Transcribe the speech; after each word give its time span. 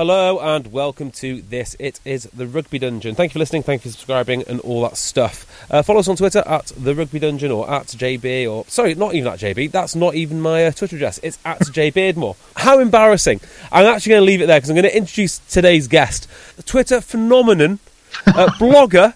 Hello 0.00 0.38
and 0.40 0.72
welcome 0.72 1.10
to 1.10 1.42
this. 1.42 1.76
It 1.78 2.00
is 2.06 2.22
the 2.32 2.46
Rugby 2.46 2.78
Dungeon. 2.78 3.14
Thank 3.14 3.32
you 3.32 3.34
for 3.34 3.38
listening, 3.40 3.64
thank 3.64 3.84
you 3.84 3.90
for 3.90 3.98
subscribing 3.98 4.42
and 4.48 4.58
all 4.60 4.80
that 4.84 4.96
stuff. 4.96 5.44
Uh, 5.70 5.82
follow 5.82 6.00
us 6.00 6.08
on 6.08 6.16
Twitter 6.16 6.42
at 6.46 6.72
the 6.74 6.94
Rugby 6.94 7.18
Dungeon 7.18 7.50
or 7.50 7.70
at 7.70 7.88
JB 7.88 8.50
or 8.50 8.64
sorry, 8.66 8.94
not 8.94 9.14
even 9.14 9.30
at 9.30 9.40
JB. 9.40 9.70
That's 9.70 9.94
not 9.94 10.14
even 10.14 10.40
my 10.40 10.64
uh, 10.64 10.70
Twitter 10.70 10.96
address. 10.96 11.20
It's 11.22 11.38
at 11.44 11.60
J 11.72 11.92
Beardmore. 11.92 12.34
How 12.56 12.78
embarrassing! 12.78 13.42
I'm 13.70 13.84
actually 13.84 14.12
going 14.12 14.20
to 14.22 14.24
leave 14.24 14.40
it 14.40 14.46
there 14.46 14.56
because 14.56 14.70
I'm 14.70 14.76
going 14.76 14.88
to 14.88 14.96
introduce 14.96 15.36
today's 15.36 15.86
guest, 15.86 16.26
the 16.56 16.62
Twitter 16.62 17.02
phenomenon, 17.02 17.78
uh, 18.26 18.46
blogger, 18.58 19.12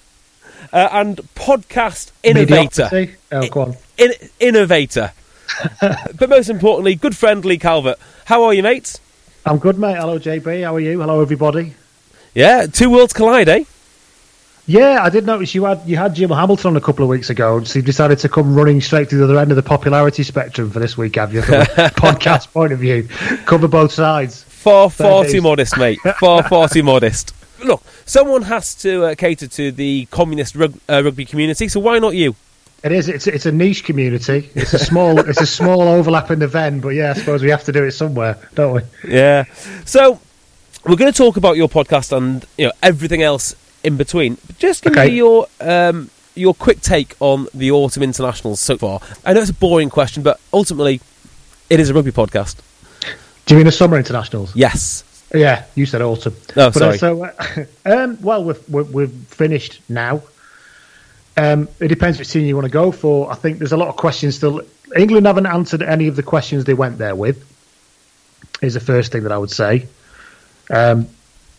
uh, 0.71 0.89
and 0.93 1.17
podcast 1.35 2.13
innovator. 2.23 3.09
Oh, 3.33 3.49
go 3.49 3.63
on. 3.63 3.77
In- 3.97 4.13
innovator, 4.39 5.13
but 5.81 6.29
most 6.29 6.51
importantly, 6.51 6.95
good 6.95 7.17
friend 7.17 7.43
Lee 7.43 7.57
Calvert. 7.57 7.99
How 8.27 8.45
are 8.45 8.53
you, 8.53 8.63
mates? 8.63 9.01
I'm 9.47 9.59
good, 9.59 9.79
mate. 9.79 9.97
Hello, 9.97 10.19
JB. 10.19 10.65
How 10.65 10.75
are 10.75 10.81
you? 10.81 11.01
Hello, 11.01 11.21
everybody. 11.21 11.75
Yeah, 12.35 12.67
two 12.67 12.91
worlds 12.91 13.13
collide, 13.13 13.49
eh? 13.49 13.65
Yeah, 14.67 15.01
I 15.03 15.11
did 15.11 15.27
notice 15.27 15.55
you 15.55 15.65
had 15.67 15.83
you 15.85 15.97
had 15.99 16.15
Jim 16.15 16.31
Hamilton 16.31 16.71
on 16.71 16.77
a 16.77 16.81
couple 16.81 17.03
of 17.05 17.11
weeks 17.11 17.29
ago, 17.29 17.63
so 17.65 17.79
you 17.79 17.83
decided 17.83 18.19
to 18.21 18.31
come 18.31 18.55
running 18.55 18.81
straight 18.81 19.11
to 19.11 19.17
the 19.17 19.25
other 19.25 19.39
end 19.39 19.51
of 19.53 19.57
the 19.57 19.63
popularity 19.63 20.23
spectrum 20.23 20.71
for 20.71 20.79
this 20.79 20.97
week, 20.97 21.17
have 21.17 21.35
you? 21.35 21.43
From 21.43 21.57
a 21.61 21.65
podcast 21.67 22.51
point 22.53 22.73
of 22.73 22.79
view, 22.79 23.07
cover 23.45 23.69
both 23.69 23.93
sides. 23.93 24.43
Far, 24.45 24.89
Fair 24.89 25.07
far 25.11 25.23
dues. 25.25 25.33
too 25.33 25.43
modest, 25.43 25.77
mate. 25.77 25.99
Far, 26.19 26.43
far 26.49 26.69
too 26.71 26.83
modest. 26.83 27.35
Look, 27.63 27.83
someone 28.07 28.41
has 28.43 28.75
to 28.77 29.05
uh, 29.05 29.15
cater 29.15 29.47
to 29.47 29.71
the 29.71 30.07
communist 30.11 30.55
rug- 30.57 30.79
uh, 30.89 31.03
rugby 31.05 31.27
community, 31.27 31.69
so 31.69 31.81
why 31.81 31.99
not 31.99 32.15
you? 32.15 32.35
It 32.85 32.93
is. 32.93 33.09
It's 33.09 33.27
it's 33.27 33.47
a 33.47 33.53
niche 33.53 33.83
community. 33.85 34.51
It's 34.55 34.75
a 34.75 34.79
small 34.79 35.19
it's 35.19 35.41
a 35.41 35.47
small 35.47 35.83
overlap 35.83 36.31
in 36.31 36.39
the 36.39 36.47
Venn, 36.47 36.81
but 36.81 36.91
yeah, 36.91 37.11
I 37.11 37.15
suppose 37.15 37.43
we 37.43 37.49
have 37.51 37.65
to 37.65 37.73
do 37.73 37.83
it 37.85 37.93
somewhere, 37.93 38.37
don't 38.55 38.75
we? 38.75 39.11
Yeah. 39.11 39.45
So 39.87 40.21
we're 40.85 40.97
going 40.97 41.11
to 41.11 41.17
talk 41.17 41.39
about 41.39 41.57
your 41.57 41.69
podcast 41.69 42.15
and 42.15 42.45
you 42.59 42.67
know 42.67 42.73
everything 42.83 43.23
else 43.23 43.55
in 43.83 43.97
between. 43.97 44.37
But 44.47 44.59
just 44.59 44.83
give 44.85 44.93
Okay. 44.93 45.07
me 45.09 45.17
your 45.17 45.47
um, 45.61 46.11
your 46.35 46.53
quick 46.53 46.83
take 46.83 47.17
on 47.21 47.49
the 47.55 47.71
autumn 47.71 48.03
internationals 48.03 48.61
so 48.61 48.77
far. 48.77 49.01
I 49.25 49.33
know 49.33 49.41
it's 49.41 49.51
a 49.51 49.55
boring 49.55 49.89
question, 49.89 50.23
but 50.23 50.39
ultimately, 50.53 51.01
it 51.71 51.81
is 51.81 51.89
a 51.89 51.95
rugby 51.95 52.13
podcast. 52.13 52.57
Do 53.47 53.55
you 53.55 53.57
mean 53.59 53.67
the 53.67 53.73
summer 53.73 53.97
internationals? 53.97 54.55
Yes. 54.55 55.05
Yeah, 55.35 55.65
you 55.75 55.87
said 55.87 56.01
autumn. 56.03 56.35
Oh, 56.51 56.71
But, 56.71 56.77
uh, 56.77 56.97
sorry. 56.97 56.99
so, 56.99 57.25
uh, 57.25 57.65
um, 57.87 58.19
well, 58.21 58.45
we've, 58.45 58.69
we've, 58.69 58.91
we've 58.93 59.11
finished 59.29 59.81
now. 59.89 60.23
Um, 61.37 61.69
it 61.81 61.89
depends 61.89 62.19
which 62.19 62.31
team 62.31 62.47
you 62.47 62.55
want 62.55 62.67
to 62.67 62.71
go 62.73 62.93
for. 62.93 63.31
I 63.31 63.35
think 63.35 63.59
there's 63.59 63.73
a 63.73 63.77
lot 63.77 63.89
of 63.89 63.97
questions 63.97 64.37
still. 64.37 64.63
England 64.97 65.27
haven't 65.27 65.47
answered 65.47 65.83
any 65.83 66.07
of 66.07 66.17
the 66.17 66.23
questions 66.23 66.65
they 66.65 66.75
went 66.75 66.99
there 66.99 67.17
with. 67.17 67.51
Is 68.63 68.75
the 68.75 68.81
first 68.81 69.11
thing 69.13 69.25
that 69.25 69.33
I 69.33 69.39
would 69.39 69.51
say. 69.51 69.89
Um, 70.71 71.09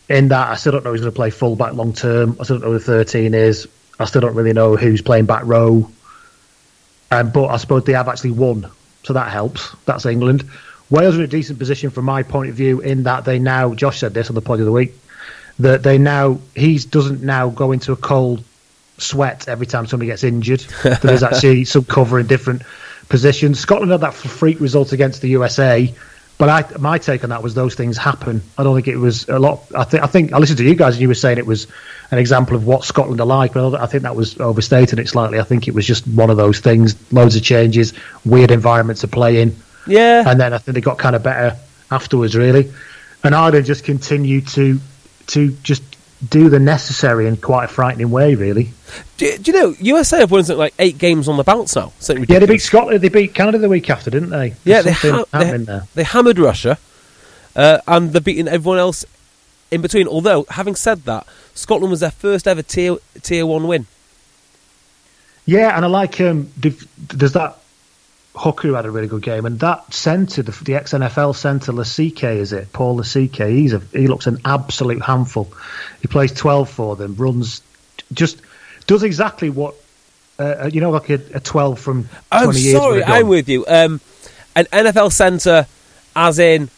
in 0.08 0.28
that, 0.28 0.50
I 0.50 0.54
still 0.56 0.72
don't 0.72 0.84
know 0.84 0.92
who's 0.92 1.00
going 1.00 1.12
to 1.12 1.16
play 1.16 1.30
fullback 1.30 1.74
long 1.74 1.92
term. 1.92 2.36
I 2.40 2.44
still 2.44 2.58
don't 2.58 2.68
know 2.68 2.72
who 2.72 2.78
the 2.78 3.04
13 3.04 3.34
is. 3.34 3.68
I 3.98 4.04
still 4.04 4.20
don't 4.20 4.34
really 4.34 4.52
know 4.52 4.76
who's 4.76 5.02
playing 5.02 5.26
back 5.26 5.42
row. 5.44 5.90
Um, 7.10 7.30
but 7.30 7.46
I 7.46 7.56
suppose 7.56 7.84
they 7.84 7.92
have 7.92 8.08
actually 8.08 8.32
won, 8.32 8.70
so 9.04 9.12
that 9.12 9.30
helps. 9.30 9.74
That's 9.84 10.06
England. 10.06 10.48
Wales 10.90 11.16
are 11.16 11.18
in 11.18 11.24
a 11.24 11.28
decent 11.28 11.58
position 11.58 11.90
from 11.90 12.04
my 12.04 12.22
point 12.22 12.50
of 12.50 12.56
view 12.56 12.80
in 12.80 13.04
that 13.04 13.24
they 13.24 13.38
now. 13.38 13.74
Josh 13.74 13.98
said 13.98 14.14
this 14.14 14.28
on 14.28 14.34
the 14.34 14.40
pod 14.40 14.60
of 14.60 14.66
the 14.66 14.72
week 14.72 14.94
that 15.58 15.82
they 15.82 15.98
now 15.98 16.38
he 16.54 16.78
doesn't 16.78 17.22
now 17.22 17.48
go 17.48 17.72
into 17.72 17.92
a 17.92 17.96
cold 17.96 18.44
sweat 18.98 19.48
every 19.48 19.66
time 19.66 19.86
somebody 19.86 20.10
gets 20.10 20.24
injured. 20.24 20.60
there's 21.02 21.22
actually 21.22 21.64
some 21.64 21.84
cover 21.84 22.18
in 22.18 22.26
different 22.26 22.62
positions. 23.08 23.60
Scotland 23.60 23.92
had 23.92 24.00
that 24.00 24.14
freak 24.14 24.60
result 24.60 24.92
against 24.92 25.20
the 25.22 25.28
USA. 25.28 25.92
But 26.38 26.50
I, 26.50 26.78
my 26.78 26.98
take 26.98 27.24
on 27.24 27.30
that 27.30 27.42
was 27.42 27.54
those 27.54 27.74
things 27.74 27.96
happen. 27.96 28.42
I 28.58 28.62
don't 28.62 28.74
think 28.74 28.88
it 28.88 28.98
was 28.98 29.26
a 29.26 29.38
lot. 29.38 29.62
I 29.74 29.84
think 29.84 30.02
I 30.02 30.06
think 30.06 30.32
I 30.34 30.38
listened 30.38 30.58
to 30.58 30.64
you 30.64 30.74
guys 30.74 30.94
and 30.94 31.00
you 31.00 31.08
were 31.08 31.14
saying 31.14 31.38
it 31.38 31.46
was 31.46 31.66
an 32.10 32.18
example 32.18 32.56
of 32.56 32.66
what 32.66 32.84
Scotland 32.84 33.18
are 33.22 33.26
like, 33.26 33.54
but 33.54 33.74
I 33.80 33.86
think 33.86 34.02
that 34.02 34.14
was 34.14 34.38
overstating 34.38 34.98
it 34.98 35.08
slightly. 35.08 35.40
I 35.40 35.44
think 35.44 35.66
it 35.66 35.72
was 35.72 35.86
just 35.86 36.06
one 36.06 36.28
of 36.28 36.36
those 36.36 36.60
things. 36.60 36.94
Loads 37.10 37.36
of 37.36 37.42
changes, 37.42 37.94
weird 38.26 38.50
environment 38.50 38.98
to 38.98 39.08
play 39.08 39.40
in, 39.40 39.56
Yeah. 39.86 40.24
and 40.28 40.38
then 40.38 40.52
I 40.52 40.58
think 40.58 40.74
they 40.74 40.82
got 40.82 40.98
kind 40.98 41.16
of 41.16 41.22
better 41.22 41.56
afterwards, 41.90 42.36
really. 42.36 42.70
And 43.24 43.34
Ireland 43.34 43.64
just 43.64 43.84
continued 43.84 44.46
to 44.48 44.78
to 45.28 45.52
just 45.62 45.82
do 46.28 46.48
the 46.48 46.58
necessary 46.58 47.26
in 47.26 47.36
quite 47.36 47.64
a 47.64 47.68
frightening 47.68 48.10
way, 48.10 48.34
really. 48.34 48.70
do, 49.16 49.36
do 49.38 49.50
you 49.50 49.60
know 49.60 49.74
USA 49.80 50.20
have 50.20 50.30
won 50.30 50.44
something 50.44 50.58
like 50.58 50.74
eight 50.78 50.98
games 50.98 51.28
on 51.28 51.36
the 51.36 51.44
bounce 51.44 51.76
now? 51.76 51.92
Yeah, 52.08 52.38
they 52.38 52.46
beat 52.46 52.62
Scotland. 52.62 53.00
They 53.00 53.08
beat 53.08 53.34
Canada 53.34 53.58
the 53.58 53.68
week 53.68 53.90
after, 53.90 54.10
didn't 54.10 54.30
they? 54.30 54.54
Yeah, 54.64 54.82
they, 54.82 54.92
ha- 54.92 55.24
they, 55.32 55.80
they 55.94 56.04
hammered 56.04 56.38
Russia, 56.38 56.78
uh, 57.54 57.78
and 57.86 58.12
they're 58.12 58.20
beating 58.20 58.48
everyone 58.48 58.78
else 58.78 59.04
in 59.70 59.82
between. 59.82 60.08
Although, 60.08 60.46
having 60.48 60.74
said 60.74 61.04
that, 61.04 61.26
Scotland 61.54 61.90
was 61.90 62.00
their 62.00 62.10
first 62.10 62.48
ever 62.48 62.62
tier 62.62 62.96
tier 63.22 63.46
one 63.46 63.68
win. 63.68 63.86
Yeah, 65.44 65.76
and 65.76 65.84
I 65.84 65.88
like 65.88 66.20
um. 66.20 66.50
There's 66.56 67.32
that 67.32 67.58
hooker 68.36 68.68
who 68.68 68.74
had 68.74 68.86
a 68.86 68.90
really 68.90 69.08
good 69.08 69.22
game, 69.22 69.46
and 69.46 69.58
that 69.60 69.92
centre, 69.92 70.42
the, 70.42 70.52
the 70.64 70.74
ex 70.74 70.92
NFL 70.92 71.34
centre, 71.34 71.72
Lasike, 71.72 72.36
is 72.36 72.52
it? 72.52 72.72
Paul 72.72 72.98
Lasike. 72.98 73.48
He's 73.48 73.72
a 73.72 73.78
he 73.92 74.06
looks 74.06 74.26
an 74.26 74.38
absolute 74.44 75.02
handful. 75.02 75.52
He 76.00 76.08
plays 76.08 76.32
twelve 76.32 76.70
for 76.70 76.96
them, 76.96 77.16
runs, 77.16 77.62
just 78.12 78.40
does 78.86 79.02
exactly 79.02 79.50
what. 79.50 79.74
Uh, 80.38 80.68
you 80.70 80.82
know, 80.82 80.90
like 80.90 81.08
a, 81.08 81.20
a 81.34 81.40
twelve 81.40 81.80
from 81.80 82.08
I'm. 82.30 82.48
Oh, 82.48 82.52
sorry, 82.52 82.72
would 82.72 82.98
have 82.98 83.08
done. 83.08 83.18
I'm 83.18 83.28
with 83.28 83.48
you. 83.48 83.64
Um, 83.66 84.00
an 84.54 84.66
NFL 84.66 85.12
centre, 85.12 85.66
as 86.14 86.38
in 86.38 86.68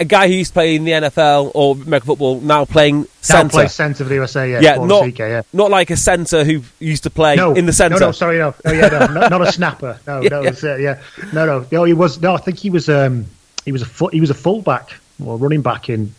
a 0.00 0.04
guy 0.04 0.28
who 0.28 0.34
used 0.34 0.50
to 0.50 0.54
play 0.54 0.76
in 0.76 0.84
the 0.84 0.92
NFL 0.92 1.50
or 1.54 1.74
American 1.74 2.06
football, 2.06 2.40
now 2.40 2.64
playing 2.64 3.00
Now 3.00 3.06
centre. 3.20 3.50
plays 3.50 3.72
centre 3.72 4.04
for 4.04 4.08
the 4.08 4.14
USA. 4.16 4.50
Yeah, 4.50 4.60
yeah, 4.60 4.76
not 4.76 5.02
Lasike, 5.02 5.18
yeah. 5.18 5.42
not 5.52 5.70
like 5.70 5.90
a 5.90 5.96
centre 5.96 6.44
who 6.44 6.62
used 6.78 7.02
to 7.02 7.10
play 7.10 7.36
no, 7.36 7.54
in 7.54 7.66
the 7.66 7.72
centre. 7.72 7.98
No, 7.98 8.06
no, 8.06 8.12
sorry, 8.12 8.38
no, 8.38 8.54
oh, 8.64 8.72
yeah, 8.72 8.88
no, 8.88 9.06
not, 9.06 9.30
not 9.30 9.42
a 9.42 9.52
snapper. 9.52 9.98
No, 10.06 10.20
Yeah, 10.20 10.28
no, 10.28 10.42
yeah. 10.42 10.50
uh, 10.62 10.76
yeah, 10.76 11.02
no, 11.32 11.46
no, 11.46 11.66
no. 11.70 11.84
He 11.84 11.94
was 11.94 12.20
no. 12.20 12.34
I 12.34 12.38
think 12.38 12.58
he 12.58 12.70
was 12.70 12.88
um, 12.88 13.26
he 13.64 13.72
was 13.72 13.82
a 13.82 13.86
full, 13.86 14.08
he 14.08 14.20
was 14.20 14.30
a 14.30 14.34
fullback 14.34 14.90
or 15.24 15.36
running 15.36 15.62
back 15.62 15.88
in 15.88 16.14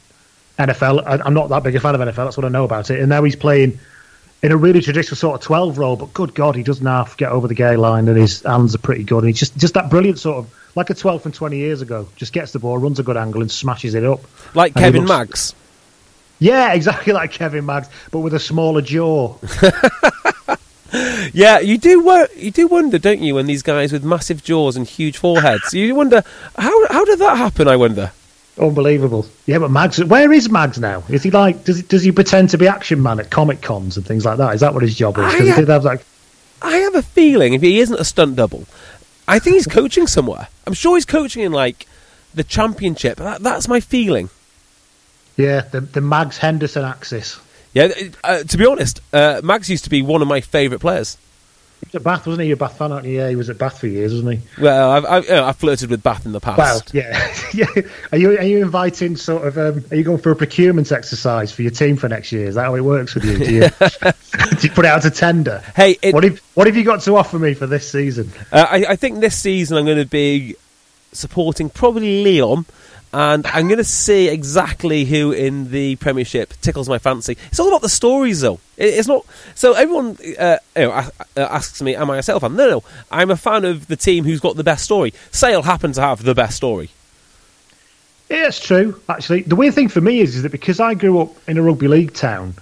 NFL. 0.58 1.06
I, 1.06 1.24
I'm 1.24 1.34
not 1.34 1.50
that 1.50 1.64
big 1.64 1.76
a 1.76 1.80
fan 1.80 1.96
of 1.96 2.02
NFL. 2.02 2.16
That's 2.16 2.38
what 2.38 2.46
I 2.46 2.50
know 2.50 2.66
about 2.66 2.90
it. 2.90 3.00
And 3.00 3.10
now 3.10 3.24
he's 3.24 3.36
playing 3.36 3.80
in 4.44 4.52
a 4.52 4.58
really 4.58 4.82
traditional 4.82 5.16
sort 5.16 5.36
of 5.36 5.42
12 5.42 5.78
role. 5.78 5.96
But 5.96 6.14
good 6.14 6.34
God, 6.34 6.56
he 6.56 6.64
doesn't 6.64 6.86
half 6.86 7.18
get 7.18 7.32
over 7.32 7.48
the 7.48 7.56
gain 7.56 7.78
line, 7.78 8.08
and 8.10 8.18
his 8.18 8.42
hands 8.44 8.76
are 8.76 8.80
pretty 8.80 9.04
good. 9.04 9.20
And 9.20 9.28
he's 9.28 9.40
just 9.40 9.58
just 9.58 9.74
that 9.76 9.90
brilliant 9.90 10.20
sort 10.20 10.38
of 10.38 10.59
like 10.76 10.90
a 10.90 10.94
12 10.94 11.22
from 11.24 11.32
20 11.32 11.58
years 11.58 11.82
ago. 11.82 12.08
Just 12.16 12.34
gets 12.34 12.52
the 12.52 12.60
ball, 12.60 12.78
runs 12.78 13.00
a 13.00 13.04
good 13.04 13.18
angle, 13.18 13.42
and 13.42 13.52
smashes 13.52 13.96
it 13.96 14.04
up. 14.06 14.22
like 14.56 14.74
And 14.76 14.84
Kevin 14.86 15.02
looks- 15.06 15.10
Maggs. 15.10 15.56
Yeah, 16.40 16.74
exactly 16.80 17.12
like 17.14 17.32
Kevin 17.32 17.66
Maggs, 17.66 17.90
but 18.12 18.20
with 18.20 18.34
a 18.34 18.40
smaller 18.40 18.82
jaw. 18.82 19.36
Yeah, 21.34 21.60
you 21.60 21.78
do. 21.78 22.04
wor- 22.04 22.28
you 22.36 22.50
do 22.50 22.66
wonder, 22.66 22.98
don't 22.98 23.22
you, 23.22 23.36
when 23.36 23.46
these 23.46 23.62
guys 23.62 23.92
with 23.94 24.04
massive 24.04 24.44
jaws 24.44 24.76
and 24.76 24.88
huge 24.88 25.18
foreheads? 25.18 25.72
You 25.72 25.94
wonder 25.94 26.24
how 26.58 26.88
how 26.88 27.06
did 27.06 27.20
that 27.20 27.38
happen? 27.38 27.68
I 27.68 27.76
wonder. 27.76 28.12
Unbelievable. 28.58 29.28
Yeah, 29.46 29.60
but 29.60 29.70
Maggs, 29.70 30.04
where 30.04 30.34
is 30.34 30.50
Maggs 30.50 30.80
now? 30.80 31.04
Is 31.08 31.22
he 31.22 31.30
like, 31.30 31.64
does 31.64 31.78
he, 31.78 31.84
does 31.84 32.02
he 32.02 32.12
pretend 32.12 32.50
to 32.50 32.58
be 32.58 32.68
Action 32.68 33.04
Man 33.04 33.20
at 33.20 33.30
Comic 33.30 33.62
Cons 33.62 33.98
and 33.98 34.06
things 34.06 34.26
like 34.26 34.38
that? 34.40 34.56
Is 34.56 34.62
that 34.62 34.74
what 34.74 34.82
his 34.82 34.96
job 34.96 35.16
is? 35.20 35.26
'Cause 35.26 35.48
he 35.48 35.52
did 35.54 35.68
have 35.70 35.84
like, 35.86 36.04
I 36.64 36.78
have 36.78 36.96
a 36.96 37.04
feeling 37.04 37.54
if 37.54 37.62
he 37.62 37.80
isn't 37.82 38.00
a 38.00 38.04
stunt 38.04 38.36
double, 38.36 38.66
I 39.30 39.40
think 39.40 39.56
he's 39.56 39.68
coaching 39.68 40.08
somewhere. 40.08 40.48
I'm 40.66 40.74
sure 40.74 40.96
he's 40.96 41.06
coaching 41.06 41.44
in 41.44 41.52
like 41.52 41.88
the 42.34 42.44
championship. 42.44 43.18
That, 43.18 43.42
that's 43.42 43.68
my 43.68 43.80
feeling. 43.80 44.30
Yeah, 45.38 45.62
the 45.62 45.82
the 45.82 46.02
Maggs 46.02 46.38
Henderson 46.38 46.84
axis. 46.84 47.40
Yeah, 47.74 47.90
uh, 48.24 48.44
to 48.44 48.58
be 48.58 48.66
honest, 48.66 49.02
uh, 49.14 49.42
Maggs 49.44 49.70
used 49.70 49.84
to 49.84 49.90
be 49.90 50.02
one 50.02 50.22
of 50.22 50.28
my 50.28 50.42
favourite 50.42 50.82
players. 50.82 51.18
At 51.94 52.04
Bath, 52.04 52.28
wasn't 52.28 52.42
he? 52.44 52.48
You're 52.50 52.56
a 52.56 52.58
Bath 52.58 52.78
fan, 52.78 52.92
aren't 52.92 53.06
you? 53.06 53.18
Yeah, 53.18 53.30
he 53.30 53.36
was 53.36 53.50
at 53.50 53.58
Bath 53.58 53.80
for 53.80 53.88
years, 53.88 54.14
wasn't 54.14 54.40
he? 54.40 54.62
Well, 54.62 54.92
I've, 54.92 55.06
I've, 55.06 55.30
I've 55.32 55.56
flirted 55.58 55.90
with 55.90 56.04
Bath 56.04 56.26
in 56.26 56.32
the 56.34 56.40
past. 56.40 56.58
Well, 56.58 56.82
yeah, 57.04 57.36
yeah. 57.54 57.66
Are 58.12 58.18
you 58.18 58.38
are 58.38 58.44
you 58.44 58.62
inviting 58.62 59.16
sort 59.16 59.48
of? 59.48 59.58
Um, 59.58 59.84
are 59.92 59.96
you 59.96 60.04
going 60.04 60.20
for 60.20 60.32
a 60.32 60.36
procurement 60.36 60.92
exercise 60.92 61.52
for 61.52 61.62
your 61.64 61.72
team 61.72 61.96
for 61.98 62.08
next 62.10 62.32
year? 62.32 62.48
Is 62.48 62.56
that 62.56 62.66
how 62.66 62.76
it 62.76 62.82
works 62.82 63.16
with 63.16 63.26
you? 63.26 63.38
Do 63.38 63.54
you, 63.54 63.62
do 64.58 64.68
you 64.68 64.70
put 64.72 64.86
it 64.86 64.90
out 64.90 65.02
to 65.04 65.12
tender? 65.12 65.64
Hey, 65.76 65.98
it- 66.02 66.14
what 66.14 66.24
have 66.24 66.40
what 66.54 66.68
have 66.68 66.76
you 66.78 66.84
got 66.84 67.02
to 67.02 67.16
offer 67.16 67.40
me 67.40 67.54
for 67.54 67.66
this 67.68 67.90
season? 67.92 68.32
Uh, 68.52 68.66
I, 68.70 68.86
I 68.90 68.96
think 68.96 69.20
this 69.20 69.38
season 69.38 69.78
I'm 69.78 69.86
going 69.86 69.98
to 69.98 70.06
be 70.06 70.56
supporting 71.12 71.70
probably 71.70 72.24
Leon, 72.24 72.66
and 73.12 73.46
I'm 73.48 73.68
going 73.68 73.78
to 73.78 73.84
see 73.84 74.28
exactly 74.28 75.06
who 75.06 75.32
in 75.32 75.72
the 75.72 75.96
Premiership 75.96 76.54
tickles 76.62 76.88
my 76.88 77.00
fancy. 77.00 77.38
It's 77.48 77.60
all 77.60 77.68
about 77.68 77.82
the 77.82 77.90
stories, 77.90 78.42
though. 78.42 78.60
It's 78.78 79.08
not. 79.08 79.26
So 79.56 79.74
everyone 79.74 80.18
uh, 80.38 80.58
you 80.76 80.84
know, 80.84 81.10
asks 81.36 81.82
me, 81.82 81.96
"Am 81.96 82.10
I 82.10 82.18
a 82.18 82.24
Sale 82.24 82.40
fan?" 82.40 82.56
No, 82.56 82.70
no. 82.70 82.84
I'm 83.12 83.32
a 83.32 83.38
fan 83.38 83.66
of 83.66 83.88
the 83.88 83.96
team 83.96 84.24
who's 84.24 84.40
got 84.40 84.56
the 84.56 84.64
best 84.64 84.84
story. 84.84 85.14
Sale 85.32 85.64
happen 85.64 85.92
to 85.94 86.02
have 86.02 86.24
the 86.24 86.36
best 86.36 86.58
story. 86.58 86.90
Yeah, 88.30 88.48
it's 88.48 88.60
true. 88.60 89.02
Actually, 89.10 89.42
the 89.42 89.56
weird 89.56 89.74
thing 89.74 89.90
for 89.90 90.02
me 90.02 90.20
is, 90.20 90.36
is 90.36 90.44
that 90.44 90.52
because 90.52 90.80
I 90.80 90.94
grew 90.94 91.20
up 91.20 91.32
in 91.50 91.58
a 91.58 91.64
rugby 91.64 91.88
league 91.88 92.14
town, 92.14 92.54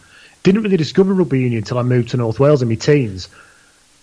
didn't 0.44 0.64
really 0.64 0.78
discover 0.78 1.14
rugby 1.14 1.42
union 1.42 1.58
until 1.58 1.78
I 1.78 1.84
moved 1.84 2.10
to 2.10 2.18
North 2.18 2.40
Wales 2.40 2.62
in 2.62 2.70
my 2.70 2.76
teens. 2.76 3.28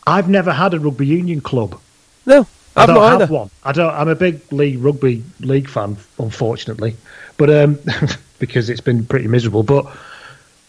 I've 0.06 0.28
never 0.28 0.52
had 0.52 0.74
a 0.74 0.78
rugby 0.78 1.06
union 1.06 1.40
club. 1.40 1.80
No, 2.26 2.46
I 2.76 2.82
I've 2.82 2.88
don't 2.88 2.96
have 3.02 3.22
either. 3.22 3.32
one. 3.32 3.50
I 3.62 3.72
don't. 3.72 3.92
I'm 3.94 4.08
a 4.08 4.14
big 4.14 4.40
league 4.52 4.82
rugby 4.82 5.22
league 5.40 5.68
fan, 5.68 5.96
unfortunately, 6.18 6.96
but 7.36 7.50
um, 7.50 7.78
because 8.38 8.68
it's 8.70 8.80
been 8.80 9.06
pretty 9.06 9.28
miserable. 9.28 9.62
But 9.62 9.86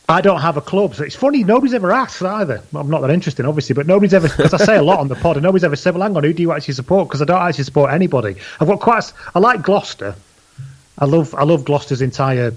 I 0.07 0.22
don't 0.22 0.42
have 0.42 0.56
a 0.56 0.62
club, 0.62 0.94
so 0.96 1.04
it's 1.04 1.16
funny. 1.16 1.44
Nobody's 1.44 1.74
ever 1.74 1.92
asked 1.92 2.22
either. 2.22 2.62
I'm 2.75 2.90
not 2.92 3.02
that 3.02 3.10
interesting, 3.10 3.46
obviously, 3.48 3.74
but 3.74 3.88
nobody's 3.88 4.13
ever 4.13 4.28
because 4.28 4.54
I 4.54 4.57
say 4.63 4.75
a 4.78 4.84
lot 4.84 5.00
on 5.00 5.07
the 5.07 5.16
pod, 5.16 5.38
and 5.38 5.44
nobody's 5.44 5.63
ever 5.63 5.75
said, 5.75 5.96
"Well, 5.96 6.04
hang 6.04 6.16
on, 6.16 6.24
who 6.24 6.31
do 6.34 6.44
you 6.44 6.52
actually 6.52 6.75
support?" 6.75 7.07
Because 7.07 7.22
I 7.24 7.25
don't 7.25 7.42
actually 7.42 7.63
support 7.63 7.92
anybody. 7.92 8.36
I've 8.60 8.68
got 8.68 8.80
quite. 8.80 9.04
a 9.04 9.13
I 9.36 9.40
like 9.40 9.63
Gloucester. 9.63 10.16
I 11.00 11.06
love. 11.06 11.34
I 11.34 11.44
love 11.44 11.66
Gloucester's 11.66 12.01
entire. 12.01 12.54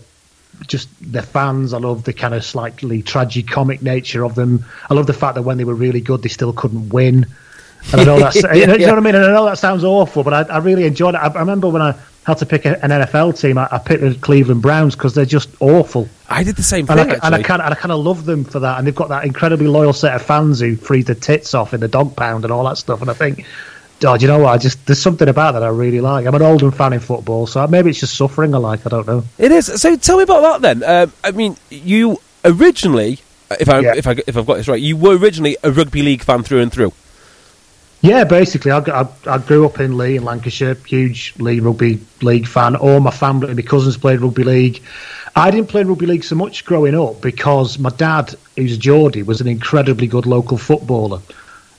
Just 0.67 0.89
their 1.01 1.23
fans. 1.23 1.73
I 1.73 1.79
love 1.79 2.05
the 2.05 2.13
kind 2.13 2.35
of 2.35 2.45
slightly 2.45 3.01
tragic-comic 3.03 3.81
nature 3.81 4.25
of 4.25 4.35
them. 4.35 4.65
I 4.91 4.95
love 4.95 5.07
the 5.07 5.13
fact 5.15 5.37
that 5.37 5.43
when 5.43 5.57
they 5.57 5.65
were 5.65 5.75
really 5.75 6.01
good, 6.01 6.23
they 6.23 6.29
still 6.29 6.53
couldn't 6.53 6.89
win. 6.89 7.27
And 7.93 8.01
I 8.01 8.05
know 8.05 8.19
that's, 8.19 8.37
you 8.55 8.67
know 8.67 8.73
what 8.77 8.99
I 8.99 9.01
mean? 9.01 9.15
And 9.15 9.25
I 9.25 9.33
know 9.33 9.45
that 9.47 9.59
sounds 9.59 9.85
awful, 9.85 10.23
but 10.23 10.35
I, 10.35 10.55
I 10.55 10.59
really 10.59 10.85
enjoyed 10.85 11.15
it. 11.15 11.19
I, 11.19 11.29
I 11.29 11.41
remember 11.41 11.69
when 11.69 11.83
I 11.83 11.95
had 12.27 12.39
to 12.39 12.47
pick 12.47 12.67
a, 12.67 12.83
an 12.85 12.91
NFL 12.91 13.41
team, 13.41 13.57
I, 13.57 13.69
I 13.71 13.79
picked 13.79 14.03
the 14.03 14.15
Cleveland 14.15 14.61
Browns 14.61 14.95
because 14.95 15.15
they're 15.15 15.25
just 15.25 15.49
awful. 15.61 16.09
I 16.29 16.45
did 16.45 16.57
the 16.57 16.63
same 16.63 16.87
And 16.91 17.01
thing. 17.01 17.11
I, 17.23 17.27
and 17.27 17.35
I 17.35 17.43
kind 17.43 17.63
of, 17.63 17.67
and 17.67 17.75
I 17.75 17.79
kind 17.79 17.93
of 17.93 18.01
love 18.01 18.27
them 18.27 18.45
for 18.45 18.61
that. 18.61 18.79
And 18.79 18.87
they've 18.87 18.95
got 18.95 19.09
that 19.09 19.25
incredibly 19.25 19.67
loyal 19.69 19.93
set 19.95 20.15
of 20.15 20.23
fans 20.23 20.61
who 20.61 20.77
freeze 20.77 21.07
their 21.07 21.15
tits 21.15 21.55
off 21.55 21.73
in 21.73 21.81
the 21.81 21.89
dog 21.89 22.15
pound 22.17 22.45
and 22.45 22.53
all 22.53 22.65
that 22.65 22.77
stuff. 22.77 23.01
And 23.01 23.09
I 23.11 23.15
think, 23.15 23.47
oh, 24.05 24.17
do 24.19 24.23
you 24.23 24.29
know 24.31 24.41
what? 24.41 24.51
I 24.53 24.59
just 24.59 24.85
there's 24.87 25.01
something 25.01 25.29
about 25.29 25.53
that 25.53 25.63
I 25.63 25.69
really 25.69 26.03
like. 26.03 26.27
I'm 26.27 26.35
an 26.35 26.43
Oldham 26.43 26.71
fan 26.73 26.93
in 26.93 27.01
football, 27.01 27.47
so 27.47 27.67
maybe 27.67 27.89
it's 27.91 28.01
just 28.01 28.15
suffering 28.17 28.55
I 28.55 28.59
like. 28.59 28.85
I 28.85 28.91
don't 28.91 29.07
know. 29.07 29.25
It 29.39 29.51
is. 29.51 29.81
So 29.81 29.97
tell 29.97 30.19
me 30.19 30.25
about 30.25 30.61
that 30.61 30.61
then. 30.81 30.83
Um, 30.89 31.13
I 31.25 31.31
mean, 31.31 31.57
you 31.71 32.19
originally, 32.45 33.21
if 33.59 33.69
I 33.71 33.81
Yeah. 33.81 33.95
if 33.97 34.07
I 34.07 34.17
if 34.27 34.37
I've 34.37 34.47
got 34.47 34.59
this 34.59 34.69
right, 34.69 34.81
you 34.81 34.97
were 34.99 35.17
originally 35.17 35.57
a 35.65 35.71
rugby 35.73 36.03
league 36.03 36.23
fan 36.23 36.43
through 36.43 36.61
and 36.61 36.71
through. 36.71 36.93
Yeah, 38.01 38.25
basically, 38.25 38.71
I, 38.71 38.79
I, 38.79 39.09
I 39.27 39.39
grew 39.39 39.67
up 39.67 39.81
in 39.81 39.97
Leigh 39.97 40.17
in 40.17 40.25
Lancashire, 40.25 40.75
huge 40.75 41.35
Leigh 41.39 41.61
rugby 41.61 41.99
league 42.23 42.47
fan. 42.47 42.77
All 42.77 43.01
my 43.01 43.11
family, 43.11 43.53
my 43.53 43.63
cousins 43.63 43.97
played 43.97 44.21
rugby 44.21 44.45
league. 44.45 44.83
I 45.35 45.51
didn't 45.51 45.69
play 45.69 45.83
rugby 45.83 46.07
league 46.07 46.25
so 46.25 46.37
much 46.37 46.65
growing 46.65 46.95
up 46.95 47.21
because 47.21 47.79
my 47.79 47.91
dad, 47.91 48.35
who's 48.57 48.79
Geordie, 48.79 49.25
was 49.25 49.41
an 49.41 49.49
incredibly 49.49 50.07
good 50.07 50.27
local 50.27 50.59
footballer, 50.59 51.21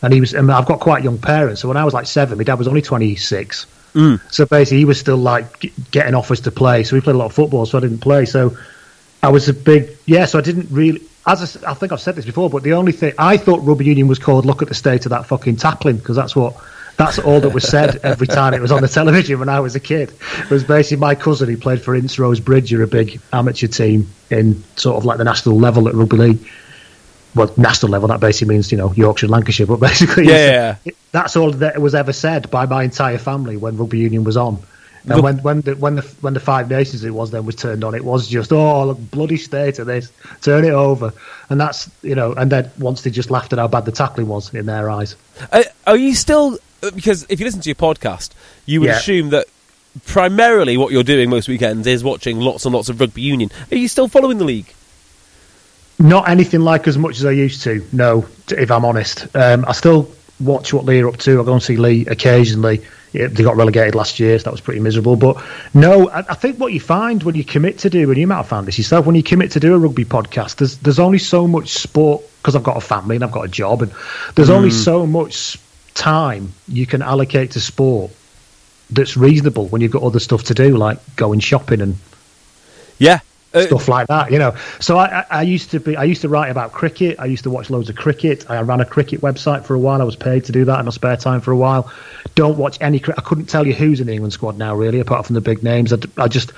and 0.02 0.14
he 0.14 0.20
was. 0.20 0.34
And 0.34 0.52
I've 0.52 0.66
got 0.66 0.82
quite 0.82 1.04
young 1.04 1.18
parents, 1.18 1.62
so 1.62 1.70
when 1.70 1.78
I 1.78 1.86
was 1.86 1.94
like 1.94 2.06
seven, 2.06 2.38
my 2.38 2.44
dad 2.44 2.60
was 2.60 2.68
only 2.68 2.82
twenty 2.82 3.16
six. 3.16 3.66
Mm. 3.94 4.22
So 4.32 4.46
basically, 4.46 4.80
he 4.80 4.86
was 4.86 5.00
still 5.00 5.18
like 5.18 5.60
g- 5.60 5.74
getting 5.92 6.16
offers 6.16 6.42
to 6.42 6.52
play. 6.52 6.84
So 6.84 6.96
we 6.96 7.02
played 7.02 7.16
a 7.16 7.18
lot 7.18 7.26
of 7.26 7.34
football, 7.34 7.66
so 7.66 7.78
I 7.78 7.82
didn't 7.82 8.00
play. 8.00 8.26
So 8.26 8.58
I 9.24 9.30
was 9.30 9.48
a 9.50 9.54
big 9.54 9.98
yeah. 10.06 10.26
So 10.26 10.38
I 10.38 10.42
didn't 10.42 10.68
really. 10.70 11.02
As 11.32 11.58
I, 11.64 11.72
I 11.72 11.74
think 11.76 11.92
I've 11.92 12.02
said 12.02 12.16
this 12.16 12.26
before, 12.26 12.50
but 12.50 12.64
the 12.64 12.74
only 12.74 12.92
thing 12.92 13.14
I 13.18 13.38
thought 13.38 13.60
rugby 13.62 13.86
union 13.86 14.08
was 14.08 14.18
called 14.20 14.46
"Look 14.46 14.62
at 14.62 14.68
the 14.68 14.74
state 14.74 15.06
of 15.06 15.12
that 15.12 15.26
fucking 15.28 15.58
tackling" 15.58 15.98
because 15.98 16.16
that's 16.16 16.36
what 16.36 16.56
that's 16.98 17.20
all 17.20 17.40
that 17.40 17.54
was 17.54 17.64
said 17.68 17.98
every 18.04 18.28
time 18.28 18.54
it 18.54 18.62
was 18.62 18.72
on 18.72 18.82
the 18.82 18.88
television 18.88 19.40
when 19.40 19.48
I 19.50 19.60
was 19.60 19.76
a 19.76 19.80
kid. 19.80 20.12
It 20.40 20.50
was 20.50 20.64
basically 20.64 20.98
my 20.98 21.16
cousin 21.16 21.48
who 21.48 21.56
played 21.58 21.82
for 21.82 21.96
Ince 21.96 22.18
Rose 22.20 22.40
Bridge, 22.40 22.74
a 22.74 22.88
big 22.88 23.22
amateur 23.32 23.68
team 23.68 24.10
in 24.30 24.64
sort 24.76 24.98
of 24.98 25.06
like 25.06 25.18
the 25.18 25.24
national 25.24 25.58
level 25.60 25.88
at 25.88 25.94
rugby 25.94 26.18
league. 26.18 26.50
Well, 27.36 27.54
national 27.58 27.92
level 27.92 28.08
that 28.08 28.20
basically 28.20 28.56
means 28.56 28.72
you 28.72 28.78
know 28.80 28.92
Yorkshire, 28.94 29.28
and 29.28 29.32
Lancashire, 29.32 29.68
but 29.68 29.80
basically 29.80 30.26
Yeah, 30.26 30.52
yeah, 30.52 30.76
it- 30.86 30.98
that's 31.12 31.36
all 31.36 31.52
that 31.52 31.80
was 31.80 31.94
ever 31.96 32.12
said 32.14 32.50
by 32.52 32.66
my 32.66 32.84
entire 32.84 33.18
family 33.20 33.56
when 33.58 33.78
rugby 33.78 34.00
union 34.00 34.24
was 34.24 34.36
on. 34.38 34.58
And 35.04 35.12
Rug- 35.12 35.24
when 35.24 35.38
when 35.40 35.62
the 35.62 35.76
when 35.76 35.96
the 35.96 36.02
when 36.22 36.34
the 36.34 36.40
Five 36.40 36.70
Nations 36.70 37.04
it 37.04 37.12
was 37.12 37.32
then 37.32 37.46
was 37.46 37.56
turned 37.56 37.84
on, 37.84 37.96
it 37.96 38.04
was 38.04 38.28
just 38.28 38.52
oh 38.52 38.86
look, 38.88 39.12
bloody 39.12 39.38
state 39.38 39.80
of 39.80 39.88
this, 39.88 40.12
turn 40.42 40.66
it 40.66 40.72
over, 40.72 41.14
and 41.50 41.60
that's 41.60 41.90
you 42.02 42.16
know, 42.16 42.34
and 42.34 42.52
then 42.52 42.70
once 42.80 43.02
they 43.04 43.10
just 43.10 43.32
laughed 43.32 43.54
at 43.54 43.60
how 43.60 43.68
bad 43.68 43.86
the 43.86 43.92
tackling 43.92 44.28
was 44.28 44.54
in 44.54 44.66
their 44.66 44.90
eyes. 44.90 45.16
Uh, 45.52 45.64
are 45.88 45.96
you 45.98 46.14
still? 46.16 46.58
uh, 46.84 46.92
Because 46.92 47.26
if 47.30 47.40
you 47.40 47.46
listen 47.46 47.62
to 47.62 47.70
your 47.70 47.76
podcast, 47.76 48.32
you 48.66 48.82
would 48.82 48.88
Yeah. 48.90 48.98
assume 48.98 49.30
that 49.30 49.46
primarily 50.06 50.78
what 50.78 50.92
you're 50.92 51.04
doing 51.04 51.30
most 51.30 51.48
weekends 51.48 51.88
is 51.88 52.04
watching 52.04 52.40
lots 52.40 52.66
and 52.66 52.74
lots 52.76 52.90
of 52.90 53.00
rugby 53.00 53.22
union. 53.22 53.50
Are 53.72 53.78
you 53.78 53.88
still 53.88 54.08
following 54.08 54.38
the 54.38 54.46
league? 54.46 54.74
Not 55.98 56.30
anything 56.30 56.62
like 56.62 56.88
as 56.88 56.98
much 56.98 57.18
as 57.20 57.26
I 57.26 57.32
used 57.32 57.64
to. 57.64 57.86
No, 57.92 58.26
if 58.50 58.72
I'm 58.72 58.86
honest, 58.86 59.28
um, 59.36 59.66
I 59.68 59.74
still 59.74 60.10
watch 60.40 60.74
what 60.74 60.86
Leigh 60.86 61.02
are 61.02 61.08
up 61.08 61.18
to. 61.18 61.42
I 61.42 61.44
go 61.44 61.54
and 61.54 61.64
see 61.64 61.78
Leigh 61.78 62.06
occasionally. 62.06 62.82
Yeah, 63.12 63.28
they 63.28 63.44
got 63.44 63.56
relegated 63.56 63.96
last 63.96 64.20
year, 64.20 64.38
so 64.38 64.44
that 64.44 64.52
was 64.52 64.62
pretty 64.62 64.80
miserable. 64.80 65.16
But 65.16 65.44
no, 65.74 66.10
I, 66.10 66.20
I 66.20 66.36
think 66.36 66.60
what 66.60 66.74
you 66.74 66.80
find 66.80 67.24
when 67.24 67.36
you 67.36 67.44
commit 67.44 67.80
to 67.80 67.90
do, 67.90 68.10
and 68.10 68.20
you 68.20 68.28
might 68.28 68.38
have 68.38 68.48
found 68.48 68.68
this 68.68 68.78
yourself, 68.78 69.06
when 69.06 69.16
you 69.16 69.24
commit 69.24 69.52
to 69.52 69.60
do 69.60 69.74
a 69.74 69.80
rugby 69.80 70.06
podcast, 70.06 70.58
there's 70.58 70.78
there's 70.78 71.00
only 71.00 71.18
so 71.18 71.48
much 71.48 71.70
sport 71.70 72.24
because 72.38 72.56
I've 72.56 72.64
got 72.64 72.78
a 72.78 72.82
family 72.82 73.16
and 73.16 73.24
I've 73.24 73.32
got 73.32 73.46
a 73.46 73.50
job, 73.50 73.82
and 73.82 73.92
there's 74.36 74.50
only 74.50 74.70
mm. 74.70 74.84
so 74.84 75.08
much 75.08 75.60
time 75.96 76.54
you 76.68 76.86
can 76.86 77.02
allocate 77.02 77.52
to 77.52 77.60
sport 77.60 78.12
that's 78.90 79.18
reasonable 79.18 79.68
when 79.68 79.82
you've 79.82 79.92
got 79.92 80.04
other 80.04 80.20
stuff 80.20 80.44
to 80.44 80.54
do, 80.54 80.78
like 80.78 81.00
going 81.16 81.40
shopping 81.40 81.82
and 81.82 81.98
Yeah. 82.98 83.20
Uh, 83.52 83.62
stuff 83.64 83.88
like 83.88 84.08
that, 84.08 84.32
you 84.32 84.38
know. 84.38 84.56
So 84.80 85.00
I, 85.00 85.26
I, 85.32 85.42
used 85.42 85.72
to 85.72 85.80
be, 85.80 85.98
I 85.98 86.04
used 86.04 86.22
to 86.22 86.30
write 86.30 86.52
about 86.52 86.72
cricket. 86.72 87.20
I 87.20 87.26
used 87.26 87.44
to 87.44 87.50
watch 87.50 87.72
loads 87.72 87.90
of 87.90 87.96
cricket. 87.96 88.48
I 88.50 88.62
ran 88.62 88.80
a 88.80 88.86
cricket 88.86 89.22
website 89.22 89.66
for 89.66 89.74
a 89.74 89.80
while. 89.80 90.02
I 90.02 90.06
was 90.06 90.16
paid 90.16 90.46
to 90.46 90.52
do 90.52 90.66
that 90.66 90.78
in 90.78 90.86
my 90.86 90.92
spare 90.92 91.18
time 91.18 91.42
for 91.42 91.52
a 91.52 91.58
while. 91.58 91.92
Don't 92.36 92.58
watch 92.58 92.78
any. 92.80 93.02
I 93.18 93.22
couldn't 93.22 93.48
tell 93.48 93.66
you 93.66 93.74
who's 93.74 94.02
in 94.02 94.08
the 94.08 94.14
England 94.14 94.34
squad 94.34 94.58
now, 94.58 94.76
really, 94.76 95.00
apart 95.00 95.26
from 95.26 95.34
the 95.34 95.42
big 95.42 95.64
names. 95.64 95.92
I, 95.92 95.98
I 96.18 96.28
just 96.28 96.52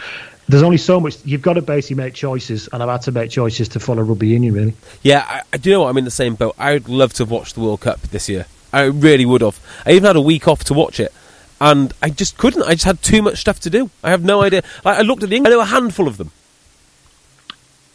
there's 0.50 0.64
only 0.64 0.78
so 0.78 1.00
much. 1.00 1.16
You've 1.24 1.42
got 1.42 1.54
to 1.54 1.62
basically 1.62 1.96
make 1.96 2.14
choices, 2.14 2.68
and 2.74 2.84
I've 2.84 2.90
had 2.90 3.04
to 3.04 3.12
make 3.12 3.32
choices 3.32 3.70
to 3.70 3.80
follow 3.80 4.04
rugby 4.04 4.28
union, 4.28 4.54
really. 4.54 4.74
Yeah, 5.02 5.26
I, 5.26 5.42
I 5.54 5.58
do 5.58 5.70
you 5.70 5.76
know 5.76 5.84
what 5.84 5.90
I'm 5.90 5.98
in 5.98 6.04
the 6.04 6.12
same 6.12 6.36
boat. 6.36 6.56
I 6.58 6.74
would 6.74 6.90
love 6.90 7.14
to 7.14 7.24
have 7.24 7.32
watched 7.32 7.56
the 7.56 7.62
World 7.62 7.82
Cup 7.82 8.02
this 8.02 8.28
year. 8.28 8.46
I 8.74 8.84
really 8.84 9.26
would 9.26 9.42
have. 9.42 9.60
I 9.86 9.92
even 9.92 10.04
had 10.04 10.16
a 10.18 10.22
week 10.22 10.48
off 10.48 10.66
to 10.66 10.74
watch 10.74 11.00
it, 11.00 11.14
and 11.62 11.94
I 12.02 12.10
just 12.10 12.38
couldn't. 12.38 12.64
I 12.64 12.74
just 12.74 12.84
had 12.84 13.02
too 13.02 13.22
much 13.22 13.38
stuff 13.38 13.62
to 13.62 13.70
do. 13.70 13.90
I 14.04 14.10
have 14.10 14.24
no 14.24 14.42
idea. 14.42 14.64
Like, 14.84 14.98
I 14.98 15.02
looked 15.04 15.24
at 15.24 15.30
the 15.30 15.36
England. 15.36 15.54
I 15.54 15.58
know 15.58 15.64
a 15.64 15.66
handful 15.66 16.08
of 16.08 16.18
them. 16.18 16.32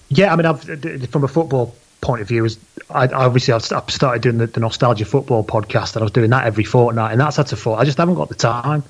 Yeah, 0.09 0.33
I 0.33 0.37
mean, 0.37 0.47
I've, 0.47 1.11
from 1.11 1.25
a 1.25 1.29
football 1.29 1.75
point 2.01 2.23
of 2.23 2.29
view, 2.29 2.45
is 2.45 2.59
I, 2.89 3.09
obviously 3.09 3.55
I've, 3.55 3.71
I've 3.73 3.91
started 3.91 4.23
doing 4.23 4.39
the, 4.39 4.47
the 4.47 4.61
nostalgia 4.61 5.05
football 5.05 5.45
podcast, 5.45 5.95
and 5.95 6.03
I 6.03 6.05
was 6.05 6.13
doing 6.13 6.31
that 6.31 6.47
every 6.47 6.65
fortnight, 6.65 7.13
and 7.13 7.21
that's 7.21 7.37
had 7.37 7.49
to 7.49 7.57
fall. 7.57 7.77
I 7.77 7.85
just 7.85 7.99
haven't 7.99 8.15
got 8.15 8.29
the 8.29 8.35
time. 8.35 8.85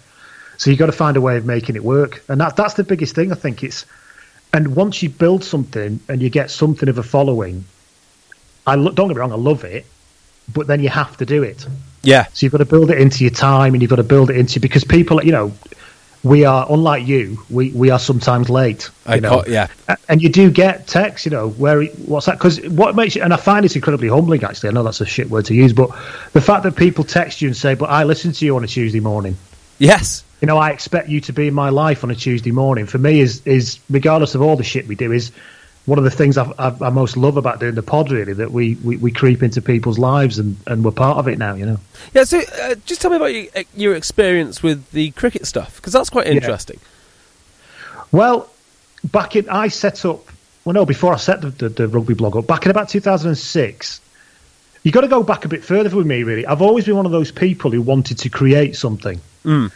So 0.58 0.70
you've 0.70 0.78
got 0.78 0.86
to 0.86 0.92
find 0.92 1.16
a 1.16 1.20
way 1.20 1.36
of 1.36 1.44
making 1.44 1.76
it 1.76 1.84
work, 1.84 2.22
and 2.28 2.40
that 2.40 2.56
that's 2.56 2.74
the 2.74 2.84
biggest 2.84 3.14
thing. 3.14 3.32
I 3.32 3.34
think 3.34 3.62
it's, 3.62 3.84
and 4.52 4.74
once 4.74 5.02
you 5.02 5.10
build 5.10 5.44
something 5.44 6.00
and 6.08 6.22
you 6.22 6.30
get 6.30 6.50
something 6.50 6.88
of 6.88 6.98
a 6.98 7.02
following, 7.02 7.64
I 8.66 8.74
lo- 8.76 8.92
don't 8.92 9.08
get 9.08 9.16
me 9.16 9.20
wrong, 9.20 9.32
I 9.32 9.36
love 9.36 9.64
it, 9.64 9.86
but 10.52 10.66
then 10.66 10.80
you 10.80 10.88
have 10.88 11.16
to 11.18 11.26
do 11.26 11.42
it. 11.42 11.66
Yeah, 12.02 12.26
So 12.32 12.46
you've 12.46 12.52
got 12.52 12.58
to 12.58 12.64
build 12.64 12.90
it 12.90 12.98
into 13.00 13.24
your 13.24 13.32
time, 13.32 13.74
and 13.74 13.82
you've 13.82 13.90
got 13.90 13.96
to 13.96 14.04
build 14.04 14.30
it 14.30 14.36
into 14.36 14.60
because 14.60 14.84
people, 14.84 15.22
you 15.24 15.32
know, 15.32 15.52
we 16.22 16.44
are 16.44 16.66
unlike 16.68 17.06
you. 17.06 17.42
We 17.50 17.70
we 17.70 17.90
are 17.90 17.98
sometimes 17.98 18.50
late. 18.50 18.90
I 19.06 19.16
you 19.16 19.20
know? 19.20 19.44
yeah. 19.46 19.68
And 20.08 20.22
you 20.22 20.28
do 20.28 20.50
get 20.50 20.86
texts, 20.86 21.26
you 21.26 21.30
know, 21.30 21.48
where 21.50 21.84
what's 21.84 22.26
that? 22.26 22.38
Because 22.38 22.60
what 22.68 22.96
makes 22.96 23.14
you, 23.14 23.22
and 23.22 23.32
I 23.32 23.36
find 23.36 23.64
it's 23.64 23.76
incredibly 23.76 24.08
humbling. 24.08 24.42
Actually, 24.44 24.70
I 24.70 24.72
know 24.72 24.82
that's 24.82 25.00
a 25.00 25.06
shit 25.06 25.30
word 25.30 25.46
to 25.46 25.54
use, 25.54 25.72
but 25.72 25.90
the 26.32 26.40
fact 26.40 26.64
that 26.64 26.76
people 26.76 27.04
text 27.04 27.42
you 27.42 27.48
and 27.48 27.56
say, 27.56 27.74
"But 27.74 27.90
I 27.90 28.04
listen 28.04 28.32
to 28.32 28.44
you 28.44 28.56
on 28.56 28.64
a 28.64 28.66
Tuesday 28.66 29.00
morning." 29.00 29.36
yes, 29.78 30.24
You 30.40 30.46
know, 30.46 30.58
I 30.58 30.70
expect 30.70 31.08
you 31.08 31.20
to 31.22 31.32
be 31.32 31.48
in 31.48 31.54
my 31.54 31.70
life 31.70 32.04
on 32.04 32.10
a 32.10 32.14
Tuesday 32.14 32.50
morning. 32.50 32.86
For 32.86 32.98
me, 32.98 33.20
is 33.20 33.42
is 33.46 33.78
regardless 33.88 34.34
of 34.34 34.42
all 34.42 34.56
the 34.56 34.64
shit 34.64 34.86
we 34.86 34.94
do, 34.94 35.12
is 35.12 35.32
one 35.86 35.98
of 35.98 36.04
the 36.04 36.10
things 36.10 36.36
I, 36.36 36.52
I, 36.58 36.74
I 36.80 36.90
most 36.90 37.16
love 37.16 37.36
about 37.36 37.60
doing 37.60 37.76
the 37.76 37.82
pod, 37.82 38.10
really, 38.10 38.32
that 38.34 38.50
we, 38.50 38.74
we, 38.76 38.96
we 38.96 39.10
creep 39.12 39.42
into 39.42 39.62
people's 39.62 39.98
lives 39.98 40.38
and, 40.38 40.56
and 40.66 40.84
we're 40.84 40.90
part 40.90 41.18
of 41.18 41.28
it 41.28 41.38
now. 41.38 41.54
You 41.54 41.66
know. 41.66 41.80
Yeah. 42.12 42.24
So, 42.24 42.40
uh, 42.40 42.74
just 42.84 43.00
tell 43.00 43.10
me 43.10 43.16
about 43.16 43.32
your, 43.32 43.46
uh, 43.54 43.62
your 43.74 43.94
experience 43.94 44.62
with 44.62 44.90
the 44.90 45.12
cricket 45.12 45.46
stuff 45.46 45.76
because 45.76 45.92
that's 45.92 46.10
quite 46.10 46.26
interesting. 46.26 46.78
Well, 48.12 48.50
back 49.04 49.36
in 49.36 49.48
I 49.48 49.68
set 49.68 50.04
up. 50.04 50.28
Well, 50.64 50.74
no, 50.74 50.84
before 50.84 51.14
I 51.14 51.16
set 51.16 51.40
the, 51.40 51.50
the, 51.50 51.68
the 51.68 51.88
rugby 51.88 52.14
blog 52.14 52.36
up, 52.36 52.46
back 52.48 52.64
in 52.64 52.72
about 52.72 52.88
2006. 52.88 54.00
you've 54.82 54.92
got 54.92 55.02
to 55.02 55.08
go 55.08 55.22
back 55.22 55.44
a 55.44 55.48
bit 55.48 55.64
further 55.64 55.94
with 55.94 56.06
me, 56.06 56.24
really. 56.24 56.44
I've 56.44 56.62
always 56.62 56.84
been 56.84 56.96
one 56.96 57.06
of 57.06 57.12
those 57.12 57.30
people 57.30 57.70
who 57.70 57.80
wanted 57.80 58.18
to 58.18 58.28
create 58.28 58.74
something. 58.74 59.20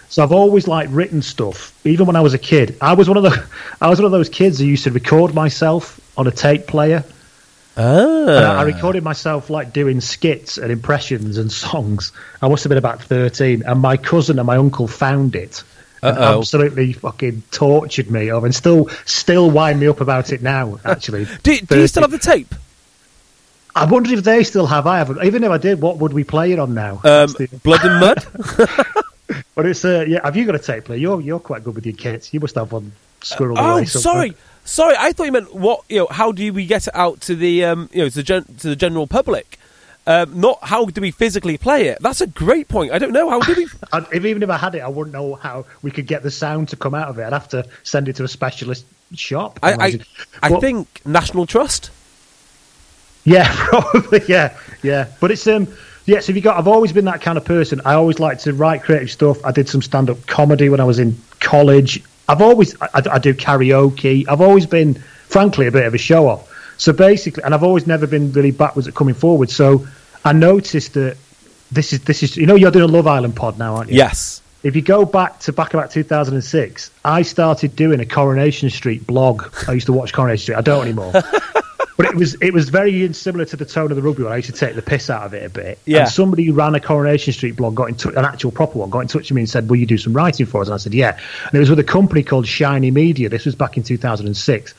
So 0.09 0.25
I've 0.25 0.33
always 0.33 0.67
like 0.67 0.89
written 0.91 1.23
stuff, 1.23 1.79
even 1.87 2.07
when 2.07 2.17
I 2.17 2.21
was 2.21 2.35
a 2.35 2.39
kid. 2.39 2.77
I 2.81 2.95
was 2.95 3.09
one 3.09 3.17
of 3.17 3.23
the, 3.23 3.47
I 3.81 3.89
was 3.89 4.01
one 4.01 4.07
of 4.07 4.11
those 4.11 4.29
kids 4.29 4.59
who 4.59 4.67
used 4.67 4.83
to 4.85 4.91
record 4.91 5.33
myself 5.33 6.00
on 6.17 6.27
a 6.27 6.31
tape 6.31 6.67
player. 6.67 7.05
And 7.77 8.31
I, 8.31 8.61
I 8.61 8.63
recorded 8.65 9.03
myself 9.03 9.49
like 9.49 9.73
doing 9.73 10.01
skits 10.03 10.59
and 10.59 10.71
impressions 10.71 11.39
and 11.39 11.51
songs. 11.51 12.13
I 12.43 12.49
must 12.49 12.65
have 12.65 12.69
been 12.69 12.79
about 12.79 13.03
thirteen, 13.03 13.63
and 13.65 13.81
my 13.81 13.97
cousin 13.97 14.39
and 14.39 14.47
my 14.47 14.57
uncle 14.57 14.87
found 14.89 15.35
it. 15.35 15.63
Uh-oh. 16.03 16.39
absolutely 16.39 16.95
fucking 16.95 17.43
tortured 17.51 18.11
me 18.11 18.31
over, 18.33 18.47
and 18.47 18.55
still 18.55 18.89
still 19.07 19.51
wind 19.51 19.81
me 19.81 19.87
up 19.87 20.01
about 20.01 20.33
it 20.33 20.43
now. 20.43 20.79
Actually, 20.85 21.27
Do, 21.43 21.59
do 21.59 21.79
you 21.81 21.87
still 21.87 22.03
have 22.03 22.11
the 22.11 22.19
tape? 22.19 22.55
I 23.75 23.85
wonder 23.87 24.13
if 24.13 24.25
they 24.25 24.43
still 24.45 24.67
have. 24.67 24.87
I 24.87 24.99
haven't. 24.99 25.25
Even 25.25 25.45
if 25.45 25.51
I 25.51 25.59
did, 25.59 25.81
what 25.81 25.99
would 25.99 26.13
we 26.13 26.25
play 26.25 26.53
it 26.53 26.59
on 26.59 26.75
now? 26.75 26.95
Um, 27.05 27.29
the- 27.33 27.49
Blood 27.63 27.85
and 27.85 28.01
Mud. 28.01 28.27
but 29.55 29.67
it's 29.67 29.85
uh, 29.85 30.05
yeah. 30.09 30.21
Have 30.25 30.37
you 30.37 30.45
got 30.45 30.55
a 30.55 30.59
tape 30.59 30.85
player? 30.85 30.99
You're 30.99 31.21
you're 31.21 31.39
quite 31.41 31.65
good 31.65 31.75
with 31.77 31.87
your 31.87 31.97
kits. 31.97 32.35
You 32.35 32.41
must 32.41 32.57
have 32.57 32.73
one 32.73 32.93
squirreled 33.21 33.57
Oh, 33.59 33.77
away. 33.77 33.85
somewhere. 33.85 34.03
sorry, 34.29 34.37
sorry. 34.71 34.95
I 34.99 35.13
thought 35.13 35.25
you 35.25 35.33
meant 35.33 35.55
what? 35.55 35.83
You 35.89 35.99
know, 36.01 36.07
how 36.11 36.33
do 36.33 36.53
we 36.53 36.67
get 36.67 36.87
it 36.87 36.95
out 36.95 37.21
to 37.23 37.35
the 37.35 37.65
um, 37.65 37.89
you 37.93 38.03
know 38.03 38.09
to 38.09 38.15
the, 38.15 38.23
gen- 38.23 38.45
to 38.59 38.69
the 38.69 38.77
general 38.77 39.07
public? 39.07 39.59
Um, 40.07 40.41
not 40.41 40.59
how 40.63 40.87
do 40.87 41.01
we 41.01 41.11
physically 41.11 41.59
play 41.59 41.89
it? 41.89 41.99
That's 42.01 42.21
a 42.23 42.27
great 42.27 42.69
point. 42.69 42.91
I 42.93 42.99
don't 42.99 43.13
know 43.13 43.29
how 43.31 43.41
do 43.41 43.55
we. 43.55 43.69
If, 44.13 44.25
even 44.25 44.43
if 44.43 44.49
I 44.51 44.57
had 44.57 44.75
it, 44.75 44.81
I 44.81 44.89
wouldn't 44.89 45.13
know 45.13 45.35
how 45.35 45.67
we 45.83 45.91
could 45.91 46.07
get 46.07 46.23
the 46.23 46.31
sound 46.31 46.71
to 46.71 46.77
come 46.77 46.95
out 46.95 47.09
of 47.09 47.19
it. 47.19 47.25
I'd 47.25 47.33
have 47.33 47.49
to 47.49 47.67
send 47.83 48.09
it 48.09 48.17
to 48.17 48.25
a 48.25 48.29
specialist 48.29 48.87
shop. 49.15 49.59
I 49.63 49.73
I. 49.75 50.01
I 50.43 50.49
But- 50.51 50.61
think 50.61 51.01
National 51.05 51.47
Trust. 51.47 51.91
Yeah, 53.25 53.47
probably. 53.55 54.23
Yeah, 54.27 54.57
yeah. 54.83 55.09
But 55.21 55.31
it's 55.31 55.47
um, 55.47 55.69
yeah. 56.07 56.21
So 56.21 56.31
if 56.31 56.37
you 56.37 56.43
got, 56.43 56.57
I've 56.57 56.67
always 56.69 56.93
been 56.93 57.05
that 57.05 57.21
kind 57.21 57.37
of 57.37 57.45
person. 57.45 57.81
I 57.85 57.95
always 57.95 58.19
like 58.19 58.39
to 58.41 58.55
write 58.55 58.83
creative 58.83 59.11
stuff. 59.11 59.45
I 59.45 59.53
did 59.53 59.69
some 59.69 59.83
stand-up 59.83 60.27
comedy 60.27 60.71
when 60.71 60.81
I 60.81 60.85
was 60.85 60.99
in 60.99 61.21
college. 61.39 62.03
I've 62.31 62.43
always, 62.43 62.81
I, 62.81 63.03
I 63.11 63.19
do 63.19 63.35
karaoke. 63.35 64.25
I've 64.29 64.41
always 64.41 64.65
been, 64.65 64.95
frankly, 64.95 65.67
a 65.67 65.73
bit 65.73 65.85
of 65.85 65.95
a 65.95 65.99
show-off. 65.99 66.47
So 66.79 66.93
basically, 66.93 67.43
and 67.43 67.53
I've 67.53 67.65
always 67.65 67.89
never 67.89 68.07
been 68.07 68.31
really 68.33 68.53
backwards 68.53 68.87
at 68.87 68.95
coming 68.95 69.15
forward. 69.15 69.51
So 69.51 69.87
I 70.25 70.33
noticed 70.33 70.95
that 70.95 71.17
this 71.73 71.93
is 71.93 72.05
this 72.05 72.23
is, 72.23 72.37
you 72.37 72.47
know, 72.47 72.55
you're 72.55 72.71
doing 72.71 72.89
a 72.89 72.93
Love 72.93 73.09
Island 73.09 73.35
pod 73.35 73.59
now, 73.59 73.75
aren't 73.75 73.91
you? 73.91 73.97
Yes. 73.97 74.43
If 74.63 74.77
you 74.77 74.83
go 74.83 75.05
back 75.05 75.41
to 75.41 75.53
back 75.53 75.75
about 75.75 75.91
2006, 75.91 76.91
I 77.05 77.23
started 77.23 77.75
doing 77.75 77.99
a 77.99 78.07
Coronation 78.07 78.71
Street 78.71 79.07
blog. 79.07 79.53
I 79.67 79.73
used 79.73 79.87
to 79.87 79.93
watch 79.93 80.13
Coronation 80.13 80.43
Street. 80.43 80.57
I 80.57 80.61
don't 80.61 80.85
anymore. 80.85 81.13
but 81.97 82.07
it 82.07 82.15
was 82.15 82.35
it 82.41 82.53
was 82.53 82.69
very 82.69 83.13
similar 83.13 83.45
to 83.45 83.57
the 83.57 83.65
tone 83.65 83.91
of 83.91 83.97
the 83.97 84.03
rugby 84.03 84.23
one. 84.23 84.33
I 84.33 84.37
used 84.37 84.51
to 84.51 84.55
take 84.55 84.75
the 84.75 84.83
piss 84.83 85.11
out 85.11 85.25
of 85.25 85.35
it 85.35 85.45
a 85.45 85.51
bit. 85.51 85.79
Yeah. 85.85 86.01
And 86.01 86.09
somebody 86.09 86.45
who 86.45 86.53
ran 86.53 86.75
a 86.75 86.81
Coronation 86.81 87.33
Street 87.33 87.57
blog 87.57 87.75
got 87.75 87.89
in 87.89 87.95
touch, 87.95 88.15
an 88.15 88.25
actual 88.25 88.51
proper 88.51 88.79
one, 88.79 88.91
got 88.91 89.01
in 89.01 89.09
touch 89.09 89.31
with 89.31 89.33
me 89.37 89.43
and 89.43 89.49
said, 89.51 89.69
"Will 89.69 89.77
you 89.77 89.87
do 89.87 89.99
some 89.99 90.13
writing 90.13 90.47
for 90.47 90.61
us?" 90.63 90.69
And 90.69 90.75
I 90.75 90.79
said, 90.79 90.95
"Yeah." 90.95 91.19
And 91.47 91.55
it 91.55 91.59
was 91.59 91.71
with 91.71 91.79
a 91.79 91.85
company 91.85 92.23
called 92.23 92.47
Shiny 92.47 92.91
Media. 92.91 93.29
This 93.29 93.45
was 93.45 93.55
back 93.55 93.77
in 93.77 93.83
2006. 93.83 94.75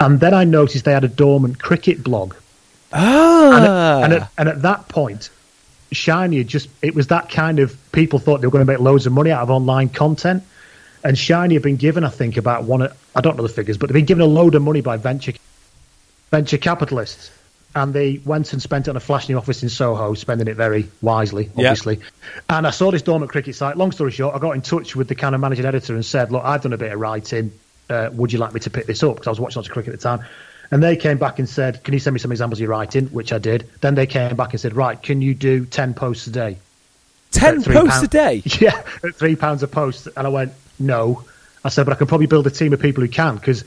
And 0.00 0.18
then 0.20 0.34
I 0.34 0.44
noticed 0.44 0.84
they 0.84 0.92
had 0.92 1.04
a 1.04 1.08
dormant 1.08 1.60
cricket 1.60 2.02
blog. 2.02 2.34
And, 2.92 3.04
Ah. 3.04 3.98
at, 4.00 4.04
and, 4.04 4.12
at, 4.14 4.30
and 4.38 4.48
at 4.48 4.62
that 4.62 4.88
point, 4.88 5.30
Shiny 5.92 6.38
had 6.38 6.48
just, 6.48 6.68
it 6.82 6.94
was 6.94 7.06
that 7.08 7.30
kind 7.30 7.58
of 7.60 7.76
people 7.92 8.18
thought 8.18 8.40
they 8.40 8.46
were 8.46 8.50
going 8.50 8.66
to 8.66 8.70
make 8.72 8.80
loads 8.80 9.06
of 9.06 9.12
money 9.12 9.30
out 9.30 9.42
of 9.42 9.50
online 9.50 9.88
content. 9.88 10.42
And 11.04 11.16
Shiny 11.16 11.54
had 11.54 11.62
been 11.62 11.76
given, 11.76 12.04
I 12.04 12.08
think, 12.08 12.36
about 12.36 12.64
one, 12.64 12.88
I 13.14 13.20
don't 13.20 13.36
know 13.36 13.42
the 13.42 13.48
figures, 13.48 13.76
but 13.78 13.88
they've 13.88 13.94
been 13.94 14.04
given 14.04 14.22
a 14.22 14.26
load 14.26 14.54
of 14.54 14.62
money 14.62 14.80
by 14.80 14.96
venture 14.96 15.32
venture 16.32 16.58
capitalists. 16.58 17.30
And 17.74 17.94
they 17.94 18.20
went 18.24 18.52
and 18.52 18.60
spent 18.60 18.86
it 18.86 18.90
on 18.90 18.96
a 18.96 19.00
flash 19.00 19.28
new 19.30 19.38
office 19.38 19.62
in 19.62 19.70
Soho, 19.70 20.12
spending 20.12 20.46
it 20.46 20.56
very 20.56 20.90
wisely, 21.00 21.48
obviously. 21.56 22.00
And 22.50 22.66
I 22.66 22.70
saw 22.70 22.90
this 22.90 23.00
dormant 23.00 23.30
cricket 23.30 23.54
site. 23.54 23.78
Long 23.78 23.92
story 23.92 24.10
short, 24.10 24.34
I 24.34 24.38
got 24.40 24.50
in 24.50 24.60
touch 24.60 24.94
with 24.94 25.08
the 25.08 25.14
kind 25.14 25.34
of 25.34 25.40
managing 25.40 25.64
editor 25.64 25.94
and 25.94 26.04
said, 26.04 26.30
Look, 26.30 26.44
I've 26.44 26.60
done 26.62 26.74
a 26.74 26.76
bit 26.76 26.92
of 26.92 27.00
writing. 27.00 27.50
Uh, 27.88 28.10
would 28.12 28.30
you 28.30 28.38
like 28.38 28.52
me 28.52 28.60
to 28.60 28.70
pick 28.70 28.86
this 28.86 29.02
up? 29.02 29.14
Because 29.14 29.26
I 29.28 29.30
was 29.30 29.40
watching 29.40 29.60
lots 29.60 29.68
of 29.68 29.72
cricket 29.72 29.94
at 29.94 30.00
the 30.00 30.02
time. 30.02 30.26
And 30.70 30.82
they 30.82 30.96
came 30.96 31.16
back 31.16 31.38
and 31.38 31.48
said, 31.48 31.82
Can 31.82 31.94
you 31.94 32.00
send 32.00 32.12
me 32.12 32.20
some 32.20 32.30
examples 32.30 32.58
of 32.58 32.62
your 32.62 32.70
writing? 32.70 33.06
Which 33.06 33.32
I 33.32 33.38
did. 33.38 33.70
Then 33.80 33.94
they 33.94 34.06
came 34.06 34.36
back 34.36 34.50
and 34.52 34.60
said, 34.60 34.74
Right, 34.74 35.00
can 35.00 35.22
you 35.22 35.34
do 35.34 35.64
10 35.64 35.94
posts 35.94 36.26
a 36.26 36.30
day? 36.30 36.58
Ten 37.30 37.62
posts 37.62 37.90
pound- 37.90 38.04
a 38.04 38.08
day. 38.08 38.42
Yeah, 38.60 38.82
at 39.02 39.14
three 39.14 39.36
pounds 39.36 39.62
a 39.62 39.68
post. 39.68 40.08
And 40.14 40.26
I 40.26 40.30
went, 40.30 40.52
no. 40.78 41.24
I 41.64 41.68
said, 41.70 41.86
but 41.86 41.92
I 41.92 41.96
can 41.96 42.06
probably 42.06 42.26
build 42.26 42.46
a 42.46 42.50
team 42.50 42.72
of 42.74 42.80
people 42.80 43.02
who 43.02 43.08
can 43.08 43.36
because 43.36 43.64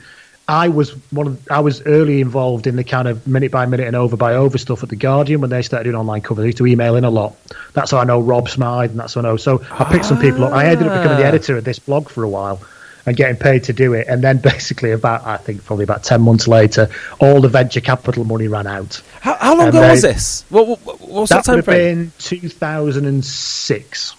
I 0.48 0.68
was 0.68 0.90
one 1.10 1.26
of 1.26 1.48
I 1.50 1.58
was 1.60 1.82
early 1.86 2.20
involved 2.20 2.66
in 2.68 2.76
the 2.76 2.84
kind 2.84 3.08
of 3.08 3.26
minute 3.26 3.50
by 3.50 3.66
minute 3.66 3.86
and 3.88 3.96
over 3.96 4.16
by 4.16 4.34
over 4.34 4.58
stuff 4.58 4.82
at 4.84 4.88
the 4.88 4.96
Guardian 4.96 5.40
when 5.40 5.50
they 5.50 5.62
started 5.62 5.84
doing 5.84 5.96
online 5.96 6.20
cover. 6.20 6.40
They 6.42 6.46
used 6.48 6.58
to 6.58 6.66
email 6.66 6.94
in 6.94 7.04
a 7.04 7.10
lot. 7.10 7.34
That's 7.72 7.90
how 7.90 7.98
I 7.98 8.04
know 8.04 8.20
Rob 8.20 8.48
Smyth 8.48 8.90
and 8.92 9.00
that's 9.00 9.14
how 9.14 9.22
I 9.22 9.24
know. 9.24 9.36
So 9.36 9.60
I 9.72 9.84
picked 9.90 10.04
some 10.04 10.20
people 10.20 10.44
up. 10.44 10.52
I 10.52 10.66
ended 10.66 10.86
up 10.86 11.00
becoming 11.00 11.18
the 11.18 11.24
Ah. 11.24 11.28
editor 11.28 11.56
of 11.56 11.64
this 11.64 11.80
blog 11.80 12.08
for 12.08 12.22
a 12.22 12.28
while 12.28 12.60
and 13.06 13.16
getting 13.16 13.36
paid 13.36 13.64
to 13.64 13.72
do 13.72 13.92
it. 13.92 14.06
And 14.08 14.22
then 14.22 14.38
basically 14.52 14.92
about 14.92 15.26
I 15.26 15.36
think 15.36 15.64
probably 15.64 15.82
about 15.82 16.04
ten 16.04 16.20
months 16.22 16.46
later, 16.46 16.90
all 17.18 17.40
the 17.40 17.48
venture 17.48 17.80
capital 17.80 18.22
money 18.24 18.46
ran 18.46 18.68
out. 18.68 19.02
How, 19.20 19.34
how 19.34 19.56
long 19.58 19.68
ago 19.68 19.80
was 19.80 20.02
this? 20.02 20.44
What, 20.50 20.68
what, 20.68 21.28
that, 21.28 21.28
That 21.28 21.44
time 21.44 21.54
would 21.56 21.64
have 21.64 21.64
frame? 21.64 21.96
been 21.98 22.12
two 22.20 22.48
thousand 22.48 23.06
and 23.06 23.24
six. 23.24 24.14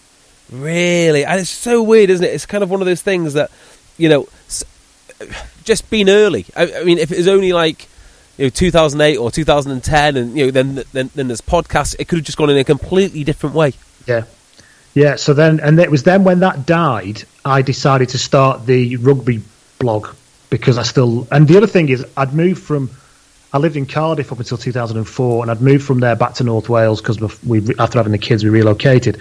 Really, 0.51 1.23
and 1.23 1.39
it's 1.39 1.49
so 1.49 1.81
weird, 1.83 2.09
isn't 2.09 2.25
it? 2.25 2.33
It's 2.33 2.45
kind 2.45 2.63
of 2.65 2.69
one 2.69 2.81
of 2.81 2.85
those 2.85 3.01
things 3.01 3.33
that 3.33 3.49
you 3.97 4.09
know, 4.09 4.27
just 5.67 5.89
been 5.89 6.09
early. 6.09 6.45
I, 6.55 6.73
I 6.77 6.83
mean, 6.83 6.97
if 6.97 7.11
it 7.11 7.17
was 7.17 7.27
only 7.27 7.53
like 7.53 7.87
you 8.37 8.45
know 8.45 8.49
2008 8.49 9.17
or 9.17 9.29
2010, 9.29 10.17
and 10.17 10.37
you 10.37 10.45
know, 10.45 10.51
then 10.51 10.83
then 10.93 11.11
then 11.13 11.27
there's 11.27 11.41
podcasts, 11.41 11.95
it 11.99 12.07
could 12.07 12.17
have 12.17 12.25
just 12.25 12.37
gone 12.37 12.49
in 12.49 12.57
a 12.57 12.63
completely 12.63 13.23
different 13.23 13.55
way. 13.55 13.73
Yeah. 14.07 14.23
Yeah, 14.93 15.15
so 15.15 15.35
then, 15.35 15.59
and 15.59 15.79
it 15.79 15.91
was 15.91 16.01
then 16.01 16.23
when 16.23 16.39
that 16.39 16.65
died, 16.65 17.23
I 17.45 17.61
decided 17.61 18.09
to 18.09 18.17
start 18.17 18.65
the 18.65 18.95
rugby 18.95 19.43
blog 19.77 20.07
because 20.49 20.79
I 20.79 20.83
still, 20.83 21.27
and 21.29 21.47
the 21.47 21.55
other 21.57 21.67
thing 21.67 21.89
is, 21.89 22.03
I'd 22.15 22.33
moved 22.33 22.63
from, 22.63 22.89
I 23.53 23.59
lived 23.59 23.75
in 23.75 23.85
Cardiff 23.85 24.31
up 24.31 24.39
until 24.39 24.57
2004, 24.57 25.43
and 25.43 25.51
I'd 25.51 25.61
moved 25.61 25.85
from 25.85 25.99
there 25.99 26.15
back 26.15 26.33
to 26.35 26.43
North 26.43 26.67
Wales 26.67 26.99
because 26.99 27.21
after 27.77 27.99
having 27.99 28.11
the 28.11 28.17
kids, 28.17 28.43
we 28.43 28.49
relocated. 28.49 29.19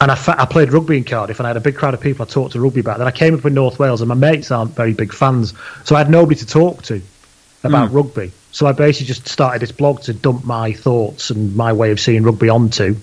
And 0.00 0.10
I, 0.10 0.14
fa- 0.14 0.40
I 0.40 0.46
played 0.46 0.72
rugby 0.72 0.96
in 0.96 1.04
Cardiff, 1.04 1.38
and 1.40 1.46
I 1.46 1.50
had 1.50 1.56
a 1.56 1.60
big 1.60 1.76
crowd 1.76 1.92
of 1.92 2.00
people 2.00 2.24
I 2.24 2.28
talked 2.28 2.52
to 2.52 2.60
rugby 2.60 2.80
about. 2.80 2.98
Then 2.98 3.06
I 3.06 3.10
came 3.10 3.34
up 3.34 3.44
in 3.44 3.54
North 3.54 3.78
Wales, 3.78 4.00
and 4.00 4.08
my 4.08 4.14
mates 4.14 4.50
aren't 4.50 4.74
very 4.74 4.94
big 4.94 5.12
fans, 5.12 5.52
so 5.84 5.94
I 5.94 5.98
had 5.98 6.10
nobody 6.10 6.36
to 6.36 6.46
talk 6.46 6.82
to 6.84 7.02
about 7.64 7.92
rugby. 7.92 8.32
So 8.52 8.66
I 8.66 8.72
basically 8.72 9.06
just 9.06 9.28
started 9.28 9.60
this 9.60 9.72
blog 9.72 10.00
to 10.02 10.14
dump 10.14 10.44
my 10.44 10.72
thoughts 10.72 11.30
and 11.30 11.54
my 11.54 11.72
way 11.72 11.90
of 11.90 12.00
seeing 12.00 12.22
rugby 12.22 12.48
onto 12.48 12.96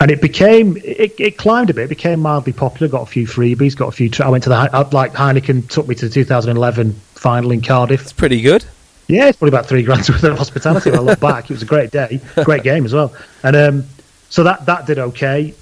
and 0.00 0.10
it 0.10 0.20
became 0.20 0.76
it, 0.78 1.14
it 1.20 1.36
climbed 1.36 1.70
a 1.70 1.74
bit. 1.74 1.84
It 1.84 1.88
became 1.88 2.20
mildly 2.20 2.54
popular. 2.54 2.90
Got 2.90 3.02
a 3.02 3.06
few 3.06 3.26
freebies. 3.26 3.76
Got 3.76 3.88
a 3.88 3.92
few. 3.92 4.08
Tra- 4.08 4.26
I 4.26 4.30
went 4.30 4.44
to 4.44 4.48
the 4.48 4.56
uh, 4.56 4.88
like 4.92 5.12
Heineken 5.12 5.68
took 5.68 5.86
me 5.86 5.94
to 5.96 6.08
the 6.08 6.12
2011 6.12 6.92
final 7.14 7.52
in 7.52 7.60
Cardiff. 7.60 8.00
It's 8.00 8.12
pretty 8.12 8.40
good. 8.40 8.64
Yeah, 9.08 9.28
it's 9.28 9.36
probably 9.36 9.56
about 9.56 9.66
three 9.66 9.82
grand 9.82 10.00
worth 10.08 10.24
of 10.24 10.38
hospitality. 10.38 10.90
When 10.90 11.00
I 11.00 11.02
look 11.02 11.20
back, 11.20 11.50
it 11.50 11.52
was 11.52 11.62
a 11.62 11.66
great 11.66 11.90
day, 11.90 12.20
great 12.44 12.62
game 12.64 12.86
as 12.86 12.94
well. 12.94 13.14
And 13.42 13.54
um, 13.54 13.84
so 14.30 14.42
that 14.44 14.64
that 14.66 14.86
did 14.86 14.98
okay. 14.98 15.54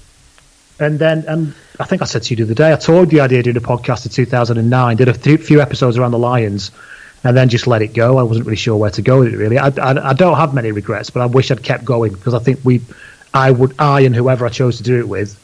And 0.79 0.97
then, 0.97 1.25
and 1.27 1.53
I 1.79 1.85
think 1.85 2.01
I 2.01 2.05
said 2.05 2.23
to 2.23 2.29
you 2.31 2.37
the 2.37 2.43
other 2.43 2.53
day, 2.53 2.71
I 2.71 3.05
the 3.05 3.19
idea 3.19 3.39
of 3.39 3.43
doing 3.45 3.57
a 3.57 3.61
podcast 3.61 4.05
in 4.05 4.11
2009. 4.11 4.97
Did 4.97 5.07
a 5.09 5.13
th- 5.13 5.41
few 5.41 5.61
episodes 5.61 5.97
around 5.97 6.11
the 6.11 6.19
Lions, 6.19 6.71
and 7.23 7.35
then 7.35 7.49
just 7.49 7.67
let 7.67 7.81
it 7.81 7.93
go. 7.93 8.17
I 8.17 8.23
wasn't 8.23 8.45
really 8.45 8.55
sure 8.55 8.77
where 8.77 8.91
to 8.91 9.01
go 9.01 9.19
with 9.19 9.33
it. 9.33 9.37
Really, 9.37 9.57
I, 9.57 9.67
I, 9.67 10.09
I 10.09 10.13
don't 10.13 10.37
have 10.37 10.53
many 10.53 10.71
regrets, 10.71 11.09
but 11.09 11.21
I 11.21 11.25
wish 11.25 11.51
I'd 11.51 11.63
kept 11.63 11.83
going 11.83 12.13
because 12.13 12.33
I 12.33 12.39
think 12.39 12.59
we, 12.63 12.81
I 13.33 13.51
would, 13.51 13.75
I 13.77 14.01
and 14.01 14.15
whoever 14.15 14.45
I 14.45 14.49
chose 14.49 14.77
to 14.77 14.83
do 14.83 14.99
it 14.99 15.07
with, 15.07 15.37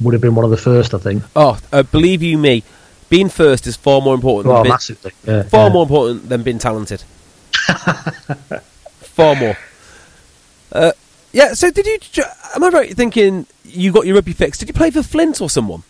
would 0.00 0.12
have 0.12 0.22
been 0.22 0.36
one 0.36 0.44
of 0.44 0.52
the 0.52 0.56
first. 0.56 0.94
I 0.94 0.98
think. 0.98 1.24
Oh, 1.34 1.58
uh, 1.72 1.82
believe 1.82 2.22
you 2.22 2.38
me, 2.38 2.62
being 3.08 3.28
first 3.28 3.66
is 3.66 3.76
far 3.76 4.00
more 4.00 4.14
important. 4.14 4.46
Well, 4.46 4.58
than 4.58 4.64
being, 4.64 4.72
massively. 4.72 5.12
Yeah, 5.24 5.42
far 5.42 5.66
yeah. 5.66 5.72
more 5.72 5.82
important 5.82 6.28
than 6.28 6.44
being 6.44 6.58
talented. 6.58 7.02
far 9.00 9.34
more. 9.34 9.56
Uh, 10.70 10.92
yeah. 11.32 11.54
So, 11.54 11.72
did 11.72 11.86
you? 11.86 11.98
Am 12.54 12.62
I 12.62 12.68
right 12.68 12.96
thinking 12.96 13.46
you 13.66 13.92
got 13.92 14.06
your 14.06 14.14
rugby 14.16 14.32
fix? 14.32 14.58
Did 14.58 14.68
you 14.68 14.74
play 14.74 14.90
for 14.90 15.02
Flint 15.02 15.40
or 15.40 15.50
someone? 15.50 15.82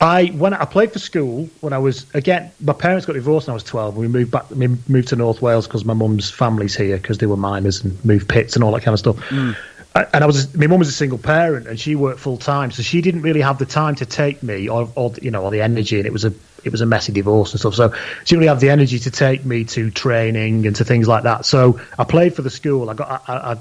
I 0.00 0.26
when 0.28 0.54
I 0.54 0.64
played 0.64 0.92
for 0.92 0.98
school 0.98 1.50
when 1.60 1.72
I 1.74 1.78
was 1.78 2.06
again 2.14 2.52
my 2.60 2.72
parents 2.72 3.04
got 3.04 3.12
divorced 3.12 3.48
when 3.48 3.52
I 3.52 3.54
was 3.54 3.64
twelve. 3.64 3.96
We 3.96 4.08
moved 4.08 4.30
back 4.30 4.48
we 4.50 4.68
moved 4.88 5.08
to 5.08 5.16
North 5.16 5.42
Wales 5.42 5.66
because 5.66 5.84
my 5.84 5.92
mum's 5.92 6.30
family's 6.30 6.74
here 6.74 6.96
because 6.96 7.18
they 7.18 7.26
were 7.26 7.36
miners 7.36 7.84
and 7.84 8.02
moved 8.02 8.28
pits 8.28 8.54
and 8.54 8.64
all 8.64 8.72
that 8.72 8.82
kind 8.82 8.94
of 8.94 8.98
stuff. 8.98 9.16
Mm. 9.28 9.56
I- 9.94 10.06
and 10.14 10.24
I 10.24 10.26
was 10.26 10.56
my 10.56 10.68
mum 10.68 10.78
was 10.78 10.88
a 10.88 10.92
single 10.92 11.18
parent 11.18 11.66
and 11.66 11.78
she 11.78 11.96
worked 11.96 12.20
full 12.20 12.38
time, 12.38 12.70
so 12.70 12.82
she 12.82 13.02
didn't 13.02 13.22
really 13.22 13.42
have 13.42 13.58
the 13.58 13.66
time 13.66 13.94
to 13.96 14.06
take 14.06 14.42
me 14.42 14.68
or, 14.68 14.90
or 14.94 15.12
you 15.20 15.30
know 15.30 15.42
or 15.42 15.50
the 15.50 15.60
energy, 15.60 15.98
and 15.98 16.06
it 16.06 16.12
was 16.12 16.24
a 16.24 16.32
it 16.64 16.72
was 16.72 16.80
a 16.80 16.86
messy 16.86 17.12
divorce 17.12 17.52
and 17.52 17.60
stuff. 17.60 17.74
So 17.74 17.92
she 17.92 17.96
didn't 18.24 18.38
really 18.38 18.48
have 18.48 18.60
the 18.60 18.70
energy 18.70 19.00
to 19.00 19.10
take 19.10 19.44
me 19.44 19.64
to 19.64 19.90
training 19.90 20.66
and 20.66 20.76
to 20.76 20.84
things 20.84 21.08
like 21.08 21.24
that. 21.24 21.44
So 21.44 21.78
I 21.98 22.04
played 22.04 22.34
for 22.36 22.42
the 22.42 22.50
school. 22.50 22.88
I 22.88 22.94
got 22.94 23.22
I, 23.28 23.32
I, 23.52 23.58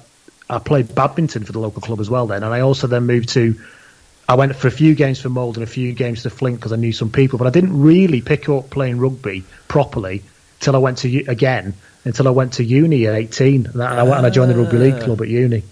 I 0.49 0.59
played 0.59 0.93
badminton 0.95 1.43
for 1.43 1.51
the 1.51 1.59
local 1.59 1.81
club 1.81 1.99
as 1.99 2.09
well 2.09 2.27
then, 2.27 2.43
and 2.43 2.53
I 2.53 2.61
also 2.61 2.87
then 2.87 3.05
moved 3.05 3.29
to. 3.29 3.55
I 4.27 4.35
went 4.35 4.55
for 4.55 4.67
a 4.67 4.71
few 4.71 4.93
games 4.93 5.19
for 5.19 5.29
Mold 5.29 5.57
and 5.57 5.63
a 5.63 5.67
few 5.67 5.91
games 5.93 6.21
to 6.23 6.29
Flint 6.29 6.57
because 6.57 6.71
I 6.71 6.75
knew 6.75 6.93
some 6.93 7.11
people, 7.11 7.39
but 7.39 7.47
I 7.47 7.49
didn't 7.49 7.81
really 7.81 8.21
pick 8.21 8.47
up 8.47 8.69
playing 8.69 8.99
rugby 8.99 9.43
properly 9.67 10.21
till 10.59 10.75
I 10.75 10.79
went 10.79 10.99
to 10.99 11.25
again 11.25 11.73
until 12.05 12.27
I 12.27 12.31
went 12.31 12.53
to 12.53 12.63
uni 12.63 13.07
at 13.07 13.15
18. 13.15 13.67
And 13.67 13.81
I, 13.81 14.03
went 14.03 14.17
and 14.17 14.27
I 14.27 14.29
joined 14.29 14.51
the 14.51 14.55
rugby 14.55 14.77
league 14.77 15.01
club 15.01 15.21
at 15.21 15.27
uni. 15.27 15.63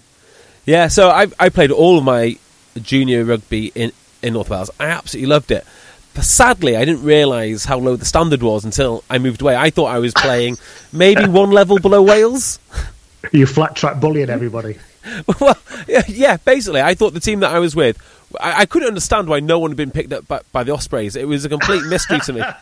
Yeah, 0.64 0.88
so 0.88 1.08
I, 1.08 1.28
I 1.38 1.48
played 1.48 1.70
all 1.70 1.98
of 1.98 2.04
my 2.04 2.36
junior 2.82 3.24
rugby 3.24 3.72
in, 3.74 3.92
in 4.22 4.34
North 4.34 4.50
Wales. 4.50 4.70
I 4.78 4.86
absolutely 4.86 5.28
loved 5.28 5.50
it. 5.50 5.64
But 6.14 6.24
sadly, 6.24 6.76
I 6.76 6.84
didn't 6.84 7.04
realise 7.04 7.64
how 7.64 7.78
low 7.78 7.96
the 7.96 8.04
standard 8.04 8.42
was 8.42 8.64
until 8.64 9.04
I 9.08 9.18
moved 9.18 9.40
away. 9.40 9.56
I 9.56 9.70
thought 9.70 9.86
I 9.86 9.98
was 9.98 10.12
playing 10.14 10.56
maybe 10.92 11.26
one 11.26 11.50
level 11.50 11.78
below 11.78 12.02
Wales. 12.02 12.58
You 13.32 13.46
flat 13.46 13.76
track 13.76 14.00
bullying 14.00 14.30
everybody. 14.30 14.78
well, 15.40 15.56
yeah, 15.86 16.02
yeah, 16.08 16.36
basically, 16.36 16.80
I 16.80 16.94
thought 16.94 17.14
the 17.14 17.20
team 17.20 17.40
that 17.40 17.54
I 17.54 17.58
was 17.58 17.74
with, 17.74 18.00
I, 18.40 18.60
I 18.60 18.66
couldn't 18.66 18.88
understand 18.88 19.28
why 19.28 19.40
no 19.40 19.58
one 19.58 19.70
had 19.70 19.76
been 19.76 19.90
picked 19.90 20.12
up 20.12 20.26
by, 20.28 20.40
by 20.52 20.64
the 20.64 20.72
Ospreys. 20.72 21.16
It 21.16 21.26
was 21.26 21.44
a 21.44 21.48
complete 21.48 21.82
mystery 21.84 22.20
to 22.20 22.32
me. 22.32 22.42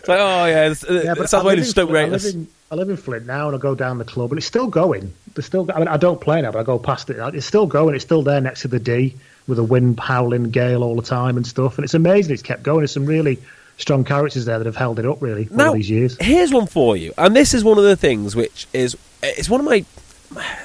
It's 0.00 0.08
like, 0.08 0.18
oh 0.18 0.46
yeah, 0.46 0.70
it's, 0.70 0.82
uh, 0.82 1.02
Yeah, 1.04 1.12
it 1.12 1.18
but 1.18 1.28
sounds 1.28 1.34
I 1.34 1.36
like 1.38 1.44
live, 1.44 1.58
it's 1.58 1.68
in 1.68 1.72
Stoke 1.72 1.90
Flint, 1.90 2.08
I, 2.08 2.12
live 2.12 2.24
in, 2.34 2.48
I 2.70 2.74
live 2.74 2.88
in 2.88 2.96
Flint 2.96 3.26
now, 3.26 3.48
and 3.48 3.54
I 3.54 3.58
go 3.58 3.74
down 3.74 3.98
the 3.98 4.04
club, 4.06 4.32
and 4.32 4.38
it's 4.38 4.46
still 4.46 4.66
going. 4.66 5.12
There's 5.34 5.44
still, 5.44 5.70
I 5.74 5.78
mean, 5.78 5.88
I 5.88 5.98
don't 5.98 6.18
play 6.18 6.40
now, 6.40 6.52
but 6.52 6.60
I 6.60 6.62
go 6.62 6.78
past 6.78 7.10
it. 7.10 7.18
It's 7.34 7.44
still 7.44 7.66
going. 7.66 7.94
It's 7.94 8.04
still 8.04 8.22
there 8.22 8.40
next 8.40 8.62
to 8.62 8.68
the 8.68 8.80
Dee 8.80 9.14
with 9.46 9.58
a 9.58 9.62
wind 9.62 10.00
howling 10.00 10.44
gale 10.44 10.82
all 10.82 10.96
the 10.96 11.02
time 11.02 11.36
and 11.36 11.46
stuff. 11.46 11.76
And 11.76 11.84
it's 11.84 11.92
amazing. 11.92 12.32
It's 12.32 12.42
kept 12.42 12.62
going. 12.62 12.78
There's 12.80 12.92
some 12.92 13.04
really 13.04 13.38
strong 13.80 14.04
characters 14.04 14.44
there 14.44 14.58
that 14.58 14.66
have 14.66 14.76
held 14.76 14.98
it 14.98 15.06
up 15.06 15.20
really 15.20 15.48
Now, 15.50 15.68
all 15.68 15.74
these 15.74 15.90
years. 15.90 16.16
here's 16.20 16.52
one 16.52 16.66
for 16.66 16.96
you, 16.96 17.12
and 17.18 17.34
this 17.34 17.54
is 17.54 17.64
one 17.64 17.78
of 17.78 17.84
the 17.84 17.96
things 17.96 18.36
which 18.36 18.66
is 18.72 18.96
it's 19.22 19.48
one 19.48 19.60
of 19.60 19.66
my 19.66 19.84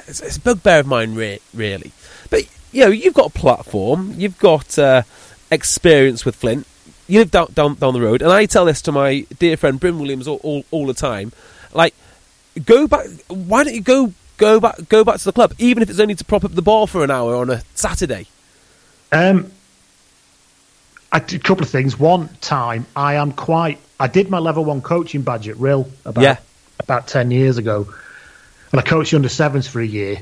it's, 0.07 0.22
it's 0.22 0.38
a 0.38 0.41
bugbear 0.41 0.79
of 0.81 0.88
mine, 0.88 1.15
re- 1.15 1.39
really. 1.53 1.91
But 2.29 2.43
you 2.72 2.81
know, 2.86 2.91
you've 2.91 3.13
got 3.13 3.27
a 3.27 3.39
platform, 3.39 4.13
you've 4.17 4.38
got 4.38 4.77
uh, 4.77 5.03
experience 5.50 6.25
with 6.25 6.36
Flint, 6.36 6.67
you 7.07 7.19
live 7.19 7.31
down, 7.31 7.48
down 7.53 7.75
down 7.75 7.93
the 7.93 8.01
road, 8.01 8.22
and 8.22 8.31
I 8.31 8.45
tell 8.45 8.65
this 8.65 8.81
to 8.84 8.91
my 8.91 9.25
dear 9.39 9.57
friend 9.57 9.79
Bryn 9.79 9.98
Williams 10.00 10.27
all, 10.27 10.39
all, 10.43 10.63
all 10.72 10.86
the 10.86 10.93
time, 10.93 11.31
like 11.74 11.93
go 12.63 12.88
back. 12.88 13.07
Why 13.27 13.63
don't 13.63 13.74
you 13.75 13.81
go 13.81 14.13
go 14.38 14.60
back 14.60 14.75
go 14.89 15.03
back 15.03 15.17
to 15.17 15.25
the 15.25 15.31
club, 15.34 15.53
even 15.57 15.81
if 15.81 15.89
it's 15.89 16.00
only 16.00 16.15
to 16.15 16.25
prop 16.25 16.43
up 16.43 16.53
the 16.53 16.62
bar 16.62 16.88
for 16.88 17.03
an 17.03 17.12
hour 17.12 17.36
on 17.36 17.50
a 17.50 17.62
Saturday? 17.74 18.27
Um, 19.12 19.51
I 21.15 21.19
did 21.19 21.39
a 21.39 21.43
couple 21.43 21.63
of 21.63 21.69
things. 21.69 21.98
One 21.98 22.27
time, 22.41 22.86
I 22.95 23.15
am 23.15 23.31
quite. 23.31 23.79
I 24.00 24.07
did 24.07 24.29
my 24.29 24.39
level 24.39 24.65
one 24.65 24.81
coaching 24.81 25.22
badge 25.22 25.48
at 25.48 25.55
Rhyl 25.55 25.88
about 26.03 26.24
Yeah. 26.24 26.38
about 26.79 27.07
ten 27.07 27.31
years 27.31 27.57
ago, 27.57 27.88
and 28.72 28.81
I 28.81 28.84
coached 28.84 29.13
under 29.13 29.29
sevens 29.29 29.67
for 29.67 29.79
a 29.79 29.86
year. 29.88 30.19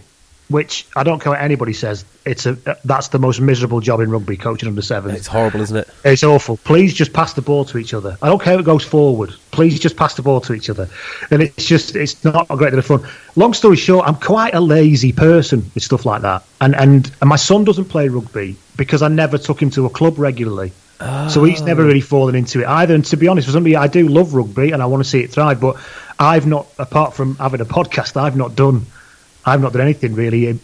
Which 0.50 0.86
I 0.96 1.04
don't 1.04 1.20
care 1.20 1.32
what 1.32 1.42
anybody 1.42 1.72
says. 1.74 2.04
It's 2.26 2.46
a 2.46 2.58
that's 2.84 3.08
the 3.08 3.18
most 3.18 3.40
miserable 3.40 3.80
job 3.80 4.02
in 4.02 4.12
rugby, 4.12 4.36
coaching 4.38 4.68
under 4.70 4.82
sevens. 4.84 5.18
It's 5.18 5.26
horrible, 5.26 5.62
isn't 5.62 5.78
it? 5.78 5.88
It's 6.04 6.24
awful. 6.24 6.58
Please 6.58 6.94
just 6.94 7.14
pass 7.14 7.34
the 7.34 7.42
ball 7.42 7.64
to 7.66 7.78
each 7.78 7.94
other. 7.94 8.18
I 8.22 8.28
don't 8.28 8.42
care 8.42 8.54
if 8.56 8.60
it 8.60 8.66
goes 8.66 8.84
forward. 8.84 9.34
Please 9.52 9.80
just 9.80 9.96
pass 9.96 10.14
the 10.16 10.22
ball 10.22 10.42
to 10.42 10.54
each 10.54 10.70
other. 10.70 10.90
And 11.32 11.42
it's 11.42 11.66
just, 11.66 11.96
it's 11.96 12.24
not 12.26 12.46
a 12.52 12.58
great 12.58 12.72
deal 12.72 12.80
of 12.80 12.86
fun. 12.86 13.08
Long 13.38 13.54
story 13.54 13.78
short, 13.78 14.06
I'm 14.06 14.16
quite 14.16 14.54
a 14.54 14.60
lazy 14.60 15.14
person 15.14 15.72
with 15.74 15.82
stuff 15.82 16.06
like 16.06 16.22
that. 16.24 16.44
And, 16.60 16.76
and, 16.76 17.10
and 17.22 17.30
my 17.30 17.38
son 17.38 17.64
doesn't 17.64 17.86
play 17.86 18.10
rugby 18.10 18.58
because 18.76 19.02
I 19.02 19.08
never 19.08 19.38
took 19.38 19.62
him 19.62 19.70
to 19.72 19.86
a 19.86 19.90
club 19.90 20.20
regularly. 20.20 20.74
So 21.30 21.44
he's 21.44 21.62
never 21.62 21.84
oh. 21.84 21.88
really 21.88 22.02
fallen 22.02 22.36
into 22.36 22.62
it 22.62 22.68
either. 22.68 22.96
And 22.96 23.06
to 23.06 23.18
be 23.18 23.28
honest, 23.28 23.48
for 23.48 23.52
somebody, 23.54 23.76
I 23.76 23.88
do 23.88 24.08
love 24.08 24.34
rugby 24.34 24.72
and 24.72 24.82
I 24.82 24.86
want 24.86 25.04
to 25.04 25.10
see 25.10 25.22
it 25.22 25.32
thrive. 25.32 25.60
But 25.60 25.78
I've 26.20 26.48
not, 26.48 26.68
apart 26.78 27.14
from 27.14 27.36
having 27.36 27.62
a 27.62 27.66
podcast, 27.66 28.16
I've 28.18 28.38
not 28.38 28.56
done, 28.56 28.86
I've 29.46 29.62
not 29.62 29.74
done 29.74 29.82
anything 29.82 30.16
really 30.16 30.48
in, 30.48 30.60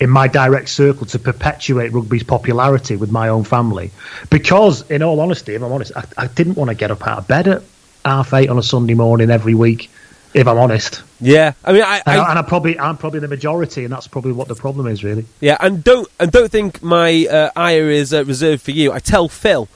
in 0.00 0.10
my 0.10 0.28
direct 0.28 0.68
circle 0.68 1.06
to 1.06 1.18
perpetuate 1.18 1.92
rugby's 1.92 2.22
popularity 2.22 2.96
with 2.96 3.10
my 3.10 3.28
own 3.28 3.44
family. 3.44 3.90
Because, 4.30 4.90
in 4.90 5.02
all 5.02 5.20
honesty, 5.20 5.54
if 5.54 5.62
I'm 5.62 5.72
honest, 5.72 5.92
I, 5.94 6.04
I 6.16 6.26
didn't 6.28 6.54
want 6.54 6.70
to 6.70 6.74
get 6.74 6.90
up 6.90 7.06
out 7.06 7.18
of 7.18 7.28
bed 7.28 7.48
at 7.48 7.62
half 8.04 8.32
eight 8.34 8.48
on 8.48 8.58
a 8.58 8.62
Sunday 8.62 8.94
morning 8.94 9.30
every 9.30 9.54
week. 9.54 9.90
If 10.34 10.48
I'm 10.48 10.58
honest, 10.58 11.02
Yeah, 11.22 11.52
I 11.64 11.72
mean, 11.72 11.82
I, 11.82 12.02
and, 12.04 12.20
I 12.20 12.24
I, 12.24 12.30
and 12.30 12.38
I 12.38 12.42
probably 12.42 12.78
I'm 12.78 12.96
probably 12.96 13.20
the 13.20 13.28
majority, 13.28 13.84
and 13.84 13.92
that's 13.92 14.08
probably 14.08 14.32
what 14.32 14.48
the 14.48 14.56
problem 14.56 14.88
is, 14.88 15.04
really. 15.04 15.24
Yeah, 15.40 15.56
and 15.60 15.82
don't 15.84 16.08
and 16.18 16.32
don't 16.32 16.50
think 16.50 16.82
my 16.82 17.26
uh, 17.30 17.50
ire 17.54 17.90
is 17.90 18.12
uh, 18.12 18.24
reserved 18.24 18.62
for 18.62 18.72
you. 18.72 18.92
I 18.92 18.98
tell 18.98 19.28
Phil 19.28 19.68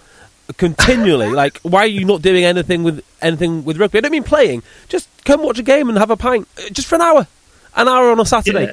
continually, 0.56 1.28
like, 1.30 1.58
why 1.60 1.84
are 1.84 1.86
you 1.86 2.04
not 2.04 2.20
doing 2.20 2.44
anything 2.44 2.82
with 2.82 3.04
anything 3.22 3.64
with 3.64 3.78
rugby? 3.78 3.98
I 3.98 4.00
don't 4.00 4.10
mean 4.10 4.24
playing. 4.24 4.64
Just 4.88 5.08
come 5.24 5.42
watch 5.42 5.60
a 5.60 5.62
game 5.62 5.88
and 5.88 5.96
have 5.98 6.10
a 6.10 6.16
pint, 6.16 6.48
uh, 6.58 6.68
just 6.70 6.88
for 6.88 6.96
an 6.96 7.02
hour, 7.02 7.28
an 7.76 7.86
hour 7.86 8.10
on 8.10 8.18
a 8.18 8.26
Saturday. 8.26 8.66
Yeah. 8.66 8.72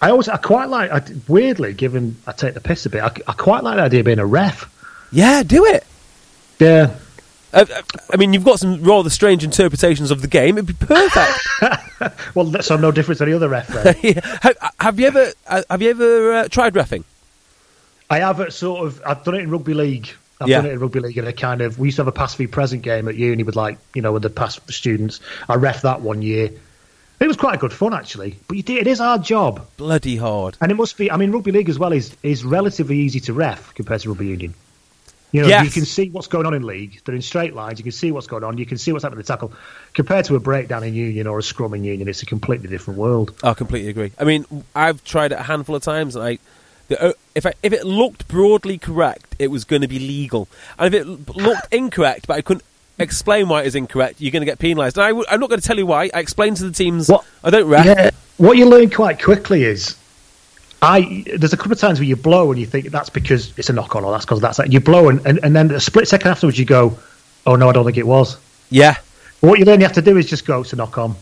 I 0.00 0.10
always 0.10 0.28
I 0.28 0.36
quite 0.36 0.68
like 0.68 0.92
I, 0.92 1.02
weirdly, 1.26 1.74
given 1.74 2.16
I 2.24 2.32
take 2.32 2.54
the 2.54 2.60
piss 2.60 2.86
a 2.86 2.90
bit, 2.90 3.02
I, 3.02 3.10
I 3.26 3.32
quite 3.32 3.64
like 3.64 3.76
the 3.76 3.82
idea 3.82 4.00
of 4.00 4.06
being 4.06 4.18
a 4.20 4.26
ref. 4.26 4.70
Yeah, 5.10 5.42
do 5.42 5.66
it. 5.66 5.84
Yeah, 6.60 6.94
Uh, 7.52 7.66
uh, 7.74 7.82
I 8.12 8.16
mean, 8.16 8.32
you've 8.32 8.44
got 8.44 8.60
some 8.60 8.82
rather 8.82 9.10
strange 9.10 9.42
interpretations 9.44 10.10
of 10.10 10.22
the 10.22 10.28
game. 10.28 10.56
It'd 10.58 10.66
be 10.78 10.86
perfect. 10.86 12.34
well, 12.34 12.46
that's 12.46 12.68
so 12.68 12.76
no 12.76 12.92
difference 12.92 13.18
to 13.18 13.24
any 13.24 13.32
other 13.34 13.48
ref. 13.48 13.66
Then. 13.68 13.94
Yeah. 14.02 14.20
have, 14.42 14.56
have 14.80 15.00
you 15.00 15.06
ever 15.06 15.32
uh, 15.46 15.62
have 15.68 15.82
you 15.82 15.90
ever 15.90 16.32
uh, 16.32 16.48
tried 16.48 16.74
refing? 16.74 17.04
I 18.08 18.18
have 18.20 18.52
sort 18.52 18.86
of 18.86 19.02
I've 19.06 19.24
done 19.24 19.34
it 19.34 19.40
in 19.42 19.50
rugby 19.50 19.74
league. 19.74 20.08
I've 20.40 20.48
Yeah. 20.48 20.58
done 20.62 20.66
it 20.70 20.72
in 20.74 20.78
rugby 20.80 21.00
league, 21.00 21.18
and 21.18 21.28
a 21.28 21.32
kind 21.32 21.60
of 21.60 21.78
we 21.78 21.88
used 21.88 21.96
to 21.96 22.02
have 22.02 22.08
a 22.08 22.12
past 22.12 22.36
v 22.36 22.46
present 22.46 22.82
game 22.82 23.08
at 23.08 23.16
uni 23.16 23.42
with 23.42 23.56
like 23.56 23.78
you 23.94 24.02
know 24.02 24.12
with 24.12 24.22
the 24.22 24.30
past 24.30 24.60
students. 24.72 25.20
I 25.48 25.54
ref 25.56 25.82
that 25.82 26.00
one 26.00 26.22
year. 26.22 26.50
It 27.20 27.26
was 27.28 27.36
quite 27.36 27.60
good 27.60 27.72
fun 27.72 27.92
actually, 27.92 28.36
but 28.48 28.56
you 28.56 28.78
it 28.78 28.86
is 28.86 29.00
our 29.00 29.18
job, 29.18 29.66
Bloody 29.76 30.16
hard. 30.16 30.56
and 30.60 30.72
it 30.72 30.74
must 30.76 30.96
be. 30.96 31.10
I 31.10 31.16
mean, 31.18 31.32
rugby 31.32 31.52
league 31.52 31.68
as 31.68 31.78
well 31.78 31.92
is 31.92 32.16
is 32.22 32.44
relatively 32.44 32.96
easy 32.98 33.20
to 33.20 33.34
ref 33.34 33.74
compared 33.74 34.00
to 34.02 34.08
rugby 34.08 34.28
union. 34.28 34.54
You 35.32 35.42
know, 35.42 35.48
Yes. 35.48 35.64
you 35.64 35.70
can 35.70 35.84
see 35.84 36.10
what's 36.10 36.26
going 36.26 36.44
on 36.46 36.54
in 36.54 36.64
league. 36.64 37.00
They're 37.04 37.14
in 37.14 37.22
straight 37.22 37.54
lines. 37.54 37.78
You 37.78 37.84
can 37.84 37.92
see 37.92 38.10
what's 38.10 38.26
going 38.26 38.42
on. 38.42 38.58
You 38.58 38.66
can 38.66 38.78
see 38.78 38.92
what's 38.92 39.04
happening 39.04 39.20
in 39.20 39.24
the 39.24 39.28
tackle. 39.32 39.52
Compared 39.94 40.24
to 40.26 40.34
a 40.36 40.40
breakdown 40.40 40.82
in 40.82 40.94
union 40.94 41.26
or 41.26 41.38
a 41.38 41.42
scrum 41.42 41.72
in 41.74 41.84
union, 41.84 42.08
it's 42.08 42.22
a 42.22 42.26
completely 42.26 42.68
different 42.68 42.98
world. 42.98 43.32
I 43.42 43.54
completely 43.54 43.90
agree. 43.90 44.12
I 44.18 44.24
mean, 44.24 44.44
I've 44.74 45.04
tried 45.04 45.32
it 45.32 45.38
a 45.38 45.42
handful 45.44 45.76
of 45.76 45.82
times, 45.82 46.16
and 46.16 46.24
I, 46.24 46.38
the, 46.88 47.00
uh, 47.00 47.12
if 47.36 47.46
I, 47.46 47.52
if 47.62 47.72
it 47.72 47.84
looked 47.86 48.26
broadly 48.26 48.76
correct, 48.76 49.36
it 49.38 49.48
was 49.52 49.64
going 49.64 49.82
to 49.82 49.88
be 49.88 50.00
legal, 50.00 50.48
and 50.78 50.92
if 50.92 51.00
it 51.00 51.06
looked 51.36 51.72
incorrect, 51.72 52.26
but 52.26 52.34
I 52.36 52.40
couldn't 52.42 52.64
explain 52.98 53.48
why 53.48 53.62
it 53.62 53.66
was 53.66 53.76
incorrect, 53.76 54.20
you're 54.20 54.32
going 54.32 54.42
to 54.42 54.46
get 54.46 54.58
penalised. 54.58 54.96
And 54.98 55.04
I 55.04 55.08
w- 55.10 55.24
I'm 55.30 55.38
not 55.40 55.48
going 55.48 55.60
to 55.60 55.66
tell 55.66 55.78
you 55.78 55.86
why. 55.86 56.10
I 56.12 56.18
explained 56.18 56.56
to 56.58 56.64
the 56.64 56.72
teams. 56.72 57.08
What- 57.08 57.24
I 57.44 57.50
don't 57.50 57.68
ref. 57.68 57.86
Yeah, 57.86 58.10
what 58.36 58.56
you 58.58 58.66
learn 58.68 58.90
quite 58.90 59.22
quickly 59.22 59.62
is, 59.62 59.94
I 60.82 61.24
there's 61.36 61.52
a 61.52 61.56
couple 61.56 61.72
of 61.72 61.78
times 61.78 61.98
where 61.98 62.08
you 62.08 62.16
blow 62.16 62.50
and 62.50 62.58
you 62.58 62.66
think 62.66 62.86
that's 62.86 63.10
because 63.10 63.56
it's 63.58 63.68
a 63.68 63.72
knock 63.72 63.94
on 63.96 64.04
or 64.04 64.12
that's 64.12 64.24
because 64.24 64.40
that's 64.40 64.56
that. 64.56 64.72
You 64.72 64.80
blow 64.80 65.08
and, 65.08 65.24
and, 65.26 65.38
and 65.42 65.54
then 65.54 65.70
a 65.70 65.80
split 65.80 66.08
second 66.08 66.30
afterwards 66.30 66.58
you 66.58 66.64
go, 66.64 66.98
oh 67.46 67.56
no, 67.56 67.68
I 67.68 67.72
don't 67.72 67.84
think 67.84 67.98
it 67.98 68.06
was. 68.06 68.38
Yeah. 68.70 68.96
But 69.40 69.48
what 69.48 69.58
you 69.58 69.64
then 69.64 69.80
have 69.82 69.92
to 69.94 70.02
do 70.02 70.16
is 70.16 70.26
just 70.26 70.46
go 70.46 70.62
it's 70.62 70.72
a 70.72 70.76
knock 70.76 70.96
on. 70.96 71.14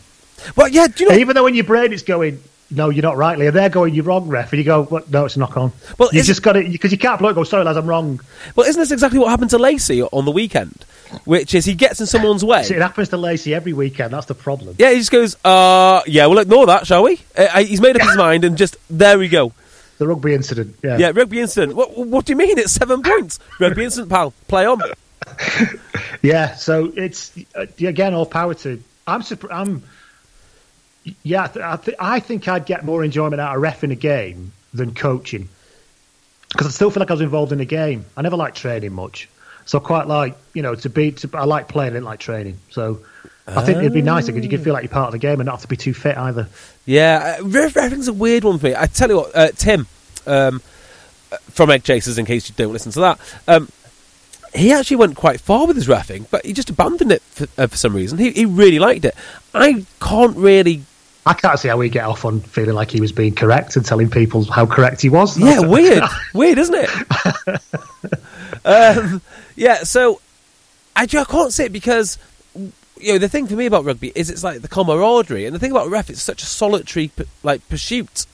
Well, 0.54 0.68
yeah. 0.68 0.86
Do 0.86 1.04
you 1.04 1.10
know? 1.10 1.16
Even 1.16 1.34
though 1.34 1.46
in 1.46 1.54
your 1.54 1.64
brain 1.64 1.92
it's 1.92 2.02
going, 2.02 2.40
no, 2.70 2.90
you're 2.90 3.02
not 3.02 3.16
right, 3.16 3.38
Leah. 3.38 3.50
They're 3.50 3.68
going, 3.68 3.94
you're 3.94 4.04
wrong, 4.04 4.28
ref, 4.28 4.52
and 4.52 4.59
you 4.59 4.64
go, 4.64 4.85
what? 4.85 5.11
no, 5.11 5.24
it's 5.24 5.37
a 5.37 5.38
knock 5.38 5.57
on. 5.57 5.72
Well, 5.96 6.11
you 6.12 6.22
just 6.22 6.42
got 6.42 6.57
it 6.57 6.70
because 6.70 6.92
you 6.92 6.98
can't 6.98 7.18
blow 7.18 7.31
it. 7.31 7.35
Go, 7.35 7.44
sorry, 7.44 7.64
lads, 7.64 7.78
I'm 7.78 7.87
wrong. 7.87 8.20
Well, 8.57 8.66
isn't 8.66 8.81
this 8.81 8.90
exactly 8.90 9.18
what 9.18 9.28
happened 9.28 9.50
to 9.50 9.59
Lacey 9.59 10.02
on 10.02 10.24
the 10.24 10.31
weekend? 10.31 10.85
Which 11.24 11.54
is 11.54 11.64
he 11.64 11.74
gets 11.74 12.00
in 12.00 12.07
someone's 12.07 12.44
way. 12.44 12.62
See, 12.64 12.74
it 12.74 12.83
happens 12.83 13.09
to 13.11 13.16
Lacey 13.16 13.54
every 13.54 13.72
weekend. 13.72 14.12
That's 14.12 14.26
the 14.26 14.35
problem. 14.35 14.76
Yeah, 14.78 14.90
he 14.90 14.98
just 14.98 15.11
goes, 15.11 15.37
uh, 15.44 16.02
yeah, 16.07 16.26
we'll 16.26 16.38
ignore 16.38 16.66
that, 16.66 16.87
shall 16.87 17.04
we? 17.04 17.18
Uh, 17.37 17.64
he's 17.64 17.81
made 17.81 17.96
up 17.96 18.02
his 18.07 18.16
mind, 18.18 18.44
and 18.44 18.59
just 18.59 18.76
there 18.90 19.18
we 19.18 19.28
go. 19.28 19.52
The 19.96 20.07
rugby 20.07 20.35
incident. 20.35 20.76
Yeah. 20.83 20.98
Yeah, 20.98 21.12
rugby 21.14 21.40
incident. 21.40 21.74
What, 21.74 21.96
what 21.96 22.26
do 22.26 22.33
you 22.33 22.37
mean? 22.37 22.59
It's 22.59 22.72
seven 22.72 23.02
points. 23.02 23.40
Rugby 23.59 23.85
incident, 23.85 24.11
pal. 24.11 24.33
Play 24.46 24.66
on. 24.66 24.81
Yeah, 26.22 26.54
so 26.54 26.92
it's 26.96 27.33
uh, 27.54 27.66
again 27.78 28.14
all 28.14 28.26
power 28.26 28.54
to. 28.54 28.83
I'm 29.07 29.22
surprised. 29.22 29.54
I'm. 29.54 29.83
Yeah, 31.22 31.44
I, 31.44 31.46
th- 31.48 31.64
I, 31.64 31.76
th- 31.76 31.96
I 32.00 32.20
think 32.20 32.48
I'd 32.48 32.66
get 32.66 32.84
more 32.84 33.04
enjoyment 33.04 33.40
out 33.40 33.56
of 33.56 33.62
refing 33.62 33.92
a 33.92 33.96
game 33.96 34.52
than 34.74 34.94
coaching 34.94 35.48
because 36.50 36.66
I 36.66 36.70
still 36.70 36.90
feel 36.90 37.00
like 37.00 37.10
I 37.10 37.14
was 37.14 37.20
involved 37.20 37.52
in 37.52 37.58
the 37.58 37.64
game. 37.64 38.04
I 38.16 38.22
never 38.22 38.36
liked 38.36 38.56
training 38.56 38.92
much, 38.92 39.28
so 39.66 39.78
I 39.78 39.82
quite 39.82 40.06
like 40.06 40.36
you 40.54 40.62
know 40.62 40.74
to 40.74 40.90
be. 40.90 41.12
To, 41.12 41.30
I 41.34 41.44
like 41.44 41.68
playing, 41.68 41.90
I 41.90 41.94
didn't 41.94 42.06
like 42.06 42.20
training. 42.20 42.58
So 42.70 43.00
I 43.46 43.64
think 43.64 43.78
it'd 43.78 43.92
be 43.92 44.02
nicer 44.02 44.32
because 44.32 44.44
you 44.44 44.50
could 44.50 44.62
feel 44.62 44.74
like 44.74 44.82
you're 44.82 44.90
part 44.92 45.08
of 45.08 45.12
the 45.12 45.18
game 45.18 45.40
and 45.40 45.46
not 45.46 45.52
have 45.52 45.62
to 45.62 45.68
be 45.68 45.76
too 45.76 45.94
fit 45.94 46.16
either. 46.16 46.48
Yeah, 46.84 47.36
uh, 47.38 47.42
refing's 47.44 48.08
a 48.08 48.12
weird 48.12 48.44
one 48.44 48.58
for 48.58 48.66
me. 48.66 48.74
I 48.76 48.86
tell 48.86 49.08
you 49.08 49.16
what, 49.16 49.36
uh, 49.36 49.48
Tim 49.52 49.86
um, 50.26 50.62
uh, 51.32 51.36
from 51.50 51.70
Egg 51.70 51.84
Chasers, 51.84 52.18
in 52.18 52.26
case 52.26 52.48
you 52.48 52.54
don't 52.56 52.72
listen 52.72 52.92
to 52.92 53.00
that, 53.00 53.20
um, 53.46 53.68
he 54.54 54.72
actually 54.72 54.96
went 54.96 55.16
quite 55.16 55.40
far 55.40 55.66
with 55.66 55.76
his 55.76 55.86
refing, 55.86 56.26
but 56.30 56.44
he 56.44 56.52
just 56.52 56.70
abandoned 56.70 57.12
it 57.12 57.22
for, 57.22 57.46
uh, 57.58 57.66
for 57.66 57.76
some 57.76 57.94
reason. 57.94 58.18
He, 58.18 58.32
he 58.32 58.44
really 58.44 58.78
liked 58.78 59.04
it. 59.04 59.14
I 59.54 59.84
can't 60.00 60.36
really. 60.36 60.84
I 61.28 61.34
can't 61.34 61.58
see 61.58 61.68
how 61.68 61.78
he 61.80 61.90
get 61.90 62.06
off 62.06 62.24
on 62.24 62.40
feeling 62.40 62.74
like 62.74 62.90
he 62.90 63.02
was 63.02 63.12
being 63.12 63.34
correct 63.34 63.76
and 63.76 63.84
telling 63.84 64.08
people 64.08 64.44
how 64.46 64.64
correct 64.64 65.02
he 65.02 65.10
was. 65.10 65.38
Yeah, 65.38 65.60
weird, 65.66 66.02
weird, 66.32 66.56
isn't 66.56 66.74
it? 66.74 67.60
um, 68.64 69.20
yeah, 69.54 69.82
so 69.82 70.22
I, 70.96 71.02
I 71.02 71.06
can't 71.24 71.52
say 71.52 71.66
it 71.66 71.72
because 71.72 72.16
you 72.54 73.12
know 73.12 73.18
the 73.18 73.28
thing 73.28 73.46
for 73.46 73.54
me 73.54 73.66
about 73.66 73.84
rugby 73.84 74.10
is 74.14 74.30
it's 74.30 74.42
like 74.42 74.62
the 74.62 74.68
camaraderie, 74.68 75.44
and 75.44 75.54
the 75.54 75.58
thing 75.58 75.70
about 75.70 75.90
ref 75.90 76.08
it's 76.08 76.22
such 76.22 76.42
a 76.42 76.46
solitary 76.46 77.10
like 77.42 77.68
pursuit. 77.68 78.24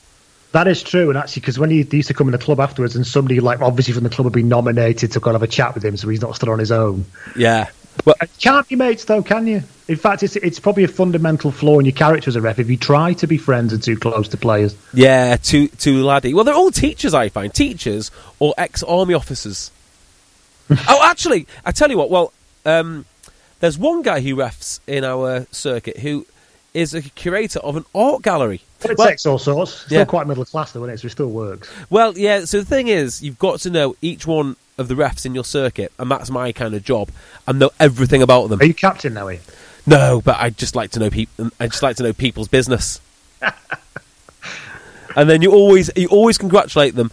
That 0.52 0.68
is 0.68 0.80
true, 0.80 1.08
and 1.08 1.18
actually, 1.18 1.40
because 1.40 1.58
when 1.58 1.70
he 1.70 1.84
used 1.90 2.06
to 2.06 2.14
come 2.14 2.28
in 2.28 2.32
the 2.32 2.38
club 2.38 2.60
afterwards, 2.60 2.94
and 2.94 3.04
somebody 3.04 3.40
like 3.40 3.60
obviously 3.60 3.92
from 3.92 4.04
the 4.04 4.10
club 4.10 4.26
had 4.26 4.34
been 4.34 4.48
nominated 4.48 5.10
to 5.10 5.18
go 5.18 5.30
and 5.30 5.34
have 5.34 5.42
a 5.42 5.48
chat 5.48 5.74
with 5.74 5.84
him, 5.84 5.96
so 5.96 6.08
he's 6.08 6.22
not 6.22 6.36
stood 6.36 6.48
on 6.48 6.60
his 6.60 6.70
own. 6.70 7.06
Yeah, 7.34 7.70
well, 8.04 8.14
You 8.20 8.28
can't 8.40 8.68
be 8.68 8.76
mates 8.76 9.04
though, 9.04 9.22
can 9.22 9.46
you? 9.46 9.62
In 9.88 9.96
fact, 9.96 10.22
it's 10.22 10.36
it's 10.36 10.58
probably 10.58 10.84
a 10.84 10.88
fundamental 10.88 11.50
flaw 11.50 11.78
in 11.78 11.84
your 11.84 11.92
character 11.92 12.28
as 12.30 12.36
a 12.36 12.40
ref 12.40 12.58
if 12.58 12.70
you 12.70 12.76
try 12.76 13.12
to 13.14 13.26
be 13.26 13.36
friends 13.36 13.72
and 13.72 13.82
too 13.82 13.96
close 13.98 14.28
to 14.28 14.36
players. 14.36 14.74
yeah, 14.94 15.36
too 15.36 15.68
too 15.68 16.02
laddie. 16.02 16.32
Well, 16.34 16.44
they're 16.44 16.54
all 16.54 16.70
teachers, 16.70 17.12
I 17.14 17.28
find 17.28 17.52
teachers 17.52 18.10
or 18.38 18.54
ex 18.56 18.82
army 18.82 19.12
officers. 19.14 19.70
oh, 20.88 21.00
actually, 21.04 21.46
I 21.64 21.72
tell 21.72 21.90
you 21.90 21.98
what. 21.98 22.08
Well, 22.10 22.32
um, 22.64 23.04
there's 23.60 23.76
one 23.78 24.00
guy 24.02 24.20
who 24.20 24.36
refs 24.36 24.80
in 24.86 25.04
our 25.04 25.46
circuit 25.50 25.98
who 25.98 26.26
is 26.72 26.94
a 26.94 27.02
curator 27.02 27.58
of 27.60 27.76
an 27.76 27.84
art 27.94 28.22
gallery. 28.22 28.62
But 28.80 28.92
it 28.92 28.98
Well- 28.98 29.08
takes 29.08 29.26
all 29.26 29.38
sorts. 29.38 29.72
Still 29.82 29.98
Yeah. 29.98 30.04
quite 30.06 30.26
middle 30.26 30.44
class 30.46 30.72
though, 30.72 30.80
isn't 30.84 30.94
it? 30.94 31.00
So 31.00 31.06
it 31.06 31.10
still 31.10 31.28
works. 31.30 31.68
Well, 31.90 32.16
yeah. 32.16 32.46
So 32.46 32.58
the 32.60 32.64
thing 32.64 32.88
is, 32.88 33.22
you've 33.22 33.38
got 33.38 33.60
to 33.60 33.70
know 33.70 33.96
each 34.02 34.26
one 34.26 34.56
of 34.78 34.88
the 34.88 34.94
refs 34.94 35.24
in 35.24 35.34
your 35.34 35.44
circuit, 35.44 35.92
and 35.98 36.10
that's 36.10 36.30
my 36.30 36.52
kind 36.52 36.74
of 36.74 36.82
job. 36.84 37.10
and 37.46 37.58
know 37.58 37.70
everything 37.78 38.22
about 38.22 38.48
them. 38.48 38.60
Are 38.60 38.64
you 38.64 38.74
captain 38.74 39.14
now? 39.14 39.28
Ian? 39.28 39.40
No, 39.86 40.20
but 40.24 40.36
I 40.38 40.50
just 40.50 40.74
like 40.74 40.90
to 40.92 41.00
know 41.00 41.10
people. 41.10 41.50
I 41.60 41.66
just 41.66 41.82
like 41.82 41.96
to 41.96 42.02
know 42.02 42.12
people's 42.12 42.48
business. 42.48 43.00
and 45.16 45.28
then 45.28 45.42
you 45.42 45.52
always 45.52 45.90
you 45.96 46.08
always 46.08 46.38
congratulate 46.38 46.94
them, 46.94 47.10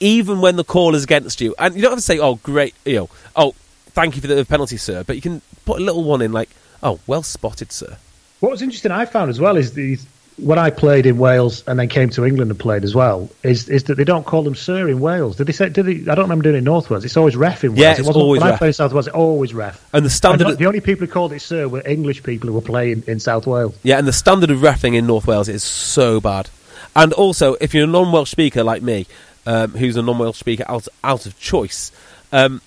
even 0.00 0.40
when 0.40 0.56
the 0.56 0.64
call 0.64 0.94
is 0.94 1.04
against 1.04 1.40
you. 1.40 1.54
And 1.58 1.74
you 1.74 1.82
don't 1.82 1.92
have 1.92 1.98
to 1.98 2.04
say, 2.04 2.18
"Oh, 2.18 2.36
great," 2.36 2.74
you 2.84 2.96
know, 2.96 3.10
"Oh, 3.36 3.54
thank 3.90 4.16
you 4.16 4.20
for 4.20 4.26
the 4.26 4.44
penalty, 4.44 4.76
sir." 4.76 5.04
But 5.04 5.16
you 5.16 5.22
can 5.22 5.40
put 5.64 5.80
a 5.80 5.84
little 5.84 6.02
one 6.02 6.20
in, 6.20 6.32
like, 6.32 6.50
"Oh, 6.82 6.98
well 7.06 7.22
spotted, 7.22 7.70
sir." 7.70 7.96
What 8.40 8.50
was 8.50 8.62
interesting 8.62 8.90
I 8.92 9.04
found 9.04 9.30
as 9.30 9.40
well 9.40 9.56
is 9.56 9.72
the 9.72 9.98
when 10.38 10.58
I 10.58 10.70
played 10.70 11.06
in 11.06 11.18
Wales 11.18 11.64
and 11.66 11.78
then 11.78 11.88
came 11.88 12.10
to 12.10 12.24
England 12.24 12.50
and 12.50 12.58
played 12.60 12.84
as 12.84 12.94
well 12.94 13.28
is 13.42 13.68
is 13.68 13.84
that 13.84 13.96
they 13.96 14.04
don't 14.04 14.24
call 14.24 14.42
them 14.42 14.54
sir 14.54 14.88
in 14.88 15.00
Wales. 15.00 15.36
Did 15.36 15.46
they 15.48 15.52
say? 15.52 15.68
Did 15.68 15.86
they? 15.86 16.10
I 16.10 16.14
don't 16.14 16.24
remember 16.24 16.44
doing 16.44 16.54
it 16.54 16.58
in 16.58 16.64
North 16.64 16.88
Wales. 16.90 17.04
It's 17.04 17.16
always 17.16 17.36
ref 17.36 17.64
in 17.64 17.72
Wales. 17.72 17.80
Yeah, 17.80 17.92
it 17.92 17.98
wasn't, 17.98 18.16
always 18.16 18.40
when 18.40 18.50
ref. 18.50 18.56
I 18.56 18.58
played 18.58 18.68
in 18.68 18.72
South 18.74 18.92
Wales. 18.92 19.08
It 19.08 19.14
always 19.14 19.52
ref. 19.52 19.82
And 19.92 20.04
the 20.04 20.06
And 20.06 20.12
standard, 20.12 20.44
not- 20.48 20.58
the 20.58 20.66
only 20.66 20.80
people 20.80 21.06
who 21.06 21.12
called 21.12 21.32
it 21.32 21.40
sir 21.42 21.66
were 21.68 21.82
English 21.86 22.22
people 22.22 22.48
who 22.48 22.54
were 22.54 22.60
playing 22.60 23.04
in 23.06 23.20
South 23.20 23.46
Wales. 23.46 23.76
yeah, 23.82 23.98
and 23.98 24.06
the 24.06 24.12
standard 24.12 24.50
of 24.50 24.58
refing 24.60 24.94
in 24.94 25.06
North 25.06 25.26
Wales 25.26 25.48
is 25.48 25.62
so 25.62 26.20
bad. 26.20 26.48
And 26.96 27.12
also, 27.12 27.54
if 27.60 27.74
you're 27.74 27.84
a 27.84 27.86
non-Welsh 27.86 28.30
speaker 28.30 28.62
like 28.64 28.82
me, 28.82 29.06
um, 29.46 29.72
who's 29.72 29.96
a 29.96 30.02
non-Welsh 30.02 30.38
speaker 30.38 30.64
out 30.68 30.86
out 31.04 31.26
of 31.26 31.38
choice, 31.38 31.92
um, 32.32 32.60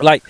like 0.00 0.22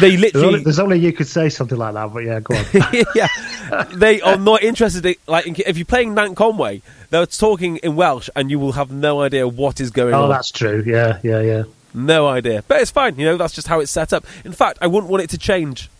they 0.00 0.16
There's 0.16 0.20
literally 0.20 0.46
only, 0.46 0.62
there's 0.62 0.78
only 0.78 0.98
you 0.98 1.12
could 1.12 1.26
say 1.26 1.48
something 1.48 1.78
like 1.78 1.94
that, 1.94 2.12
but 2.12 2.24
yeah, 2.24 2.40
go 2.40 2.54
on. 2.54 3.04
yeah, 3.14 3.84
they 3.94 4.20
are 4.20 4.36
not 4.36 4.62
interested. 4.62 5.04
In, 5.06 5.14
like, 5.26 5.46
in- 5.46 5.56
if 5.66 5.76
you're 5.76 5.84
playing 5.84 6.14
Nant 6.14 6.36
Conwy, 6.36 6.82
they're 7.10 7.26
talking 7.26 7.76
in 7.78 7.96
Welsh, 7.96 8.28
and 8.34 8.50
you 8.50 8.58
will 8.58 8.72
have 8.72 8.90
no 8.90 9.20
idea 9.22 9.46
what 9.46 9.80
is 9.80 9.90
going 9.90 10.14
oh, 10.14 10.24
on. 10.24 10.24
Oh, 10.24 10.28
that's 10.28 10.50
true. 10.50 10.82
Yeah, 10.86 11.18
yeah, 11.22 11.40
yeah. 11.40 11.62
No 11.94 12.26
idea, 12.26 12.64
but 12.66 12.80
it's 12.80 12.90
fine. 12.90 13.18
You 13.18 13.26
know, 13.26 13.36
that's 13.36 13.54
just 13.54 13.68
how 13.68 13.80
it's 13.80 13.90
set 13.90 14.12
up. 14.12 14.24
In 14.44 14.52
fact, 14.52 14.78
I 14.80 14.86
wouldn't 14.86 15.10
want 15.10 15.22
it 15.22 15.30
to 15.30 15.38
change. 15.38 15.90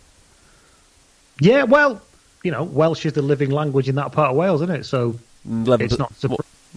Yeah, 1.40 1.64
well, 1.64 2.00
you 2.42 2.50
know, 2.50 2.62
Welsh 2.62 3.04
is 3.04 3.12
the 3.12 3.22
living 3.22 3.50
language 3.50 3.88
in 3.88 3.96
that 3.96 4.12
part 4.12 4.30
of 4.30 4.36
Wales, 4.36 4.62
isn't 4.62 4.74
it? 4.74 4.84
So 4.84 5.18
Eleven, 5.44 5.86
It's 5.86 5.98
not 5.98 6.12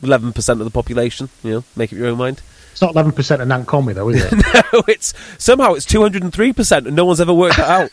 eleven 0.01 0.33
percent 0.33 0.59
of 0.59 0.65
the 0.65 0.71
population. 0.71 1.29
You 1.43 1.51
know, 1.51 1.63
make 1.75 1.93
up 1.93 1.99
your 1.99 2.07
own 2.07 2.17
mind. 2.17 2.41
It's 2.75 2.81
not 2.81 2.93
11% 2.93 3.39
of 3.39 3.47
Nant 3.47 3.65
Conwy, 3.65 3.93
though, 3.93 4.09
is 4.09 4.21
it? 4.21 4.33
no, 4.73 4.83
it's 4.85 5.13
somehow 5.37 5.75
it's 5.75 5.85
two 5.85 6.01
hundred 6.01 6.23
and 6.23 6.33
three 6.33 6.51
percent, 6.51 6.87
and 6.87 6.93
no 6.93 7.05
one's 7.05 7.21
ever 7.21 7.33
worked 7.33 7.55
that 7.55 7.89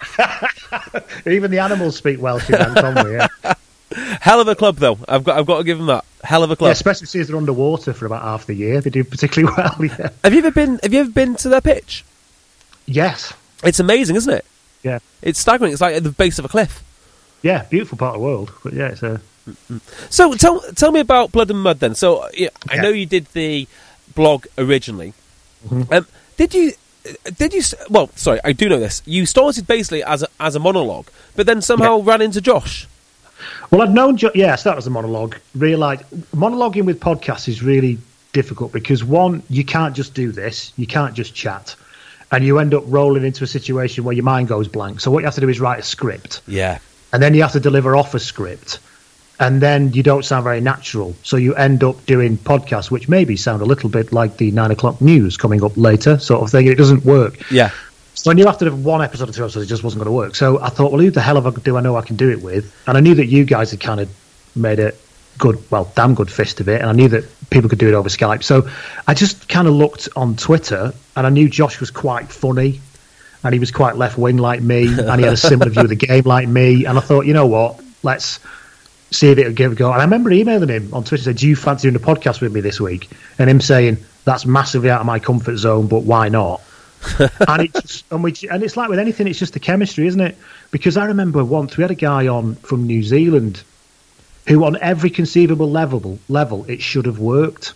out. 0.91 1.25
Even 1.27 1.53
the 1.53 1.61
animals 1.61 1.95
speak 1.95 2.21
Welsh 2.21 2.51
in 2.51 2.59
Nant 2.59 2.77
Conwy, 2.77 3.29
yeah. 3.45 3.55
Hell 4.21 4.41
of 4.41 4.49
a 4.49 4.57
club, 4.57 4.79
though. 4.79 4.99
I've 5.07 5.23
got, 5.23 5.39
I've 5.39 5.47
got 5.47 5.59
to 5.59 5.65
give 5.65 5.79
them 5.79 5.87
that. 5.87 6.05
Hell 6.25 6.43
of 6.43 6.51
a 6.51 6.55
yeah. 6.55 6.57
club. 6.57 6.73
Especially 6.73 7.07
since 7.07 7.29
they're 7.29 7.37
underwater 7.37 7.93
for 7.93 8.07
about 8.07 8.23
half 8.23 8.47
the 8.47 8.55
year. 8.55 8.81
They 8.81 8.91
do 8.91 9.05
particularly 9.05 9.55
well, 9.57 9.77
yeah. 9.85 10.09
have 10.25 10.33
you 10.33 10.41
ever 10.41 10.51
been? 10.51 10.81
Have 10.83 10.93
you 10.93 10.99
ever 10.99 11.11
been 11.11 11.37
to 11.37 11.49
their 11.49 11.61
pitch? 11.61 12.05
Yes. 12.87 13.33
It's 13.63 13.79
amazing, 13.79 14.17
isn't 14.17 14.35
it? 14.35 14.45
Yeah. 14.83 14.99
It's 15.23 15.39
staggering. 15.39 15.71
It's 15.71 15.81
like 15.81 15.95
at 15.95 16.03
the 16.03 16.11
base 16.11 16.41
of 16.41 16.45
a 16.45 16.49
cliff. 16.49 16.83
Yeah, 17.43 17.63
beautiful 17.71 17.99
part 17.99 18.17
of 18.17 18.21
the 18.21 18.27
world. 18.27 18.53
But 18.65 18.73
yeah, 18.73 18.89
it's 18.89 19.05
a. 19.05 19.21
So 20.11 20.35
tell 20.35 20.59
tell 20.73 20.91
me 20.91 20.99
about 20.99 21.31
Blood 21.31 21.51
and 21.51 21.63
Mud 21.63 21.79
then. 21.79 21.95
So 21.95 22.29
yeah, 22.35 22.49
I 22.69 22.77
Yeah. 22.77 22.83
know 22.83 22.89
you 22.89 23.07
did 23.07 23.27
the 23.27 23.69
blog 24.15 24.47
originally. 24.59 25.15
Mm-hmm. 25.69 25.93
Um, 25.93 26.07
did 26.37 26.55
you? 26.55 26.73
Did 27.37 27.53
you? 27.53 27.63
Well, 27.91 28.11
sorry, 28.15 28.41
I 28.45 28.53
do 28.53 28.69
know 28.69 28.79
this. 28.79 29.03
You 29.07 29.27
started 29.27 29.67
basically 29.67 30.05
as 30.05 30.23
a, 30.23 30.29
as 30.39 30.55
a 30.55 30.61
monologue, 30.61 31.09
but 31.37 31.47
then 31.47 31.61
somehow 31.61 32.01
ran 32.01 32.21
into 32.23 32.41
Josh. 32.41 32.87
Well, 33.71 33.83
I'd 33.83 33.93
known. 33.93 34.17
Jo- 34.17 34.31
yeah, 34.35 34.53
I 34.53 34.57
started 34.57 34.79
as 34.79 34.87
a 34.87 34.91
monologue. 34.91 35.37
Realised 35.55 36.03
monologuing 36.35 36.85
with 36.85 37.01
podcasts 37.01 37.49
is 37.49 37.63
really 37.63 37.99
difficult 38.33 38.73
because 38.73 39.05
one, 39.05 39.43
you 39.51 39.65
can't 39.65 39.95
just 39.95 40.15
do 40.15 40.33
this. 40.33 40.73
You 40.77 40.87
can't 40.87 41.15
just 41.15 41.35
chat, 41.35 41.75
and 42.31 42.45
you 42.45 42.59
end 42.59 42.75
up 42.75 42.85
rolling 42.87 43.25
into 43.25 43.45
a 43.45 43.49
situation 43.49 44.05
where 44.05 44.15
your 44.15 44.25
mind 44.25 44.49
goes 44.49 44.69
blank. 44.69 45.01
So 45.01 45.11
what 45.11 45.21
you 45.21 45.25
have 45.25 45.35
to 45.35 45.41
do 45.41 45.49
is 45.49 45.61
write 45.61 45.81
a 45.81 45.83
script. 45.83 46.41
Yeah, 46.47 46.79
and 47.13 47.23
then 47.23 47.35
you 47.35 47.43
have 47.43 47.53
to 47.53 47.61
deliver 47.61 47.97
off 47.97 48.15
a 48.15 48.21
script 48.21 48.79
and 49.43 49.61
then 49.61 49.93
you 49.93 50.03
don't 50.05 50.25
sound 50.25 50.45
very 50.45 50.61
natural. 50.61 51.15
So 51.25 51.37
you 51.37 51.55
end 51.57 51.83
up 51.83 52.07
doing 52.07 52.39
podcasts 52.39 52.91
which 52.91 53.09
maybe 53.09 53.37
sound 53.37 53.61
a 53.61 53.65
little 53.65 53.91
bit 53.91 54.13
like 54.13 54.37
the 54.37 54.53
nine 54.53 54.71
o'clock 54.71 55.01
news 55.01 55.37
coming 55.37 55.65
up 55.65 55.77
later 55.77 56.19
sort 56.19 56.43
of 56.43 56.51
thing 56.51 56.69
it 56.69 56.79
doesn't 56.79 57.05
work. 57.05 57.51
Yeah, 57.51 57.71
so 58.15 58.31
i 58.31 58.35
knew 58.35 58.47
after 58.47 58.71
one 58.71 59.03
episode 59.03 59.29
or 59.29 59.33
two 59.33 59.43
episodes 59.43 59.67
it 59.67 59.69
just 59.69 59.83
wasn't 59.83 59.99
going 60.05 60.13
to 60.13 60.17
work. 60.17 60.37
So 60.37 60.61
i 60.63 60.69
thought 60.69 60.93
well 60.93 61.01
who 61.01 61.11
the 61.11 61.21
hell 61.21 61.35
have 61.35 61.47
I, 61.47 61.51
do 61.61 61.77
i 61.77 61.81
know 61.81 61.97
i 61.97 62.03
can 62.03 62.17
do 62.17 62.31
it 62.31 62.41
with? 62.41 62.73
And 62.87 62.97
i 62.97 63.01
knew 63.01 63.17
that 63.17 63.27
you 63.27 63.45
guys 63.45 63.73
had 63.73 63.81
kind 63.81 64.01
of 64.01 64.09
made 64.55 64.79
a 64.79 64.93
good 65.39 65.59
well 65.71 65.91
damn 65.97 66.15
good 66.15 66.31
fist 66.31 66.61
of 66.61 66.69
it 66.69 66.81
and 66.81 66.89
i 66.89 66.93
knew 66.93 67.09
that 67.09 67.25
people 67.51 67.69
could 67.69 67.81
do 67.81 67.89
it 67.89 67.95
over 67.95 68.09
skype. 68.09 68.45
So 68.45 68.69
i 69.09 69.15
just 69.15 69.49
kind 69.49 69.67
of 69.67 69.75
looked 69.75 70.09
on 70.15 70.37
twitter 70.37 70.93
and 71.17 71.27
i 71.27 71.31
knew 71.31 71.49
josh 71.49 71.81
was 71.81 71.91
quite 71.91 72.29
funny 72.29 72.81
and 73.45 73.53
he 73.53 73.59
was 73.59 73.73
quite 73.73 73.97
left 73.97 74.17
wing 74.17 74.37
like 74.37 74.63
me, 74.63 74.87
and 74.87 75.19
he 75.19 75.25
had 75.25 75.33
a 75.33 75.37
similar 75.37 75.69
view 75.75 75.83
of 75.83 75.89
the 75.89 75.97
game 75.97 76.23
like 76.25 76.47
me. 76.47 76.85
And 76.85 76.97
I 76.97 77.01
thought, 77.01 77.27
you 77.27 77.35
know 77.35 77.49
what, 77.49 77.81
let's 78.05 78.39
see 79.13 79.31
if 79.31 79.39
it 79.39 79.47
would 79.47 79.57
give 79.57 79.73
it 79.73 79.75
a 79.75 79.79
go. 79.79 79.93
And 79.93 80.01
I 80.01 80.05
remember 80.05 80.31
emailing 80.31 80.69
him 80.69 80.93
on 80.93 81.05
Twitter, 81.05 81.25
said, 81.25 81.37
"Do 81.37 81.49
you 81.49 81.57
fancy 81.57 81.91
doing 81.91 82.03
a 82.03 82.05
podcast 82.05 82.41
with 82.41 82.53
me 82.53 82.61
this 82.61 82.81
week?" 82.81 83.11
And 83.39 83.49
him 83.49 83.61
saying, 83.61 83.99
"That's 84.25 84.47
massively 84.47 84.91
out 84.91 85.01
of 85.01 85.07
my 85.07 85.19
comfort 85.19 85.57
zone, 85.57 85.87
but 85.87 86.03
why 86.03 86.29
not?" 86.29 86.61
and 87.19 87.63
it 87.63 87.73
just, 87.75 88.05
and, 88.13 88.23
we, 88.23 88.35
and 88.51 88.63
it's 88.63 88.77
like 88.77 88.89
with 88.89 88.99
anything, 88.99 89.27
it's 89.27 89.39
just 89.39 89.55
the 89.55 89.61
chemistry, 89.61 90.07
isn't 90.07 90.21
it? 90.21 90.37
Because 90.71 90.97
I 90.97 91.07
remember 91.07 91.45
once 91.45 91.77
we 91.77 91.83
had 91.83 91.91
a 91.91 91.97
guy 91.97 92.29
on 92.29 92.55
from 92.57 92.87
New 92.87 93.03
Zealand 93.03 93.63
who, 94.49 94.65
on 94.65 94.77
every 94.81 95.11
conceivable 95.11 95.71
level, 95.71 96.19
level, 96.29 96.65
it 96.69 96.81
should 96.81 97.07
have 97.07 97.19
worked. 97.19 97.75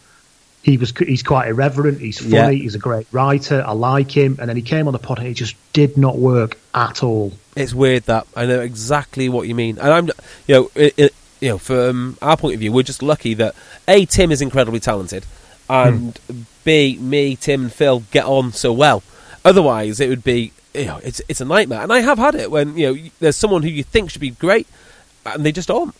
He 0.62 0.78
was 0.78 0.92
he's 0.98 1.22
quite 1.22 1.48
irreverent. 1.48 2.00
He's 2.00 2.18
funny. 2.18 2.32
Yeah. 2.32 2.50
He's 2.50 2.74
a 2.74 2.80
great 2.80 3.06
writer. 3.12 3.62
I 3.64 3.72
like 3.72 4.10
him. 4.10 4.38
And 4.40 4.48
then 4.48 4.56
he 4.56 4.62
came 4.62 4.88
on 4.88 4.92
the 4.92 4.98
pod 4.98 5.18
and 5.18 5.28
it 5.28 5.34
just 5.34 5.54
did 5.72 5.96
not 5.96 6.18
work 6.18 6.58
at 6.74 7.04
all. 7.04 7.32
it's 7.54 7.72
weird 7.72 8.02
that 8.04 8.26
I 8.34 8.46
know 8.46 8.60
exactly 8.60 9.28
what 9.28 9.46
you 9.46 9.54
mean, 9.54 9.78
and 9.78 9.92
I'm, 9.92 10.06
you 10.46 10.54
know, 10.54 10.70
it, 10.74 10.94
it, 10.96 11.14
you 11.40 11.48
know, 11.48 11.58
from 11.58 12.16
our 12.22 12.36
point 12.36 12.54
of 12.54 12.60
view, 12.60 12.72
we're 12.72 12.82
just 12.82 13.02
lucky 13.02 13.34
that 13.34 13.54
a 13.86 14.06
Tim 14.06 14.32
is 14.32 14.40
incredibly 14.40 14.80
talented, 14.80 15.26
and 15.68 16.16
hmm. 16.18 16.42
b 16.64 16.98
me, 17.00 17.36
Tim, 17.36 17.64
and 17.64 17.72
Phil 17.72 18.00
get 18.10 18.24
on 18.24 18.52
so 18.52 18.72
well. 18.72 19.02
Otherwise, 19.44 20.00
it 20.00 20.08
would 20.08 20.24
be, 20.24 20.52
you 20.74 20.86
know, 20.86 21.00
it's 21.02 21.20
it's 21.28 21.40
a 21.40 21.44
nightmare. 21.44 21.82
And 21.82 21.92
I 21.92 22.00
have 22.00 22.18
had 22.18 22.34
it 22.34 22.50
when 22.50 22.76
you 22.76 22.94
know 22.94 23.10
there's 23.20 23.36
someone 23.36 23.62
who 23.62 23.68
you 23.68 23.82
think 23.82 24.10
should 24.10 24.20
be 24.20 24.30
great, 24.30 24.66
and 25.24 25.44
they 25.44 25.52
just 25.52 25.70
aren't. 25.70 25.94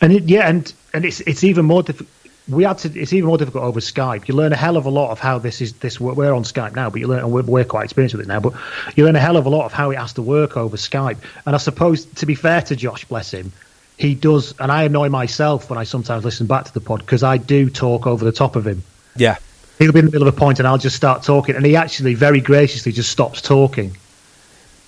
And 0.00 0.12
it, 0.12 0.24
yeah, 0.24 0.48
and 0.48 0.72
and 0.92 1.04
it's 1.04 1.20
it's 1.20 1.44
even 1.44 1.64
more 1.64 1.82
difficult. 1.82 2.10
We 2.48 2.64
had 2.64 2.78
to. 2.78 3.00
It's 3.00 3.12
even 3.12 3.26
more 3.26 3.38
difficult 3.38 3.64
over 3.64 3.80
Skype. 3.80 4.28
You 4.28 4.34
learn 4.34 4.52
a 4.52 4.56
hell 4.56 4.76
of 4.76 4.86
a 4.86 4.90
lot 4.90 5.10
of 5.10 5.18
how 5.18 5.38
this 5.38 5.60
is. 5.60 5.72
This 5.74 5.98
we're 5.98 6.32
on 6.32 6.44
Skype 6.44 6.76
now, 6.76 6.90
but 6.90 7.00
you 7.00 7.06
learn. 7.06 7.20
And 7.20 7.32
we're, 7.32 7.42
we're 7.42 7.64
quite 7.64 7.84
experienced 7.84 8.14
with 8.14 8.26
it 8.26 8.28
now. 8.28 8.40
But 8.40 8.52
you 8.96 9.04
learn 9.04 9.16
a 9.16 9.20
hell 9.20 9.36
of 9.36 9.46
a 9.46 9.50
lot 9.50 9.64
of 9.64 9.72
how 9.72 9.90
it 9.90 9.98
has 9.98 10.12
to 10.14 10.22
work 10.22 10.56
over 10.56 10.76
Skype. 10.76 11.16
And 11.46 11.54
I 11.54 11.58
suppose, 11.58 12.04
to 12.04 12.26
be 12.26 12.34
fair 12.34 12.60
to 12.62 12.76
Josh, 12.76 13.04
bless 13.06 13.30
him, 13.30 13.50
he 13.96 14.14
does. 14.14 14.54
And 14.58 14.70
I 14.72 14.84
annoy 14.84 15.08
myself 15.08 15.70
when 15.70 15.78
I 15.78 15.84
sometimes 15.84 16.24
listen 16.24 16.46
back 16.46 16.64
to 16.64 16.74
the 16.74 16.80
pod 16.80 17.00
because 17.00 17.22
I 17.22 17.36
do 17.38 17.70
talk 17.70 18.06
over 18.06 18.24
the 18.24 18.32
top 18.32 18.56
of 18.56 18.66
him. 18.66 18.82
Yeah, 19.16 19.36
He'll 19.78 19.92
be 19.92 19.98
in 19.98 20.06
the 20.06 20.12
middle 20.12 20.28
of 20.28 20.34
a 20.34 20.36
point, 20.36 20.60
and 20.60 20.68
I'll 20.68 20.78
just 20.78 20.94
start 20.96 21.22
talking, 21.24 21.56
and 21.56 21.66
he 21.66 21.74
actually 21.76 22.14
very 22.14 22.40
graciously 22.40 22.92
just 22.92 23.10
stops 23.10 23.42
talking 23.42 23.96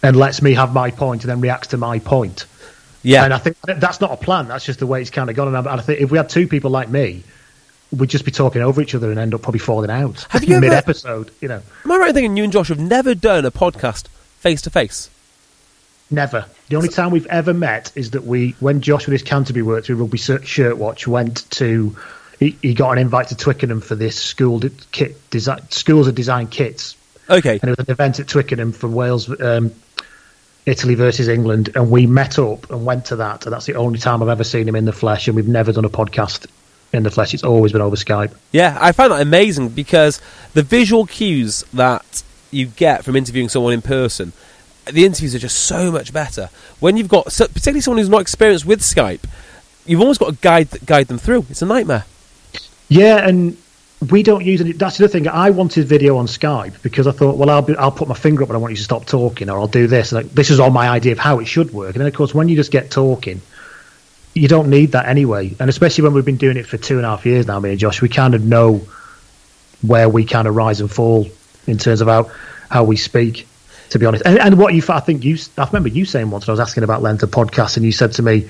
and 0.02 0.16
lets 0.16 0.42
me 0.42 0.54
have 0.54 0.72
my 0.72 0.90
point, 0.90 1.22
and 1.22 1.30
then 1.30 1.40
reacts 1.40 1.68
to 1.68 1.76
my 1.76 1.98
point. 1.98 2.46
yeah. 3.02 3.24
And 3.24 3.34
I 3.34 3.38
think 3.38 3.56
that's 3.62 4.00
not 4.00 4.12
a 4.12 4.16
plan. 4.16 4.46
That's 4.48 4.64
just 4.64 4.78
the 4.78 4.86
way 4.86 5.00
it's 5.00 5.10
kind 5.10 5.28
of 5.28 5.34
gone. 5.36 5.48
And 5.48 5.56
I, 5.56 5.60
and 5.72 5.80
I 5.80 5.82
think 5.82 6.00
if 6.00 6.10
we 6.10 6.18
had 6.18 6.28
two 6.28 6.46
people 6.46 6.70
like 6.70 6.88
me, 6.88 7.24
we'd 7.96 8.10
just 8.10 8.24
be 8.24 8.30
talking 8.30 8.62
over 8.62 8.80
each 8.80 8.94
other 8.94 9.10
and 9.10 9.18
end 9.18 9.34
up 9.34 9.42
probably 9.42 9.58
falling 9.58 9.90
out 9.90 10.26
Have 10.30 10.44
you 10.44 10.60
mid 10.60 10.72
episode. 10.72 11.30
You 11.40 11.48
know, 11.48 11.62
Am 11.84 11.92
I 11.92 11.96
right 11.96 12.08
in 12.10 12.14
thinking 12.14 12.36
you 12.36 12.44
and 12.44 12.52
Josh 12.52 12.68
have 12.68 12.78
never 12.80 13.14
done 13.14 13.44
a 13.44 13.50
podcast 13.50 14.06
face 14.38 14.62
to 14.62 14.70
face? 14.70 15.10
Never. 16.10 16.44
The 16.68 16.76
only 16.76 16.88
time 16.88 17.10
we've 17.10 17.26
ever 17.26 17.52
met 17.52 17.90
is 17.96 18.12
that 18.12 18.24
we, 18.24 18.52
when 18.60 18.80
Josh 18.80 19.06
with 19.06 19.12
his 19.12 19.22
Canterbury 19.22 19.62
work 19.62 19.84
through 19.84 19.96
Rugby 19.96 20.18
Shirt 20.18 20.78
Watch, 20.78 21.06
went 21.08 21.50
to, 21.52 21.96
he, 22.38 22.56
he 22.62 22.74
got 22.74 22.92
an 22.92 22.98
invite 22.98 23.28
to 23.28 23.36
Twickenham 23.36 23.80
for 23.80 23.94
this 23.96 24.16
school 24.16 24.60
kit 24.92 25.30
design, 25.30 25.68
schools 25.70 26.06
of 26.06 26.14
design 26.14 26.46
kits, 26.46 26.96
Okay. 27.28 27.58
and 27.60 27.70
it 27.70 27.76
was 27.78 27.88
an 27.88 27.92
event 27.92 28.20
at 28.20 28.28
Twickenham 28.28 28.70
from 28.72 28.94
Wales, 28.94 29.28
um, 29.40 29.72
Italy 30.64 30.94
versus 30.94 31.28
England, 31.28 31.70
and 31.74 31.90
we 31.90 32.06
met 32.06 32.38
up 32.38 32.70
and 32.70 32.84
went 32.84 33.06
to 33.06 33.16
that, 33.16 33.44
and 33.46 33.52
that's 33.52 33.66
the 33.66 33.74
only 33.74 33.98
time 33.98 34.22
I've 34.22 34.28
ever 34.28 34.44
seen 34.44 34.68
him 34.68 34.76
in 34.76 34.84
the 34.84 34.92
flesh, 34.92 35.26
and 35.26 35.34
we've 35.36 35.48
never 35.48 35.72
done 35.72 35.84
a 35.84 35.88
podcast 35.90 36.46
in 36.92 37.02
the 37.02 37.10
flesh. 37.10 37.34
It's 37.34 37.44
always 37.44 37.72
been 37.72 37.80
over 37.80 37.96
Skype. 37.96 38.32
Yeah, 38.52 38.76
I 38.80 38.92
find 38.92 39.10
that 39.12 39.20
amazing 39.20 39.70
because 39.70 40.20
the 40.54 40.62
visual 40.62 41.06
cues 41.06 41.64
that 41.74 42.22
you 42.50 42.66
get 42.66 43.04
from 43.04 43.16
interviewing 43.16 43.48
someone 43.48 43.72
in 43.72 43.82
person, 43.82 44.32
the 44.90 45.04
interviews 45.04 45.34
are 45.34 45.38
just 45.38 45.64
so 45.64 45.90
much 45.90 46.12
better. 46.12 46.48
When 46.80 46.96
you've 46.96 47.08
got, 47.08 47.32
so- 47.32 47.48
particularly 47.48 47.80
someone 47.80 47.98
who's 47.98 48.08
not 48.08 48.20
experienced 48.20 48.66
with 48.66 48.80
Skype, 48.80 49.24
you've 49.84 50.00
always 50.00 50.18
got 50.18 50.30
to 50.30 50.36
guide 50.40 50.68
guide 50.86 51.08
them 51.08 51.18
through. 51.18 51.46
It's 51.50 51.62
a 51.62 51.66
nightmare. 51.66 52.04
Yeah, 52.88 53.26
and 53.26 53.56
we 54.10 54.22
don't 54.22 54.44
use 54.44 54.60
it. 54.60 54.78
That's 54.78 54.98
the 54.98 55.08
thing. 55.08 55.26
I 55.26 55.50
wanted 55.50 55.86
video 55.86 56.16
on 56.18 56.26
Skype 56.26 56.82
because 56.82 57.06
I 57.06 57.12
thought, 57.12 57.36
well, 57.36 57.50
I'll 57.50 57.62
be, 57.62 57.74
I'll 57.76 57.90
put 57.90 58.08
my 58.08 58.14
finger 58.14 58.42
up 58.42 58.48
when 58.48 58.56
I 58.56 58.58
want 58.58 58.72
you 58.72 58.76
to 58.76 58.84
stop 58.84 59.06
talking, 59.06 59.48
or 59.48 59.58
I'll 59.58 59.66
do 59.66 59.86
this. 59.86 60.12
Like 60.12 60.30
this 60.30 60.50
is 60.50 60.60
all 60.60 60.70
my 60.70 60.88
idea 60.88 61.12
of 61.12 61.18
how 61.18 61.40
it 61.40 61.46
should 61.46 61.72
work. 61.72 61.94
And 61.94 62.00
then, 62.00 62.06
of 62.06 62.14
course, 62.14 62.34
when 62.34 62.48
you 62.48 62.56
just 62.56 62.70
get 62.70 62.90
talking, 62.90 63.40
you 64.34 64.48
don't 64.48 64.68
need 64.68 64.92
that 64.92 65.06
anyway. 65.06 65.54
And 65.58 65.70
especially 65.70 66.04
when 66.04 66.12
we've 66.12 66.24
been 66.24 66.36
doing 66.36 66.58
it 66.58 66.66
for 66.66 66.76
two 66.76 66.98
and 66.98 67.06
a 67.06 67.08
half 67.08 67.24
years 67.24 67.46
now, 67.46 67.58
me 67.58 67.70
and 67.70 67.78
Josh, 67.78 68.02
we 68.02 68.08
kind 68.08 68.34
of 68.34 68.44
know 68.44 68.86
where 69.82 70.08
we 70.08 70.24
kind 70.24 70.46
of 70.46 70.54
rise 70.54 70.80
and 70.80 70.90
fall 70.90 71.26
in 71.66 71.78
terms 71.78 72.00
of 72.00 72.08
how 72.08 72.30
how 72.70 72.84
we 72.84 72.96
speak. 72.96 73.48
To 73.90 73.98
be 73.98 74.06
honest, 74.06 74.24
and, 74.26 74.38
and 74.38 74.58
what 74.58 74.74
you, 74.74 74.82
I 74.88 75.00
think 75.00 75.24
you, 75.24 75.38
I 75.56 75.64
remember 75.66 75.88
you 75.88 76.04
saying 76.04 76.30
once 76.30 76.46
when 76.46 76.52
I 76.52 76.54
was 76.58 76.68
asking 76.68 76.82
about 76.82 77.02
length 77.02 77.22
of 77.22 77.30
podcast, 77.30 77.76
and 77.76 77.86
you 77.86 77.92
said 77.92 78.12
to 78.12 78.22
me, 78.22 78.48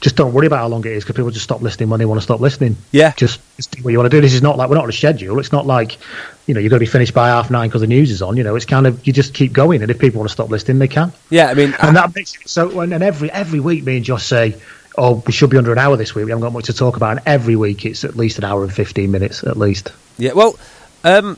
just 0.00 0.16
don't 0.16 0.32
worry 0.32 0.46
about 0.46 0.58
how 0.58 0.68
long 0.68 0.84
it 0.86 0.92
is 0.92 1.02
because 1.02 1.16
people 1.16 1.30
just 1.30 1.44
stop 1.44 1.60
listening 1.60 1.88
when 1.88 1.98
they 1.98 2.06
want 2.06 2.18
to 2.18 2.22
stop 2.22 2.40
listening. 2.40 2.76
Yeah. 2.92 3.12
Just, 3.16 3.40
just 3.56 3.72
do 3.72 3.82
what 3.82 3.90
you 3.90 3.98
want 3.98 4.10
to 4.10 4.16
do. 4.16 4.20
This 4.20 4.32
is 4.32 4.42
not 4.42 4.56
like 4.56 4.68
we're 4.70 4.76
not 4.76 4.84
on 4.84 4.90
a 4.90 4.92
schedule. 4.92 5.38
It's 5.40 5.50
not 5.50 5.66
like 5.66 5.98
you 6.46 6.54
know 6.54 6.60
you're 6.60 6.70
going 6.70 6.78
to 6.78 6.86
be 6.86 6.90
finished 6.90 7.14
by 7.14 7.28
half 7.28 7.50
nine 7.50 7.68
because 7.68 7.80
the 7.80 7.88
news 7.88 8.10
is 8.10 8.22
on. 8.22 8.36
You 8.36 8.44
know, 8.44 8.54
it's 8.54 8.64
kind 8.64 8.86
of 8.86 9.06
you 9.06 9.12
just 9.12 9.34
keep 9.34 9.52
going, 9.52 9.82
and 9.82 9.90
if 9.90 9.98
people 9.98 10.20
want 10.20 10.28
to 10.30 10.32
stop 10.32 10.50
listening, 10.50 10.78
they 10.78 10.88
can. 10.88 11.12
Yeah, 11.30 11.48
I 11.48 11.54
mean, 11.54 11.74
And 11.82 11.96
that 11.96 12.14
makes 12.14 12.34
it 12.36 12.48
so. 12.48 12.80
And, 12.80 12.94
and 12.94 13.02
every 13.02 13.30
every 13.30 13.60
week, 13.60 13.84
me 13.84 13.96
and 13.96 14.04
Josh 14.04 14.24
say, 14.24 14.54
"Oh, 14.96 15.22
we 15.26 15.32
should 15.32 15.50
be 15.50 15.58
under 15.58 15.72
an 15.72 15.78
hour 15.78 15.96
this 15.96 16.14
week. 16.14 16.24
We 16.26 16.30
haven't 16.30 16.42
got 16.42 16.52
much 16.52 16.66
to 16.66 16.72
talk 16.74 16.96
about." 16.96 17.18
And 17.18 17.20
every 17.26 17.56
week, 17.56 17.84
it's 17.84 18.04
at 18.04 18.16
least 18.16 18.38
an 18.38 18.44
hour 18.44 18.62
and 18.62 18.72
fifteen 18.72 19.10
minutes, 19.10 19.42
at 19.42 19.56
least. 19.56 19.90
yeah. 20.16 20.32
Well, 20.32 20.58
um, 21.02 21.36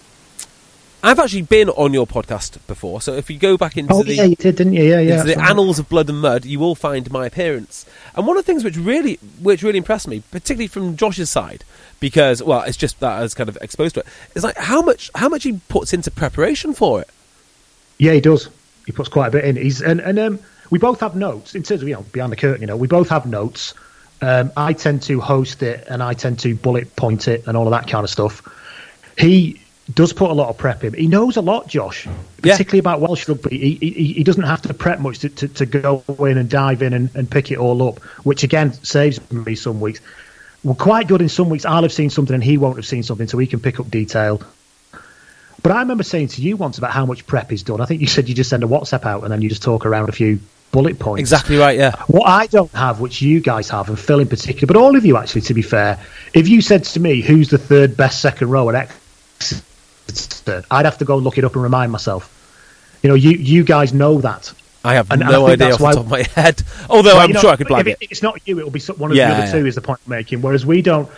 I've 1.02 1.18
actually 1.18 1.42
been 1.42 1.70
on 1.70 1.94
your 1.94 2.06
podcast 2.06 2.58
before, 2.66 3.00
so 3.00 3.14
if 3.14 3.30
you 3.30 3.38
go 3.38 3.56
back 3.56 3.76
into 3.78 3.94
Oh 3.94 4.02
the 4.02 4.14
yeah, 4.14 4.24
you 4.24 4.36
did, 4.36 4.56
didn't 4.56 4.74
you? 4.74 4.82
Yeah, 4.82 5.00
yeah. 5.00 5.22
the 5.22 5.34
right. 5.34 5.50
annals 5.50 5.78
of 5.78 5.88
blood 5.88 6.10
and 6.10 6.20
mud, 6.20 6.44
you 6.44 6.58
will 6.58 6.74
find 6.74 7.10
my 7.10 7.26
appearance. 7.26 7.86
And 8.14 8.26
one 8.26 8.36
of 8.36 8.44
the 8.44 8.46
things 8.46 8.64
which 8.64 8.76
really, 8.76 9.14
which 9.40 9.62
really 9.62 9.78
impressed 9.78 10.08
me, 10.08 10.22
particularly 10.30 10.66
from 10.66 10.96
Josh's 10.96 11.30
side, 11.30 11.64
because 12.00 12.42
well, 12.42 12.62
it's 12.62 12.76
just 12.76 13.00
that 13.00 13.12
I 13.12 13.22
was 13.22 13.34
kind 13.34 13.48
of 13.48 13.56
exposed 13.62 13.94
to 13.94 14.00
it, 14.00 14.06
is 14.34 14.44
like 14.44 14.58
how 14.58 14.82
much 14.82 15.10
how 15.14 15.28
much 15.28 15.44
he 15.44 15.60
puts 15.68 15.94
into 15.94 16.10
preparation 16.10 16.74
for 16.74 17.00
it. 17.00 17.08
Yeah, 17.98 18.12
he 18.12 18.20
does. 18.20 18.50
He 18.84 18.92
puts 18.92 19.08
quite 19.08 19.28
a 19.28 19.30
bit 19.30 19.44
in. 19.44 19.56
He's 19.56 19.80
and 19.80 20.00
and 20.00 20.18
um, 20.18 20.38
we 20.68 20.78
both 20.78 21.00
have 21.00 21.16
notes 21.16 21.54
in 21.54 21.62
terms 21.62 21.80
of 21.80 21.88
you 21.88 21.94
know 21.94 22.02
behind 22.12 22.30
the 22.30 22.36
curtain. 22.36 22.60
You 22.60 22.66
know, 22.66 22.76
we 22.76 22.88
both 22.88 23.08
have 23.08 23.24
notes. 23.24 23.72
Um, 24.22 24.52
I 24.54 24.74
tend 24.74 25.02
to 25.04 25.18
host 25.18 25.62
it 25.62 25.86
and 25.88 26.02
I 26.02 26.12
tend 26.12 26.40
to 26.40 26.54
bullet 26.54 26.94
point 26.94 27.26
it 27.26 27.46
and 27.46 27.56
all 27.56 27.66
of 27.66 27.70
that 27.70 27.88
kind 27.88 28.04
of 28.04 28.10
stuff. 28.10 28.46
He 29.16 29.62
does 29.94 30.12
put 30.12 30.30
a 30.30 30.34
lot 30.34 30.48
of 30.48 30.58
prep 30.58 30.84
in. 30.84 30.94
He 30.94 31.06
knows 31.06 31.36
a 31.36 31.40
lot, 31.40 31.66
Josh, 31.66 32.06
Yeah. 32.06 32.52
particularly 32.52 32.78
about 32.80 33.00
Welsh 33.00 33.28
rugby. 33.28 33.58
He, 33.58 33.74
he, 33.90 34.12
he 34.14 34.24
doesn't 34.24 34.42
have 34.42 34.62
to 34.62 34.74
prep 34.74 35.00
much 35.00 35.20
to, 35.20 35.28
to, 35.28 35.48
to 35.48 35.66
go 35.66 36.04
in 36.20 36.38
and 36.38 36.48
dive 36.50 36.82
in 36.82 36.92
and, 36.92 37.10
and 37.14 37.30
pick 37.30 37.50
it 37.50 37.58
all 37.58 37.86
up, 37.88 37.98
which 38.24 38.42
again 38.44 38.72
saves 38.72 39.18
me 39.30 39.54
some 39.54 39.80
weeks. 39.80 40.00
We're 40.62 40.74
quite 40.74 41.08
good 41.08 41.22
in 41.22 41.28
some 41.28 41.48
weeks. 41.48 41.64
I'll 41.64 41.82
have 41.82 41.92
seen 41.92 42.10
something 42.10 42.34
and 42.34 42.44
he 42.44 42.58
won't 42.58 42.76
have 42.76 42.86
seen 42.86 43.02
something, 43.02 43.26
so 43.26 43.38
he 43.38 43.46
can 43.46 43.60
pick 43.60 43.80
up 43.80 43.90
detail. 43.90 44.42
But 45.62 45.72
I 45.72 45.80
remember 45.80 46.04
saying 46.04 46.28
to 46.28 46.42
you 46.42 46.56
once 46.56 46.78
about 46.78 46.90
how 46.92 47.04
much 47.06 47.26
prep 47.26 47.52
is 47.52 47.62
done. 47.62 47.80
I 47.80 47.84
think 47.84 48.00
you 48.00 48.06
said 48.06 48.28
you 48.28 48.34
just 48.34 48.50
send 48.50 48.62
a 48.64 48.66
WhatsApp 48.66 49.04
out 49.04 49.24
and 49.24 49.32
then 49.32 49.42
you 49.42 49.48
just 49.48 49.62
talk 49.62 49.84
around 49.84 50.08
a 50.08 50.12
few 50.12 50.40
bullet 50.72 50.98
points. 50.98 51.20
Exactly 51.20 51.56
right. 51.56 51.76
Yeah. 51.76 51.96
What 52.06 52.26
I 52.28 52.46
don't 52.46 52.70
have, 52.72 53.00
which 53.00 53.20
you 53.20 53.40
guys 53.40 53.68
have, 53.70 53.88
and 53.88 53.98
Phil 53.98 54.20
in 54.20 54.28
particular, 54.28 54.66
but 54.72 54.76
all 54.80 54.96
of 54.96 55.04
you 55.04 55.16
actually, 55.16 55.42
to 55.42 55.54
be 55.54 55.62
fair, 55.62 55.98
if 56.32 56.48
you 56.48 56.60
said 56.62 56.84
to 56.84 57.00
me, 57.00 57.20
who's 57.20 57.50
the 57.50 57.58
third 57.58 57.96
best 57.96 58.22
second 58.22 58.48
row 58.50 58.70
at 58.70 58.90
Exeter, 60.10 60.64
I'd 60.70 60.84
have 60.84 60.98
to 60.98 61.04
go 61.04 61.16
and 61.16 61.24
look 61.24 61.38
it 61.38 61.44
up 61.44 61.54
and 61.54 61.62
remind 61.62 61.92
myself. 61.92 62.36
You 63.02 63.08
know, 63.08 63.14
you, 63.14 63.30
you 63.30 63.64
guys 63.64 63.92
know 63.94 64.20
that. 64.20 64.52
I 64.84 64.94
have 64.94 65.10
And- 65.10 65.22
and 65.22 65.30
no 65.30 65.46
I 65.46 65.52
idea 65.52 65.72
off 65.72 65.78
the 65.78 65.84
top 65.84 65.96
of 65.98 66.08
my 66.08 66.22
head. 66.22 66.62
Although 66.90 67.18
I'm 67.18 67.32
know, 67.32 67.40
sure 67.40 67.50
I 67.50 67.56
could 67.56 67.66
blag 67.66 67.80
if 67.86 67.86
it. 68.02 68.08
It's 68.10 68.22
not 68.22 68.40
you, 68.46 68.58
it'll 68.58 68.70
be 68.70 68.80
one 68.80 69.10
of 69.10 69.16
Yeah, 69.16 69.28
the 69.28 69.34
other 69.36 69.46
yeah. 69.46 69.52
two, 69.62 69.66
is 69.66 69.74
the 69.74 69.80
point 69.82 70.00
I'm 70.06 70.10
making. 70.10 70.42
Whereas 70.42 70.64
we 70.66 70.80
don't 70.82 71.08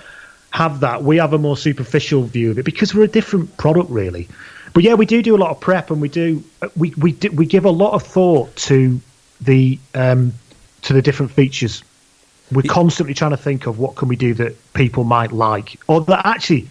have 0.50 0.81
that. 0.81 1.02
We 1.02 1.16
have 1.18 1.33
a 1.33 1.38
more 1.38 1.57
superficial 1.57 2.22
view 2.24 2.50
of 2.52 2.59
it 2.59 2.64
because 2.64 2.94
we're 2.94 3.05
a 3.05 3.09
different 3.09 3.57
product, 3.57 3.90
really. 3.90 4.28
But 4.74 4.83
yeah, 4.85 4.94
we 4.94 5.07
do 5.07 5.22
do 5.22 5.37
a 5.37 5.38
lot 5.38 5.50
of 5.50 5.61
prep, 5.61 5.90
and 5.90 6.00
we 6.00 6.09
do 6.09 6.42
we 6.76 6.92
we 6.96 7.12
do, 7.12 7.31
we 7.31 7.46
give 7.46 7.64
a 7.64 7.70
lot 7.70 7.92
of 7.94 8.02
thought 8.02 8.55
to 8.57 9.00
the 9.40 9.78
um, 9.94 10.33
to 10.83 10.92
the 10.92 11.02
different 11.02 11.33
features. 11.33 11.83
We're 12.50 12.62
constantly 12.62 13.14
trying 13.14 13.31
to 13.33 13.37
think 13.37 13.66
of 13.66 13.78
what 13.78 13.96
can 13.96 14.09
we 14.09 14.16
do 14.16 14.35
that 14.35 14.57
people 14.74 15.05
might 15.05 15.31
like, 15.33 15.78
or 15.88 16.00
that 16.02 16.26
actually 16.26 16.68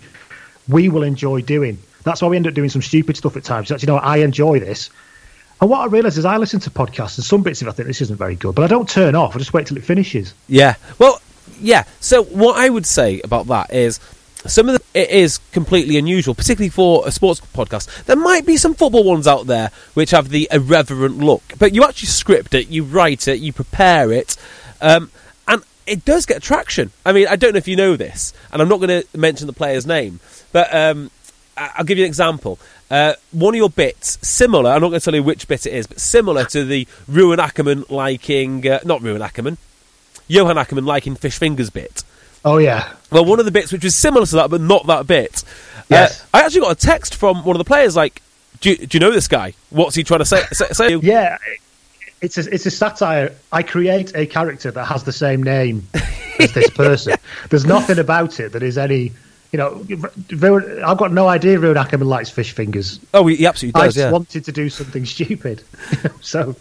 we 0.68 0.90
will 0.90 1.04
enjoy 1.04 1.42
doing. 1.42 1.78
That's 2.04 2.22
why 2.22 2.28
we 2.28 2.38
end 2.38 2.48
up 2.48 2.54
doing 2.54 2.70
some 2.70 2.82
stupid 2.82 3.18
stuff 3.18 3.38
at 3.38 3.44
times. 3.44 3.72
Actually, 3.72 3.88
you 3.88 3.94
know, 3.94 4.00
I 4.00 4.18
enjoy 4.18 4.60
this. 4.60 4.90
And 5.60 5.70
what 5.70 5.82
I 5.82 5.86
realise 5.86 6.18
is 6.18 6.26
I 6.26 6.38
listen 6.38 6.60
to 6.62 6.72
podcasts 6.72 7.18
and 7.18 7.26
some 7.26 7.44
bits 7.44 7.62
of 7.62 7.68
it 7.68 7.72
I 7.72 7.74
think 7.74 7.88
this 7.88 8.02
isn't 8.02 8.18
very 8.18 8.36
good, 8.36 8.56
but 8.56 8.64
I 8.64 8.68
don't 8.68 8.90
turn 8.90 9.16
off. 9.16 9.36
I 9.36 9.40
just 9.40 9.54
wait 9.54 9.68
till 9.68 9.78
it 9.78 9.84
finishes. 9.84 10.34
Yeah. 10.48 10.76
Well, 10.98 11.22
yeah. 11.60 11.84
So 12.00 12.24
what 12.24 12.58
I 12.58 12.70
would 12.70 12.88
say 12.88 13.22
about 13.24 13.46
that 13.48 13.72
is 13.72 14.00
some 14.48 14.70
of 14.70 14.80
the, 14.80 15.00
it 15.00 15.12
is 15.12 15.38
completely 15.52 15.98
unusual, 15.98 16.34
particularly 16.34 16.70
for 16.70 17.08
a 17.08 17.12
sports 17.12 17.42
podcast. 17.42 18.06
There 18.06 18.16
might 18.16 18.46
be 18.46 18.58
some 18.58 18.74
football 18.74 19.04
ones 19.04 19.28
out 19.28 19.46
there 19.46 19.70
which 19.94 20.12
have 20.12 20.30
the 20.30 20.48
irreverent 20.52 21.20
look, 21.20 21.44
but 21.60 21.76
you 21.76 21.84
actually 21.84 22.08
script 22.08 22.56
it, 22.56 22.70
you 22.70 22.84
write 22.84 23.28
it, 23.28 23.40
you 23.40 23.54
prepare 23.54 24.12
it, 24.12 24.36
um, 24.82 25.12
and 25.48 25.64
it 25.86 26.06
does 26.06 26.26
get 26.26 26.42
traction. 26.42 26.92
I 27.06 27.14
mean, 27.14 27.28
I 27.28 27.36
don't 27.36 27.54
know 27.54 27.60
if 27.60 27.68
you 27.68 27.76
know 27.76 27.96
this, 27.96 28.34
and 28.52 28.62
I'm 28.62 28.68
not 28.68 28.80
going 28.80 29.04
to 29.04 29.18
mention 29.18 29.46
the 29.46 29.54
player's 29.54 29.86
name, 29.86 30.20
but 30.52 30.74
um, 30.74 31.12
I'll 31.78 31.84
give 31.84 31.98
you 31.98 32.04
an 32.06 32.10
example. 32.10 32.60
Uh, 32.90 33.14
one 33.32 33.54
of 33.54 33.58
your 33.58 33.70
bits, 33.70 34.18
similar, 34.28 34.72
I'm 34.72 34.82
not 34.82 34.90
going 34.90 35.00
to 35.00 35.06
tell 35.06 35.16
you 35.16 35.24
which 35.24 35.48
bit 35.48 35.66
it 35.66 35.74
is, 35.74 35.88
but 35.88 36.00
similar 36.00 36.46
to 36.46 36.66
the 36.66 36.88
Ruan 37.08 37.40
Ackermann 37.40 37.90
liking, 37.90 38.68
uh, 38.68 38.80
not 38.84 39.02
Ruan 39.02 39.22
Ackermann, 39.22 39.58
Johan 40.28 40.58
Ackermann 40.58 40.86
liking 40.86 41.16
fish 41.16 41.38
fingers 41.38 41.70
bit. 41.70 42.04
Oh 42.44 42.58
yeah, 42.58 42.94
Well, 43.12 43.24
one 43.24 43.40
of 43.40 43.46
the 43.46 43.52
bits 43.52 43.72
which 43.72 43.84
was 43.84 43.96
similar 43.96 44.26
to 44.26 44.36
that, 44.38 44.50
but 44.50 44.62
not 44.62 44.88
that 44.88 45.06
bit. 45.06 45.44
Yes. 45.90 46.24
Uh, 46.24 46.38
I 46.38 46.46
actually 46.46 46.62
got 46.62 46.72
a 46.72 46.88
text 46.88 47.16
from 47.16 47.44
one 47.44 47.56
of 47.56 47.60
the 47.60 47.66
players 47.66 47.96
like, 47.96 48.22
do 48.62 48.72
you, 48.72 48.78
do 48.78 48.96
you 48.96 49.00
know 49.00 49.12
this 49.12 49.28
guy? 49.28 49.54
What's 49.70 49.96
he 49.96 50.04
trying 50.04 50.20
to 50.20 50.26
say? 50.26 50.42
say, 50.52 50.68
say? 50.72 50.96
yeah. 51.04 51.38
It's 52.22 52.38
a, 52.38 52.54
it's 52.54 52.66
a 52.66 52.72
satire. 52.72 53.36
I 53.52 53.64
create 53.64 54.12
a 54.16 54.26
character 54.28 54.70
that 54.72 54.86
has 54.86 55.04
the 55.04 55.12
same 55.12 55.42
name 55.44 55.88
as 56.40 56.54
this 56.54 56.70
person. 56.76 57.16
There's 57.50 57.66
nothing 57.66 58.00
about 58.00 58.40
it 58.40 58.52
that 58.54 58.64
is 58.64 58.78
any. 58.78 59.12
You 59.52 59.58
know, 59.58 59.86
I've 60.86 60.98
got 60.98 61.12
no 61.12 61.28
idea 61.28 61.60
Ruan 61.60 61.76
Ackermann 61.76 62.06
likes 62.06 62.30
fish 62.30 62.54
fingers. 62.54 63.00
Oh, 63.14 63.28
he, 63.28 63.46
absolutely 63.46 63.82
I 63.82 63.86
does, 63.86 63.96
just 63.96 64.06
yeah. 64.06 64.12
wanted 64.12 64.46
to 64.46 64.52
do 64.52 64.70
something 64.70 65.06
stupid. 65.06 65.62
so, 66.22 66.56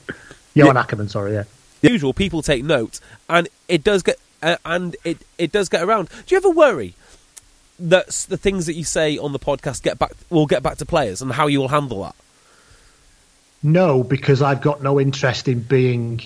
Johan 0.54 0.74
Ackermann, 0.74 1.08
sorry, 1.08 1.34
yeah. 1.34 1.44
The 1.82 1.92
usual, 1.92 2.12
people 2.12 2.42
take 2.42 2.64
note, 2.64 2.98
and 3.28 3.48
it 3.68 3.84
does 3.84 4.02
get, 4.02 4.18
uh, 4.42 4.56
and 4.64 4.96
it, 5.04 5.18
it 5.38 5.52
does 5.52 5.68
get 5.68 5.82
around. 5.82 6.08
Do 6.26 6.34
you 6.34 6.36
ever 6.36 6.50
worry 6.50 6.94
that 7.78 8.08
the 8.28 8.36
things 8.36 8.66
that 8.66 8.74
you 8.74 8.84
say 8.84 9.16
on 9.16 9.32
the 9.32 9.38
podcast 9.38 9.82
get 9.82 9.98
back 9.98 10.12
will 10.28 10.46
get 10.46 10.62
back 10.62 10.78
to 10.78 10.86
players, 10.86 11.22
and 11.22 11.32
how 11.32 11.46
you 11.46 11.60
will 11.60 11.68
handle 11.68 12.02
that? 12.02 12.16
No, 13.62 14.02
because 14.02 14.42
I've 14.42 14.62
got 14.62 14.82
no 14.82 14.98
interest 14.98 15.46
in 15.46 15.60
being 15.60 16.22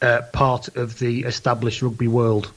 uh, 0.00 0.22
part 0.32 0.76
of 0.76 0.98
the 0.98 1.24
established 1.24 1.82
rugby 1.82 2.08
world. 2.08 2.52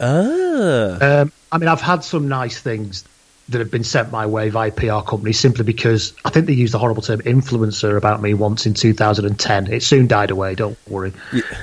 Ah, 0.00 0.98
Um, 1.20 1.32
I 1.52 1.58
mean, 1.58 1.68
I've 1.68 1.80
had 1.80 2.04
some 2.04 2.28
nice 2.28 2.58
things 2.58 3.04
that 3.48 3.60
have 3.60 3.70
been 3.70 3.84
sent 3.84 4.10
my 4.10 4.26
way 4.26 4.48
via 4.50 4.72
PR 4.72 5.00
companies 5.08 5.38
simply 5.38 5.64
because 5.64 6.12
I 6.24 6.30
think 6.30 6.46
they 6.46 6.52
used 6.52 6.74
the 6.74 6.78
horrible 6.78 7.02
term 7.02 7.20
influencer 7.20 7.96
about 7.96 8.20
me 8.20 8.34
once 8.34 8.66
in 8.66 8.74
2010. 8.74 9.72
It 9.72 9.82
soon 9.84 10.08
died 10.08 10.32
away, 10.32 10.56
don't 10.56 10.76
worry. 10.88 11.12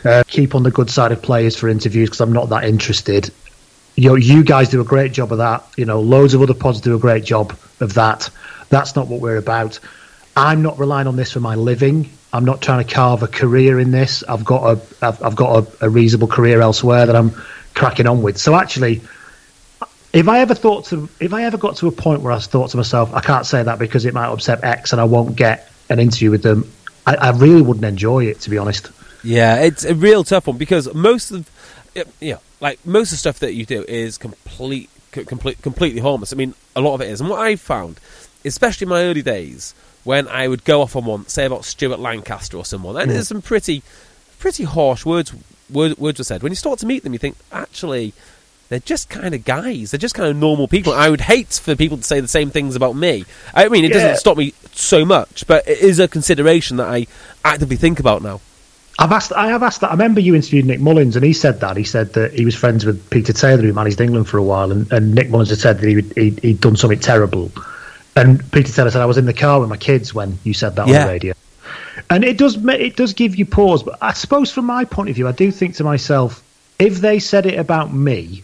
Uh, 0.06 0.24
keep 0.28 0.56
on 0.56 0.64
the 0.64 0.72
good 0.72 0.90
side 0.90 1.12
of 1.12 1.22
players 1.22 1.58
for 1.58 1.68
interviews 1.68 2.10
because 2.10 2.22
I'm 2.22 2.32
not 2.32 2.50
that 2.50 2.64
interested. 2.64 3.30
You 3.96 4.10
know, 4.10 4.16
you 4.16 4.44
guys 4.44 4.70
do 4.70 4.80
a 4.80 4.86
great 4.86 5.12
job 5.12 5.32
of 5.34 5.40
that. 5.40 5.64
You 5.76 5.86
know, 5.86 6.00
loads 6.00 6.34
of 6.34 6.42
other 6.42 6.54
pods 6.54 6.80
do 6.80 6.96
a 6.96 7.00
great 7.00 7.26
job 7.26 7.56
of 7.82 7.94
that. 7.96 8.30
That's 8.70 8.96
not 8.96 9.08
what 9.08 9.20
we're 9.20 9.38
about. 9.38 9.80
I'm 10.38 10.62
not 10.62 10.80
relying 10.80 11.08
on 11.08 11.16
this 11.18 11.32
for 11.34 11.42
my 11.42 11.56
living. 11.56 12.10
I'm 12.32 12.46
not 12.46 12.62
trying 12.62 12.84
to 12.84 12.92
carve 12.92 13.22
a 13.22 13.28
career 13.28 13.80
in 13.80 13.92
this. 13.92 14.24
I've 14.24 14.44
got 14.46 14.64
a, 14.64 15.06
I've, 15.06 15.22
I've 15.22 15.36
got 15.36 15.68
a, 15.82 15.86
a 15.86 15.90
reasonable 15.90 16.28
career 16.28 16.62
elsewhere 16.62 17.06
that 17.06 17.16
I'm 17.16 17.36
cracking 17.74 18.08
on 18.08 18.22
with. 18.22 18.38
So 18.38 18.56
actually, 18.56 19.02
if 20.14 20.28
I 20.28 20.40
ever 20.40 20.54
thought 20.56 20.86
to, 20.86 21.10
if 21.20 21.34
I 21.34 21.44
ever 21.44 21.58
got 21.58 21.78
to 21.78 21.88
a 21.88 21.92
point 21.92 22.22
where 22.22 22.32
I 22.34 22.40
thought 22.40 22.70
to 22.72 22.78
myself, 22.78 23.14
I 23.14 23.20
can't 23.22 23.46
say 23.46 23.64
that 23.64 23.80
because 23.80 24.06
it 24.06 24.14
might 24.14 24.28
upset 24.28 24.64
X 24.64 24.92
and 24.92 25.02
I 25.02 25.06
won't 25.06 25.36
get 25.36 25.72
an 25.90 26.00
interview 26.00 26.32
with 26.32 26.44
them, 26.44 26.72
I, 27.06 27.16
I 27.16 27.30
really 27.32 27.62
wouldn't 27.62 27.86
enjoy 27.86 28.26
it 28.26 28.40
to 28.42 28.50
be 28.50 28.58
honest. 28.58 28.92
Yeah, 29.24 29.62
it's 29.62 29.86
a 29.86 29.96
real 29.96 30.24
tough 30.24 30.48
one 30.48 30.58
because 30.58 30.94
most 30.94 31.32
of, 31.32 31.50
yeah, 32.20 32.38
like 32.60 32.86
most 32.86 33.08
of 33.08 33.12
the 33.12 33.18
stuff 33.18 33.40
that 33.40 33.54
you 33.54 33.66
do 33.66 33.84
is 33.88 34.18
complete, 34.18 34.90
complete, 35.12 35.62
completely 35.62 36.02
harmless. 36.02 36.34
I 36.34 36.36
mean, 36.36 36.54
a 36.76 36.82
lot 36.82 36.94
of 36.96 37.02
it 37.02 37.10
is, 37.10 37.22
and 37.22 37.30
what 37.30 37.40
I 37.40 37.56
found, 37.56 38.00
especially 38.46 38.86
in 38.86 38.90
my 38.90 39.04
early 39.04 39.22
days, 39.22 39.74
when 40.04 40.28
I 40.28 40.48
would 40.50 40.66
go 40.66 40.82
off 40.82 40.96
on 40.98 41.06
one, 41.06 41.28
say 41.28 41.46
about 41.46 41.64
Stuart 41.64 42.00
Lancaster 42.00 42.58
or 42.58 42.66
someone, 42.66 42.98
and 42.98 43.10
Mm. 43.10 43.14
there's 43.14 43.30
some 43.30 43.42
pretty, 43.42 43.82
pretty 44.40 44.66
harsh 44.66 45.06
words, 45.06 45.34
word, 45.70 45.98
words 45.98 46.20
were 46.20 46.24
said. 46.24 46.44
When 46.44 46.52
you 46.52 46.56
start 46.56 46.80
to 46.80 46.86
meet 46.86 47.04
them, 47.04 47.14
you 47.14 47.20
think 47.20 47.36
actually. 47.52 48.14
They're 48.70 48.80
just 48.80 49.08
kind 49.08 49.36
of 49.36 49.46
guys. 49.46 49.92
They're 49.92 50.00
just 50.00 50.16
kind 50.16 50.28
of 50.28 50.36
normal 50.36 50.68
people. 50.68 50.94
I 50.94 51.10
would 51.10 51.22
hate 51.22 51.60
for 51.62 51.76
people 51.76 51.98
to 51.98 52.04
say 52.04 52.22
the 52.22 52.28
same 52.28 52.50
things 52.50 52.76
about 52.76 52.96
me. 52.96 53.24
I 53.54 53.68
mean, 53.68 53.84
it 53.84 53.90
Yeah. 53.92 54.00
doesn't 54.00 54.18
stop 54.18 54.36
me 54.36 54.54
so 54.72 55.06
much, 55.06 55.46
but 55.46 55.68
it 55.68 55.80
is 55.80 56.00
a 56.00 56.08
consideration 56.08 56.78
that 56.78 56.88
I 56.88 57.06
actively 57.46 57.76
think 57.76 58.00
about 58.00 58.24
now. 58.24 58.40
I've 58.98 59.12
asked. 59.12 59.32
I 59.34 59.48
have 59.50 59.62
asked 59.62 59.82
that. 59.82 59.90
I 59.90 59.92
remember 59.94 60.22
you 60.22 60.34
interviewed 60.34 60.66
Nick 60.66 60.80
Mullins, 60.80 61.16
and 61.16 61.24
he 61.26 61.34
said 61.34 61.60
that. 61.60 61.78
He 61.78 61.84
said 61.84 62.14
that 62.14 62.34
he 62.34 62.46
was 62.46 62.56
friends 62.56 62.84
with 62.84 63.08
Peter 63.12 63.34
Taylor, 63.34 63.62
who 63.62 63.74
managed 63.74 64.02
England 64.02 64.28
for 64.28 64.38
a 64.40 64.44
while, 64.44 64.72
and, 64.72 64.92
and 64.92 65.14
Nick 65.14 65.30
Mullins 65.30 65.50
had 65.50 65.60
said 65.60 65.80
that 65.80 65.88
he 65.88 65.96
would, 65.96 66.14
he'd, 66.16 66.40
he'd 66.40 66.62
done 66.62 66.76
something 66.76 67.00
terrible. 67.00 67.52
And 68.16 68.50
Peter 68.52 68.72
Taylor 68.72 68.90
said, 68.90 69.02
"I 69.02 69.06
was 69.06 69.18
in 69.18 69.26
the 69.26 69.34
car 69.34 69.60
with 69.60 69.70
my 69.70 69.78
kids 69.78 70.16
when 70.16 70.40
you 70.44 70.54
said 70.56 70.76
that 70.78 70.84
on 70.84 70.88
the 70.90 71.06
radio." 71.12 71.34
And 72.10 72.24
it 72.24 72.38
does. 72.38 72.58
It 72.66 72.96
does 72.96 73.14
give 73.14 73.36
you 73.36 73.46
pause. 73.46 73.84
But 73.84 73.98
I 74.02 74.14
suppose, 74.14 74.52
from 74.52 74.66
my 74.66 74.86
point 74.86 75.10
of 75.10 75.16
view, 75.16 75.28
I 75.28 75.32
do 75.32 75.52
think 75.52 75.76
to 75.76 75.84
myself, 75.84 76.44
if 76.80 76.96
they 76.98 77.20
said 77.20 77.46
it 77.46 77.60
about 77.60 77.94
me, 77.94 78.44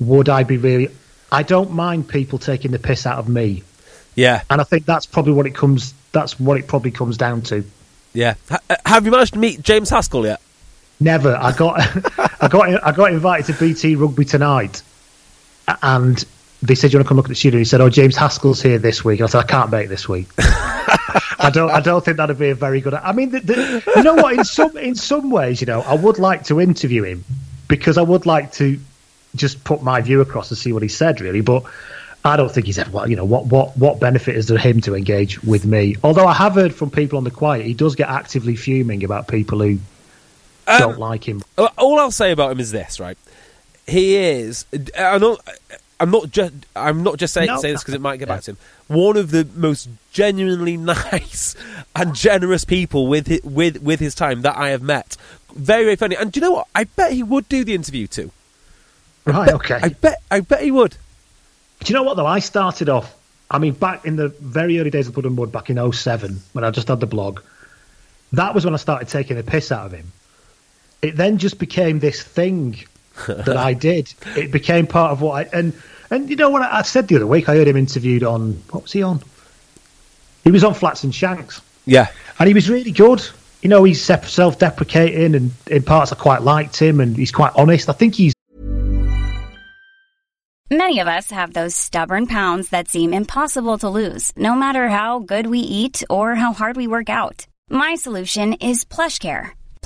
would 0.00 0.28
I 0.28 0.42
be 0.44 0.56
really? 0.56 0.88
I 1.30 1.42
don't 1.42 1.72
mind 1.72 2.08
people 2.08 2.38
taking 2.38 2.70
the 2.70 2.78
piss 2.78 3.04
out 3.06 3.18
of 3.18 3.28
me, 3.28 3.62
Yeah, 4.14 4.42
and 4.48 4.60
I 4.60 4.64
think 4.64 4.86
that's 4.86 5.06
probably 5.06 5.32
what 5.34 5.46
it 5.46 5.54
comes. 5.54 5.92
That's 6.12 6.38
what 6.40 6.56
it 6.58 6.66
probably 6.66 6.90
comes 6.90 7.16
down 7.18 7.42
to. 7.42 7.64
yeah. 8.14 8.34
Uh, 8.50 8.58
have 8.86 9.04
you 9.04 9.10
managed 9.10 9.34
to 9.34 9.38
meet 9.38 9.62
James 9.62 9.90
Haskell 9.90 10.24
yet? 10.24 10.40
Never. 11.00 11.36
I 11.36 11.52
got 11.52 11.80
I 12.42 12.48
got 12.48 12.84
I 12.86 12.92
got 12.92 13.12
invited 13.12 13.46
to 13.54 13.58
BT 13.60 13.96
Rugby 13.96 14.24
tonight, 14.24 14.82
and 15.82 16.24
they 16.62 16.74
said, 16.74 16.90
"Do 16.90 16.94
you 16.94 16.98
want 16.98 17.06
to 17.06 17.08
come 17.08 17.16
look 17.16 17.26
at 17.26 17.30
the 17.30 17.34
studio?" 17.34 17.58
He 17.58 17.64
said, 17.64 17.80
"Oh, 17.80 17.88
James 17.88 18.16
Haskell's 18.16 18.60
here 18.62 18.78
this 18.78 19.04
week." 19.04 19.20
And 19.20 19.28
I 19.28 19.30
said, 19.30 19.40
"I 19.44 19.46
can't 19.46 19.70
make 19.70 19.88
this 19.88 20.08
week." 20.08 20.28
I 20.38 21.50
don't. 21.52 21.70
I 21.70 21.80
don't 21.80 22.04
think 22.04 22.16
that'd 22.16 22.38
be 22.38 22.50
a 22.50 22.54
very 22.54 22.80
good. 22.80 22.94
I 22.94 23.12
mean, 23.12 23.30
the, 23.30 23.40
the, 23.40 23.92
you 23.96 24.02
know 24.02 24.14
what? 24.14 24.34
In 24.34 24.44
some 24.44 24.76
in 24.76 24.94
some 24.94 25.30
ways, 25.30 25.60
you 25.60 25.66
know, 25.66 25.80
I 25.82 25.94
would 25.94 26.18
like 26.18 26.44
to 26.44 26.60
interview 26.60 27.04
him 27.04 27.24
because 27.68 27.96
I 27.96 28.02
would 28.02 28.26
like 28.26 28.52
to 28.54 28.78
just 29.36 29.62
put 29.62 29.82
my 29.82 30.00
view 30.00 30.20
across 30.20 30.50
and 30.50 30.58
see 30.58 30.72
what 30.72 30.82
he 30.82 30.88
said, 30.88 31.20
really. 31.20 31.40
But 31.42 31.62
I 32.24 32.36
don't 32.36 32.50
think 32.50 32.66
he's 32.66 32.78
ever. 32.78 32.90
Well, 32.90 33.08
you 33.08 33.16
know, 33.16 33.24
what 33.24 33.46
what 33.46 33.76
what 33.76 34.00
benefit 34.00 34.34
is 34.36 34.48
there 34.48 34.58
to 34.58 34.62
him 34.68 34.80
to 34.82 34.94
engage 34.96 35.42
with 35.44 35.64
me? 35.64 35.96
Although 36.02 36.26
I 36.26 36.34
have 36.34 36.54
heard 36.54 36.74
from 36.74 36.90
people 36.90 37.18
on 37.18 37.24
the 37.24 37.30
quiet, 37.30 37.64
he 37.66 37.74
does 37.74 37.94
get 37.94 38.08
actively 38.08 38.56
fuming 38.56 39.04
about 39.04 39.28
people 39.28 39.60
who 39.60 39.78
Um, 40.66 40.80
don't 40.80 40.98
like 40.98 41.26
him. 41.26 41.42
All 41.56 41.98
I'll 42.00 42.10
say 42.10 42.32
about 42.32 42.50
him 42.50 42.60
is 42.60 42.72
this, 42.72 42.98
right? 42.98 43.16
He 43.86 44.16
is. 44.16 44.66
I'm 44.98 45.20
not. 45.20 45.40
I'm 46.00 46.10
not 46.10 46.30
just. 46.30 46.54
I'm 46.76 47.02
not 47.02 47.18
just 47.18 47.34
saying, 47.34 47.48
No. 47.48 47.58
saying 47.60 47.74
this 47.74 47.82
because 47.82 47.94
it 47.94 48.00
might 48.00 48.18
get 48.18 48.28
back 48.28 48.42
to 48.42 48.52
him. 48.52 48.56
One 48.86 49.16
of 49.16 49.30
the 49.30 49.46
most 49.56 49.88
genuinely 50.12 50.76
nice 50.76 51.56
and 51.96 52.14
generous 52.14 52.64
people 52.64 53.08
with 53.08 53.26
his, 53.26 53.42
with 53.42 53.82
with 53.82 53.98
his 54.00 54.14
time 54.14 54.42
that 54.42 54.56
I 54.56 54.70
have 54.70 54.82
met. 54.82 55.16
Very 55.54 55.84
very 55.84 55.96
funny. 55.96 56.16
And 56.16 56.30
do 56.30 56.38
you 56.40 56.46
know 56.46 56.52
what? 56.52 56.68
I 56.74 56.84
bet 56.84 57.12
he 57.12 57.22
would 57.22 57.48
do 57.48 57.64
the 57.64 57.74
interview 57.74 58.06
too. 58.06 58.30
Right. 59.24 59.48
Okay. 59.50 59.78
I 59.82 59.88
bet. 59.88 60.22
I 60.30 60.40
bet 60.40 60.62
he 60.62 60.70
would. 60.70 60.96
Do 61.80 61.92
you 61.92 61.94
know 61.94 62.02
what 62.04 62.16
though? 62.16 62.26
I 62.26 62.38
started 62.38 62.88
off. 62.88 63.14
I 63.50 63.58
mean, 63.58 63.72
back 63.72 64.04
in 64.04 64.16
the 64.16 64.28
very 64.28 64.78
early 64.78 64.90
days 64.90 65.08
of 65.08 65.14
Blood 65.14 65.24
and 65.24 65.34
Mud, 65.34 65.50
back 65.50 65.70
in 65.70 65.92
07, 65.92 66.40
when 66.52 66.64
I 66.64 66.70
just 66.70 66.88
had 66.88 67.00
the 67.00 67.06
blog. 67.06 67.40
That 68.32 68.54
was 68.54 68.64
when 68.64 68.74
I 68.74 68.76
started 68.76 69.08
taking 69.08 69.36
the 69.36 69.42
piss 69.42 69.72
out 69.72 69.86
of 69.86 69.92
him. 69.92 70.12
It 71.00 71.16
then 71.16 71.38
just 71.38 71.58
became 71.58 71.98
this 71.98 72.22
thing 72.22 72.84
that 73.28 73.56
I 73.56 73.72
did. 73.74 74.12
It 74.36 74.50
became 74.52 74.86
part 74.86 75.12
of 75.12 75.20
what 75.20 75.46
I 75.46 75.58
and 75.58 75.72
and 76.10 76.30
you 76.30 76.36
know 76.36 76.50
what 76.50 76.62
I, 76.62 76.78
I 76.78 76.82
said 76.82 77.08
the 77.08 77.16
other 77.16 77.26
week. 77.26 77.48
I 77.48 77.56
heard 77.56 77.68
him 77.68 77.76
interviewed 77.76 78.22
on 78.22 78.52
what 78.70 78.84
was 78.84 78.92
he 78.92 79.02
on? 79.02 79.20
He 80.44 80.50
was 80.50 80.64
on 80.64 80.72
Flats 80.74 81.04
and 81.04 81.14
Shanks, 81.14 81.60
Yeah. 81.84 82.06
and 82.38 82.46
he 82.48 82.54
was 82.54 82.70
really 82.70 82.90
good. 82.92 83.22
You 83.60 83.68
know, 83.68 83.84
he's 83.84 84.02
self-deprecating, 84.02 85.34
and 85.34 85.50
in 85.66 85.82
parts 85.82 86.12
I 86.12 86.16
quite 86.16 86.42
liked 86.42 86.76
him, 86.78 87.00
and 87.00 87.16
he's 87.16 87.32
quite 87.32 87.52
honest. 87.56 87.88
I 87.88 87.92
think 87.92 88.14
he's 88.14 88.32
Many 90.70 91.00
of 91.00 91.08
us 91.08 91.30
have 91.30 91.54
those 91.54 91.74
stubborn 91.74 92.26
pounds 92.26 92.68
that 92.68 92.88
seem 92.88 93.14
impossible 93.14 93.78
to 93.78 93.88
lose, 93.88 94.32
no 94.36 94.54
matter 94.54 94.88
how 94.88 95.18
good 95.18 95.46
we 95.46 95.60
eat 95.60 96.02
or 96.10 96.34
how 96.34 96.52
hard 96.52 96.76
we 96.76 96.86
work 96.86 97.08
out. 97.08 97.46
My 97.70 97.94
solution 97.96 98.52
is 98.54 98.84
PlushCare. 98.84 99.50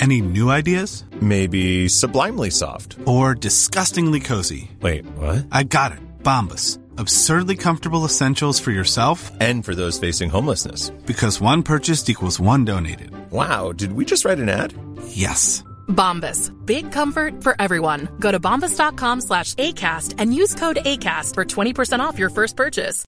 Any 0.00 0.20
new 0.22 0.50
ideas? 0.50 1.04
Maybe 1.20 1.88
sublimely 1.88 2.50
soft. 2.50 2.96
Or 3.04 3.34
disgustingly 3.34 4.20
cozy? 4.20 4.70
Wait, 4.80 5.04
what? 5.16 5.46
I 5.50 5.64
got 5.64 5.92
it. 5.92 5.98
Bombas. 6.22 6.78
Absurdly 6.98 7.56
comfortable 7.56 8.04
essentials 8.04 8.58
for 8.60 8.70
yourself 8.70 9.30
And 9.40 9.64
for 9.64 9.74
those 9.74 9.98
facing 9.98 10.30
homelessness. 10.30 10.90
because 11.06 11.40
one 11.40 11.62
purchased 11.62 12.08
equals 12.10 12.38
one 12.40 12.64
donated. 12.64 13.10
Wow, 13.30 13.72
did 13.72 13.92
we 13.92 14.04
just 14.04 14.24
write 14.24 14.38
an 14.38 14.48
ad? 14.48 14.72
Yes. 15.08 15.64
Bombas. 15.88 16.52
Big 16.66 16.92
comfort 16.92 17.42
for 17.42 17.54
everyone. 17.60 18.08
Go 18.20 18.30
to 18.32 18.38
bombas.com 18.40 19.20
slash 19.20 19.54
ACAST 19.54 20.14
and 20.18 20.34
use 20.34 20.54
code 20.54 20.78
ACAST 20.84 21.34
for 21.34 21.44
20% 21.44 22.00
off 22.00 22.18
your 22.18 22.30
first 22.30 22.56
purchase. 22.56 23.04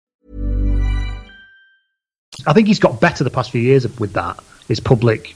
I 2.47 2.53
think 2.53 2.69
he's 2.69 2.79
got 2.81 3.01
better 3.01 3.23
the 3.23 3.31
past 3.31 3.51
few 3.51 3.61
years 3.61 3.87
with 3.99 4.13
that. 4.15 4.39
His 4.69 4.81
public 4.81 5.35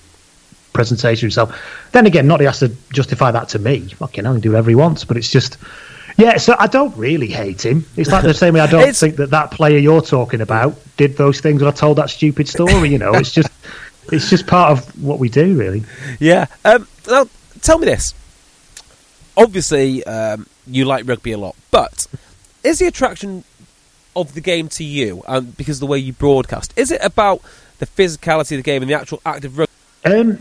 presentation 0.75 1.27
himself. 1.27 1.59
Then 1.93 2.05
again, 2.05 2.27
not 2.27 2.41
he 2.41 2.47
has 2.47 2.59
to 2.59 2.69
justify 2.93 3.31
that 3.31 3.49
to 3.51 3.59
me. 3.59 3.81
Fucking 3.81 4.25
he 4.25 4.31
can 4.31 4.41
do 4.41 4.51
whatever 4.51 4.69
he 4.69 4.77
wants. 4.77 5.05
But 5.05 5.17
it's 5.17 5.31
just, 5.31 5.57
yeah. 6.19 6.37
So 6.37 6.55
I 6.59 6.67
don't 6.67 6.95
really 6.99 7.29
hate 7.29 7.65
him. 7.65 7.87
It's 7.97 8.11
like 8.11 8.23
the 8.23 8.35
same 8.35 8.53
way 8.53 8.61
I 8.61 8.67
don't 8.67 8.95
think 8.95 9.17
that 9.17 9.31
that 9.31 9.51
player 9.51 9.79
you're 9.79 10.03
talking 10.03 10.43
about 10.43 10.79
did 10.99 11.17
those 11.17 11.41
things 11.41 11.63
when 11.63 11.73
I 11.73 11.75
told 11.75 11.97
that 11.97 12.11
stupid 12.11 12.47
story. 12.47 12.91
You 12.91 12.99
know, 12.99 13.15
it's 13.15 13.33
just, 13.33 13.51
it's 14.13 14.29
just 14.29 14.47
part 14.47 14.73
of 14.73 15.03
what 15.03 15.19
we 15.19 15.31
do, 15.31 15.59
really. 15.59 15.85
Yeah. 16.21 16.47
Um, 16.65 16.87
now, 17.09 17.27
tell 17.63 17.79
me 17.79 17.87
this. 17.87 18.13
Obviously, 19.37 20.05
um, 20.05 20.47
you 20.67 20.85
like 20.85 21.09
rugby 21.09 21.33
a 21.33 21.39
lot, 21.39 21.57
but 21.71 22.07
is 22.63 22.79
the 22.79 22.87
attraction 22.87 23.43
of 24.17 24.35
the 24.35 24.41
game 24.41 24.69
to 24.69 24.85
you, 24.85 25.23
um, 25.27 25.47
because 25.57 25.77
of 25.77 25.81
the 25.81 25.87
way 25.87 25.99
you 25.99 26.13
broadcast, 26.13 26.73
is 26.77 26.93
it 26.93 27.01
about 27.03 27.43
the 27.79 27.87
physicality 27.87 28.53
of 28.53 28.59
the 28.59 28.63
game 28.63 28.83
and 28.83 28.89
the 28.89 28.95
actual 28.95 29.21
act 29.27 29.45
of 29.45 29.59
rugby? 29.59 29.73
Um, 30.05 30.39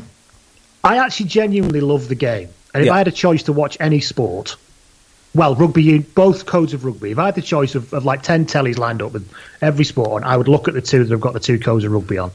I 0.83 0.97
actually 0.97 1.27
genuinely 1.27 1.81
love 1.81 2.07
the 2.09 2.15
game, 2.15 2.49
and 2.73 2.81
if 2.81 2.87
Yeah. 2.87 2.93
I 2.93 2.97
had 2.97 3.07
a 3.07 3.11
choice 3.11 3.43
to 3.43 3.53
watch 3.53 3.77
any 3.79 4.01
sport, 4.01 4.55
well, 5.35 5.55
rugby, 5.55 5.99
both 5.99 6.45
codes 6.45 6.73
of 6.73 6.85
rugby. 6.85 7.11
If 7.11 7.19
I 7.19 7.25
had 7.25 7.35
the 7.35 7.41
choice 7.41 7.73
of, 7.75 7.93
of 7.93 8.05
like 8.05 8.21
ten 8.21 8.45
tellies 8.45 8.77
lined 8.77 9.01
up 9.01 9.13
with 9.13 9.27
every 9.61 9.85
sport 9.85 10.09
on, 10.11 10.23
I 10.23 10.37
would 10.37 10.47
look 10.47 10.67
at 10.67 10.73
the 10.73 10.81
two 10.81 11.03
that 11.03 11.09
have 11.11 11.21
got 11.21 11.33
the 11.33 11.39
two 11.39 11.57
codes 11.59 11.83
of 11.85 11.91
rugby 11.91 12.17
on. 12.17 12.31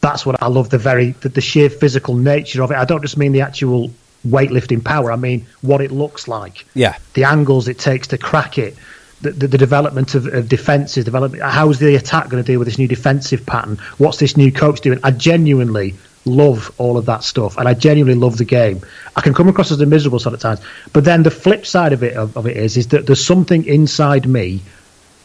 That's 0.00 0.26
what 0.26 0.42
I 0.42 0.48
love. 0.48 0.68
The 0.70 0.78
very 0.78 1.12
the, 1.12 1.28
the 1.28 1.40
sheer 1.40 1.70
physical 1.70 2.14
nature 2.16 2.62
of 2.62 2.70
it. 2.72 2.76
I 2.76 2.84
don't 2.84 3.02
just 3.02 3.16
mean 3.16 3.32
the 3.32 3.40
actual 3.42 3.90
weightlifting 4.26 4.84
power. 4.84 5.10
I 5.12 5.16
mean 5.16 5.46
what 5.62 5.80
it 5.80 5.90
looks 5.92 6.26
like. 6.28 6.66
Yeah. 6.74 6.96
the 7.14 7.24
angles 7.24 7.68
it 7.68 7.78
takes 7.78 8.08
to 8.08 8.18
crack 8.18 8.58
it, 8.58 8.76
the, 9.22 9.30
the, 9.30 9.46
the 9.48 9.58
development 9.58 10.14
of, 10.14 10.26
of 10.26 10.48
defences, 10.48 11.04
development. 11.04 11.42
How's 11.42 11.78
the 11.78 11.94
attack 11.94 12.28
going 12.28 12.42
to 12.42 12.46
deal 12.46 12.58
with 12.58 12.68
this 12.68 12.78
new 12.78 12.88
defensive 12.88 13.46
pattern? 13.46 13.78
What's 13.98 14.18
this 14.18 14.36
new 14.36 14.52
coach 14.52 14.80
doing? 14.80 14.98
I 15.02 15.12
genuinely 15.12 15.94
love 16.24 16.72
all 16.78 16.98
of 16.98 17.06
that 17.06 17.24
stuff, 17.24 17.56
and 17.56 17.68
I 17.68 17.74
genuinely 17.74 18.18
love 18.18 18.36
the 18.36 18.44
game. 18.44 18.82
I 19.16 19.20
can 19.20 19.34
come 19.34 19.48
across 19.48 19.70
as 19.70 19.80
a 19.80 19.86
miserable 19.86 20.18
sort 20.18 20.34
of 20.34 20.40
times, 20.40 20.60
but 20.92 21.04
then 21.04 21.22
the 21.22 21.30
flip 21.30 21.66
side 21.66 21.92
of 21.92 22.02
it 22.02 22.16
of, 22.16 22.36
of 22.36 22.46
it 22.46 22.56
is 22.56 22.76
is 22.76 22.88
that 22.88 23.06
there's 23.06 23.24
something 23.24 23.64
inside 23.64 24.28
me 24.28 24.62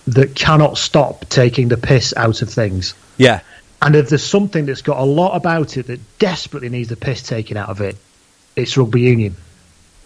that 0.07 0.35
cannot 0.35 0.77
stop 0.77 1.27
taking 1.27 1.67
the 1.67 1.77
piss 1.77 2.13
out 2.15 2.41
of 2.41 2.49
things. 2.49 2.93
Yeah. 3.17 3.41
And 3.81 3.95
if 3.95 4.09
there's 4.09 4.23
something 4.23 4.65
that's 4.65 4.81
got 4.81 4.97
a 4.97 5.03
lot 5.03 5.35
about 5.35 5.77
it 5.77 5.87
that 5.87 5.99
desperately 6.17 6.69
needs 6.69 6.89
the 6.89 6.95
piss 6.95 7.21
taken 7.21 7.57
out 7.57 7.69
of 7.69 7.81
it, 7.81 7.95
it's 8.55 8.75
rugby 8.77 9.01
union. 9.01 9.35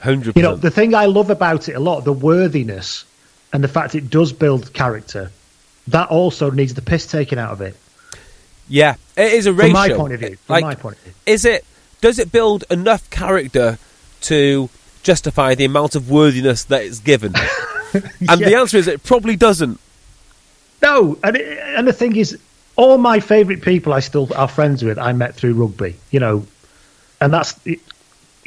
100%. 0.02 0.36
You 0.36 0.42
know, 0.42 0.56
the 0.56 0.72
thing 0.72 0.96
I 0.96 1.06
love 1.06 1.30
about 1.30 1.70
it 1.70 1.74
a 1.74 1.80
lot, 1.80 2.04
the 2.04 2.12
worthiness 2.12 3.06
and 3.54 3.64
the 3.64 3.68
fact 3.68 3.96
it 3.96 4.10
does 4.10 4.34
build 4.34 4.74
character, 4.74 5.32
that 5.88 6.10
also 6.10 6.52
needs 6.52 6.74
the 6.74 6.82
piss 6.82 7.06
taken 7.08 7.38
out 7.38 7.52
of 7.52 7.62
it. 7.62 7.76
yeah. 8.68 8.96
It 9.18 9.34
is 9.34 9.46
a 9.46 9.54
ratio. 9.54 9.74
From 9.74 9.90
my 9.90 9.96
point 9.96 10.14
of 10.14 10.20
view. 10.20 10.36
From 10.38 10.54
Like, 10.54 10.64
my 10.64 10.76
point 10.76 10.98
of 10.98 11.04
view. 11.04 11.14
Is 11.26 11.46
it 11.46 11.66
does 12.02 12.18
it 12.18 12.32
build 12.32 12.64
enough 12.70 13.10
character 13.10 13.78
to 14.22 14.70
justify 15.04 15.56
the 15.56 15.66
amount 15.66 15.96
of 15.96 16.10
worthiness 16.10 16.64
that 16.66 16.84
it's 16.84 17.00
given? 17.00 17.34
and 17.94 18.40
the 18.40 18.56
answer 18.58 18.78
is 18.78 18.88
it 18.88 19.04
probably 19.04 19.36
doesn't. 19.36 19.80
No, 20.82 21.18
and 21.24 21.36
it, 21.36 21.60
and 21.60 21.88
the 21.88 21.94
thing 21.94 22.16
is, 22.16 22.40
all 22.76 22.98
my 22.98 23.20
favourite 23.20 23.62
people 23.62 23.94
I 23.94 24.00
still 24.00 24.30
are 24.36 24.48
friends 24.48 24.84
with. 24.84 24.98
I 24.98 25.14
met 25.14 25.36
through 25.36 25.54
rugby, 25.54 25.96
you 26.10 26.20
know, 26.20 26.48
and 27.20 27.32
that's 27.32 27.60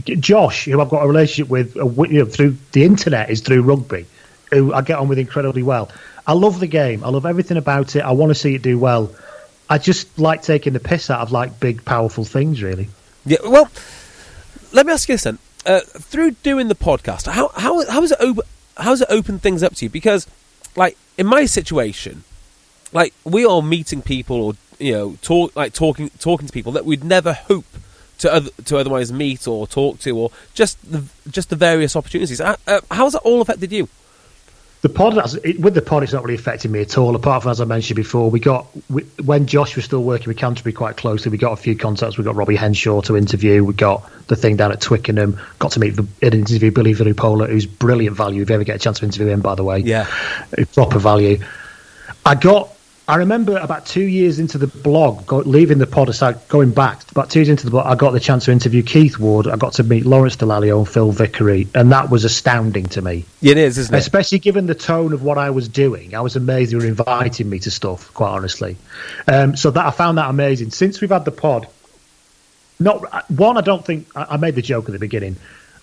Josh, 0.05 0.65
who 0.65 0.81
I've 0.81 0.91
got 0.91 1.05
a 1.05 1.07
relationship 1.07 1.49
with 1.49 1.77
uh, 1.77 1.87
you 2.05 2.21
know, 2.21 2.27
through 2.27 2.57
the 2.73 2.85
internet, 2.85 3.31
is 3.31 3.41
through 3.41 3.63
rugby, 3.63 4.07
who 4.55 4.73
I 4.73 4.83
get 4.83 4.99
on 4.99 5.09
with 5.09 5.19
incredibly 5.19 5.63
well. 5.63 5.91
I 6.27 6.33
love 6.33 6.61
the 6.61 6.67
game. 6.67 7.05
I 7.05 7.09
love 7.09 7.27
everything 7.27 7.57
about 7.57 7.97
it. 7.97 8.01
I 8.01 8.13
want 8.13 8.31
to 8.31 8.35
see 8.35 8.55
it 8.55 8.63
do 8.63 8.79
well. 8.79 9.15
I 9.69 9.79
just 9.79 10.19
like 10.19 10.43
taking 10.43 10.73
the 10.73 10.81
piss 10.81 11.11
out 11.11 11.21
of 11.21 11.33
like 11.33 11.61
big, 11.61 11.85
powerful 11.85 12.25
things, 12.25 12.63
really. 12.63 12.89
Yeah. 13.25 13.39
Well, 13.45 13.71
let 14.73 14.87
me 14.87 14.93
ask 14.93 15.09
you 15.09 15.15
this 15.15 15.23
then. 15.23 15.39
Uh, 15.67 15.81
through 15.81 16.33
doing 16.43 16.69
the 16.69 16.75
podcast, 16.75 17.27
how 17.27 17.49
how 17.49 17.87
how 17.87 18.03
has 18.03 18.13
it 18.13 18.19
how 18.77 18.91
has 18.91 19.01
it 19.01 19.09
opened 19.11 19.41
things 19.41 19.63
up 19.63 19.75
to 19.75 19.87
you? 19.87 19.91
Because, 19.91 20.27
like 20.77 20.97
in 21.17 21.27
my 21.27 21.47
situation, 21.47 22.25
like 22.93 23.15
we 23.25 23.47
are 23.47 23.63
meeting 23.63 24.03
people 24.03 24.43
or 24.43 24.55
you 24.79 24.93
know 24.93 25.17
talk 25.23 25.57
like 25.57 25.73
talking 25.73 26.11
talking 26.19 26.47
to 26.47 26.53
people 26.53 26.73
that 26.73 26.85
we'd 26.85 27.05
never 27.05 27.33
hope 27.33 27.65
to 28.19 28.33
other, 28.33 28.51
to 28.65 28.77
otherwise 28.77 29.13
meet 29.13 29.49
or 29.49 29.67
talk 29.67 29.99
to 30.01 30.17
or 30.17 30.31
just 30.55 30.79
the 30.91 31.05
just 31.31 31.51
the 31.51 31.57
various 31.57 31.97
opportunities. 31.97 32.41
Uh, 32.41 32.57
uh, 32.67 32.81
how 32.91 33.05
has 33.05 33.15
that 33.15 33.23
all 33.23 33.41
affected 33.41 33.73
you? 33.73 33.89
The 34.85 34.91
pod, 34.91 35.17
it, 35.47 35.59
with 35.59 35.73
the 35.73 35.81
pod, 35.81 36.03
it's 36.03 36.13
not 36.13 36.25
really 36.25 36.35
affected 36.35 36.71
me 36.71 36.83
at 36.83 36.99
all. 36.99 37.17
Apart 37.17 37.43
from 37.43 37.53
as 37.53 37.59
I 37.63 37.65
mentioned 37.65 37.97
before, 37.97 38.31
we 38.31 38.39
got 38.39 38.67
we, 38.91 39.05
when 39.25 39.47
Josh 39.47 39.77
was 39.77 39.87
still 39.87 40.05
working 40.05 40.29
with 40.29 40.37
Canterbury 40.37 40.75
quite 40.75 40.99
closely. 40.99 41.31
We 41.31 41.39
got 41.39 41.53
a 41.53 41.57
few 41.57 41.75
contacts. 41.75 42.19
We 42.19 42.25
got 42.25 42.37
Robbie 42.37 42.55
Henshaw 42.55 43.01
to 43.01 43.17
interview. 43.17 43.65
We 43.65 43.73
got 43.73 44.07
the 44.27 44.37
thing 44.37 44.59
down 44.59 44.73
at 44.73 44.83
Twickenham. 44.83 45.41
Got 45.59 45.73
to 45.73 45.81
meet 45.81 45.99
an 45.99 46.07
interview 46.21 46.71
Billy 46.71 46.93
Vunipola, 46.93 47.49
who's 47.49 47.65
brilliant 47.65 48.15
value. 48.15 48.43
If 48.43 48.51
you 48.51 48.57
ever 48.57 48.65
get 48.65 48.77
a 48.77 48.79
chance 48.79 48.99
to 48.99 49.07
interview 49.07 49.29
him, 49.29 49.41
by 49.41 49.55
the 49.55 49.65
way, 49.65 49.79
yeah, 49.79 50.07
proper 50.75 50.99
value. 50.99 51.43
I 52.27 52.35
got 52.35 52.74
I 53.07 53.17
remember 53.17 53.59
about 53.59 53.85
two 53.85 54.03
years 54.03 54.39
into 54.39 54.57
the 54.57 54.67
blog, 54.67 55.27
go, 55.27 55.39
leaving 55.39 55.77
the 55.77 55.87
pod 55.87 56.09
aside, 56.09 56.49
going 56.49 56.71
back, 56.71 57.11
about 57.11 57.29
two 57.29 57.41
years 57.41 57.51
into 57.51 57.67
the 57.67 57.71
blog, 57.71 57.87
I 57.87 57.97
got 57.97 58.13
the 58.13 58.21
chance 58.21 58.47
to 58.47 58.53
interview 58.53 58.83
Keith 58.83 59.19
Ward. 59.19 59.47
I 59.47 59.57
got 59.57 59.75
to 59.75 59.85
meet 59.85 60.07
Lawrence 60.07 60.37
Dallaglio 60.37 60.79
and 60.79 60.89
Phil 60.89 61.13
Vickery, 61.13 61.69
and 61.75 61.93
that 61.93 62.09
was 62.09 62.25
astounding 62.25 62.87
to 62.87 63.03
me. 63.03 63.27
It 63.43 63.59
is, 63.59 63.77
isn't 63.77 63.95
it? 63.95 63.99
Especially 63.99 64.39
given 64.39 64.67
the 64.67 64.75
tone 64.75 65.13
of 65.13 65.23
what 65.23 65.37
I 65.37 65.51
was 65.51 65.69
doing. 65.69 66.15
I 66.15 66.23
was 66.23 66.35
amazed 66.37 66.73
they 66.73 66.77
were 66.77 66.87
inviting 66.87 67.51
me 67.51 67.59
to 67.61 67.71
stuff, 67.71 68.13
quite 68.15 68.31
honestly. 68.31 68.77
Um, 69.29 69.55
so 69.55 69.71
that 69.71 69.85
I 69.85 69.91
found 69.91 70.17
that 70.17 70.31
amazing. 70.31 70.71
Since 70.71 71.03
we've 71.03 71.11
had 71.11 71.27
the 71.27 71.31
pod, 71.31 71.69
not 72.81 73.31
one, 73.31 73.59
I 73.59 73.61
don't 73.61 73.85
think, 73.85 74.09
I, 74.17 74.29
I 74.31 74.37
made 74.39 74.55
the 74.55 74.63
joke 74.63 74.87
at 74.87 74.93
the 74.93 74.99
beginning 74.99 75.37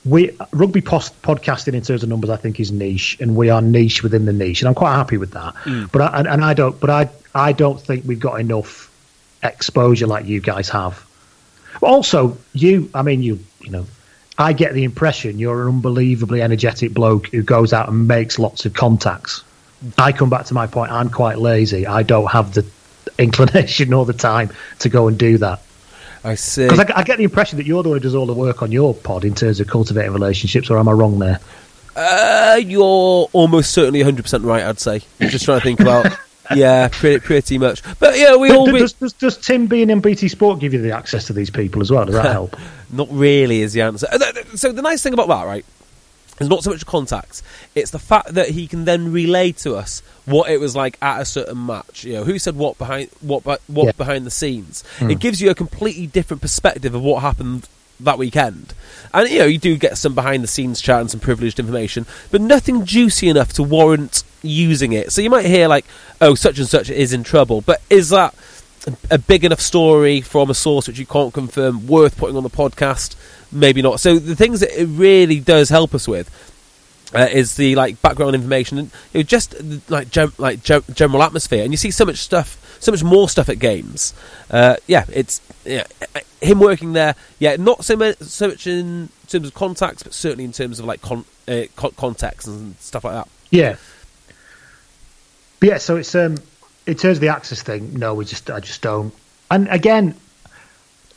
we 0.03 0.31
rugby 0.51 0.81
post 0.81 1.21
podcasting 1.21 1.73
in 1.73 1.81
terms 1.81 2.03
of 2.03 2.09
numbers, 2.09 2.29
I 2.29 2.37
think 2.37 2.59
is 2.59 2.71
niche, 2.71 3.17
and 3.19 3.35
we 3.35 3.49
are 3.49 3.61
niche 3.61 4.01
within 4.03 4.25
the 4.25 4.33
niche, 4.33 4.61
and 4.61 4.67
I'm 4.67 4.75
quite 4.75 4.95
happy 4.95 5.17
with 5.17 5.31
that. 5.31 5.53
Mm. 5.65 5.91
But 5.91 6.01
I, 6.01 6.19
and, 6.19 6.27
and 6.27 6.45
I 6.45 6.53
don't, 6.53 6.79
but 6.79 6.89
I 6.89 7.09
I 7.35 7.53
don't 7.53 7.79
think 7.79 8.05
we've 8.05 8.19
got 8.19 8.39
enough 8.39 8.89
exposure 9.43 10.07
like 10.07 10.25
you 10.25 10.41
guys 10.41 10.69
have. 10.69 11.05
Also, 11.81 12.37
you, 12.53 12.89
I 12.93 13.01
mean, 13.01 13.23
you, 13.23 13.39
you 13.61 13.71
know, 13.71 13.85
I 14.37 14.53
get 14.53 14.73
the 14.73 14.83
impression 14.83 15.39
you're 15.39 15.67
an 15.67 15.75
unbelievably 15.75 16.41
energetic 16.41 16.93
bloke 16.93 17.27
who 17.27 17.43
goes 17.43 17.73
out 17.73 17.89
and 17.89 18.07
makes 18.07 18.39
lots 18.39 18.65
of 18.65 18.73
contacts. 18.73 19.43
I 19.97 20.11
come 20.11 20.29
back 20.29 20.45
to 20.45 20.53
my 20.53 20.67
point. 20.67 20.91
I'm 20.91 21.09
quite 21.09 21.39
lazy. 21.39 21.87
I 21.87 22.03
don't 22.03 22.29
have 22.29 22.53
the 22.53 22.65
inclination 23.17 23.93
or 23.95 24.05
the 24.05 24.13
time 24.13 24.51
to 24.79 24.89
go 24.89 25.07
and 25.07 25.17
do 25.17 25.37
that. 25.39 25.61
I 26.23 26.35
see. 26.35 26.67
Because 26.67 26.79
I, 26.79 26.99
I, 26.99 27.03
get 27.03 27.17
the 27.17 27.23
impression 27.23 27.57
that 27.57 27.65
you're 27.65 27.81
the 27.83 27.89
one 27.89 27.97
who 27.97 28.01
does 28.01 28.15
all 28.15 28.25
the 28.25 28.33
work 28.33 28.61
on 28.61 28.71
your 28.71 28.93
pod 28.93 29.25
in 29.25 29.33
terms 29.33 29.59
of 29.59 29.67
cultivating 29.67 30.13
relationships, 30.13 30.69
or 30.69 30.77
am 30.77 30.87
I 30.87 30.91
wrong 30.91 31.19
there? 31.19 31.39
Uh, 31.95 32.59
you're 32.63 33.27
almost 33.33 33.71
certainly 33.71 34.01
100% 34.01 34.45
right, 34.45 34.63
I'd 34.63 34.79
say. 34.79 35.01
I'm 35.19 35.29
just 35.29 35.45
trying 35.45 35.59
to 35.59 35.63
think 35.63 35.79
about. 35.79 36.05
yeah, 36.55 36.87
pretty, 36.91 37.19
pretty 37.19 37.57
much. 37.57 37.81
But 37.99 38.17
yeah, 38.17 38.35
we 38.35 38.49
but 38.49 38.57
all. 38.57 38.65
Does, 38.67 38.93
does, 38.93 39.13
does, 39.13 39.37
Tim 39.37 39.67
being 39.67 39.89
in 39.89 39.99
BT 39.99 40.27
Sport 40.27 40.59
give 40.59 40.73
you 40.73 40.81
the 40.81 40.91
access 40.91 41.25
to 41.27 41.33
these 41.33 41.49
people 41.49 41.81
as 41.81 41.91
well? 41.91 42.05
Does 42.05 42.15
that 42.15 42.25
help? 42.31 42.55
Not 42.91 43.07
really, 43.11 43.61
is 43.61 43.73
the 43.73 43.81
answer. 43.81 44.07
Uh, 44.11 44.19
so 44.55 44.71
the 44.71 44.81
nice 44.81 45.01
thing 45.01 45.13
about 45.13 45.27
that, 45.27 45.45
right, 45.45 45.65
is 46.41 46.49
not 46.49 46.63
so 46.63 46.71
much 46.71 46.79
the 46.79 46.85
contacts. 46.85 47.43
It's 47.75 47.91
the 47.91 47.99
fact 47.99 48.33
that 48.33 48.49
he 48.49 48.67
can 48.67 48.85
then 48.85 49.11
relay 49.11 49.51
to 49.53 49.75
us 49.75 50.01
what 50.25 50.49
it 50.49 50.59
was 50.59 50.75
like 50.75 50.97
at 51.01 51.21
a 51.21 51.25
certain 51.25 51.65
match. 51.65 52.03
You 52.03 52.13
know, 52.13 52.23
who 52.23 52.39
said 52.39 52.55
what 52.55 52.77
behind 52.77 53.09
what 53.21 53.45
what 53.45 53.61
yeah. 53.67 53.91
behind 53.91 54.25
the 54.25 54.31
scenes. 54.31 54.83
Mm. 54.97 55.11
It 55.11 55.19
gives 55.19 55.41
you 55.41 55.49
a 55.49 55.55
completely 55.55 56.07
different 56.07 56.41
perspective 56.41 56.95
of 56.95 57.01
what 57.01 57.21
happened 57.21 57.67
that 57.99 58.17
weekend. 58.17 58.73
And 59.13 59.29
you 59.29 59.39
know, 59.39 59.45
you 59.45 59.57
do 59.57 59.77
get 59.77 59.97
some 59.97 60.15
behind 60.15 60.43
the 60.43 60.47
scenes 60.47 60.81
chat 60.81 61.01
and 61.01 61.11
some 61.11 61.19
privileged 61.19 61.59
information, 61.59 62.05
but 62.31 62.41
nothing 62.41 62.85
juicy 62.85 63.29
enough 63.29 63.53
to 63.53 63.63
warrant 63.63 64.23
using 64.41 64.93
it. 64.93 65.11
So 65.11 65.21
you 65.21 65.29
might 65.29 65.45
hear 65.45 65.67
like, 65.67 65.85
"Oh, 66.19 66.35
such 66.35 66.59
and 66.59 66.67
such 66.67 66.89
is 66.89 67.13
in 67.13 67.23
trouble," 67.23 67.61
but 67.61 67.81
is 67.89 68.09
that 68.09 68.33
a 69.09 69.17
big 69.17 69.45
enough 69.45 69.61
story 69.61 70.21
from 70.21 70.49
a 70.49 70.55
source 70.55 70.87
which 70.87 70.97
you 70.97 71.05
can't 71.05 71.33
confirm 71.33 71.87
worth 71.87 72.17
putting 72.17 72.37
on 72.37 72.43
the 72.43 72.49
podcast? 72.49 73.15
Maybe 73.51 73.81
not. 73.81 73.99
So 73.99 74.17
the 74.17 74.35
things 74.35 74.61
that 74.61 74.81
it 74.81 74.85
really 74.85 75.39
does 75.39 75.69
help 75.69 75.93
us 75.93 76.07
with 76.07 76.29
uh, 77.13 77.27
is 77.31 77.55
the 77.55 77.75
like 77.75 78.01
background 78.01 78.35
information 78.35 78.77
and 78.77 78.91
you 79.13 79.19
know, 79.19 79.23
just 79.23 79.55
like 79.89 80.09
gem- 80.09 80.33
like 80.37 80.63
ge- 80.63 80.85
general 80.93 81.23
atmosphere. 81.23 81.63
And 81.63 81.73
you 81.73 81.77
see 81.77 81.91
so 81.91 82.05
much 82.05 82.17
stuff, 82.17 82.77
so 82.79 82.91
much 82.91 83.03
more 83.03 83.29
stuff 83.29 83.49
at 83.49 83.59
games. 83.59 84.13
Uh, 84.49 84.77
yeah, 84.87 85.05
it's 85.11 85.41
yeah, 85.65 85.85
him 86.41 86.59
working 86.59 86.93
there. 86.93 87.15
Yeah, 87.39 87.57
not 87.57 87.83
so 87.83 87.95
much, 87.95 88.17
so 88.19 88.47
much 88.47 88.67
in 88.67 89.09
terms 89.27 89.47
of 89.47 89.53
contacts, 89.53 90.03
but 90.03 90.13
certainly 90.13 90.45
in 90.45 90.51
terms 90.51 90.79
of 90.79 90.85
like 90.85 91.01
con- 91.01 91.25
uh, 91.47 91.63
con- 91.75 91.93
context 91.97 92.47
and 92.47 92.75
stuff 92.77 93.03
like 93.03 93.13
that. 93.13 93.27
Yeah, 93.49 93.75
but 95.59 95.69
yeah. 95.69 95.77
So 95.77 95.97
it's 95.97 96.15
um 96.15 96.37
in 96.87 96.95
terms 96.95 97.17
of 97.17 97.21
the 97.21 97.29
access 97.29 97.61
thing. 97.61 97.97
No, 97.99 98.13
we 98.13 98.25
just 98.25 98.49
I 98.49 98.59
just 98.59 98.81
don't. 98.81 99.13
And 99.49 99.67
again, 99.67 100.15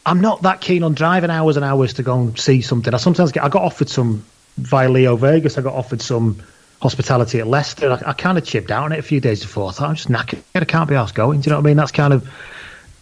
I'm 0.07 0.21
not 0.21 0.43
that 0.43 0.61
keen 0.61 0.83
on 0.83 0.95
driving 0.95 1.31
hours 1.31 1.57
and 1.57 1.65
hours 1.65 1.95
to 1.95 2.03
go 2.03 2.21
and 2.21 2.39
see 2.39 2.61
something. 2.61 2.93
I 2.93 2.99
sometimes 2.99 3.33
get 3.33 3.45
I 3.45 3.49
got 3.49 3.63
offered 3.63 3.89
some 3.89 4.25
via 4.59 4.89
Leo 4.89 5.17
Vegas. 5.17 5.57
I 5.59 5.63
got 5.63 5.75
offered 5.75 6.03
some 6.03 6.43
hospitality 6.81 7.41
at 7.41 7.47
Leicester. 7.47 7.91
I, 7.91 8.11
I 8.11 8.13
kind 8.13 8.37
of 8.37 8.45
chipped 8.45 8.71
out 8.71 8.85
on 8.85 8.93
it 8.93 8.99
a 8.99 9.03
few 9.03 9.21
days 9.21 9.41
before. 9.43 9.69
I 9.69 9.73
thought 9.73 9.89
I'm 9.89 9.95
just 9.95 10.09
knackered. 10.09 10.43
I 10.55 10.65
can't 10.65 10.89
be 10.89 10.95
asked 10.95 11.15
going. 11.15 11.41
Do 11.41 11.49
you 11.49 11.51
know 11.51 11.57
what 11.59 11.67
I 11.67 11.71
mean? 11.71 11.77
That's 11.77 11.93
kind 11.93 12.13
of 12.13 12.31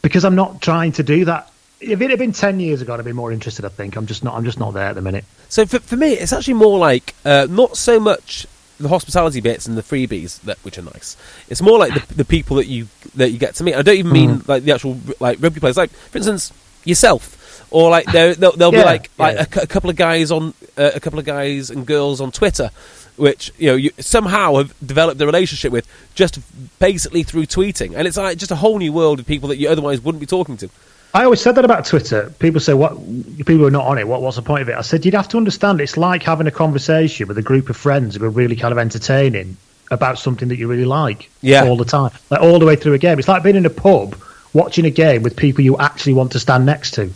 because 0.02 0.24
I'm 0.24 0.36
not 0.36 0.62
trying 0.62 0.92
to 0.92 1.02
do 1.02 1.24
that. 1.24 1.50
If 1.80 2.00
it 2.00 2.10
had 2.10 2.18
been 2.20 2.32
ten 2.32 2.60
years 2.60 2.80
ago, 2.80 2.94
I'd 2.94 3.04
be 3.04 3.12
more 3.12 3.32
interested. 3.32 3.64
I 3.64 3.68
think 3.68 3.96
I'm 3.96 4.06
just 4.06 4.22
not. 4.22 4.34
I'm 4.34 4.44
just 4.44 4.60
not 4.60 4.72
there 4.72 4.86
at 4.86 4.94
the 4.94 5.02
minute. 5.02 5.24
So 5.48 5.66
for, 5.66 5.80
for 5.80 5.96
me, 5.96 6.12
it's 6.12 6.32
actually 6.32 6.54
more 6.54 6.78
like 6.78 7.14
uh, 7.24 7.48
not 7.50 7.76
so 7.76 7.98
much 7.98 8.46
the 8.78 8.88
hospitality 8.88 9.40
bits 9.40 9.66
and 9.66 9.76
the 9.76 9.82
freebies 9.82 10.40
that 10.42 10.58
which 10.58 10.78
are 10.78 10.82
nice. 10.82 11.16
It's 11.48 11.62
more 11.62 11.78
like 11.78 11.94
the, 11.94 12.14
the 12.14 12.24
people 12.24 12.56
that 12.56 12.66
you 12.66 12.88
that 13.16 13.30
you 13.30 13.38
get 13.38 13.56
to 13.56 13.64
meet. 13.64 13.74
I 13.74 13.82
don't 13.82 13.96
even 13.96 14.12
mean 14.12 14.30
mm. 14.38 14.48
like 14.48 14.62
the 14.62 14.72
actual 14.72 14.98
like 15.20 15.40
rugby 15.40 15.60
players. 15.60 15.76
Like 15.76 15.90
for 15.90 16.18
instance, 16.18 16.52
yourself 16.84 17.38
or 17.72 17.90
like 17.90 18.06
there 18.12 18.34
there'll, 18.34 18.56
there'll 18.56 18.74
yeah, 18.74 18.82
be 18.82 18.86
like 18.86 19.10
like 19.18 19.56
a, 19.56 19.62
a, 19.62 19.66
couple 19.66 19.90
of 19.90 19.96
guys 19.96 20.30
on 20.30 20.54
uh, 20.76 20.90
a 20.94 21.00
couple 21.00 21.18
of 21.18 21.24
guys 21.24 21.70
and 21.70 21.86
girls 21.86 22.20
on 22.20 22.30
Twitter, 22.30 22.70
which 23.16 23.52
you 23.58 23.68
know 23.68 23.76
you 23.76 23.90
somehow 23.98 24.56
have 24.56 24.74
developed 24.86 25.20
a 25.20 25.26
relationship 25.26 25.72
with 25.72 25.86
just 26.14 26.38
basically 26.78 27.22
through 27.22 27.46
tweeting, 27.46 27.96
and 27.96 28.06
it's 28.06 28.16
like 28.16 28.38
just 28.38 28.52
a 28.52 28.56
whole 28.56 28.78
new 28.78 28.92
world 28.92 29.18
of 29.18 29.26
people 29.26 29.48
that 29.48 29.56
you 29.56 29.68
otherwise 29.68 30.00
wouldn't 30.00 30.20
be 30.20 30.26
talking 30.26 30.56
to. 30.58 30.68
I 31.14 31.24
always 31.24 31.42
said 31.42 31.56
that 31.56 31.64
about 31.64 31.84
Twitter. 31.84 32.32
People 32.38 32.60
say, 32.60 32.74
"What? 32.74 32.96
People 33.44 33.66
are 33.66 33.70
not 33.70 33.86
on 33.86 33.98
it. 33.98 34.06
What, 34.06 34.22
what's 34.22 34.36
the 34.36 34.42
point 34.42 34.62
of 34.62 34.68
it?" 34.68 34.76
I 34.76 34.82
said, 34.82 35.04
"You'd 35.04 35.14
have 35.14 35.28
to 35.28 35.36
understand. 35.36 35.80
It's 35.80 35.96
like 35.96 36.22
having 36.22 36.46
a 36.46 36.52
conversation 36.52 37.28
with 37.28 37.38
a 37.38 37.42
group 37.42 37.70
of 37.70 37.76
friends 37.76 38.16
who 38.16 38.24
are 38.24 38.30
really 38.30 38.56
kind 38.56 38.72
of 38.72 38.78
entertaining 38.78 39.56
about 39.90 40.18
something 40.18 40.48
that 40.48 40.56
you 40.56 40.68
really 40.68 40.86
like, 40.86 41.30
yeah. 41.42 41.64
all 41.64 41.76
the 41.76 41.84
time, 41.84 42.10
like 42.30 42.40
all 42.40 42.58
the 42.58 42.64
way 42.64 42.76
through 42.76 42.94
a 42.94 42.98
game. 42.98 43.18
It's 43.18 43.28
like 43.28 43.42
being 43.42 43.56
in 43.56 43.66
a 43.66 43.70
pub 43.70 44.16
watching 44.52 44.84
a 44.84 44.90
game 44.90 45.22
with 45.22 45.36
people 45.36 45.64
you 45.64 45.78
actually 45.78 46.14
want 46.14 46.32
to 46.32 46.40
stand 46.40 46.66
next 46.66 46.92
to. 46.92 47.12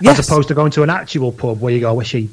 Yes. 0.00 0.18
As 0.18 0.28
opposed 0.28 0.48
to 0.48 0.54
going 0.54 0.70
to 0.72 0.82
an 0.82 0.90
actual 0.90 1.32
pub 1.32 1.60
where 1.60 1.72
you 1.72 1.80
go, 1.80 1.88
I 1.88 1.92
wish 1.92 2.12
he, 2.12 2.28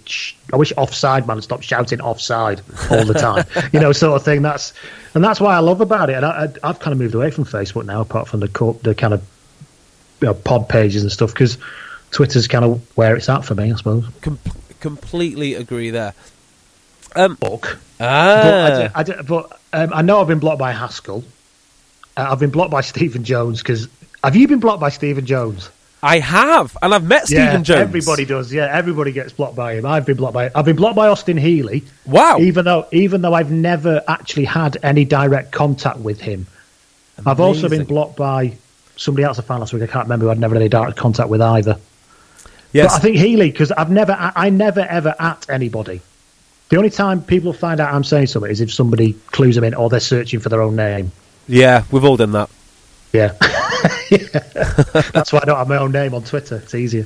I 0.52 0.58
wish 0.58 0.74
offside 0.76 1.26
man 1.28 1.42
stop 1.42 1.64
shouting 1.64 2.02
offside 2.02 2.62
all 2.92 3.06
the 3.06 3.14
time, 3.14 3.46
you 3.74 3.80
know, 3.80 3.94
sort 3.94 4.18
of 4.18 4.26
thing. 4.26 4.42
That's 4.42 4.74
and 5.14 5.24
that's 5.24 5.40
why 5.40 5.56
I 5.56 5.60
love 5.60 5.80
about 5.80 6.10
it. 6.10 6.16
And 6.16 6.26
I, 6.26 6.42
have 6.64 6.80
kind 6.80 6.92
of 6.92 6.98
moved 6.98 7.16
away 7.16 7.32
from 7.32 7.46
Facebook 7.46 7.86
now, 7.86 8.02
apart 8.02 8.28
from 8.28 8.42
the 8.42 8.80
the 8.84 8.94
kind 8.94 9.14
of 9.14 9.26
you 10.22 10.28
know, 10.28 10.34
pod 10.34 10.68
pages 10.68 11.04
and 11.04 11.12
stuff, 11.12 11.34
because 11.34 11.58
Twitter's 12.12 12.48
kind 12.48 12.66
of 12.66 12.98
where 12.98 13.16
it's 13.16 13.30
at 13.30 13.46
for 13.46 13.56
me, 13.56 13.72
I 13.72 13.76
suppose. 13.76 14.06
Com- 14.22 14.40
completely 14.80 15.56
agree 15.56 15.90
there. 15.90 16.14
Um, 17.16 17.36
Book. 17.36 17.80
Ah. 18.00 18.90
But, 18.94 19.10
I, 19.10 19.20
I, 19.20 19.22
but 19.22 19.60
um, 19.74 19.92
I 19.94 20.02
know 20.02 20.22
I've 20.22 20.28
been 20.28 20.40
blocked 20.40 20.60
by 20.60 20.72
Haskell. 20.72 21.24
Uh, 22.16 22.28
I've 22.30 22.40
been 22.40 22.52
blocked 22.52 22.72
by 22.72 22.82
Stephen 22.94 23.24
Jones 23.24 23.62
because 23.62 23.88
have 24.28 24.36
you 24.36 24.48
been 24.48 24.60
blocked 24.60 24.82
by 24.82 24.90
Stephen 24.90 25.26
Jones? 25.26 25.70
I 26.04 26.20
have, 26.20 26.78
and 26.82 26.94
I've 26.94 27.06
met 27.06 27.30
yeah, 27.30 27.48
Stephen 27.48 27.64
Jones. 27.64 27.80
Everybody 27.80 28.26
does. 28.26 28.54
Yeah, 28.54 28.68
everybody 28.70 29.14
gets 29.14 29.32
blocked 29.32 29.56
by 29.56 29.76
him. 29.76 29.86
I've 29.86 30.06
been 30.06 30.18
blocked 30.18 30.34
by. 30.34 30.52
I've 30.54 30.66
been 30.66 30.76
blocked 30.76 30.98
by 30.98 31.08
Austin 31.08 31.38
Healey. 31.38 31.86
Wow. 32.06 32.38
Even 32.40 32.66
though, 32.66 32.88
even 32.92 33.22
though 33.22 33.34
I've 33.34 33.52
never 33.52 34.04
actually 34.06 34.44
had 34.46 34.78
any 34.84 35.06
direct 35.06 35.54
contact 35.54 36.00
with 36.00 36.20
him, 36.20 36.46
Amazing. 37.18 37.32
I've 37.32 37.40
also 37.40 37.70
been 37.70 37.86
blocked 37.86 38.18
by 38.18 38.58
somebody 38.98 39.24
else 39.24 39.40
I 39.40 39.44
found 39.44 39.62
last 39.62 39.74
week. 39.74 39.84
I 39.84 39.88
can't 39.88 40.06
remember. 40.06 40.26
who 40.26 40.32
I'd 40.32 40.40
never 40.40 40.56
had 40.56 40.62
any 40.62 40.70
direct 40.70 40.98
contact 40.98 41.30
with 41.30 41.42
either. 41.42 41.78
Yes. 42.74 42.92
But 42.92 42.98
I 42.98 43.00
think 43.00 43.16
Healy 43.16 43.50
because 43.50 43.72
I've 43.72 43.90
never, 43.90 44.12
I, 44.12 44.34
I 44.36 44.50
never 44.50 44.82
ever 44.82 45.16
at 45.18 45.50
anybody. 45.50 46.02
The 46.70 46.78
only 46.78 46.90
time 46.90 47.24
people 47.24 47.54
find 47.54 47.80
out 47.80 47.94
I'm 47.94 48.04
saying 48.04 48.28
something 48.28 48.52
is 48.52 48.60
if 48.60 48.74
somebody 48.74 49.14
clues 49.14 49.56
them 49.56 49.64
in 49.64 49.74
or 49.74 49.90
they're 49.90 50.02
searching 50.02 50.42
for 50.42 50.50
their 50.50 50.62
own 50.62 50.76
name. 50.76 51.14
Yeah, 51.48 51.86
we've 51.92 52.04
all 52.04 52.18
done 52.18 52.34
that. 52.34 52.50
Yeah. 53.14 53.34
yeah. 54.12 54.18
That's 55.14 55.34
why 55.34 55.40
I 55.42 55.46
don't 55.46 55.58
have 55.58 55.68
my 55.68 55.78
own 55.78 55.92
name 55.92 56.14
on 56.14 56.24
Twitter. 56.24 56.58
It's 56.58 56.76
easier. 56.76 57.06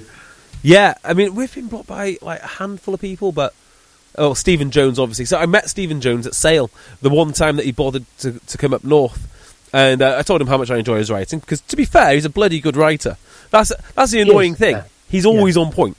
Yeah, 0.63 0.93
I 1.03 1.13
mean, 1.13 1.33
we've 1.33 1.53
been 1.53 1.67
blocked 1.67 1.87
by 1.87 2.17
like 2.21 2.41
a 2.41 2.47
handful 2.47 2.93
of 2.93 3.01
people, 3.01 3.31
but 3.31 3.53
oh, 4.17 4.33
Stephen 4.33 4.71
Jones, 4.71 4.99
obviously. 4.99 5.25
So 5.25 5.37
I 5.37 5.45
met 5.45 5.69
Stephen 5.69 6.01
Jones 6.01 6.27
at 6.27 6.35
Sale 6.35 6.69
the 7.01 7.09
one 7.09 7.33
time 7.33 7.55
that 7.55 7.65
he 7.65 7.71
bothered 7.71 8.05
to, 8.19 8.39
to 8.39 8.57
come 8.57 8.73
up 8.73 8.83
north, 8.83 9.69
and 9.73 10.01
uh, 10.01 10.17
I 10.17 10.21
told 10.21 10.41
him 10.41 10.47
how 10.47 10.57
much 10.57 10.69
I 10.69 10.77
enjoy 10.77 10.97
his 10.97 11.09
writing 11.09 11.39
because, 11.39 11.61
to 11.61 11.75
be 11.75 11.85
fair, 11.85 12.13
he's 12.13 12.25
a 12.25 12.29
bloody 12.29 12.59
good 12.59 12.75
writer. 12.75 13.17
That's 13.49 13.71
that's 13.95 14.11
the 14.11 14.21
annoying 14.21 14.55
thing. 14.55 14.75
yeah. 14.75 14.83
He's 15.09 15.25
always 15.25 15.57
on 15.57 15.67
point. 15.67 15.75
point, 15.75 15.97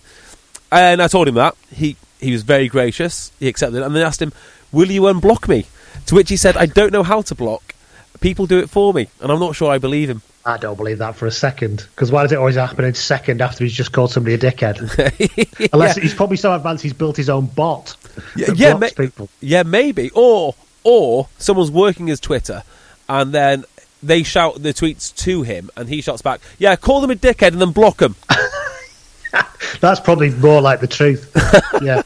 and 0.71 1.03
I 1.03 1.09
told 1.09 1.29
him 1.29 1.35
that 1.35 1.57
he 1.75 1.97
he 2.21 2.33
was 2.33 2.43
very 2.43 2.69
gracious. 2.69 3.33
He 3.41 3.49
accepted, 3.49 3.79
it, 3.79 3.83
and 3.83 3.95
then 3.95 4.05
asked 4.05 4.23
him, 4.23 4.33
"Will 4.71 4.91
you 4.91 5.03
unblock 5.03 5.49
me?" 5.49 5.67
To 6.07 6.15
which 6.15 6.31
he 6.31 6.37
said, 6.37 6.57
"I 6.57 6.67
don't 6.67 6.93
know 6.93 7.03
how 7.03 7.23
to 7.23 7.35
block. 7.35 7.75
People 8.21 8.47
do 8.47 8.59
it 8.61 8.71
for 8.71 8.95
me, 8.95 9.09
and 9.21 9.33
I'm 9.33 9.41
not 9.41 9.57
sure 9.57 9.73
I 9.73 9.79
believe 9.79 10.09
him." 10.09 10.23
I 10.45 10.57
don't 10.57 10.77
believe 10.77 10.99
that 10.99 11.15
for 11.15 11.27
a 11.27 11.31
second. 11.31 11.87
Because 11.95 12.11
why 12.11 12.23
does 12.23 12.33
it 12.33 12.39
always 12.39 12.57
happen 12.57 12.85
in 12.85 12.95
second 12.95 13.41
after 13.41 13.63
he's 13.65 13.73
just 13.73 13.93
called 13.93 14.11
somebody 14.11 14.35
a 14.35 14.39
dickhead? 14.39 14.79
Unless 15.73 15.97
Yeah. 15.97 16.03
he's 16.03 16.15
probably 16.15 16.37
so 16.37 16.53
advanced 16.55 16.83
he's 16.83 16.93
built 16.93 17.17
his 17.17 17.29
own 17.31 17.47
bot. 17.47 17.97
Yeah, 18.37 18.49
yeah, 18.55 18.75
ma- 18.75 19.27
yeah, 19.41 19.63
maybe, 19.63 20.11
or 20.15 20.55
or 20.85 21.29
someone's 21.39 21.71
working 21.71 22.09
his 22.09 22.19
Twitter, 22.21 22.65
and 23.09 23.33
then 23.33 23.65
they 24.03 24.25
shout 24.25 24.61
the 24.63 24.75
tweets 24.75 25.15
to 25.19 25.43
him, 25.43 25.71
and 25.77 25.89
he 25.89 26.01
shouts 26.01 26.23
back, 26.23 26.41
"Yeah, 26.59 26.75
call 26.77 27.01
them 27.01 27.11
a 27.13 27.15
dickhead 27.15 27.53
and 27.53 27.61
then 27.61 27.71
block 27.71 27.99
them. 27.99 28.17
That's 29.81 30.01
probably 30.01 30.31
more 30.31 30.61
like 30.61 30.81
the 30.81 30.87
truth. 30.87 31.31
yeah. 31.83 32.03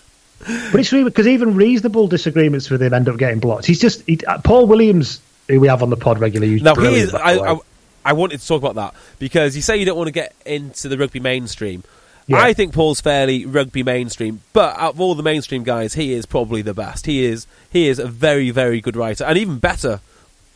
But 0.70 0.78
it's 0.80 0.92
really 0.92 1.04
because 1.04 1.26
even 1.26 1.56
reasonable 1.56 2.06
disagreements 2.06 2.70
with 2.70 2.80
him 2.82 2.94
end 2.94 3.08
up 3.08 3.16
getting 3.16 3.40
blocked. 3.40 3.66
He's 3.66 3.80
just 3.80 4.02
he, 4.06 4.20
uh, 4.26 4.38
Paul 4.42 4.66
Williams, 4.66 5.20
who 5.48 5.58
we 5.58 5.66
have 5.68 5.82
on 5.82 5.90
the 5.90 5.96
pod 5.96 6.20
regularly. 6.20 6.60
Now, 6.60 6.74
he 6.76 6.94
is. 6.96 7.14
I. 7.14 7.32
I, 7.54 7.58
I 8.06 8.12
wanted 8.12 8.40
to 8.40 8.46
talk 8.46 8.62
about 8.62 8.76
that 8.76 8.94
because 9.18 9.56
you 9.56 9.62
say 9.62 9.76
you 9.76 9.84
don't 9.84 9.96
want 9.96 10.08
to 10.08 10.12
get 10.12 10.34
into 10.44 10.88
the 10.88 10.96
rugby 10.96 11.20
mainstream. 11.20 11.82
Yeah. 12.28 12.38
I 12.38 12.54
think 12.54 12.74
Paul's 12.74 13.00
fairly 13.00 13.46
rugby 13.46 13.82
mainstream, 13.82 14.40
but 14.52 14.76
out 14.78 14.94
of 14.94 15.00
all 15.00 15.14
the 15.14 15.22
mainstream 15.22 15.62
guys, 15.62 15.94
he 15.94 16.12
is 16.12 16.26
probably 16.26 16.62
the 16.62 16.74
best. 16.74 17.06
He 17.06 17.24
is 17.24 17.46
he 17.70 17.88
is 17.88 17.98
a 17.98 18.06
very 18.06 18.50
very 18.50 18.80
good 18.80 18.96
writer, 18.96 19.24
and 19.24 19.38
even 19.38 19.58
better 19.58 20.00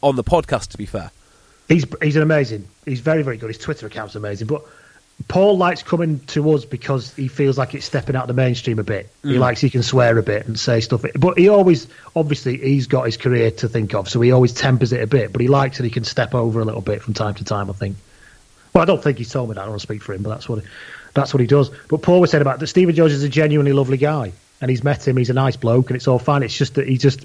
on 0.03 0.16
the 0.16 0.24
podcast. 0.24 0.68
To 0.68 0.78
be 0.78 0.86
fair, 0.86 1.12
He's 1.70 1.86
he's 2.03 2.16
an 2.16 2.22
amazing. 2.22 2.66
He's 2.84 2.98
very 2.98 3.22
very 3.22 3.36
good. 3.36 3.46
His 3.46 3.59
Twitter 3.59 3.86
account's 3.86 4.16
amazing. 4.16 4.48
But 4.48 4.62
Paul 5.29 5.59
likes 5.59 5.83
coming 5.83 6.21
to 6.29 6.53
us 6.53 6.64
because 6.64 7.14
he 7.14 7.29
feels 7.29 7.57
like 7.59 7.75
it's 7.75 7.85
stepping 7.85 8.16
out 8.16 8.23
of 8.23 8.29
the 8.29 8.35
mainstream 8.35 8.79
a 8.79 8.83
bit. 8.83 9.11
He 9.23 9.35
Mm. 9.35 9.39
likes 9.39 9.61
he 9.61 9.71
can 9.71 9.83
swear 9.83 10.16
a 10.18 10.23
bit 10.23 10.47
and 10.47 10.59
say 10.59 10.81
stuff. 10.81 11.05
But 11.18 11.39
he 11.39 11.49
always 11.49 11.87
obviously 12.16 12.57
he's 12.57 12.87
got 12.87 13.05
his 13.07 13.16
career 13.16 13.51
to 13.53 13.68
think 13.68 13.95
of, 13.95 14.09
so 14.09 14.21
he 14.21 14.33
always 14.33 14.53
tempers 14.53 14.93
it 14.93 15.03
a 15.03 15.07
bit. 15.07 15.33
But 15.33 15.41
he 15.43 15.49
likes 15.49 15.77
that 15.79 15.85
he 15.85 15.91
can 15.91 16.05
step 16.05 16.35
over 16.35 16.61
a 16.61 16.64
little 16.64 16.81
bit 16.81 17.03
from 17.03 17.14
time 17.14 17.35
to 17.35 17.45
time. 17.45 17.68
I 17.71 17.75
think. 17.75 17.97
Well, 18.73 18.83
I 18.83 18.85
don't 18.87 19.03
think 19.03 19.18
he's 19.18 19.31
told 19.31 19.49
me 19.51 19.55
that. 19.55 19.61
I 19.61 19.64
don't 19.64 19.71
want 19.73 19.81
to 19.83 19.87
speak 19.87 20.03
for 20.03 20.14
him, 20.14 20.23
but 20.23 20.31
that's 20.31 20.49
what 20.49 20.62
that's 21.14 21.35
what 21.35 21.41
he 21.41 21.47
does. 21.47 21.71
But 21.89 22.03
Paul 22.03 22.21
was 22.21 22.31
saying 22.31 22.43
about 22.43 22.61
that. 22.61 22.66
Stephen 22.68 22.95
George 22.95 23.12
is 23.12 23.23
a 23.23 23.29
genuinely 23.29 23.73
lovely 23.73 23.97
guy, 23.99 24.33
and 24.61 24.71
he's 24.71 24.83
met 24.85 25.07
him. 25.07 25.16
He's 25.16 25.31
a 25.31 25.35
nice 25.35 25.57
bloke, 25.57 25.91
and 25.91 25.97
it's 25.97 26.09
all 26.09 26.18
fine. 26.18 26.43
It's 26.43 26.57
just 26.57 26.75
that 26.77 26.89
he 26.89 26.97
just 26.99 27.25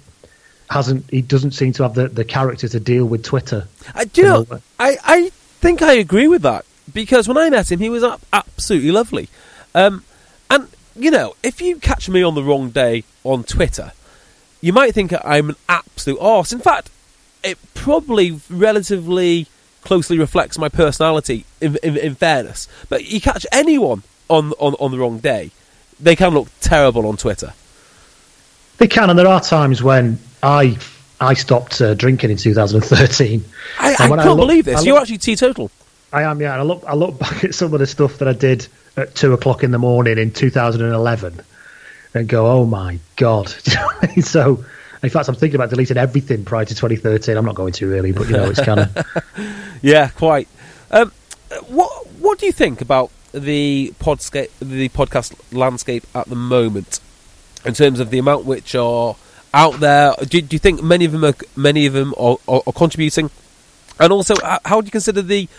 hasn't. 0.69 1.09
He 1.09 1.21
doesn't 1.21 1.51
seem 1.51 1.71
to 1.73 1.83
have 1.83 1.93
the, 1.93 2.07
the 2.07 2.25
character 2.25 2.67
to 2.67 2.79
deal 2.79 3.05
with 3.05 3.23
Twitter. 3.23 3.67
I, 3.93 4.05
do 4.05 4.21
you 4.21 4.27
know- 4.27 4.45
I, 4.79 4.97
I 5.03 5.29
think 5.61 5.81
I 5.81 5.93
agree 5.93 6.27
with 6.27 6.41
that 6.41 6.65
because 6.93 7.27
when 7.27 7.37
I 7.37 7.49
met 7.49 7.71
him, 7.71 7.79
he 7.79 7.89
was 7.89 8.03
ab- 8.03 8.21
absolutely 8.33 8.91
lovely. 8.91 9.29
Um, 9.73 10.03
and, 10.49 10.67
you 10.95 11.11
know, 11.11 11.35
if 11.43 11.61
you 11.61 11.77
catch 11.77 12.07
me 12.09 12.23
on 12.23 12.35
the 12.35 12.43
wrong 12.43 12.69
day 12.69 13.03
on 13.23 13.43
Twitter, 13.43 13.91
you 14.61 14.73
might 14.73 14.93
think 14.93 15.13
I'm 15.23 15.49
an 15.49 15.55
absolute 15.67 16.19
arse. 16.19 16.51
In 16.53 16.59
fact, 16.59 16.89
it 17.43 17.57
probably 17.73 18.39
relatively 18.49 19.47
closely 19.83 20.17
reflects 20.17 20.57
my 20.57 20.69
personality, 20.69 21.45
in, 21.61 21.77
in, 21.83 21.95
in 21.97 22.15
fairness. 22.15 22.67
But 22.89 23.05
you 23.05 23.21
catch 23.21 23.45
anyone 23.51 24.03
on, 24.29 24.51
on, 24.53 24.73
on 24.75 24.91
the 24.91 24.97
wrong 24.97 25.19
day, 25.19 25.51
they 25.99 26.15
can 26.15 26.33
look 26.33 26.47
terrible 26.59 27.05
on 27.07 27.17
Twitter. 27.17 27.53
They 28.77 28.87
can, 28.87 29.09
and 29.09 29.17
there 29.17 29.27
are 29.27 29.39
times 29.39 29.81
when 29.81 30.19
I 30.43 30.77
I 31.21 31.33
stopped 31.33 31.79
uh, 31.79 31.93
drinking 31.93 32.31
in 32.31 32.37
2013. 32.37 33.45
I, 33.79 33.93
I 33.93 33.95
can't 33.95 34.11
look- 34.11 34.37
believe 34.37 34.65
this. 34.65 34.79
I 34.79 34.81
You're 34.81 34.95
look- 34.95 35.03
actually 35.03 35.19
teetotal. 35.19 35.71
I 36.15 36.23
am, 36.23 36.39
yeah. 36.39 36.53
And 36.53 36.61
I 36.61 36.63
look 36.63 36.83
I 36.87 36.95
look 36.95 37.19
back 37.19 37.43
at 37.43 37.53
some 37.53 37.73
of 37.73 37.79
the 37.81 37.85
stuff 37.85 38.19
that 38.19 38.27
I 38.29 38.33
did 38.33 38.65
at 38.95 39.13
two 39.15 39.33
o'clock 39.33 39.65
in 39.65 39.71
the 39.71 39.77
morning 39.77 40.17
in 40.17 40.31
2011, 40.31 41.41
and 42.13 42.27
go, 42.29 42.47
oh 42.47 42.65
my 42.65 42.99
god. 43.17 43.53
So, 44.21 44.63
in 45.03 45.09
fact, 45.09 45.27
I'm 45.27 45.35
thinking 45.35 45.55
about 45.55 45.71
deleting 45.71 45.97
everything 45.97 46.45
prior 46.45 46.63
to 46.63 46.73
2013. 46.73 47.35
I'm 47.35 47.43
not 47.43 47.55
going 47.55 47.73
to 47.73 47.89
really, 47.89 48.13
but 48.13 48.27
you 48.27 48.37
know, 48.37 48.45
it's 48.45 48.61
kind 48.61 48.79
of 48.79 48.97
Yeah, 49.81 50.07
quite. 50.07 50.47
Um, 50.89 51.11
what 51.67 52.07
What 52.19 52.39
do 52.39 52.45
you 52.45 52.53
think 52.53 52.79
about 52.79 53.11
the 53.33 53.93
podscape, 53.99 54.51
the 54.59 54.87
podcast 54.89 55.35
landscape 55.51 56.05
at 56.15 56.27
the 56.27 56.35
moment, 56.35 57.01
in 57.65 57.73
terms 57.73 57.99
of 57.99 58.09
the 58.09 58.19
amount 58.19 58.45
which 58.45 58.73
are 58.73 59.17
out 59.53 59.81
there? 59.81 60.13
Do, 60.21 60.39
do 60.39 60.55
you 60.55 60.59
think 60.59 60.81
many 60.81 61.03
of 61.03 61.11
them 61.11 61.25
are 61.25 61.35
many 61.57 61.85
of 61.87 61.93
them 61.93 62.13
are, 62.17 62.37
are, 62.47 62.61
are 62.65 62.73
contributing? 62.73 63.31
And 63.99 64.13
also, 64.13 64.35
how 64.63 64.79
do 64.79 64.85
you 64.85 64.91
consider 64.91 65.21
the 65.21 65.49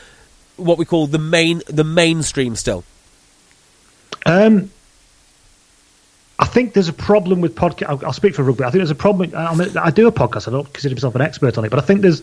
what 0.56 0.78
we 0.78 0.84
call 0.84 1.06
the 1.06 1.18
main 1.18 1.62
the 1.66 1.84
mainstream 1.84 2.56
still? 2.56 2.84
Um, 4.24 4.70
I 6.38 6.44
think 6.44 6.74
there's 6.74 6.88
a 6.88 6.92
problem 6.92 7.40
with 7.40 7.54
podcast. 7.54 7.88
I'll, 7.88 8.06
I'll 8.06 8.12
speak 8.12 8.34
for 8.34 8.42
rugby. 8.42 8.64
I 8.64 8.70
think 8.70 8.80
there's 8.80 8.90
a 8.90 8.94
problem. 8.94 9.32
I, 9.34 9.54
mean, 9.54 9.76
I 9.78 9.90
do 9.90 10.06
a 10.06 10.12
podcast. 10.12 10.48
I 10.48 10.50
don't 10.50 10.70
consider 10.72 10.94
myself 10.94 11.14
an 11.14 11.22
expert 11.22 11.56
on 11.56 11.64
it, 11.64 11.70
but 11.70 11.78
I 11.78 11.82
think 11.82 12.02
there's 12.02 12.22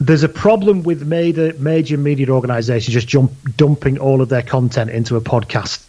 there's 0.00 0.22
a 0.22 0.28
problem 0.28 0.82
with 0.82 1.06
major 1.06 1.52
major 1.58 1.96
media 1.96 2.28
organisations 2.30 2.92
just 2.92 3.08
jump, 3.08 3.32
dumping 3.56 3.98
all 3.98 4.20
of 4.20 4.28
their 4.28 4.42
content 4.42 4.90
into 4.90 5.16
a 5.16 5.20
podcast 5.20 5.86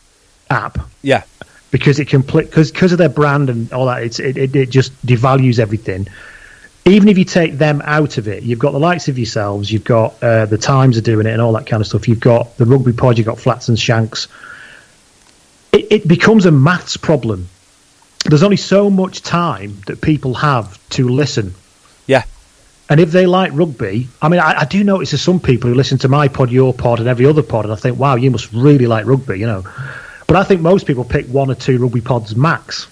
app 0.50 0.78
Yeah, 1.02 1.24
because 1.72 2.00
it 2.00 2.08
can 2.08 2.22
because 2.22 2.72
because 2.72 2.92
of 2.92 2.98
their 2.98 3.10
brand 3.10 3.50
and 3.50 3.72
all 3.72 3.86
that. 3.86 4.04
It's 4.04 4.20
it, 4.20 4.38
it, 4.38 4.56
it 4.56 4.70
just 4.70 4.94
devalues 5.06 5.60
everything. 5.60 6.08
Even 6.88 7.08
if 7.08 7.18
you 7.18 7.26
take 7.26 7.54
them 7.54 7.82
out 7.84 8.20
of 8.20 8.28
it, 8.28 8.44
you've 8.44 8.60
got 8.60 8.72
the 8.72 8.80
likes 8.80 9.08
of 9.08 9.18
yourselves, 9.18 9.72
you've 9.72 9.84
got 9.84 10.22
uh, 10.22 10.46
the 10.46 10.58
Times 10.58 10.98
are 10.98 11.02
doing 11.02 11.26
it 11.26 11.32
and 11.32 11.42
all 11.42 11.54
that 11.54 11.66
kind 11.66 11.82
of 11.82 11.88
stuff. 11.88 12.08
You've 12.08 12.20
got 12.20 12.58
the 12.58 12.66
Rugby 12.66 12.94
Pod, 12.94 13.18
you've 13.18 13.26
got 13.26 13.40
Flats 13.40 13.70
and 13.70 13.80
Shanks. 13.80 14.28
It, 15.72 15.88
it 15.92 16.08
becomes 16.08 16.46
a 16.46 16.52
maths 16.52 16.96
problem. 16.96 17.48
There's 18.26 18.44
only 18.44 18.58
so 18.58 18.90
much 18.92 19.24
time 19.24 19.82
that 19.88 20.00
people 20.02 20.36
have 20.36 20.78
to 20.92 21.10
listen. 21.10 21.56
yeah, 22.06 22.24
And 22.90 23.00
if 23.00 23.12
they 23.12 23.26
like 23.26 23.52
rugby, 23.54 24.08
I 24.22 24.30
mean, 24.30 24.40
I, 24.40 24.62
I 24.62 24.66
do 24.66 24.84
notice 24.84 25.12
there's 25.12 25.22
some 25.22 25.40
people 25.40 25.70
who 25.70 25.76
listen 25.76 25.98
to 26.00 26.08
my 26.08 26.28
pod, 26.28 26.52
your 26.52 26.74
pod, 26.74 27.00
and 27.00 27.08
every 27.08 27.26
other 27.26 27.44
pod, 27.44 27.66
and 27.66 27.74
I 27.74 27.78
think, 27.78 27.98
wow, 27.98 28.16
you 28.16 28.30
must 28.30 28.54
really 28.54 28.86
like 28.86 29.06
rugby, 29.08 29.40
you 29.40 29.48
know. 29.48 29.64
But 30.28 30.38
I 30.38 30.44
think 30.44 30.62
most 30.62 30.86
people 30.86 31.04
pick 31.04 31.26
one 31.28 31.50
or 31.50 31.56
two 31.56 31.80
rugby 31.80 32.02
pods 32.02 32.36
max. 32.36 32.88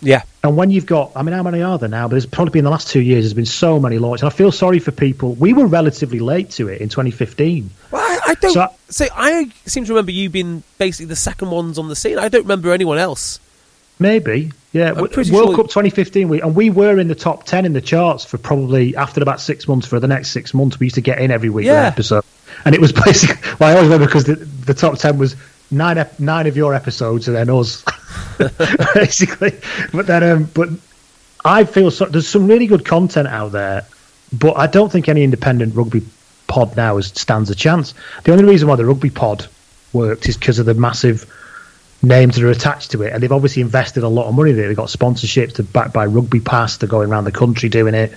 yeah. 0.00 0.22
And 0.44 0.56
when 0.58 0.70
you've 0.70 0.84
got, 0.86 1.10
I 1.16 1.22
mean, 1.22 1.32
how 1.34 1.42
many 1.42 1.62
are 1.62 1.78
there 1.78 1.88
now? 1.88 2.06
But 2.06 2.12
there's 2.12 2.26
probably 2.26 2.50
been 2.52 2.58
in 2.60 2.64
the 2.66 2.70
last 2.70 2.88
two 2.88 3.00
years, 3.00 3.24
there's 3.24 3.32
been 3.34 3.46
so 3.46 3.80
many 3.80 3.98
launches. 3.98 4.22
And 4.22 4.30
I 4.32 4.36
feel 4.36 4.52
sorry 4.52 4.78
for 4.78 4.92
people. 4.92 5.32
We 5.34 5.54
were 5.54 5.66
relatively 5.66 6.18
late 6.20 6.50
to 6.50 6.68
it 6.68 6.82
in 6.82 6.90
2015. 6.90 7.70
Well, 7.90 8.02
I, 8.02 8.20
I 8.32 8.34
don't. 8.34 8.52
So- 8.52 8.68
So, 8.90 9.06
I 9.14 9.50
seem 9.64 9.86
to 9.86 9.92
remember 9.92 10.12
you 10.12 10.28
being 10.28 10.62
basically 10.78 11.06
the 11.06 11.16
second 11.16 11.50
ones 11.50 11.78
on 11.78 11.88
the 11.88 11.96
scene. 11.96 12.18
I 12.18 12.28
don't 12.28 12.42
remember 12.42 12.72
anyone 12.72 12.98
else. 12.98 13.40
Maybe, 13.98 14.50
yeah. 14.72 14.88
I'm 14.88 14.94
W- 14.96 15.12
pretty 15.14 15.30
World 15.32 15.48
sure- 15.50 15.56
Cup 15.56 15.66
2015, 15.68 16.28
we, 16.28 16.42
and 16.42 16.54
we 16.54 16.68
were 16.68 16.98
in 16.98 17.08
the 17.08 17.14
top 17.14 17.44
10 17.44 17.64
in 17.64 17.72
the 17.72 17.80
charts 17.80 18.24
for 18.26 18.36
probably 18.38 18.94
after 18.96 19.22
about 19.22 19.40
six 19.40 19.66
months. 19.66 19.86
For 19.86 19.98
the 19.98 20.08
next 20.08 20.30
six 20.30 20.52
months, 20.52 20.78
we 20.78 20.86
used 20.86 20.96
to 20.96 21.00
get 21.00 21.20
in 21.20 21.30
every 21.30 21.48
week 21.48 21.64
Yeah. 21.66 21.80
an 21.80 21.86
episode, 21.86 22.24
and 22.66 22.74
it 22.74 22.80
was 22.82 22.92
basically. 23.04 23.36
Well, 23.58 23.70
I 23.70 23.72
always 23.74 23.84
remember 23.88 24.06
because 24.06 24.24
the, 24.24 24.34
the 24.34 24.74
top 24.74 24.98
10 24.98 25.16
was 25.16 25.36
nine 25.70 25.98
ep- 25.98 26.18
nine 26.20 26.46
of 26.46 26.56
your 26.56 26.74
episodes 26.74 27.28
and 27.28 27.36
then 27.36 27.50
us, 27.50 27.84
basically. 28.94 29.52
But 29.92 30.06
then, 30.06 30.22
um, 30.22 30.44
but 30.54 30.68
I 31.44 31.64
feel 31.64 31.90
so, 31.90 32.06
there's 32.06 32.28
some 32.28 32.46
really 32.46 32.66
good 32.66 32.84
content 32.84 33.28
out 33.28 33.52
there, 33.52 33.86
but 34.32 34.56
I 34.56 34.66
don't 34.66 34.90
think 34.90 35.08
any 35.08 35.22
independent 35.24 35.74
rugby 35.74 36.02
pod 36.46 36.76
now 36.76 36.96
is, 36.98 37.06
stands 37.08 37.50
a 37.50 37.54
chance. 37.54 37.94
The 38.24 38.32
only 38.32 38.44
reason 38.44 38.68
why 38.68 38.76
the 38.76 38.84
rugby 38.86 39.10
pod 39.10 39.46
worked 39.92 40.28
is 40.28 40.36
because 40.36 40.58
of 40.58 40.66
the 40.66 40.74
massive 40.74 41.30
names 42.02 42.34
that 42.36 42.44
are 42.44 42.50
attached 42.50 42.90
to 42.92 43.02
it, 43.02 43.12
and 43.12 43.22
they've 43.22 43.32
obviously 43.32 43.62
invested 43.62 44.02
a 44.02 44.08
lot 44.08 44.26
of 44.28 44.34
money 44.34 44.52
there. 44.52 44.68
They've 44.68 44.76
got 44.76 44.88
sponsorships 44.88 45.54
to 45.54 45.62
back 45.62 45.92
by 45.92 46.06
Rugby 46.06 46.40
Pass. 46.40 46.76
They're 46.76 46.88
going 46.88 47.10
around 47.10 47.24
the 47.24 47.32
country 47.32 47.68
doing 47.68 47.94
it. 47.94 48.12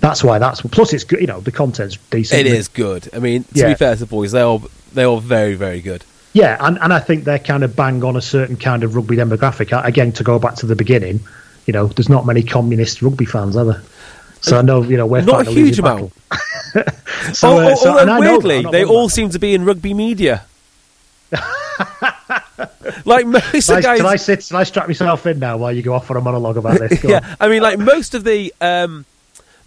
That's 0.00 0.24
why 0.24 0.40
that's 0.40 0.60
plus 0.62 0.92
it's 0.92 1.04
good. 1.04 1.20
You 1.20 1.28
know 1.28 1.40
the 1.40 1.52
content's 1.52 1.96
decent. 2.10 2.40
It 2.40 2.46
is 2.48 2.66
good. 2.66 3.08
I 3.14 3.20
mean, 3.20 3.44
to 3.44 3.50
Yeah. 3.54 3.68
be 3.68 3.74
fair 3.74 3.94
to 3.94 4.00
the 4.00 4.06
boys, 4.06 4.32
they 4.32 4.40
are 4.40 4.60
they 4.92 5.04
are 5.04 5.20
very 5.20 5.54
very 5.54 5.80
good. 5.80 6.04
Yeah, 6.34 6.56
and, 6.60 6.78
and 6.80 6.92
I 6.92 6.98
think 6.98 7.24
they're 7.24 7.38
kind 7.38 7.62
of 7.62 7.76
bang 7.76 8.02
on 8.04 8.16
a 8.16 8.22
certain 8.22 8.56
kind 8.56 8.84
of 8.84 8.94
rugby 8.96 9.16
demographic. 9.16 9.70
Again, 9.84 10.12
to 10.12 10.24
go 10.24 10.38
back 10.38 10.54
to 10.56 10.66
the 10.66 10.74
beginning, 10.76 11.20
you 11.66 11.72
know, 11.72 11.86
there's 11.88 12.08
not 12.08 12.24
many 12.26 12.42
communist 12.42 13.02
rugby 13.02 13.26
fans, 13.26 13.56
are 13.56 13.64
there? 13.66 13.82
So 14.40 14.58
I 14.58 14.62
know, 14.62 14.82
you 14.82 14.96
know, 14.96 15.06
we're 15.06 15.20
Not 15.22 15.46
a 15.46 15.50
huge 15.50 15.78
amount. 15.78 16.12
so, 17.32 17.58
Al- 17.60 17.72
uh, 17.72 17.76
so- 17.76 17.90
although 17.90 17.98
I 17.98 18.04
know 18.04 18.40
that, 18.40 18.46
weirdly, 18.46 18.70
they 18.70 18.84
all 18.84 19.08
that. 19.08 19.14
seem 19.14 19.28
to 19.30 19.38
be 19.38 19.54
in 19.54 19.64
rugby 19.64 19.94
media. 19.94 20.44
like 23.04 23.26
most 23.26 23.66
Shall 23.66 23.78
of 23.78 23.84
I, 23.84 23.92
the 23.92 23.96
shall 23.98 24.06
I 24.06 24.16
sit? 24.16 24.42
Shall 24.42 24.58
I 24.58 24.64
strap 24.64 24.86
myself 24.88 25.26
in 25.26 25.38
now 25.38 25.56
while 25.56 25.72
you 25.72 25.82
go 25.82 25.94
off 25.94 26.10
on 26.10 26.16
a 26.16 26.20
monologue 26.20 26.56
about 26.56 26.78
this? 26.78 27.00
Go 27.00 27.08
on. 27.14 27.22
Yeah, 27.22 27.36
I 27.40 27.48
mean, 27.48 27.62
like 27.62 27.78
most 27.78 28.14
of 28.14 28.24
the. 28.24 28.52
Um, 28.60 29.04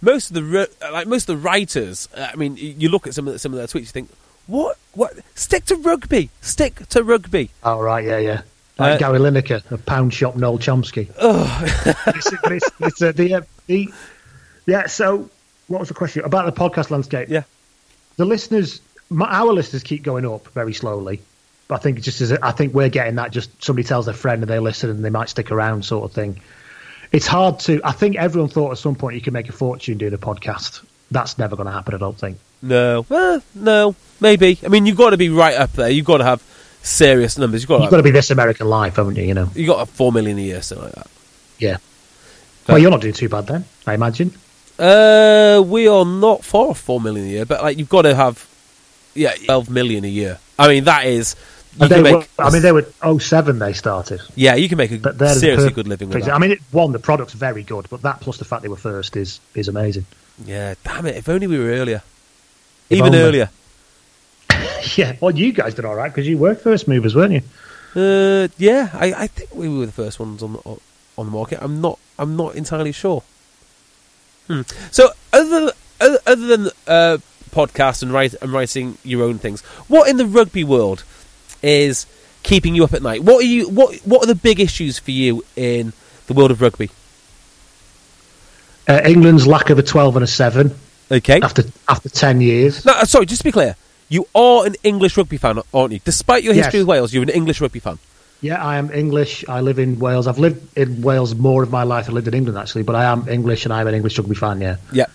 most 0.02 0.30
of 0.30 0.34
the 0.34 0.68
like 0.92 1.06
most 1.06 1.26
of 1.28 1.36
the 1.40 1.42
writers, 1.48 2.06
uh, 2.14 2.28
I 2.30 2.36
mean, 2.36 2.56
you 2.58 2.90
look 2.90 3.06
at 3.06 3.14
some 3.14 3.26
of 3.26 3.32
the, 3.32 3.38
some 3.38 3.52
of 3.54 3.56
their 3.56 3.66
tweets, 3.66 3.80
you 3.80 3.86
think, 3.86 4.10
what, 4.46 4.78
what? 4.92 5.12
Stick 5.34 5.64
to 5.66 5.76
rugby, 5.76 6.30
stick 6.40 6.86
to 6.88 7.02
rugby. 7.02 7.50
Oh 7.62 7.80
right, 7.80 8.04
yeah, 8.04 8.18
yeah. 8.18 8.42
Like 8.78 8.94
Uh, 8.94 8.98
Gary 8.98 9.18
Lineker, 9.18 9.70
a 9.70 9.78
pound 9.78 10.12
shop 10.12 10.34
Noam 10.34 10.58
Chomsky. 10.58 11.08
it's, 12.16 12.32
it's, 12.44 12.70
it's, 12.80 13.02
uh, 13.02 13.12
the, 13.12 13.34
uh, 13.34 13.40
the 13.66 13.88
yeah. 14.66 14.86
So, 14.86 15.30
what 15.68 15.80
was 15.80 15.88
the 15.88 15.94
question 15.94 16.24
about 16.24 16.46
the 16.46 16.52
podcast 16.60 16.90
landscape? 16.90 17.28
Yeah. 17.30 17.42
the 18.16 18.24
listeners, 18.26 18.80
my, 19.08 19.26
our 19.26 19.52
listeners 19.52 19.82
keep 19.82 20.02
going 20.02 20.26
up 20.26 20.48
very 20.48 20.74
slowly. 20.74 21.20
But 21.68 21.76
I 21.76 21.78
think 21.78 22.00
just 22.02 22.20
as 22.20 22.32
I 22.32 22.52
think 22.52 22.74
we're 22.74 22.88
getting 22.90 23.16
that. 23.16 23.32
Just 23.32 23.64
somebody 23.64 23.86
tells 23.88 24.04
their 24.06 24.14
friend 24.14 24.42
and 24.42 24.50
they 24.50 24.58
listen 24.60 24.88
and 24.90 25.04
they 25.04 25.10
might 25.10 25.28
stick 25.30 25.50
around, 25.50 25.84
sort 25.84 26.04
of 26.04 26.12
thing. 26.12 26.40
It's 27.12 27.26
hard 27.26 27.58
to. 27.60 27.80
I 27.82 27.92
think 27.92 28.16
everyone 28.16 28.50
thought 28.50 28.72
at 28.72 28.78
some 28.78 28.94
point 28.94 29.14
you 29.16 29.20
could 29.22 29.32
make 29.32 29.48
a 29.48 29.52
fortune 29.52 29.96
doing 29.98 30.12
a 30.14 30.18
podcast. 30.18 30.84
That's 31.10 31.38
never 31.38 31.56
going 31.56 31.66
to 31.66 31.72
happen. 31.72 31.94
I 31.94 31.98
don't 31.98 32.18
think. 32.18 32.38
No, 32.62 33.04
uh, 33.10 33.40
no, 33.54 33.94
maybe. 34.20 34.58
I 34.64 34.68
mean, 34.68 34.86
you've 34.86 34.96
got 34.96 35.10
to 35.10 35.16
be 35.16 35.28
right 35.28 35.54
up 35.56 35.72
there. 35.72 35.90
You've 35.90 36.06
got 36.06 36.18
to 36.18 36.24
have 36.24 36.42
serious 36.82 37.38
numbers. 37.38 37.62
You've 37.62 37.68
got 37.68 37.78
to, 37.78 37.82
You've 37.84 37.90
got 37.90 37.98
to 37.98 38.02
be 38.02 38.10
this 38.10 38.30
American 38.30 38.68
life, 38.68 38.96
haven't 38.96 39.16
you? 39.16 39.24
You 39.24 39.34
know. 39.34 39.50
you've 39.54 39.68
got 39.68 39.82
a 39.82 39.86
four 39.86 40.12
million 40.12 40.38
a 40.38 40.42
year, 40.42 40.62
something 40.62 40.84
like 40.86 40.94
that. 40.94 41.10
Yeah. 41.58 41.76
Well, 42.68 42.78
you're 42.78 42.90
not 42.90 43.00
doing 43.00 43.14
too 43.14 43.28
bad 43.28 43.46
then, 43.46 43.64
I 43.86 43.94
imagine. 43.94 44.32
Uh, 44.78 45.62
we 45.64 45.88
are 45.88 46.04
not 46.04 46.44
far 46.44 46.68
off 46.68 46.80
four 46.80 47.00
million 47.00 47.26
a 47.26 47.30
year, 47.30 47.44
but 47.46 47.62
like 47.62 47.78
you've 47.78 47.88
got 47.88 48.02
to 48.02 48.14
have, 48.14 48.46
yeah, 49.14 49.32
twelve 49.34 49.70
million 49.70 50.04
a 50.04 50.08
year. 50.08 50.38
I 50.58 50.68
mean, 50.68 50.84
that 50.84 51.06
is. 51.06 51.36
You 51.78 51.88
they 51.88 52.00
make, 52.02 52.14
were, 52.14 52.26
I 52.38 52.50
mean, 52.50 52.62
they 52.62 52.72
were 52.72 52.86
07 53.18 53.58
they 53.58 53.74
started. 53.74 54.22
yeah, 54.34 54.54
you 54.54 54.66
can 54.66 54.78
make 54.78 54.90
a 54.92 54.96
But 54.96 55.18
seriously 55.18 55.68
per- 55.68 55.74
good 55.74 55.86
living 55.86 56.08
with 56.08 56.24
that. 56.24 56.32
I 56.32 56.38
mean, 56.38 56.52
it, 56.52 56.60
one, 56.70 56.92
the 56.92 56.98
product's 56.98 57.34
very 57.34 57.62
good, 57.62 57.86
but 57.90 58.00
that 58.00 58.20
plus 58.20 58.38
the 58.38 58.46
fact 58.46 58.62
they 58.62 58.68
were 58.68 58.76
first 58.76 59.14
is 59.14 59.40
is 59.54 59.68
amazing. 59.68 60.06
yeah, 60.46 60.74
damn 60.84 61.04
it! 61.04 61.16
If 61.16 61.28
only 61.28 61.46
we 61.46 61.58
were 61.58 61.70
earlier, 61.70 62.02
If 62.88 62.98
even 62.98 63.14
only. 63.14 63.18
earlier. 63.20 63.50
yeah, 64.96 65.16
well, 65.20 65.34
you 65.34 65.52
guys 65.52 65.74
did 65.74 65.84
all 65.84 65.94
right 65.94 66.08
because 66.08 66.28
you 66.28 66.38
were 66.38 66.54
first 66.54 66.88
movers, 66.88 67.14
weren't 67.14 67.32
you? 67.32 67.42
Uh, 68.00 68.48
yeah, 68.58 68.90
I, 68.92 69.12
I 69.14 69.26
think 69.26 69.54
we 69.54 69.68
were 69.68 69.86
the 69.86 69.92
first 69.92 70.20
ones 70.20 70.42
on 70.42 70.54
the, 70.54 70.58
on 71.16 71.26
the 71.26 71.32
market. 71.32 71.58
I'm 71.62 71.80
not 71.80 71.98
I'm 72.18 72.36
not 72.36 72.54
entirely 72.54 72.92
sure. 72.92 73.22
Hmm. 74.46 74.62
So 74.90 75.10
other 75.32 75.72
other, 76.00 76.18
other 76.26 76.46
than 76.46 76.66
uh, 76.86 77.18
podcasts 77.50 78.02
and, 78.02 78.12
write, 78.12 78.34
and 78.40 78.52
writing 78.52 78.98
your 79.02 79.22
own 79.22 79.38
things, 79.38 79.62
what 79.88 80.08
in 80.08 80.18
the 80.18 80.26
rugby 80.26 80.62
world 80.62 81.04
is 81.62 82.06
keeping 82.42 82.74
you 82.74 82.84
up 82.84 82.92
at 82.92 83.02
night? 83.02 83.24
What 83.24 83.42
are 83.42 83.46
you 83.46 83.68
what 83.68 83.96
What 84.04 84.22
are 84.22 84.26
the 84.26 84.34
big 84.34 84.60
issues 84.60 84.98
for 84.98 85.10
you 85.10 85.44
in 85.56 85.92
the 86.26 86.34
world 86.34 86.50
of 86.50 86.60
rugby? 86.60 86.90
Uh, 88.88 89.00
England's 89.04 89.46
lack 89.46 89.70
of 89.70 89.78
a 89.78 89.82
12 89.82 90.16
and 90.16 90.24
a 90.24 90.28
7 90.28 90.72
Okay. 91.10 91.40
after 91.40 91.64
after 91.88 92.08
10 92.08 92.40
years. 92.40 92.84
No, 92.84 92.92
uh, 92.92 93.04
sorry. 93.04 93.26
Just 93.26 93.40
to 93.40 93.44
be 93.44 93.52
clear, 93.52 93.76
you 94.08 94.26
are 94.34 94.66
an 94.66 94.74
English 94.82 95.16
rugby 95.16 95.36
fan, 95.36 95.58
aren't 95.72 95.92
you? 95.92 96.00
Despite 96.04 96.42
your 96.42 96.54
history 96.54 96.78
Yes. 96.80 96.86
with 96.86 96.88
Wales, 96.88 97.12
you're 97.14 97.22
an 97.22 97.28
English 97.28 97.60
rugby 97.60 97.78
fan. 97.80 97.98
Yeah, 98.42 98.62
I 98.62 98.76
am 98.76 98.90
English. 98.92 99.44
I 99.48 99.60
live 99.60 99.78
in 99.78 99.98
Wales. 99.98 100.26
I've 100.26 100.38
lived 100.38 100.76
in 100.76 101.00
Wales 101.02 101.34
more 101.34 101.62
of 101.62 101.70
my 101.70 101.84
life. 101.84 102.06
than 102.06 102.12
I 102.14 102.16
lived 102.16 102.28
in 102.28 102.34
England 102.34 102.58
actually, 102.58 102.82
but 102.82 102.94
I 102.94 103.04
am 103.04 103.26
English 103.28 103.64
and 103.64 103.72
I'm 103.72 103.86
an 103.86 103.94
English 103.94 104.18
rugby 104.18 104.34
fan. 104.34 104.60
Yeah, 104.60 104.76
Yeah. 104.92 105.06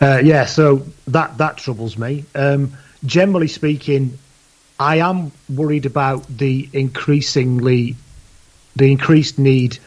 uh, 0.00 0.20
yeah. 0.24 0.46
So 0.46 0.82
that 1.08 1.36
that 1.38 1.56
troubles 1.58 1.98
me. 1.98 2.24
Um, 2.34 2.72
generally 3.04 3.48
speaking, 3.48 4.18
I 4.80 4.96
am 5.00 5.32
worried 5.48 5.84
about 5.86 6.24
the 6.38 6.68
increasingly 6.72 7.96
the 8.76 8.90
increased 8.92 9.38
need 9.38 9.78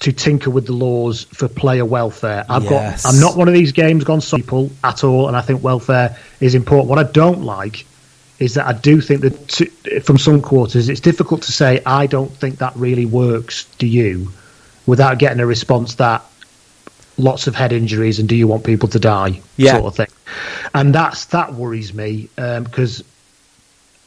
to 0.00 0.12
tinker 0.12 0.50
with 0.50 0.66
the 0.66 0.72
laws 0.72 1.24
for 1.24 1.46
player 1.46 1.84
welfare. 1.84 2.44
I've 2.48 2.64
Yes. 2.64 3.02
got. 3.02 3.08
I'm 3.14 3.20
not 3.20 3.36
one 3.36 3.48
of 3.48 3.54
these 3.54 3.72
games 3.72 4.02
gone 4.04 4.20
so 4.20 4.36
people 4.38 4.70
at 4.82 5.04
all, 5.04 5.28
and 5.28 5.36
I 5.36 5.42
think 5.42 5.62
welfare 5.62 6.16
is 6.40 6.54
important. 6.54 6.88
What 6.88 6.98
I 6.98 7.04
don't 7.10 7.42
like 7.44 7.84
is 8.38 8.54
that 8.54 8.66
I 8.66 8.72
do 8.72 9.02
think 9.02 9.20
that 9.20 9.48
to, 9.48 10.00
from 10.00 10.16
some 10.16 10.40
quarters 10.40 10.88
it's 10.88 11.00
difficult 11.00 11.42
to 11.42 11.52
say 11.52 11.82
I 11.84 12.06
don't 12.06 12.32
think 12.32 12.58
that 12.58 12.74
really 12.76 13.04
works. 13.04 13.66
Do 13.78 13.86
you? 13.86 14.32
Without 14.86 15.18
getting 15.18 15.40
a 15.40 15.46
response 15.46 15.96
that 15.96 16.24
lots 17.18 17.46
of 17.46 17.54
head 17.54 17.70
injuries 17.72 18.18
and 18.18 18.26
do 18.26 18.34
you 18.34 18.48
want 18.48 18.64
people 18.64 18.88
to 18.88 18.98
die 18.98 19.40
Yeah. 19.58 19.72
sort 19.74 19.84
of 19.84 19.96
thing, 19.96 20.08
and 20.74 20.94
that's 20.94 21.26
that 21.26 21.52
worries 21.54 21.92
me 21.92 22.30
um, 22.38 22.64
because 22.64 23.04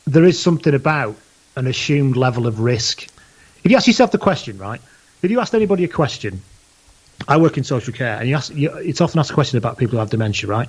there 0.07 0.23
is 0.25 0.39
something 0.41 0.73
about 0.73 1.15
an 1.55 1.67
assumed 1.67 2.17
level 2.17 2.47
of 2.47 2.59
risk. 2.59 3.07
If 3.63 3.69
you 3.71 3.77
ask 3.77 3.85
yourself 3.85 4.11
the 4.11 4.17
question, 4.17 4.57
right? 4.57 4.81
If 5.23 5.31
you 5.31 5.39
asked 5.39 5.55
anybody 5.55 5.85
a 5.85 5.87
question, 5.87 6.41
I 7.29 7.37
work 7.37 7.57
in 7.57 7.63
social 7.63 7.93
care, 7.93 8.17
and 8.19 8.27
you 8.27 8.35
ask, 8.35 8.53
you, 8.53 8.73
it's 8.73 8.99
often 8.99 9.19
asked 9.19 9.31
a 9.31 9.33
question 9.33 9.57
about 9.57 9.77
people 9.77 9.93
who 9.93 9.99
have 9.99 10.09
dementia, 10.09 10.49
right? 10.49 10.67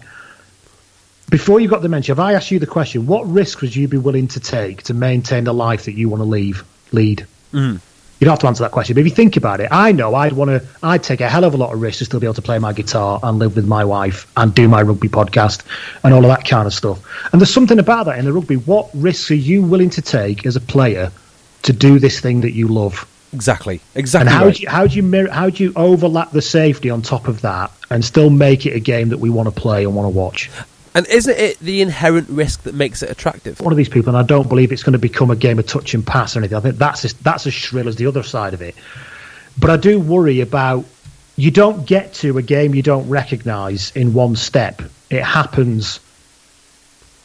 Before 1.28 1.58
you 1.58 1.66
got 1.66 1.82
dementia, 1.82 2.12
if 2.12 2.20
I 2.20 2.34
asked 2.34 2.52
you 2.52 2.60
the 2.60 2.66
question, 2.66 3.06
what 3.06 3.26
risk 3.26 3.62
would 3.62 3.74
you 3.74 3.88
be 3.88 3.98
willing 3.98 4.28
to 4.28 4.40
take 4.40 4.84
to 4.84 4.94
maintain 4.94 5.42
the 5.42 5.52
life 5.52 5.86
that 5.86 5.94
you 5.94 6.08
want 6.08 6.20
to 6.20 6.24
leave, 6.24 6.64
lead? 6.92 7.26
Mm. 7.52 7.80
You 8.20 8.24
don't 8.26 8.32
have 8.32 8.38
to 8.38 8.46
answer 8.46 8.62
that 8.62 8.70
question, 8.70 8.94
but 8.94 9.00
if 9.00 9.06
you 9.06 9.14
think 9.14 9.36
about 9.36 9.58
it, 9.58 9.68
I 9.72 9.90
know 9.90 10.14
I'd 10.14 10.34
want 10.34 10.50
to. 10.50 10.64
I'd 10.84 11.02
take 11.02 11.20
a 11.20 11.28
hell 11.28 11.42
of 11.42 11.54
a 11.54 11.56
lot 11.56 11.74
of 11.74 11.82
risk 11.82 11.98
to 11.98 12.04
still 12.04 12.20
be 12.20 12.26
able 12.26 12.34
to 12.34 12.42
play 12.42 12.60
my 12.60 12.72
guitar 12.72 13.18
and 13.24 13.40
live 13.40 13.56
with 13.56 13.66
my 13.66 13.84
wife 13.84 14.30
and 14.36 14.54
do 14.54 14.68
my 14.68 14.82
rugby 14.82 15.08
podcast 15.08 15.64
and 16.04 16.14
all 16.14 16.24
of 16.24 16.28
that 16.28 16.46
kind 16.46 16.68
of 16.68 16.72
stuff. 16.72 17.04
And 17.32 17.40
there's 17.40 17.52
something 17.52 17.80
about 17.80 18.06
that 18.06 18.20
in 18.20 18.24
the 18.24 18.32
rugby. 18.32 18.54
What 18.54 18.88
risks 18.94 19.32
are 19.32 19.34
you 19.34 19.64
willing 19.64 19.90
to 19.90 20.02
take 20.02 20.46
as 20.46 20.54
a 20.54 20.60
player 20.60 21.10
to 21.62 21.72
do 21.72 21.98
this 21.98 22.20
thing 22.20 22.42
that 22.42 22.52
you 22.52 22.68
love? 22.68 23.10
Exactly. 23.34 23.80
Exactly. 23.94 24.28
And 24.28 24.38
how 24.38 24.46
right. 24.46 24.54
do 24.54 24.62
you, 24.62 24.68
how 24.68 24.86
do 24.86 24.96
you 24.96 25.02
mirror, 25.02 25.30
how 25.30 25.50
do 25.50 25.62
you 25.62 25.72
overlap 25.74 26.30
the 26.30 26.42
safety 26.42 26.88
on 26.88 27.02
top 27.02 27.28
of 27.28 27.40
that 27.42 27.72
and 27.90 28.04
still 28.04 28.30
make 28.30 28.64
it 28.64 28.74
a 28.74 28.80
game 28.80 29.08
that 29.08 29.18
we 29.18 29.28
want 29.28 29.52
to 29.52 29.60
play 29.60 29.84
and 29.84 29.94
want 29.94 30.06
to 30.06 30.16
watch? 30.16 30.50
And 30.94 31.06
isn't 31.08 31.36
it 31.36 31.58
the 31.58 31.82
inherent 31.82 32.28
risk 32.28 32.62
that 32.62 32.74
makes 32.74 33.02
it 33.02 33.10
attractive? 33.10 33.60
One 33.60 33.72
of 33.72 33.76
these 33.76 33.88
people, 33.88 34.10
and 34.10 34.16
I 34.16 34.22
don't 34.22 34.48
believe 34.48 34.70
it's 34.70 34.84
going 34.84 34.92
to 34.92 34.98
become 34.98 35.30
a 35.32 35.36
game 35.36 35.58
of 35.58 35.66
touch 35.66 35.92
and 35.92 36.06
pass 36.06 36.36
or 36.36 36.38
anything. 36.38 36.56
I 36.56 36.60
think 36.60 36.76
that's 36.76 37.04
as, 37.04 37.14
that's 37.14 37.46
as 37.48 37.54
shrill 37.54 37.88
as 37.88 37.96
the 37.96 38.06
other 38.06 38.22
side 38.22 38.54
of 38.54 38.62
it. 38.62 38.76
But 39.58 39.70
I 39.70 39.76
do 39.76 39.98
worry 39.98 40.40
about 40.40 40.84
you 41.36 41.50
don't 41.50 41.84
get 41.84 42.14
to 42.14 42.38
a 42.38 42.42
game 42.42 42.74
you 42.76 42.82
don't 42.82 43.08
recognise 43.08 43.90
in 43.96 44.14
one 44.14 44.36
step. 44.36 44.82
It 45.10 45.24
happens 45.24 45.98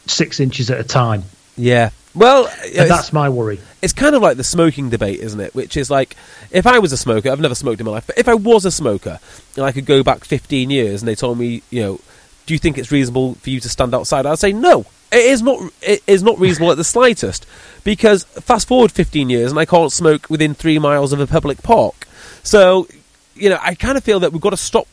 six 0.06 0.40
inches 0.40 0.70
at 0.70 0.80
a 0.80 0.84
time. 0.84 1.22
Yeah. 1.56 1.90
Well, 2.14 2.44
yeah, 2.44 2.64
And 2.64 2.76
it's, 2.80 2.88
that's 2.88 3.12
my 3.12 3.28
worry. 3.28 3.60
it's 3.82 3.92
kind 3.92 4.16
of 4.16 4.22
like 4.22 4.36
the 4.36 4.44
smoking 4.44 4.90
debate, 4.90 5.20
isn't 5.20 5.38
it? 5.40 5.54
Which 5.54 5.76
is 5.76 5.90
like, 5.90 6.16
if 6.50 6.66
I 6.66 6.78
was 6.80 6.92
a 6.92 6.96
smoker, 6.96 7.30
I've 7.30 7.40
never 7.40 7.54
smoked 7.54 7.80
in 7.80 7.86
my 7.86 7.92
life, 7.92 8.06
but 8.06 8.18
if 8.18 8.28
I 8.28 8.34
was 8.34 8.64
a 8.64 8.70
smoker 8.72 9.20
and 9.56 9.64
I 9.64 9.70
could 9.72 9.86
go 9.86 10.02
back 10.02 10.24
15 10.24 10.70
years 10.70 11.02
and 11.02 11.08
they 11.08 11.14
told 11.14 11.38
me, 11.38 11.62
you 11.70 11.82
know, 11.82 12.00
do 12.46 12.54
you 12.54 12.58
think 12.58 12.78
it's 12.78 12.90
reasonable 12.90 13.34
for 13.36 13.50
you 13.50 13.60
to 13.60 13.68
stand 13.68 13.94
outside? 13.94 14.26
I'd 14.26 14.38
say 14.40 14.52
no. 14.52 14.86
It 15.12 15.24
is 15.26 15.42
not. 15.42 15.60
It 15.82 16.02
is 16.06 16.22
not 16.22 16.38
reasonable 16.38 16.70
at 16.70 16.76
the 16.76 16.84
slightest, 16.84 17.44
because 17.84 18.24
fast 18.24 18.66
forward 18.68 18.92
15 18.92 19.28
years 19.30 19.50
and 19.50 19.58
I 19.58 19.64
can't 19.64 19.90
smoke 19.92 20.28
within 20.30 20.54
three 20.54 20.78
miles 20.78 21.12
of 21.12 21.18
a 21.20 21.26
public 21.26 21.62
park. 21.62 22.06
So, 22.44 22.86
you 23.34 23.50
know, 23.50 23.58
I 23.60 23.74
kind 23.74 23.98
of 23.98 24.04
feel 24.04 24.20
that 24.20 24.32
we've 24.32 24.40
got 24.40 24.50
to 24.50 24.56
stop. 24.56 24.86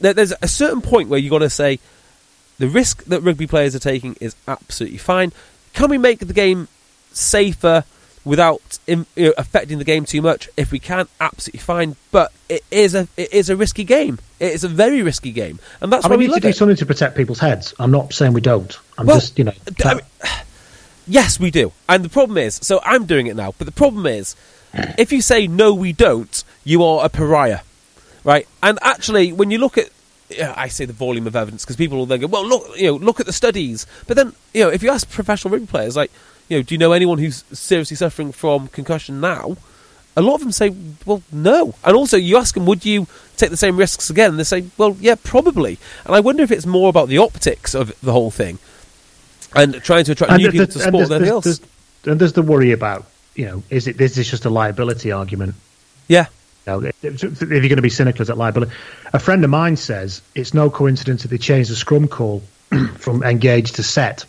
there- 0.00 0.12
There's 0.14 0.32
a 0.42 0.48
certain 0.48 0.80
point 0.82 1.08
where 1.08 1.18
you've 1.18 1.30
got 1.30 1.38
to 1.38 1.48
say 1.50 1.78
the 2.58 2.68
risk 2.68 3.04
that 3.04 3.20
rugby 3.22 3.46
players 3.46 3.74
are 3.74 3.78
taking 3.78 4.16
is 4.20 4.34
absolutely 4.46 4.98
fine. 4.98 5.32
Can 5.76 5.90
we 5.90 5.98
make 5.98 6.20
the 6.20 6.32
game 6.32 6.68
safer 7.12 7.84
without 8.24 8.78
you 8.86 9.04
know, 9.14 9.32
affecting 9.36 9.76
the 9.78 9.84
game 9.84 10.06
too 10.06 10.22
much? 10.22 10.48
If 10.56 10.72
we 10.72 10.78
can, 10.78 11.06
absolutely 11.20 11.60
fine. 11.60 11.96
But 12.10 12.32
it 12.48 12.64
is 12.70 12.94
a 12.94 13.06
it 13.18 13.30
is 13.32 13.50
a 13.50 13.56
risky 13.56 13.84
game. 13.84 14.18
It 14.40 14.52
is 14.54 14.64
a 14.64 14.68
very 14.68 15.02
risky 15.02 15.32
game, 15.32 15.58
and 15.82 15.92
that's 15.92 16.06
I 16.06 16.08
why 16.08 16.16
mean, 16.16 16.20
we 16.20 16.26
need 16.28 16.34
to 16.36 16.40
do 16.40 16.48
it. 16.48 16.56
something 16.56 16.76
to 16.76 16.86
protect 16.86 17.14
people's 17.14 17.40
heads. 17.40 17.74
I'm 17.78 17.90
not 17.90 18.14
saying 18.14 18.32
we 18.32 18.40
don't. 18.40 18.74
I'm 18.96 19.04
Well, 19.06 19.16
just, 19.18 19.38
you 19.38 19.44
know, 19.44 19.52
I 19.84 19.94
mean, 19.96 20.02
yes, 21.06 21.38
we 21.38 21.50
do. 21.50 21.72
And 21.90 22.02
the 22.02 22.08
problem 22.08 22.38
is, 22.38 22.54
so 22.54 22.80
I'm 22.82 23.04
doing 23.04 23.26
it 23.26 23.36
now. 23.36 23.52
But 23.58 23.66
the 23.66 23.72
problem 23.72 24.06
is, 24.06 24.34
if 24.98 25.12
you 25.12 25.20
say 25.20 25.46
no, 25.46 25.74
we 25.74 25.92
don't, 25.92 26.42
you 26.64 26.82
are 26.84 27.04
a 27.04 27.10
pariah, 27.10 27.60
right? 28.24 28.48
And 28.62 28.78
actually, 28.80 29.32
when 29.32 29.50
you 29.50 29.58
look 29.58 29.76
at 29.76 29.90
I 30.56 30.68
say 30.68 30.84
the 30.84 30.92
volume 30.92 31.26
of 31.26 31.36
evidence 31.36 31.64
because 31.64 31.76
people 31.76 31.98
will 31.98 32.06
then 32.06 32.20
go, 32.20 32.26
well, 32.26 32.46
look, 32.46 32.76
you 32.76 32.86
know, 32.86 32.94
look 32.96 33.20
at 33.20 33.26
the 33.26 33.32
studies. 33.32 33.86
But 34.06 34.16
then, 34.16 34.32
you 34.52 34.62
know, 34.64 34.70
if 34.70 34.82
you 34.82 34.90
ask 34.90 35.08
professional 35.10 35.52
rugby 35.52 35.66
players, 35.66 35.96
like, 35.96 36.10
you 36.48 36.58
know, 36.58 36.62
do 36.62 36.74
you 36.74 36.78
know 36.78 36.92
anyone 36.92 37.18
who's 37.18 37.44
seriously 37.52 37.96
suffering 37.96 38.32
from 38.32 38.68
concussion 38.68 39.20
now? 39.20 39.56
A 40.16 40.22
lot 40.22 40.34
of 40.36 40.40
them 40.40 40.52
say, 40.52 40.74
well, 41.04 41.22
no. 41.30 41.74
And 41.84 41.94
also, 41.94 42.16
you 42.16 42.38
ask 42.38 42.54
them, 42.54 42.64
would 42.66 42.84
you 42.86 43.06
take 43.36 43.50
the 43.50 43.56
same 43.56 43.76
risks 43.76 44.08
again? 44.10 44.30
And 44.30 44.38
they 44.38 44.44
say, 44.44 44.64
well, 44.78 44.96
yeah, 44.98 45.14
probably. 45.22 45.78
And 46.06 46.14
I 46.14 46.20
wonder 46.20 46.42
if 46.42 46.50
it's 46.50 46.64
more 46.66 46.88
about 46.88 47.08
the 47.08 47.18
optics 47.18 47.74
of 47.74 47.92
the 48.00 48.12
whole 48.12 48.30
thing 48.30 48.58
and 49.54 49.74
trying 49.82 50.04
to 50.04 50.12
attract 50.12 50.32
And 50.32 50.42
new 50.42 50.50
people 50.50 50.66
to 50.66 50.78
sport 50.78 50.84
than 50.84 50.92
there's- 50.92 51.10
anything 51.12 51.32
else. 51.32 51.44
there's- 51.44 51.60
And 52.06 52.20
there's 52.20 52.32
the 52.32 52.42
worry 52.42 52.72
about, 52.72 53.04
you 53.34 53.44
know, 53.46 53.62
is 53.68 53.86
it 53.86 53.98
this 53.98 54.16
is 54.16 54.30
just 54.30 54.44
a 54.44 54.50
liability 54.50 55.12
argument? 55.12 55.54
Yeah. 56.08 56.26
Know, 56.66 56.80
if 56.80 57.22
you're 57.22 57.60
going 57.60 57.76
to 57.76 57.82
be 57.82 57.90
cynical, 57.90 58.22
is 58.22 58.28
that 58.28 58.36
liability? 58.38 58.72
A 59.12 59.18
friend 59.20 59.44
of 59.44 59.50
mine 59.50 59.76
says 59.76 60.20
it's 60.34 60.52
no 60.52 60.68
coincidence 60.68 61.22
that 61.22 61.28
they 61.28 61.38
changed 61.38 61.70
the 61.70 61.76
scrum 61.76 62.08
call 62.08 62.42
from 62.98 63.22
engage 63.22 63.72
to 63.72 63.82
set, 63.82 64.24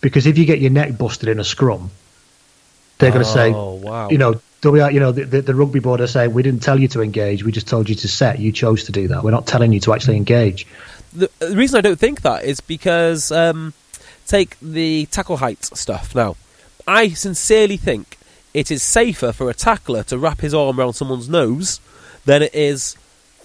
because 0.00 0.26
if 0.26 0.38
you 0.38 0.44
get 0.44 0.60
your 0.60 0.70
neck 0.70 0.96
busted 0.96 1.28
in 1.28 1.40
a 1.40 1.44
scrum, 1.44 1.90
They're 2.98 3.10
going 3.10 3.24
to 3.24 3.30
say, 3.30 3.52
Oh, 3.52 3.74
wow. 3.74 4.08
you 4.10 4.18
know, 4.18 4.40
WR, 4.62 4.90
you 4.90 5.00
know, 5.00 5.12
the, 5.12 5.24
the, 5.24 5.42
the 5.42 5.54
rugby 5.54 5.80
board 5.80 6.00
are 6.00 6.06
saying 6.06 6.32
we 6.32 6.42
didn't 6.42 6.62
tell 6.62 6.78
you 6.78 6.88
to 6.88 7.02
engage. 7.02 7.44
We 7.44 7.52
just 7.52 7.66
told 7.68 7.88
you 7.88 7.94
to 7.96 8.08
set. 8.08 8.38
You 8.38 8.52
chose 8.52 8.84
to 8.84 8.92
do 8.92 9.08
that. 9.08 9.22
We're 9.24 9.32
not 9.32 9.46
telling 9.46 9.72
you 9.72 9.80
to 9.80 9.92
actually 9.92 10.16
engage. 10.16 10.66
the, 11.12 11.28
the 11.40 11.56
reason 11.56 11.76
I 11.78 11.80
don't 11.82 11.98
think 11.98 12.22
that 12.22 12.44
is 12.44 12.60
because 12.60 13.30
um, 13.32 13.74
take 14.26 14.56
the 14.60 15.06
tackle 15.10 15.36
height 15.38 15.64
stuff 15.64 16.14
now. 16.14 16.36
I 16.86 17.08
sincerely 17.10 17.76
think 17.76 18.16
it 18.60 18.70
is 18.70 18.82
safer 18.82 19.30
for 19.32 19.46
a 19.50 19.54
tackler 19.54 20.02
to 20.04 20.16
wrap 20.18 20.40
his 20.40 20.54
arm 20.54 20.78
around 20.80 20.94
someone's 20.94 21.28
nose 21.28 21.80
than 22.24 22.40
it 22.42 22.54
is 22.54 22.96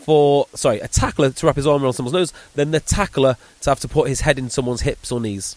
for 0.06 0.48
sorry 0.56 0.80
a 0.80 0.88
tackler 0.88 1.30
to 1.30 1.46
wrap 1.46 1.56
his 1.56 1.68
arm 1.68 1.84
around 1.84 1.94
someone's 1.94 2.14
nose 2.22 2.34
than 2.56 2.72
the 2.72 2.80
tackler 2.80 3.36
to 3.62 3.70
have 3.70 3.80
to 3.80 3.88
put 3.88 4.08
his 4.08 4.22
head 4.22 4.40
in 4.40 4.50
someone's 4.50 4.82
hips 4.82 5.12
or 5.12 5.20
knees. 5.20 5.56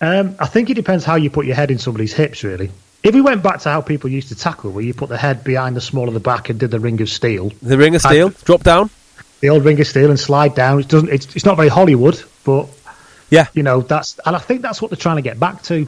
Um, 0.00 0.34
I 0.38 0.46
think 0.46 0.70
it 0.70 0.74
depends 0.74 1.04
how 1.04 1.16
you 1.16 1.28
put 1.30 1.44
your 1.46 1.56
head 1.56 1.70
in 1.70 1.78
somebody's 1.78 2.14
hips, 2.14 2.42
really. 2.42 2.70
If 3.02 3.14
we 3.14 3.20
went 3.20 3.42
back 3.42 3.60
to 3.60 3.68
how 3.70 3.80
people 3.82 4.10
used 4.10 4.28
to 4.28 4.34
tackle, 4.34 4.70
where 4.70 4.84
you 4.84 4.94
put 4.94 5.08
the 5.08 5.18
head 5.18 5.44
behind 5.44 5.76
the 5.76 5.80
small 5.80 6.08
of 6.08 6.14
the 6.14 6.20
back 6.20 6.48
and 6.50 6.58
did 6.58 6.70
the 6.70 6.80
ring 6.80 7.00
of 7.02 7.08
steel, 7.08 7.50
The 7.62 7.76
ring 7.78 7.94
of 7.94 8.00
steel, 8.02 8.30
drop 8.44 8.62
down. 8.62 8.90
the 9.40 9.50
old 9.50 9.64
ring 9.64 9.78
of 9.80 9.86
steel, 9.86 10.10
and 10.10 10.18
slide 10.18 10.54
down. 10.54 10.80
It 10.80 10.88
doesn't. 10.88 11.10
It's, 11.10 11.34
it's 11.36 11.44
not 11.44 11.56
very 11.56 11.68
Hollywood, 11.68 12.22
but 12.44 12.68
Yeah, 13.30 13.46
you 13.52 13.62
know 13.62 13.80
that's. 13.82 14.18
And 14.24 14.34
I 14.34 14.38
think 14.38 14.62
that's 14.62 14.80
what 14.82 14.90
they're 14.90 14.96
trying 14.96 15.16
to 15.16 15.22
get 15.22 15.38
back 15.38 15.62
to. 15.64 15.86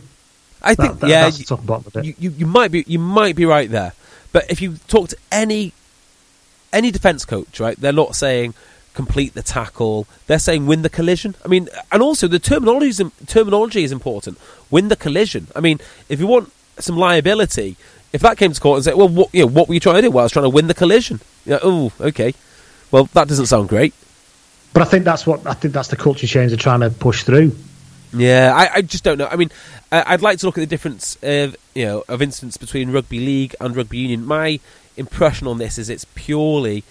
I 0.62 0.74
think 0.74 1.00
that- 1.00 1.10
yeah. 1.10 1.22
that's 1.22 1.38
the 1.38 1.44
top 1.44 1.64
bottom 1.66 1.84
of 1.86 1.96
it. 1.96 2.04
you, 2.04 2.14
you, 2.18 2.30
you 2.30 2.46
might 2.46 2.70
be 2.70 2.84
you 2.86 2.98
might 2.98 3.36
be 3.36 3.44
right 3.44 3.70
there, 3.70 3.92
but 4.32 4.50
if 4.50 4.60
you 4.62 4.76
talk 4.88 5.08
to 5.08 5.16
any 5.30 5.72
any 6.72 6.90
defense 6.90 7.24
coach, 7.24 7.60
right, 7.60 7.78
they're 7.78 7.92
not 7.92 8.16
saying 8.16 8.54
complete 8.94 9.34
the 9.34 9.42
tackle. 9.42 10.06
They're 10.26 10.38
saying 10.38 10.66
win 10.66 10.82
the 10.82 10.90
collision. 10.90 11.34
I 11.44 11.48
mean, 11.48 11.68
and 11.90 12.02
also 12.02 12.28
the 12.28 12.38
terminology 12.38 12.88
is, 12.88 13.02
terminology 13.26 13.84
is 13.84 13.92
important. 13.92 14.38
Win 14.70 14.88
the 14.88 14.96
collision. 14.96 15.46
I 15.56 15.60
mean, 15.60 15.80
if 16.08 16.20
you 16.20 16.26
want 16.26 16.52
some 16.78 16.96
liability, 16.96 17.76
if 18.12 18.20
that 18.20 18.36
came 18.36 18.52
to 18.52 18.60
court 18.60 18.76
and 18.76 18.84
said, 18.84 18.94
well, 18.94 19.08
what, 19.08 19.34
you 19.34 19.42
know, 19.42 19.46
what 19.52 19.68
were 19.68 19.74
you 19.74 19.80
trying 19.80 19.96
to 19.96 20.02
do? 20.02 20.10
Well, 20.10 20.20
I 20.20 20.24
was 20.24 20.32
trying 20.32 20.44
to 20.44 20.50
win 20.50 20.66
the 20.66 20.74
collision. 20.74 21.20
Oh, 21.50 21.90
okay. 22.00 22.34
Well, 22.90 23.04
that 23.14 23.28
doesn't 23.28 23.46
sound 23.46 23.70
great. 23.70 23.94
But 24.74 24.82
I 24.82 24.86
think 24.86 25.04
that's 25.04 25.26
what 25.26 25.46
I 25.46 25.54
think 25.54 25.74
that's 25.74 25.88
the 25.88 25.96
culture 25.96 26.26
change 26.26 26.50
they're 26.50 26.58
trying 26.58 26.80
to 26.80 26.90
push 26.90 27.24
through. 27.24 27.52
Yeah, 28.12 28.52
I, 28.54 28.78
I 28.78 28.82
just 28.82 29.04
don't 29.04 29.18
know. 29.18 29.28
I 29.30 29.36
mean, 29.36 29.50
I, 29.90 30.14
I'd 30.14 30.22
like 30.22 30.38
to 30.38 30.46
look 30.46 30.58
at 30.58 30.60
the 30.60 30.66
difference 30.66 31.16
of 31.22 31.56
you 31.74 31.84
know 31.84 32.04
of 32.08 32.20
instance 32.20 32.56
between 32.56 32.90
rugby 32.90 33.20
league 33.20 33.54
and 33.60 33.76
rugby 33.76 33.98
union. 33.98 34.24
My 34.24 34.60
impression 34.96 35.46
on 35.46 35.58
this 35.58 35.78
is 35.78 35.88
it's 35.88 36.04
purely 36.14 36.84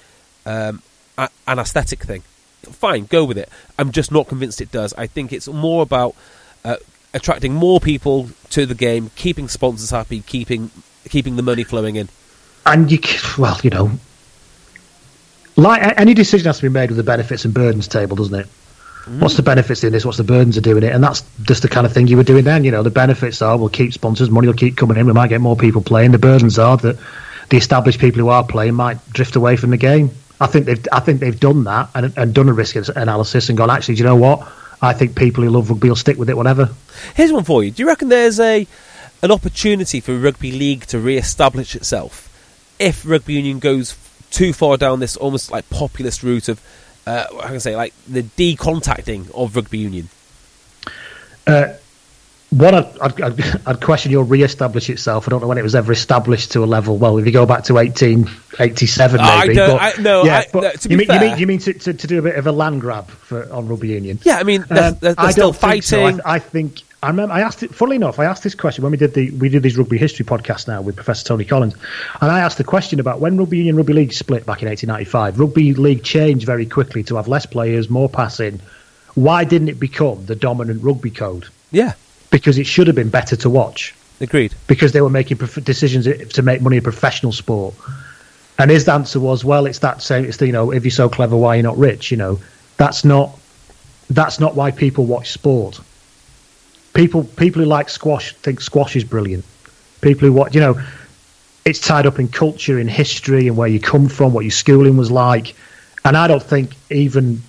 um, 0.45 0.81
an 1.17 1.59
aesthetic 1.59 2.03
thing. 2.03 2.23
Fine, 2.63 3.05
go 3.05 3.25
with 3.25 3.37
it. 3.37 3.49
I'm 3.77 3.91
just 3.91 4.11
not 4.11 4.27
convinced 4.27 4.61
it 4.61 4.71
does. 4.71 4.93
I 4.95 5.07
think 5.07 5.33
it's 5.33 5.47
more 5.47 5.81
about 5.83 6.15
uh, 6.63 6.77
attracting 7.13 7.53
more 7.53 7.79
people 7.79 8.29
to 8.51 8.65
the 8.65 8.75
game, 8.75 9.11
keeping 9.15 9.47
sponsors 9.47 9.89
happy, 9.89 10.21
keeping 10.21 10.71
keeping 11.09 11.35
the 11.35 11.43
money 11.43 11.63
flowing 11.63 11.95
in. 11.95 12.09
And 12.65 12.91
you, 12.91 12.99
well, 13.37 13.59
you 13.63 13.69
know, 13.71 13.91
like 15.55 15.99
any 15.99 16.13
decision 16.13 16.45
has 16.45 16.57
to 16.57 16.63
be 16.63 16.69
made 16.69 16.89
with 16.89 16.97
the 16.97 17.03
benefits 17.03 17.45
and 17.45 17.53
burdens 17.53 17.87
table, 17.87 18.15
doesn't 18.15 18.39
it? 18.39 18.47
What's 19.05 19.35
the 19.35 19.43
benefits 19.43 19.83
in 19.83 19.91
this? 19.91 20.05
What's 20.05 20.17
the 20.17 20.23
burdens 20.23 20.57
of 20.57 20.63
doing 20.63 20.83
it? 20.83 20.93
And 20.93 21.03
that's 21.03 21.23
just 21.41 21.63
the 21.63 21.67
kind 21.67 21.85
of 21.85 21.93
thing 21.93 22.07
you 22.07 22.17
were 22.17 22.23
doing 22.23 22.43
then. 22.43 22.63
You 22.63 22.71
know, 22.71 22.83
the 22.83 22.91
benefits 22.91 23.41
are 23.41 23.57
we'll 23.57 23.69
keep 23.69 23.93
sponsors, 23.93 24.29
money 24.29 24.47
will 24.47 24.53
keep 24.53 24.77
coming 24.77 24.97
in, 24.97 25.07
we 25.07 25.13
might 25.13 25.29
get 25.29 25.41
more 25.41 25.55
people 25.55 25.81
playing. 25.81 26.11
The 26.11 26.19
burdens 26.19 26.59
are 26.59 26.77
that 26.77 26.99
the 27.49 27.57
established 27.57 27.99
people 27.99 28.21
who 28.21 28.29
are 28.29 28.45
playing 28.45 28.75
might 28.75 28.97
drift 29.09 29.35
away 29.35 29.57
from 29.57 29.71
the 29.71 29.77
game. 29.77 30.11
I 30.39 30.47
think 30.47 30.65
they've, 30.65 30.87
I 30.91 30.99
think 30.99 31.19
they've 31.19 31.39
done 31.39 31.63
that 31.65 31.89
and, 31.95 32.13
and 32.17 32.33
done 32.33 32.49
a 32.49 32.53
risk 32.53 32.75
analysis 32.95 33.49
and 33.49 33.57
gone. 33.57 33.69
Actually, 33.69 33.95
do 33.95 33.99
you 33.99 34.05
know 34.05 34.15
what? 34.15 34.47
I 34.81 34.93
think 34.93 35.15
people 35.15 35.43
who 35.43 35.49
love 35.49 35.69
rugby 35.69 35.89
will 35.89 35.95
stick 35.95 36.17
with 36.17 36.29
it, 36.29 36.37
whatever. 36.37 36.69
Here's 37.15 37.31
one 37.31 37.43
for 37.43 37.63
you. 37.63 37.71
Do 37.71 37.83
you 37.83 37.87
reckon 37.87 38.09
there's 38.09 38.39
a 38.39 38.67
an 39.23 39.31
opportunity 39.31 39.99
for 39.99 40.17
rugby 40.17 40.51
league 40.51 40.87
to 40.87 40.97
re-establish 40.97 41.75
itself 41.75 42.27
if 42.79 43.05
rugby 43.05 43.33
union 43.33 43.59
goes 43.59 43.95
too 44.31 44.51
far 44.51 44.77
down 44.77 44.99
this 44.99 45.15
almost 45.15 45.51
like 45.51 45.69
populist 45.69 46.23
route 46.23 46.49
of 46.49 46.59
uh, 47.07 47.25
I 47.41 47.47
can 47.47 47.59
say 47.59 47.75
like 47.75 47.93
the 48.07 48.23
decontacting 48.23 49.29
of 49.33 49.55
rugby 49.55 49.79
union? 49.79 50.09
Uh, 51.47 51.73
one, 52.51 52.75
I'd, 52.75 52.99
I'd, 53.21 53.41
I'd, 53.65 53.81
question 53.81 54.11
your 54.11 54.25
re-establish 54.25 54.89
itself. 54.89 55.25
I 55.25 55.31
don't 55.31 55.39
know 55.39 55.47
when 55.47 55.57
it 55.57 55.63
was 55.63 55.73
ever 55.73 55.93
established 55.93 56.51
to 56.51 56.63
a 56.63 56.65
level. 56.65 56.97
Well, 56.97 57.17
if 57.17 57.25
you 57.25 57.31
go 57.31 57.45
back 57.45 57.63
to 57.65 57.75
1887, 57.75 59.19
I 59.21 59.39
maybe. 59.47 59.55
but, 59.55 59.81
I- 59.81 60.01
no, 60.01 60.25
yeah, 60.25 60.39
I- 60.39 60.47
but 60.51 60.61
no, 60.63 60.71
to 60.71 60.89
you, 60.89 60.97
mean, 60.97 61.07
you 61.09 61.19
mean 61.19 61.37
you 61.37 61.47
mean 61.47 61.59
to, 61.59 61.73
to, 61.73 61.93
to 61.93 62.07
do 62.07 62.19
a 62.19 62.21
bit 62.21 62.35
of 62.35 62.47
a 62.47 62.51
land 62.51 62.81
grab 62.81 63.07
for 63.09 63.51
on 63.53 63.69
rugby 63.69 63.87
union? 63.87 64.19
Yeah, 64.23 64.35
I 64.37 64.43
mean 64.43 64.65
they're, 64.67 64.89
Um, 64.89 64.97
they're, 64.99 65.13
they're 65.13 65.25
I 65.25 65.31
still 65.31 65.51
don't 65.53 65.61
think 65.71 65.83
so. 65.83 66.01
fighting. 66.03 66.21
I, 66.25 66.33
I 66.35 66.39
think 66.39 66.81
I 67.03 67.07
remember 67.07 67.33
I 67.33 67.41
asked 67.41 67.63
it. 67.63 67.73
Funnily 67.73 67.95
enough, 67.95 68.19
I 68.19 68.25
asked 68.25 68.43
this 68.43 68.53
question 68.53 68.83
when 68.83 68.91
we 68.91 68.97
did 68.97 69.13
the 69.15 69.31
we 69.31 69.49
did 69.49 69.63
these 69.63 69.77
rugby 69.77 69.97
history 69.97 70.23
podcasts 70.23 70.67
now 70.67 70.81
with 70.81 70.95
Professor 70.95 71.25
Tony 71.25 71.45
Collins, 71.45 71.73
and 72.21 72.31
I 72.31 72.41
asked 72.41 72.57
the 72.59 72.63
question 72.63 72.99
about 72.99 73.19
when 73.19 73.37
rugby 73.37 73.57
union, 73.57 73.75
rugby 73.75 73.93
league 73.93 74.13
split 74.13 74.45
back 74.45 74.61
in 74.61 74.67
1895. 74.67 75.39
Rugby 75.39 75.73
league 75.73 76.03
changed 76.03 76.45
very 76.45 76.65
quickly 76.67 77.01
to 77.05 77.15
have 77.15 77.27
less 77.27 77.45
players, 77.47 77.89
more 77.89 78.07
passing. 78.07 78.59
Why 79.15 79.43
didn't 79.45 79.69
it 79.69 79.79
become 79.79 80.25
the 80.25 80.35
dominant 80.35 80.83
rugby 80.83 81.09
code? 81.11 81.47
yeah, 81.71 81.93
Because 82.29 82.57
it 82.57 82.65
should 82.67 82.87
have 82.87 82.95
been 82.95 83.09
better 83.09 83.35
to 83.37 83.49
watch. 83.49 83.95
agreed. 84.21 84.53
Because 84.67 84.91
they 84.91 85.01
were 85.01 85.09
making 85.09 85.37
prof- 85.37 85.63
decisions 85.65 86.05
to 86.33 86.41
make 86.43 86.61
money 86.61 86.77
a 86.77 86.81
professional 86.81 87.31
sport. 87.31 87.73
And 88.59 88.69
his 88.69 88.87
answer 88.87 89.19
was, 89.19 89.43
"Well, 89.43 89.65
it's 89.65 89.79
that 89.79 90.03
same. 90.03 90.25
It's 90.25 90.37
the, 90.37 90.45
you 90.45 90.51
know, 90.53 90.71
if 90.71 90.83
you're 90.85 90.91
so 90.91 91.09
clever, 91.09 91.35
why 91.35 91.55
you're 91.55 91.63
not 91.63 91.79
rich? 91.79 92.11
You 92.11 92.17
know, 92.17 92.39
that's 92.77 93.03
not 93.03 93.31
that's 94.11 94.39
not 94.39 94.55
why 94.55 94.69
people 94.69 95.05
watch 95.07 95.31
sport. 95.31 95.79
People 96.93 97.23
people 97.23 97.61
who 97.61 97.67
like 97.67 97.89
squash 97.89 98.33
think 98.35 98.61
squash 98.61 98.95
is 98.95 99.03
brilliant. 99.03 99.45
People 100.01 100.27
who 100.27 100.33
watch, 100.33 100.55
you 100.55 100.61
know, 100.61 100.81
it's 101.63 101.79
tied 101.79 102.05
up 102.05 102.19
in 102.19 102.27
culture, 102.27 102.79
in 102.79 102.87
history, 102.87 103.47
and 103.47 103.55
where 103.55 103.67
you 103.67 103.79
come 103.79 104.07
from, 104.09 104.33
what 104.33 104.41
your 104.43 104.51
schooling 104.51 104.97
was 104.97 105.11
like. 105.11 105.55
And 106.03 106.17
I 106.17 106.27
don't 106.27 106.41
think 106.43 106.71
even 106.89 107.41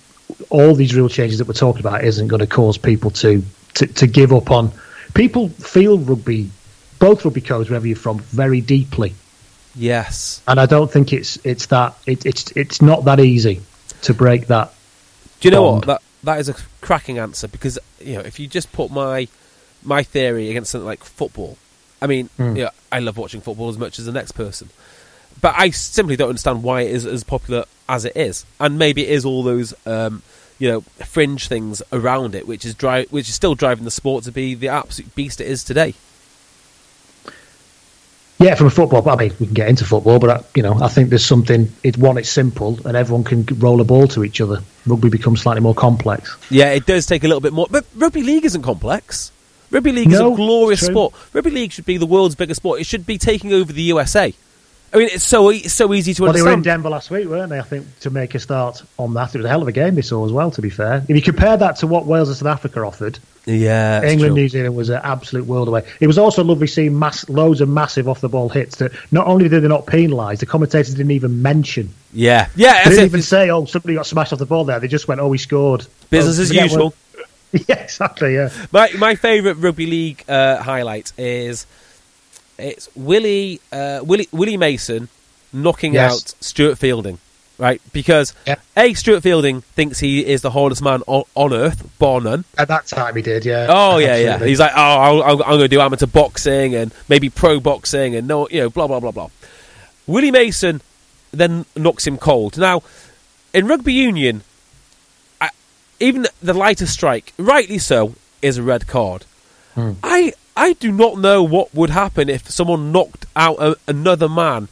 all 0.49 0.75
these 0.75 0.95
real 0.95 1.09
changes 1.09 1.39
that 1.39 1.47
we're 1.47 1.53
talking 1.55 1.79
about 1.81 2.03
isn't 2.03 2.27
going 2.27 2.39
to 2.39 2.47
cause 2.47 2.77
people 2.77 3.09
to, 3.11 3.43
to, 3.75 3.87
to 3.87 4.07
give 4.07 4.31
up 4.31 4.51
on. 4.51 4.71
People 5.15 5.49
feel 5.49 5.97
rugby, 5.97 6.49
both 6.99 7.25
rugby 7.25 7.41
codes, 7.41 7.69
wherever 7.69 7.87
you're 7.87 7.95
from, 7.95 8.19
very 8.19 8.61
deeply 8.61 9.13
Yes. 9.75 10.41
and 10.47 10.59
I 10.59 10.67
don't 10.67 10.91
think 10.91 11.13
it's 11.13 11.37
it's 11.43 11.65
that 11.67 11.97
it, 12.05 12.25
it's 12.27 12.51
it's 12.51 12.81
not 12.81 13.05
that 13.05 13.19
easy 13.19 13.61
to 14.03 14.13
break 14.13 14.47
that. 14.47 14.71
Do 15.39 15.47
you 15.47 15.51
know 15.51 15.63
Bond. 15.63 15.85
what? 15.85 15.87
That 15.87 16.01
that 16.23 16.39
is 16.39 16.49
a 16.49 16.55
cracking 16.81 17.17
answer 17.19 17.47
because 17.47 17.77
you 17.99 18.15
know 18.15 18.21
if 18.21 18.39
you 18.39 18.47
just 18.47 18.71
put 18.71 18.91
my 18.91 19.27
my 19.83 20.03
theory 20.03 20.49
against 20.49 20.71
something 20.71 20.85
like 20.85 21.03
football, 21.03 21.57
I 22.01 22.07
mean, 22.07 22.29
yeah, 22.55 22.69
I 22.91 22.99
love 22.99 23.17
watching 23.17 23.41
football 23.41 23.69
as 23.69 23.77
much 23.77 23.99
as 23.99 24.05
the 24.05 24.11
next 24.11 24.31
person, 24.33 24.69
but 25.41 25.53
I 25.57 25.71
simply 25.71 26.15
don't 26.15 26.29
understand 26.29 26.63
why 26.63 26.81
it 26.81 26.91
is 26.91 27.05
as 27.05 27.23
popular 27.23 27.65
as 27.89 28.05
it 28.05 28.15
is, 28.15 28.45
and 28.59 28.79
maybe 28.79 29.03
it 29.03 29.09
is 29.09 29.25
all 29.25 29.43
those 29.43 29.73
um, 29.85 30.21
you 30.59 30.69
know 30.69 30.81
fringe 31.05 31.47
things 31.47 31.81
around 31.91 32.35
it, 32.35 32.47
which 32.47 32.65
is 32.65 32.73
dri- 32.75 33.07
which 33.09 33.27
is 33.27 33.35
still 33.35 33.55
driving 33.55 33.83
the 33.85 33.91
sport 33.91 34.23
to 34.23 34.31
be 34.31 34.55
the 34.55 34.69
absolute 34.69 35.13
beast 35.15 35.41
it 35.41 35.47
is 35.47 35.63
today. 35.63 35.93
Yeah, 38.39 38.55
from 38.55 38.67
a 38.67 38.71
football, 38.71 39.01
but 39.01 39.19
I 39.19 39.23
mean, 39.23 39.33
we 39.39 39.45
can 39.45 39.53
get 39.53 39.69
into 39.69 39.85
football, 39.85 40.19
but 40.19 40.29
I, 40.29 40.43
you 40.55 40.63
know, 40.63 40.73
I 40.81 40.87
think 40.89 41.09
there's 41.09 41.25
something. 41.25 41.71
It's 41.83 41.97
one, 41.97 42.17
it's 42.17 42.29
simple, 42.29 42.79
and 42.85 42.97
everyone 42.97 43.23
can 43.23 43.45
roll 43.59 43.79
a 43.79 43.83
ball 43.85 44.07
to 44.09 44.23
each 44.23 44.41
other. 44.41 44.61
Rugby 44.85 45.09
becomes 45.09 45.41
slightly 45.41 45.61
more 45.61 45.75
complex. 45.75 46.35
Yeah, 46.49 46.71
it 46.71 46.85
does 46.85 47.05
take 47.05 47.23
a 47.23 47.27
little 47.27 47.41
bit 47.41 47.53
more, 47.53 47.67
but 47.69 47.85
rugby 47.95 48.23
league 48.23 48.43
isn't 48.45 48.63
complex. 48.63 49.31
Rugby 49.71 49.91
league 49.91 50.11
is 50.11 50.19
a 50.19 50.23
glorious 50.23 50.85
sport. 50.85 51.13
Rugby 51.33 51.51
league 51.51 51.71
should 51.71 51.85
be 51.85 51.97
the 51.97 52.05
world's 52.05 52.35
biggest 52.35 52.59
sport. 52.61 52.79
It 52.81 52.85
should 52.85 53.05
be 53.05 53.17
taking 53.17 53.53
over 53.53 53.71
the 53.71 53.81
USA. 53.83 54.33
I 54.93 54.97
mean, 54.97 55.09
it's 55.11 55.23
so 55.23 55.49
it's 55.49 55.73
so 55.73 55.91
easy 55.93 56.13
to 56.13 56.23
Well, 56.23 56.33
they 56.33 56.43
were 56.43 56.53
in. 56.53 56.61
Denver 56.61 56.89
last 56.89 57.09
week, 57.09 57.27
weren't 57.27 57.49
they? 57.49 57.57
I 57.57 57.63
think 57.63 57.99
to 58.01 58.11
make 58.11 58.35
a 58.35 58.39
start 58.39 58.83
on 58.99 59.15
that, 59.15 59.33
it 59.33 59.39
was 59.39 59.45
a 59.45 59.49
hell 59.49 59.63
of 59.63 59.67
a 59.67 59.71
game 59.71 59.95
they 59.95 60.03
saw 60.03 60.23
as 60.25 60.31
well. 60.31 60.51
To 60.51 60.61
be 60.61 60.69
fair, 60.69 61.03
if 61.07 61.15
you 61.15 61.21
compare 61.21 61.57
that 61.57 61.77
to 61.77 61.87
what 61.87 62.05
Wales 62.05 62.29
and 62.29 62.37
South 62.37 62.49
Africa 62.49 62.81
offered, 62.81 63.17
yeah, 63.45 64.03
England. 64.03 64.35
New 64.35 64.47
Zealand 64.47 64.75
was 64.75 64.89
an 64.89 65.01
absolute 65.03 65.45
world 65.45 65.67
away. 65.67 65.83
It 65.99 66.07
was 66.07 66.17
also 66.17 66.43
lovely 66.43 66.67
seeing 66.67 66.97
mass, 66.97 67.27
loads 67.29 67.59
of 67.61 67.69
massive 67.69 68.07
off 68.07 68.21
the 68.21 68.29
ball 68.29 68.49
hits 68.49 68.77
that 68.77 68.91
not 69.11 69.27
only 69.27 69.49
did 69.49 69.61
they 69.63 69.67
not 69.67 69.85
penalise, 69.85 70.39
the 70.39 70.45
commentators 70.45 70.93
didn't 70.95 71.11
even 71.11 71.41
mention. 71.41 71.89
Yeah, 72.13 72.47
yeah. 72.55 72.83
They 72.85 72.91
didn't 72.91 73.05
even 73.05 73.21
say, 73.21 73.49
"Oh, 73.49 73.65
somebody 73.65 73.95
got 73.95 74.05
smashed 74.05 74.31
off 74.33 74.39
the 74.39 74.45
ball 74.45 74.63
there." 74.65 74.79
They 74.79 74.87
just 74.87 75.07
went, 75.07 75.19
"Oh, 75.19 75.27
we 75.27 75.37
scored." 75.37 75.85
business 76.09 76.39
Oh, 76.39 76.41
as 76.43 76.53
usual. 76.53 76.85
what- 77.51 77.65
yeah, 77.69 77.75
exactly. 77.83 78.35
Yeah. 78.35 78.49
My 78.71 78.89
my 78.97 79.15
favourite 79.15 79.57
rugby 79.57 79.85
league 79.85 80.23
uh, 80.27 80.57
highlight 80.63 81.11
is 81.17 81.65
it's 82.57 82.87
Willie 82.95 83.59
uh, 83.71 83.99
Willie 84.03 84.27
Willie 84.31 84.57
Mason 84.57 85.07
knocking 85.51 85.93
Yes. 85.93 86.11
out 86.13 86.35
Stuart 86.43 86.79
Fielden, 86.79 87.17
right? 87.57 87.81
Because 87.91 88.33
Yeah. 88.47 88.55
a 88.75 88.93
Stuart 88.93 89.23
Fielden 89.23 89.63
thinks 89.63 89.99
he 89.99 90.25
is 90.25 90.41
the 90.41 90.51
hardest 90.51 90.81
man 90.81 91.01
on, 91.07 91.23
on 91.35 91.53
earth, 91.53 91.87
bar 91.99 92.19
none. 92.21 92.45
At 92.57 92.67
that 92.67 92.87
time, 92.87 93.15
he 93.15 93.21
did. 93.21 93.45
Yeah. 93.45 93.67
Oh 93.69 93.97
yeah, 93.97 94.15
yeah. 94.17 94.39
He's 94.43 94.59
like, 94.59 94.71
oh, 94.75 94.79
I'll, 94.81 95.23
I'll, 95.23 95.43
I'm 95.43 95.49
going 95.49 95.59
to 95.61 95.67
do 95.67 95.79
amateur 95.81 96.05
boxing 96.07 96.75
and 96.75 96.93
maybe 97.09 97.29
pro 97.29 97.59
boxing 97.59 98.15
and 98.15 98.27
no, 98.27 98.47
you 98.49 98.61
know, 98.61 98.69
blah 98.69 98.87
blah 98.87 98.99
blah 98.99 99.11
blah. 99.11 99.29
Willie 100.07 100.31
Mason 100.31 100.81
then 101.31 101.65
knocks 101.75 102.05
him 102.05 102.17
cold. 102.17 102.57
Now, 102.57 102.83
in 103.53 103.67
rugby 103.67 103.93
union, 103.93 104.41
I, 105.39 105.49
even 105.99 106.27
the 106.41 106.53
lighter 106.53 106.85
strike, 106.85 107.33
rightly 107.37 107.77
so, 107.77 108.13
is 108.41 108.57
a 108.57 108.63
red 108.63 108.87
card. 108.87 109.25
Hmm. 109.75 109.93
I 110.03 110.33
I 110.55 110.73
do 110.73 110.91
not 110.91 111.17
know 111.17 111.41
what 111.41 111.73
would 111.73 111.89
happen 111.89 112.29
if 112.29 112.49
someone 112.49 112.91
knocked 112.91 113.25
out 113.35 113.55
a, 113.59 113.75
another 113.87 114.29
man 114.29 114.67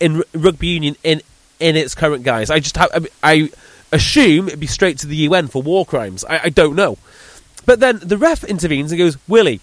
in 0.00 0.16
r- 0.16 0.24
rugby 0.34 0.66
union 0.66 0.96
in 1.02 1.22
in 1.60 1.76
its 1.76 1.94
current 1.94 2.24
guise. 2.24 2.50
I 2.50 2.60
just 2.60 2.76
have, 2.76 3.06
I, 3.22 3.50
assume 3.92 4.48
it'd 4.48 4.60
be 4.60 4.66
straight 4.66 4.98
to 4.98 5.06
the 5.06 5.16
UN 5.16 5.46
for 5.46 5.62
war 5.62 5.86
crimes. 5.86 6.24
I, 6.24 6.40
I 6.44 6.48
don't 6.48 6.74
know, 6.74 6.98
but 7.64 7.80
then 7.80 8.00
the 8.02 8.18
ref 8.18 8.44
intervenes 8.44 8.92
and 8.92 8.98
goes, 8.98 9.16
"Willie, 9.28 9.60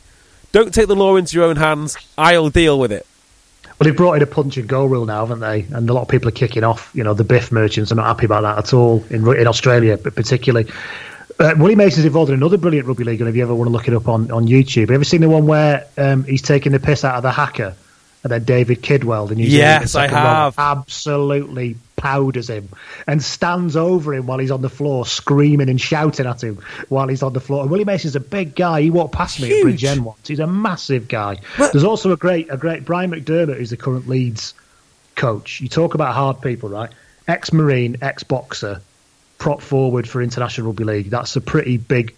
don't 0.51 0.73
take 0.73 0.87
the 0.87 0.95
law 0.95 1.15
into 1.15 1.35
your 1.35 1.45
own 1.45 1.57
hands. 1.57 1.97
I'll 2.17 2.49
deal 2.49 2.79
with 2.79 2.91
it." 2.91 3.05
Well, 3.79 3.89
they've 3.89 3.97
brought 3.97 4.13
in 4.13 4.21
a 4.21 4.27
punch 4.27 4.57
and 4.57 4.67
go 4.67 4.85
rule 4.85 5.05
now, 5.05 5.25
haven't 5.25 5.39
they? 5.39 5.65
And 5.75 5.89
a 5.89 5.93
lot 5.93 6.03
of 6.03 6.07
people 6.07 6.27
are 6.27 6.31
kicking 6.31 6.63
off. 6.63 6.91
You 6.93 7.03
know, 7.03 7.13
the 7.13 7.23
biff 7.23 7.51
merchants 7.51 7.91
are 7.91 7.95
not 7.95 8.05
happy 8.05 8.25
about 8.25 8.41
that 8.41 8.57
at 8.57 8.73
all 8.73 9.03
in 9.09 9.27
in 9.35 9.47
Australia, 9.47 9.97
particularly. 9.97 10.71
Uh, 11.39 11.55
Willie 11.57 11.75
Mason's 11.75 12.05
involved 12.05 12.29
in 12.29 12.35
another 12.35 12.57
brilliant 12.57 12.87
rugby 12.87 13.03
league, 13.03 13.19
and 13.19 13.29
if 13.29 13.35
you 13.35 13.41
ever 13.41 13.55
want 13.55 13.67
to 13.67 13.71
look 13.71 13.87
it 13.87 13.93
up 13.93 14.07
on, 14.07 14.29
on 14.31 14.45
YouTube, 14.45 14.81
have 14.81 14.89
you 14.89 14.95
ever 14.95 15.03
seen 15.03 15.21
the 15.21 15.29
one 15.29 15.47
where 15.47 15.87
um, 15.97 16.23
he's 16.25 16.43
taking 16.43 16.71
the 16.71 16.79
piss 16.79 17.03
out 17.03 17.15
of 17.15 17.23
the 17.23 17.31
hacker, 17.31 17.75
and 18.23 18.31
then 18.31 18.43
David 18.45 18.81
Kidwell, 18.81 19.27
the 19.27 19.35
New 19.35 19.49
Zealand 19.49 19.81
Yes, 19.81 19.95
I 19.95 20.07
have. 20.07 20.55
absolutely 20.57 21.75
powders 21.95 22.49
him 22.49 22.67
and 23.07 23.23
stands 23.23 23.75
over 23.77 24.13
him 24.13 24.25
while 24.25 24.37
he's 24.39 24.51
on 24.51 24.61
the 24.61 24.69
floor, 24.69 25.05
screaming 25.05 25.69
and 25.69 25.79
shouting 25.79 26.25
at 26.25 26.43
him 26.43 26.61
while 26.89 27.07
he's 27.07 27.23
on 27.23 27.31
the 27.33 27.39
floor. 27.39 27.61
And 27.61 27.71
Willie 27.71 27.85
Mason's 27.85 28.15
a 28.15 28.19
big 28.19 28.55
guy. 28.55 28.81
He 28.81 28.89
walked 28.89 29.13
past 29.13 29.39
me 29.41 29.47
Huge. 29.47 29.83
at 29.85 29.97
Bridgend 29.97 30.01
once. 30.01 30.27
He's 30.27 30.39
a 30.39 30.47
massive 30.47 31.07
guy. 31.07 31.37
There's 31.57 31.83
also 31.83 32.11
a 32.11 32.17
great, 32.17 32.47
a 32.51 32.57
great 32.57 32.83
Brian 32.85 33.11
McDermott, 33.11 33.57
who's 33.57 33.69
the 33.69 33.77
current 33.77 34.07
Leeds 34.09 34.53
coach. 35.15 35.61
You 35.61 35.69
talk 35.69 35.93
about 35.93 36.13
hard 36.13 36.41
people, 36.41 36.69
right? 36.69 36.89
Ex-marine, 37.27 37.97
ex-boxer, 38.01 38.81
prop 39.37 39.61
forward 39.61 40.07
for 40.09 40.21
international 40.21 40.67
rugby 40.67 40.83
league. 40.83 41.09
That's 41.09 41.35
a 41.35 41.41
pretty 41.41 41.77
big 41.77 42.13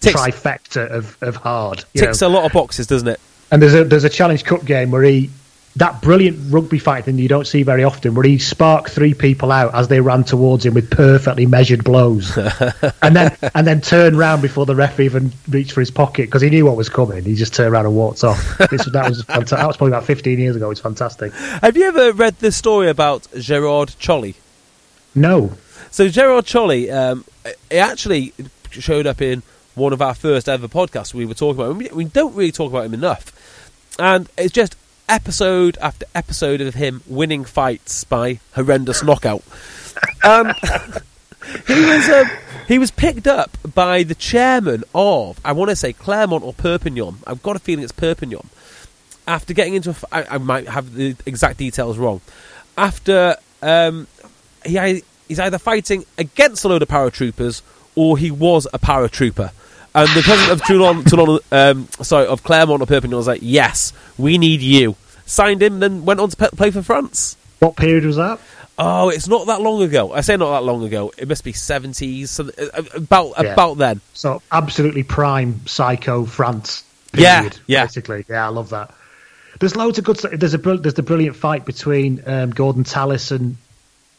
Ticks- 0.00 0.20
trifecta 0.20 0.88
of, 0.90 1.16
of 1.22 1.36
hard. 1.36 1.84
you 1.94 2.00
Ticks 2.00 2.20
know. 2.22 2.28
a 2.28 2.30
lot 2.30 2.44
of 2.44 2.52
boxes, 2.52 2.86
doesn't 2.88 3.08
it? 3.08 3.20
And 3.50 3.62
there's 3.62 3.74
a 3.74 3.84
there's 3.84 4.04
a 4.04 4.10
Challenge 4.10 4.44
Cup 4.44 4.64
game 4.64 4.90
where 4.90 5.02
he 5.04 5.30
that 5.76 6.02
brilliant 6.02 6.52
rugby 6.52 6.78
fight 6.78 7.04
thing 7.04 7.18
you 7.18 7.28
don't 7.28 7.46
see 7.46 7.62
very 7.62 7.84
often, 7.84 8.14
where 8.14 8.24
he 8.24 8.38
sparked 8.38 8.90
three 8.90 9.14
people 9.14 9.52
out 9.52 9.74
as 9.74 9.88
they 9.88 10.00
ran 10.00 10.24
towards 10.24 10.66
him 10.66 10.74
with 10.74 10.90
perfectly 10.90 11.46
measured 11.46 11.84
blows, 11.84 12.36
and 13.02 13.14
then 13.14 13.36
and 13.54 13.66
then 13.66 13.80
turned 13.80 14.18
round 14.18 14.42
before 14.42 14.66
the 14.66 14.74
ref 14.74 14.98
even 14.98 15.30
reached 15.48 15.72
for 15.72 15.80
his 15.80 15.90
pocket 15.90 16.26
because 16.26 16.42
he 16.42 16.50
knew 16.50 16.66
what 16.66 16.76
was 16.76 16.88
coming. 16.88 17.24
He 17.24 17.34
just 17.34 17.54
turned 17.54 17.72
around 17.72 17.86
and 17.86 17.94
walked 17.94 18.24
off. 18.24 18.58
This, 18.70 18.84
that 18.86 19.08
was 19.08 19.22
fanta- 19.24 19.56
that 19.56 19.66
was 19.66 19.76
probably 19.76 19.92
about 19.92 20.04
15 20.04 20.38
years 20.38 20.56
ago. 20.56 20.70
It's 20.70 20.80
fantastic. 20.80 21.32
Have 21.32 21.76
you 21.76 21.84
ever 21.84 22.12
read 22.12 22.38
the 22.38 22.50
story 22.50 22.88
about 22.88 23.28
Gerard 23.38 23.94
Cholley? 24.00 24.34
No, 25.14 25.52
So 25.90 26.08
Gerard 26.08 26.44
Cholley, 26.44 26.90
um, 26.90 27.24
it 27.70 27.76
actually 27.76 28.32
showed 28.70 29.06
up 29.06 29.22
in 29.22 29.42
one 29.74 29.92
of 29.92 30.02
our 30.02 30.14
first 30.14 30.48
ever 30.48 30.68
podcasts 30.68 31.14
we 31.14 31.24
were 31.24 31.34
talking 31.34 31.60
about. 31.62 31.92
We 31.92 32.04
don't 32.04 32.34
really 32.34 32.52
talk 32.52 32.70
about 32.70 32.84
him 32.84 32.94
enough, 32.94 33.32
and 33.98 34.28
it's 34.36 34.52
just 34.52 34.76
episode 35.08 35.78
after 35.80 36.06
episode 36.14 36.60
of 36.60 36.74
him 36.74 37.02
winning 37.06 37.44
fights 37.44 38.04
by 38.04 38.40
horrendous 38.54 39.02
knockout. 39.02 39.42
Um, 40.24 40.52
he 41.66 41.84
was 41.84 42.08
um, 42.08 42.30
he 42.66 42.78
was 42.78 42.90
picked 42.90 43.26
up 43.26 43.56
by 43.74 44.02
the 44.02 44.14
chairman 44.14 44.84
of 44.94 45.40
I 45.44 45.52
want 45.52 45.70
to 45.70 45.76
say 45.76 45.92
Clermont 45.92 46.44
or 46.44 46.52
Perpignan. 46.52 47.16
I've 47.26 47.42
got 47.42 47.56
a 47.56 47.58
feeling 47.58 47.84
it's 47.84 47.92
Perpignan. 47.92 48.48
After 49.26 49.52
getting 49.52 49.74
into, 49.74 49.94
I, 50.10 50.38
might 50.38 50.68
have 50.68 50.94
the 50.94 51.14
exact 51.26 51.58
details 51.58 51.98
wrong. 51.98 52.22
After 52.78 53.36
um, 53.60 54.06
he 54.64 55.02
he's 55.28 55.38
either 55.38 55.58
fighting 55.58 56.06
against 56.16 56.64
a 56.64 56.68
load 56.68 56.80
of 56.80 56.88
paratroopers 56.88 57.60
or 57.94 58.16
he 58.16 58.30
was 58.30 58.66
a 58.72 58.78
paratrooper. 58.78 59.52
And 59.94 60.08
the 60.10 60.22
president 60.22 60.52
of 60.60 60.66
Toulon, 60.66 61.04
Toulon 61.04 61.38
um, 61.50 61.88
sorry, 62.02 62.26
of 62.26 62.42
Clermont 62.42 62.82
or 62.82 62.86
Perpignan 62.86 63.16
was 63.16 63.26
like, 63.26 63.40
"Yes, 63.42 63.92
we 64.16 64.38
need 64.38 64.60
you." 64.60 64.96
Signed 65.26 65.62
him, 65.62 65.80
then 65.80 66.04
went 66.04 66.20
on 66.20 66.28
to 66.30 66.36
pe- 66.36 66.50
play 66.56 66.70
for 66.70 66.82
France. 66.82 67.36
what 67.58 67.76
period 67.76 68.04
was 68.04 68.16
that? 68.16 68.38
Oh, 68.78 69.08
it's 69.08 69.26
not 69.26 69.48
that 69.48 69.60
long 69.60 69.82
ago. 69.82 70.12
I 70.12 70.20
say 70.20 70.36
not 70.36 70.52
that 70.52 70.64
long 70.64 70.84
ago. 70.84 71.12
It 71.18 71.26
must 71.28 71.42
be 71.42 71.52
seventies, 71.52 72.38
about 72.38 73.32
Yeah. 73.42 73.52
about 73.52 73.78
then. 73.78 74.00
So 74.14 74.40
absolutely 74.52 75.02
prime 75.02 75.60
psycho 75.66 76.24
France. 76.26 76.84
Yeah, 77.14 77.40
Period, 77.40 77.58
yeah. 77.66 77.84
Basically, 77.86 78.24
yeah, 78.28 78.44
I 78.46 78.50
love 78.50 78.70
that. 78.70 78.94
There's 79.58 79.74
loads 79.74 79.98
of 79.98 80.04
good 80.04 80.18
stuff. 80.18 80.32
There's 80.32 80.54
a 80.54 80.58
there's 80.58 80.94
the 80.94 81.02
brilliant 81.02 81.34
fight 81.34 81.64
between 81.64 82.22
um, 82.26 82.50
Gordon 82.50 82.84
Tallis 82.84 83.32
and 83.32 83.56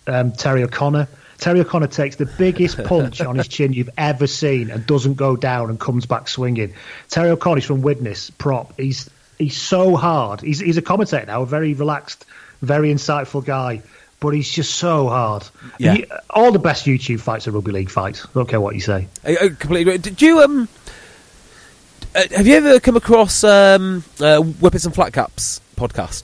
um, 0.08 0.32
Terry 0.34 0.64
O'Connor. 0.64 1.08
Terry 1.40 1.62
O'Connor 1.62 1.88
takes 1.88 2.18
the 2.18 2.26
biggest 2.26 2.84
punch 2.84 3.22
on 3.22 3.38
his 3.38 3.48
chin 3.48 3.74
you've 3.74 3.90
ever 3.98 4.28
seen 4.28 4.70
and 4.70 4.86
doesn't 4.86 5.16
go 5.16 5.36
down 5.36 5.70
and 5.70 5.80
comes 5.80 6.06
back 6.06 6.28
swinging. 6.28 6.74
Terry 7.10 7.30
O'Connor's 7.30 7.66
from 7.66 7.82
Widnes, 7.82 8.30
prop. 8.32 8.74
He's 8.78 9.10
he's 9.38 9.58
so 9.58 9.96
hard. 9.96 10.42
He's 10.42 10.60
he's 10.60 10.78
a 10.78 10.82
commentator 10.82 11.26
now, 11.26 11.42
a 11.44 11.46
very 11.46 11.74
relaxed, 11.74 12.26
very 12.62 12.94
insightful 12.94 13.44
guy. 13.44 13.82
But 14.22 14.32
he's 14.32 14.52
just 14.52 14.76
so 14.76 15.08
hard. 15.08 15.48
Yeah. 15.78 15.94
He- 15.94 16.06
all 16.30 16.52
the 16.52 16.60
best 16.60 16.86
YouTube 16.86 17.22
fights 17.22 17.48
are 17.48 17.52
rugby 17.52 17.72
league 17.72 17.90
fights. 17.90 18.26
I 18.26 18.30
don't 18.34 18.50
care 18.50 18.60
what 18.60 18.76
you 18.76 18.82
say. 18.82 19.08
I, 19.24 19.38
I 19.38 19.48
completely. 19.50 19.98
Did 19.98 20.22
you 20.22 20.42
um? 20.42 20.68
Uh, 22.14 22.24
have 22.36 22.46
you 22.46 22.56
ever 22.56 22.80
come 22.82 22.98
across 22.98 23.44
um, 23.46 24.04
uh, 24.20 24.42
Whippets 24.42 24.86
and 24.86 24.94
Flat 24.94 25.14
Caps 25.14 25.62
podcast? 25.78 26.24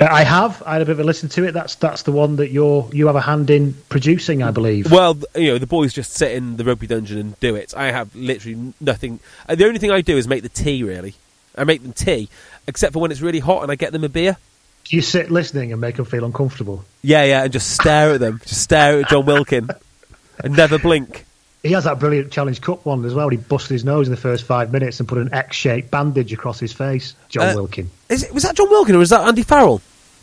Uh, 0.00 0.06
I 0.08 0.22
have. 0.22 0.62
I 0.64 0.74
had 0.74 0.82
a 0.82 0.84
bit 0.84 0.92
of 0.92 1.00
a 1.00 1.04
listen 1.04 1.28
to 1.30 1.44
it. 1.44 1.52
That's 1.52 1.74
that's 1.74 2.02
the 2.02 2.12
one 2.12 2.36
that 2.36 2.50
you're 2.50 2.88
you 2.92 3.06
have 3.08 3.16
a 3.16 3.20
hand 3.20 3.50
in 3.50 3.74
producing, 3.88 4.42
I 4.42 4.50
believe. 4.50 4.90
Well, 4.90 5.18
you 5.34 5.48
know, 5.52 5.58
the 5.58 5.66
boys 5.66 5.92
just 5.92 6.12
sit 6.12 6.32
in 6.32 6.56
the 6.56 6.64
rugby 6.64 6.86
dungeon 6.86 7.18
and 7.18 7.40
do 7.40 7.56
it. 7.56 7.74
I 7.76 7.90
have 7.90 8.14
literally 8.14 8.74
nothing. 8.80 9.20
Uh, 9.48 9.54
the 9.56 9.66
only 9.66 9.78
thing 9.78 9.90
I 9.90 10.00
do 10.00 10.16
is 10.16 10.28
make 10.28 10.42
the 10.42 10.48
tea. 10.48 10.84
Really, 10.84 11.14
I 11.56 11.64
make 11.64 11.82
them 11.82 11.92
tea, 11.92 12.28
except 12.66 12.92
for 12.92 13.00
when 13.00 13.10
it's 13.10 13.20
really 13.20 13.40
hot 13.40 13.62
and 13.62 13.72
I 13.72 13.74
get 13.74 13.92
them 13.92 14.04
a 14.04 14.08
beer. 14.08 14.36
Do 14.84 14.96
you 14.96 15.02
sit 15.02 15.30
listening 15.30 15.72
and 15.72 15.80
make 15.80 15.96
them 15.96 16.06
feel 16.06 16.24
uncomfortable? 16.24 16.84
Yeah, 17.02 17.24
yeah, 17.24 17.42
and 17.42 17.52
just 17.52 17.72
stare 17.72 18.12
at 18.12 18.20
them, 18.20 18.40
just 18.44 18.62
stare 18.62 19.00
at 19.00 19.08
Jon 19.08 19.26
Wilkin, 19.26 19.68
and 20.44 20.56
never 20.56 20.78
blink. 20.78 21.26
He 21.62 21.72
has 21.72 21.84
that 21.84 21.98
brilliant 21.98 22.30
Challenge 22.30 22.60
Cup 22.60 22.84
one 22.86 23.04
as 23.04 23.14
well. 23.14 23.28
He 23.28 23.36
busted 23.36 23.72
his 23.72 23.84
nose 23.84 24.06
in 24.06 24.12
the 24.12 24.20
first 24.20 24.44
five 24.44 24.72
minutes 24.72 25.00
and 25.00 25.08
put 25.08 25.18
an 25.18 25.32
X-shaped 25.34 25.90
bandage 25.90 26.32
across 26.32 26.60
his 26.60 26.72
face. 26.72 27.14
John 27.28 27.48
Uh, 27.48 27.54
Wilkin. 27.56 27.90
Is 28.08 28.22
it, 28.22 28.32
was 28.32 28.44
that 28.44 28.54
Jon 28.56 28.70
Wilkin 28.70 28.94
or 28.94 28.98
was 28.98 29.10
that 29.10 29.26
Andy 29.26 29.42
Farrell? 29.42 29.80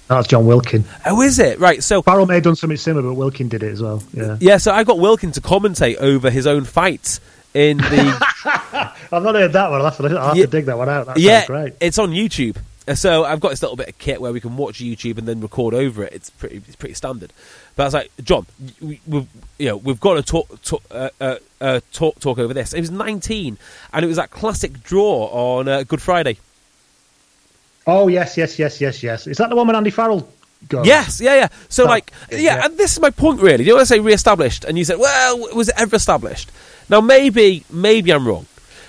That's 0.08 0.28
Jon 0.28 0.46
Wilkin. 0.46 0.86
Oh, 1.06 1.22
is 1.22 1.40
it 1.40 1.60
right? 1.60 1.84
So 1.84 2.02
Farrell 2.02 2.26
may 2.26 2.36
have 2.36 2.44
done 2.44 2.56
something 2.56 2.78
similar, 2.78 3.02
but 3.10 3.16
Wilkin 3.16 3.50
did 3.50 3.64
it 3.64 3.72
as 3.74 3.82
well. 3.82 4.02
Yeah. 4.14 4.38
yeah, 4.40 4.58
so 4.58 4.72
I 4.72 4.84
got 4.84 5.00
Wilkin 5.00 5.32
to 5.34 5.42
commentate 5.42 5.98
over 5.98 6.30
his 6.30 6.46
own 6.48 6.64
fight 6.64 7.20
in 7.54 7.78
the 7.78 8.28
I've 9.12 9.24
not 9.24 9.36
heard 9.36 9.54
that 9.54 9.72
one. 9.72 9.82
I'll 9.82 9.86
have 9.90 9.98
to, 9.98 10.04
I'll 10.18 10.28
have 10.30 10.38
Yeah. 10.38 10.46
to 10.46 10.52
dig 10.52 10.66
that 10.66 10.78
one 10.78 10.90
out. 10.90 11.08
That 11.08 11.18
yeah, 11.18 11.46
great. 11.48 11.74
it's 11.82 11.98
on 12.00 12.12
YouTube. 12.12 12.58
Uh, 12.88 12.94
So 12.96 13.26
I've 13.26 13.40
got 13.40 13.50
this 13.50 13.62
little 13.62 13.78
bit 13.78 13.90
of 13.90 13.98
kit 13.98 14.22
where 14.22 14.32
we 14.32 14.40
can 14.40 14.58
watch 14.58 14.80
YouTube 14.80 15.18
and 15.18 15.28
then 15.28 15.42
record 15.42 15.74
over 15.74 16.04
it. 16.04 16.14
It's 16.14 16.30
pretty, 16.30 16.58
it's 16.68 16.76
pretty 16.76 16.94
standard. 16.96 17.34
But 17.76 17.84
I 17.84 17.86
was 17.88 17.94
like, 17.94 18.12
John, 18.24 18.46
we, 18.80 19.02
we've, 19.06 19.28
you 19.60 19.68
know, 19.68 19.78
we've 19.78 20.00
got 20.00 20.14
to 20.14 20.24
talk, 20.24 20.62
talk, 20.64 20.82
uh, 20.92 21.10
uh, 21.20 21.36
uh, 21.60 21.80
talk, 21.92 22.20
talk 22.20 22.38
over 22.40 22.54
this. 22.54 22.74
It 22.74 22.80
was 22.80 22.90
19, 22.92 23.58
and 23.94 24.06
it 24.06 24.08
was 24.08 24.16
that 24.18 24.32
classic 24.32 24.82
draw 24.82 25.26
on 25.58 25.68
uh, 25.68 25.84
Good 25.84 26.02
Friday. 26.02 26.38
Oh 27.88 28.08
yes, 28.08 28.38
yes, 28.38 28.58
yes, 28.58 28.82
yes, 28.82 29.04
yes. 29.04 29.28
Is 29.28 29.38
that 29.38 29.50
the 29.50 29.56
one 29.56 29.68
when 29.68 29.76
Andy 29.76 29.92
Farrell 29.92 30.28
goes? 30.68 30.88
Yes, 30.88 31.22
yeah, 31.22 31.36
yeah. 31.36 31.48
So, 31.70 31.84
Oh, 31.84 31.88
like, 31.88 32.12
yeah, 32.32 32.38
yeah. 32.40 32.66
and 32.66 32.78
this 32.78 32.94
is 32.94 33.00
my 33.00 33.12
point, 33.12 33.42
really. 33.42 33.64
You 33.64 33.72
know, 33.72 33.76
when 33.76 33.82
I 33.82 33.86
say 33.86 34.00
re-established, 34.00 34.64
and 34.66 34.78
you 34.78 34.84
said, 34.84 34.98
well, 34.98 35.54
was 35.54 35.70
it 35.70 35.76
ever 35.78 35.96
established? 35.96 36.50
Now, 36.90 37.02
maybe, 37.02 37.64
maybe 37.70 38.12
I'm 38.12 38.28
wrong, 38.28 38.48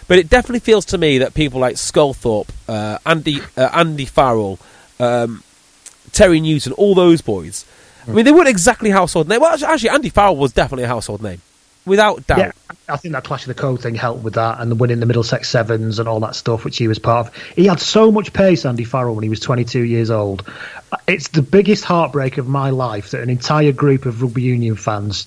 but 0.09 0.19
it 0.19 0.31
definitely 0.31 0.61
feels 0.61 0.87
to 0.87 0.99
me 0.99 1.19
that 1.19 1.35
people 1.35 1.61
like 1.61 1.75
Sculthorpe, 1.75 2.49
uh, 2.69 2.99
Andy, 3.05 3.41
uh, 3.57 3.69
Andy 3.73 4.07
Farrell, 4.07 4.59
um, 4.99 5.43
Terry 6.13 6.41
Newton, 6.41 6.73
all 6.73 6.95
those 6.95 7.21
boys. 7.21 7.67
I 8.09 8.13
mean, 8.13 8.25
they 8.25 8.33
weren't 8.33 8.49
exactly 8.49 8.91
household 8.91 9.29
names. 9.29 9.41
Well, 9.41 9.53
actually- 9.53 9.69
actually, 9.69 9.89
Andy 9.91 10.09
Farrell 10.11 10.37
was 10.37 10.53
definitely 10.53 10.85
a 10.85 10.89
household 10.89 11.23
name, 11.23 11.41
without 11.85 12.27
doubt. 12.27 12.39
Yeah, 12.39 12.53
I 12.89 12.97
think 12.97 13.13
that 13.13 13.25
Clash 13.25 13.43
of 13.43 13.49
the 13.49 13.55
Code 13.61 13.83
thing 13.83 13.95
helped 13.95 14.23
with 14.23 14.35
that, 14.35 14.61
and 14.61 14.71
the 14.71 14.75
winning 14.77 15.01
the 15.01 15.07
Middlesex 15.07 15.49
Sevens 15.49 15.99
and 15.99 16.09
all 16.09 16.21
that 16.21 16.35
stuff, 16.37 16.65
which 16.65 16.79
he 16.79 16.89
was 16.89 16.99
part 16.99 17.27
of. 17.29 17.35
He 17.57 17.67
had 17.67 17.81
so 17.81 18.11
much 18.13 18.33
pace, 18.33 18.65
Andy 18.65 18.85
Farrell, 18.85 19.15
when 19.15 19.23
he 19.25 19.29
was 19.29 19.41
22 19.41 19.81
years 19.85 20.11
old. 20.11 20.49
It's 21.07 21.29
the 21.29 21.43
biggest 21.43 21.85
heartbreak 21.85 22.39
of 22.39 22.47
my 22.47 22.71
life 22.71 23.11
that 23.11 23.23
an 23.23 23.31
entire 23.31 23.73
group 23.73 24.07
of 24.07 24.23
rugby 24.23 24.43
union 24.43 24.77
fans 24.77 25.27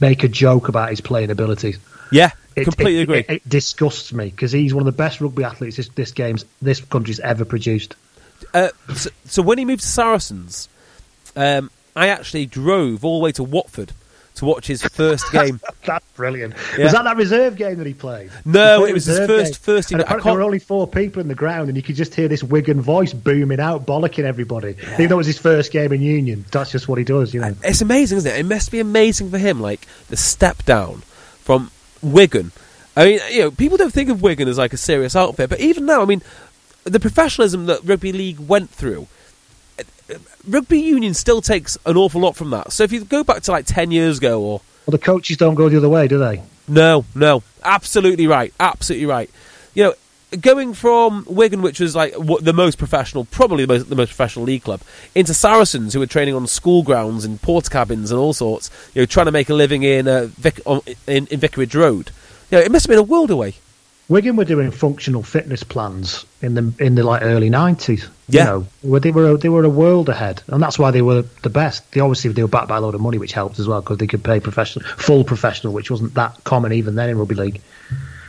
make 0.00 0.24
a 0.24 0.28
joke 0.28 0.68
about 0.68 0.90
his 0.90 1.00
playing 1.00 1.30
abilities. 1.30 1.78
Yeah, 2.10 2.30
It, 2.56 2.64
completely 2.64 2.98
it- 2.98 3.02
agree. 3.02 3.18
It, 3.20 3.26
it 3.30 3.48
disgusts 3.48 4.12
me 4.12 4.26
because 4.26 4.50
he's 4.52 4.74
one 4.74 4.80
of 4.80 4.86
the 4.86 4.96
best 4.96 5.20
rugby 5.20 5.44
athletes 5.44 5.76
this, 5.76 5.88
this 5.90 6.10
game's 6.12 6.44
this 6.60 6.80
country's 6.80 7.20
ever 7.20 7.44
produced. 7.44 7.94
Uh, 8.52 8.68
so, 8.94 9.10
so 9.24 9.42
when 9.42 9.58
he 9.58 9.64
moved 9.64 9.82
to 9.82 9.86
Saracens, 9.88 10.68
um, 11.36 11.70
I 11.96 12.08
actually 12.08 12.46
drove 12.46 13.04
all 13.04 13.18
the 13.18 13.24
way 13.24 13.32
to 13.32 13.42
Watford 13.42 13.92
to 14.36 14.44
watch 14.44 14.66
his 14.66 14.82
first 14.82 15.32
game. 15.32 15.60
That's 15.86 16.04
brilliant. 16.12 16.54
Yeah. 16.76 16.84
Was 16.84 16.92
that 16.92 17.04
that 17.04 17.16
reserve 17.16 17.56
game 17.56 17.78
that 17.78 17.86
he 17.86 17.94
played? 17.94 18.30
No, 18.44 18.74
He 18.74 18.78
played 18.82 18.90
it 18.90 18.94
was 18.94 19.04
his 19.06 19.18
first- 19.18 19.52
game. 19.54 19.60
first. 19.74 19.92
And 19.92 20.00
apparently 20.02 20.30
there 20.30 20.34
were 20.38 20.42
only 20.42 20.58
four 20.58 20.86
people 20.86 21.22
in 21.22 21.28
the 21.28 21.34
ground, 21.34 21.68
and 21.68 21.76
you 21.76 21.82
could 21.82 21.96
just 21.96 22.14
hear 22.14 22.28
this 22.28 22.44
Wigan 22.44 22.82
voice 22.82 23.14
booming 23.14 23.60
out, 23.60 23.86
bollocking 23.86 24.24
everybody. 24.24 24.76
Even 24.94 25.08
though 25.08 25.14
it 25.14 25.18
was 25.18 25.26
his 25.26 25.38
first 25.38 25.72
game 25.72 25.90
in 25.92 26.02
Union, 26.02 26.44
that's 26.52 26.70
just 26.70 26.86
what 26.86 26.98
he 26.98 27.04
does, 27.04 27.32
you 27.32 27.40
know. 27.40 27.54
It's 27.64 27.80
amazing, 27.80 28.18
isn't 28.18 28.30
it? 28.30 28.38
It 28.38 28.44
must 28.46 28.70
be 28.70 28.78
amazing 28.80 29.30
for 29.30 29.38
him, 29.38 29.60
like 29.60 29.86
the 30.08 30.16
step 30.18 30.64
down 30.64 30.98
from 31.40 31.70
Wigan 32.02 32.52
I 32.98 33.04
mean, 33.04 33.20
you 33.30 33.40
know, 33.40 33.50
people 33.50 33.76
don't 33.76 33.92
think 33.92 34.08
of 34.08 34.22
Wigan 34.22 34.48
as 34.48 34.56
like 34.56 34.72
a 34.72 34.78
serious 34.78 35.14
outfit, 35.14 35.50
but 35.50 35.60
even 35.60 35.84
now, 35.84 36.00
I 36.00 36.06
mean, 36.06 36.22
the 36.84 36.98
professionalism 36.98 37.66
that 37.66 37.84
rugby 37.84 38.10
league 38.10 38.38
went 38.40 38.70
through, 38.70 39.06
rugby 40.48 40.80
union 40.80 41.14
still 41.14 41.40
takes 41.40 41.76
an 41.86 41.96
awful 41.96 42.20
lot 42.20 42.36
from 42.36 42.50
that. 42.50 42.72
So 42.72 42.84
if 42.84 42.92
you 42.92 43.04
go 43.04 43.24
back 43.24 43.42
to 43.42 43.50
like 43.52 43.66
ten 43.66 43.90
years 43.90 44.18
ago, 44.18 44.40
or 44.40 44.60
Well, 44.86 44.92
the 44.92 44.98
coaches 44.98 45.36
don't 45.36 45.54
go 45.54 45.68
the 45.68 45.76
other 45.78 45.88
way, 45.88 46.08
do 46.08 46.18
they? 46.18 46.42
no, 46.68 47.04
no, 47.14 47.42
absolutely 47.64 48.26
right, 48.26 48.52
absolutely 48.58 49.06
right. 49.06 49.30
You 49.74 49.84
know, 49.84 49.94
going 50.40 50.74
from 50.74 51.24
Wigan, 51.28 51.62
which 51.62 51.78
was 51.80 51.94
like 51.94 52.14
what, 52.14 52.44
the 52.44 52.52
most 52.52 52.78
professional, 52.78 53.24
probably 53.26 53.64
the 53.64 53.72
most, 53.74 53.88
the 53.88 53.96
most 53.96 54.08
professional 54.08 54.44
league 54.44 54.64
club, 54.64 54.80
into 55.14 55.32
Saracens, 55.34 55.92
who 55.94 56.00
were 56.00 56.06
training 56.06 56.34
on 56.34 56.46
school 56.46 56.82
grounds 56.82 57.24
and 57.24 57.40
port 57.40 57.70
cabins 57.70 58.10
and 58.10 58.18
all 58.18 58.32
sorts. 58.32 58.70
You 58.94 59.02
know, 59.02 59.06
trying 59.06 59.26
to 59.26 59.32
make 59.32 59.48
a 59.48 59.54
living 59.54 59.82
in 59.82 60.08
uh, 60.08 60.26
Vic- 60.32 60.60
on, 60.66 60.80
in, 61.06 61.26
in 61.28 61.40
Vicarage 61.40 61.74
Road. 61.74 62.10
You 62.50 62.58
know, 62.58 62.64
it 62.64 62.70
must 62.72 62.86
have 62.86 62.90
been 62.90 62.98
a 62.98 63.02
world 63.02 63.30
away. 63.30 63.54
Wigan 64.08 64.36
were 64.36 64.44
doing 64.44 64.70
functional 64.70 65.22
fitness 65.22 65.64
plans 65.64 66.24
in 66.40 66.54
the 66.54 66.72
in 66.78 66.94
the 66.94 67.02
like 67.02 67.22
early 67.22 67.50
nineties. 67.50 68.08
Yeah. 68.28 68.40
you 68.40 68.50
know, 68.50 68.66
where 68.82 69.00
they 69.00 69.10
were 69.10 69.36
they 69.36 69.48
were 69.48 69.64
a 69.64 69.68
world 69.68 70.08
ahead, 70.08 70.42
and 70.46 70.62
that's 70.62 70.78
why 70.78 70.92
they 70.92 71.02
were 71.02 71.22
the 71.42 71.50
best. 71.50 71.90
They 71.92 72.00
obviously 72.00 72.30
they 72.32 72.42
were 72.42 72.48
backed 72.48 72.68
by 72.68 72.76
a 72.76 72.80
load 72.80 72.94
of 72.94 73.00
money, 73.00 73.18
which 73.18 73.32
helped 73.32 73.58
as 73.58 73.66
well 73.66 73.80
because 73.80 73.98
they 73.98 74.06
could 74.06 74.22
pay 74.22 74.38
professional, 74.38 74.86
full 74.96 75.24
professional, 75.24 75.72
which 75.72 75.90
wasn't 75.90 76.14
that 76.14 76.42
common 76.44 76.72
even 76.72 76.94
then 76.94 77.10
in 77.10 77.18
rugby 77.18 77.34
league. 77.34 77.60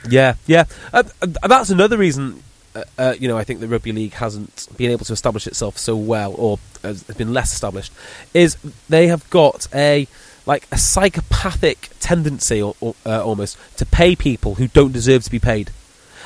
Yeah, 0.10 0.36
yeah. 0.48 0.66
Uh, 0.94 1.04
uh, 1.22 1.48
that's 1.48 1.70
another 1.70 1.98
reason. 1.98 2.42
Uh, 2.76 2.84
uh, 2.98 3.16
you 3.20 3.28
know, 3.28 3.38
I 3.38 3.44
think 3.44 3.60
the 3.60 3.68
rugby 3.68 3.92
league 3.92 4.14
hasn't 4.14 4.68
been 4.78 4.92
able 4.92 5.06
to 5.06 5.14
establish 5.14 5.46
itself 5.46 5.78
so 5.78 5.96
well, 5.96 6.34
or 6.38 6.58
has 6.84 7.04
been 7.04 7.34
less 7.34 7.54
established. 7.54 7.94
Is 8.34 8.58
they 8.90 9.08
have 9.08 9.30
got 9.30 9.68
a 9.76 10.08
like 10.48 10.66
a 10.72 10.78
psychopathic 10.78 11.90
tendency, 12.00 12.62
or, 12.62 12.76
or 12.82 12.96
uh, 13.06 13.24
almost, 13.24 13.58
to 13.78 13.86
pay 13.86 14.16
people 14.16 14.56
who 14.56 14.68
don't 14.68 14.92
deserve 14.94 15.24
to 15.24 15.30
be 15.32 15.40
paid. 15.40 15.72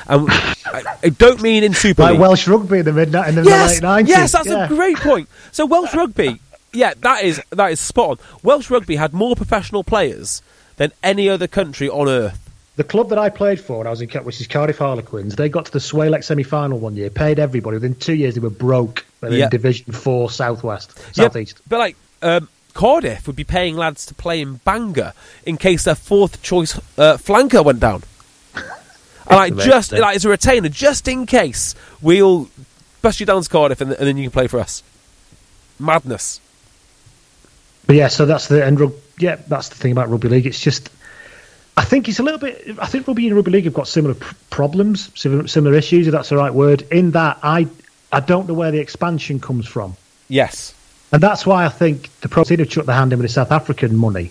And 0.08 0.26
I, 0.30 0.96
I 1.02 1.08
don't 1.10 1.42
mean 1.42 1.62
in 1.64 1.74
Super 1.74 2.02
Like 2.02 2.12
League. 2.12 2.20
Welsh 2.20 2.48
rugby 2.48 2.78
in 2.78 2.84
the 2.84 2.92
mid 2.92 3.08
in 3.14 3.34
the 3.34 3.42
yes, 3.44 3.74
late 3.74 3.82
nineties. 3.82 4.08
yes, 4.10 4.32
that's 4.32 4.48
a 4.48 4.66
great 4.68 4.96
point. 4.96 5.28
So 5.50 5.66
Welsh 5.66 5.94
rugby, 5.94 6.40
yeah, 6.72 6.94
that 7.00 7.22
is 7.24 7.42
that 7.50 7.72
is 7.72 7.80
spot 7.80 8.10
on. 8.20 8.26
Welsh 8.42 8.70
rugby 8.70 8.96
had 8.96 9.12
more 9.12 9.36
professional 9.36 9.84
players 9.84 10.40
than 10.76 10.92
any 11.02 11.28
other 11.28 11.46
country 11.46 11.88
on 11.88 12.08
earth. 12.08 12.38
The 12.76 12.84
club 12.84 13.10
that 13.10 13.18
I 13.18 13.28
played 13.28 13.60
for 13.60 13.78
when 13.78 13.86
I 13.86 13.90
was 13.90 14.00
in 14.00 14.08
Ca- 14.08 14.22
which 14.22 14.40
is 14.40 14.46
Cardiff 14.46 14.78
Harlequins, 14.78 15.36
they 15.36 15.48
got 15.50 15.66
to 15.66 15.72
the 15.72 15.78
Swalec 15.78 16.24
semi 16.24 16.42
final 16.42 16.78
one 16.78 16.96
year, 16.96 17.10
paid 17.10 17.38
everybody. 17.38 17.74
Within 17.76 17.94
two 17.96 18.14
years, 18.14 18.34
they 18.34 18.40
were 18.40 18.48
broke. 18.50 19.04
They're 19.20 19.30
Yeah. 19.32 19.44
in 19.44 19.50
Division 19.50 19.92
Four 19.92 20.30
Southwest, 20.30 20.94
Yeah, 21.14 21.24
Southeast. 21.24 21.60
but 21.68 21.78
like 21.78 21.96
um, 22.22 22.48
Cardiff 22.74 23.26
would 23.26 23.36
be 23.36 23.44
paying 23.44 23.76
lads 23.76 24.06
to 24.06 24.14
play 24.14 24.40
in 24.40 24.54
Bangor 24.56 25.12
in 25.44 25.56
case 25.56 25.84
their 25.84 25.94
fourth 25.94 26.42
choice 26.42 26.76
uh, 26.98 27.16
flanker 27.16 27.64
went 27.64 27.80
down. 27.80 28.02
and 28.54 28.64
like 29.30 29.56
just 29.56 29.92
like 29.92 30.16
as 30.16 30.24
a 30.24 30.28
retainer, 30.28 30.68
just 30.68 31.08
in 31.08 31.26
case 31.26 31.74
we'll 32.00 32.48
bust 33.02 33.20
you 33.20 33.26
down 33.26 33.42
to 33.42 33.48
Cardiff 33.48 33.80
and, 33.80 33.92
and 33.92 34.06
then 34.06 34.16
you 34.16 34.24
can 34.24 34.32
play 34.32 34.46
for 34.46 34.60
us. 34.60 34.82
Madness. 35.78 36.40
But 37.86 37.96
yeah, 37.96 38.08
so 38.08 38.26
that's 38.26 38.48
the 38.48 38.64
and 38.64 38.78
rug, 38.78 38.94
yeah, 39.18 39.36
that's 39.48 39.68
the 39.68 39.74
thing 39.74 39.92
about 39.92 40.08
rugby 40.08 40.28
league. 40.28 40.46
It's 40.46 40.60
just, 40.60 40.88
I 41.76 41.84
think 41.84 42.08
it's 42.08 42.20
a 42.20 42.22
little 42.22 42.38
bit. 42.38 42.78
I 42.78 42.86
think 42.86 43.06
rugby 43.08 43.26
and 43.26 43.36
rugby 43.36 43.50
league 43.50 43.64
have 43.64 43.74
got 43.74 43.88
similar 43.88 44.14
pr- 44.14 44.34
problems, 44.50 45.10
similar, 45.18 45.48
similar 45.48 45.74
issues. 45.74 46.06
If 46.06 46.12
that's 46.12 46.28
the 46.28 46.36
right 46.36 46.54
word. 46.54 46.82
In 46.92 47.10
that, 47.12 47.38
I 47.42 47.66
I 48.12 48.20
don't 48.20 48.46
know 48.46 48.54
where 48.54 48.70
the 48.70 48.78
expansion 48.78 49.40
comes 49.40 49.66
from, 49.66 49.96
Yes. 50.28 50.74
And 51.12 51.22
that's 51.22 51.44
why 51.46 51.64
I 51.64 51.68
think 51.68 52.08
the 52.20 52.28
Pro 52.28 52.44
Team 52.44 52.58
have 52.58 52.68
chucked 52.68 52.86
their 52.86 52.96
hand 52.96 53.12
in 53.12 53.18
with 53.18 53.28
the 53.28 53.32
South 53.32 53.52
African 53.52 53.96
money, 53.96 54.30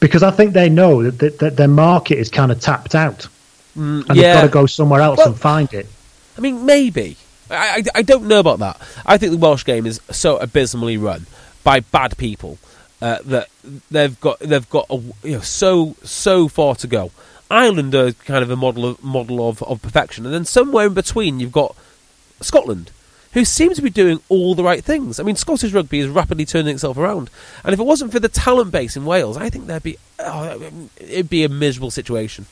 because 0.00 0.22
I 0.22 0.30
think 0.30 0.52
they 0.52 0.68
know 0.68 1.02
that, 1.02 1.18
that, 1.18 1.38
that 1.40 1.56
their 1.56 1.68
market 1.68 2.18
is 2.18 2.28
kind 2.30 2.52
of 2.52 2.60
tapped 2.60 2.94
out, 2.94 3.26
and 3.74 4.04
they've 4.04 4.16
Mm, 4.16 4.34
got 4.34 4.42
to 4.42 4.48
go 4.48 4.66
somewhere 4.66 5.00
else 5.00 5.18
Well- 5.18 5.28
and 5.28 5.38
find 5.38 5.72
it. 5.74 5.86
I 6.38 6.40
mean, 6.40 6.64
maybe. 6.66 7.16
I, 7.50 7.54
I, 7.54 7.82
I 7.96 8.02
don't 8.02 8.24
know 8.26 8.40
about 8.40 8.58
that. 8.58 8.80
I 9.06 9.18
think 9.18 9.32
the 9.32 9.38
Welsh 9.38 9.64
game 9.64 9.86
is 9.86 10.00
so 10.10 10.36
abysmally 10.38 10.96
run 10.96 11.26
by 11.64 11.80
bad 11.80 12.16
people 12.18 12.58
uh, 13.00 13.18
that 13.26 13.48
they've 13.90 14.18
got 14.20 14.38
they've 14.40 14.68
got 14.68 14.86
a, 14.90 14.96
you 15.22 15.36
know 15.36 15.40
so 15.40 15.94
so 16.02 16.48
far 16.48 16.74
to 16.76 16.86
go. 16.86 17.10
Ireland 17.50 17.94
are 17.94 18.12
kind 18.12 18.42
of 18.42 18.50
a 18.50 18.56
model 18.56 18.84
of 18.86 19.04
model 19.04 19.48
of, 19.48 19.62
of 19.62 19.80
perfection, 19.80 20.24
and 20.26 20.34
then 20.34 20.44
somewhere 20.44 20.86
in 20.86 20.94
between 20.94 21.38
you've 21.38 21.52
got 21.52 21.76
Scotland, 22.40 22.90
who 23.36 23.44
seem 23.44 23.74
to 23.74 23.82
be 23.82 23.90
doing 23.90 24.18
all 24.30 24.54
the 24.54 24.64
right 24.64 24.82
things. 24.82 25.20
I 25.20 25.22
mean, 25.22 25.36
Scottish 25.36 25.70
rugby 25.70 25.98
is 25.98 26.08
rapidly 26.08 26.46
turning 26.46 26.74
itself 26.74 26.96
around, 26.96 27.28
and 27.62 27.74
if 27.74 27.78
it 27.78 27.82
wasn't 27.82 28.10
for 28.10 28.18
the 28.18 28.30
talent 28.30 28.72
base 28.72 28.96
in 28.96 29.04
Wales, 29.04 29.36
I 29.36 29.50
think 29.50 29.66
there'd 29.66 29.82
be 29.82 29.98
oh, 30.18 30.72
it'd 30.96 31.28
be 31.28 31.44
a 31.44 31.50
miserable 31.50 31.90
situation. 31.90 32.46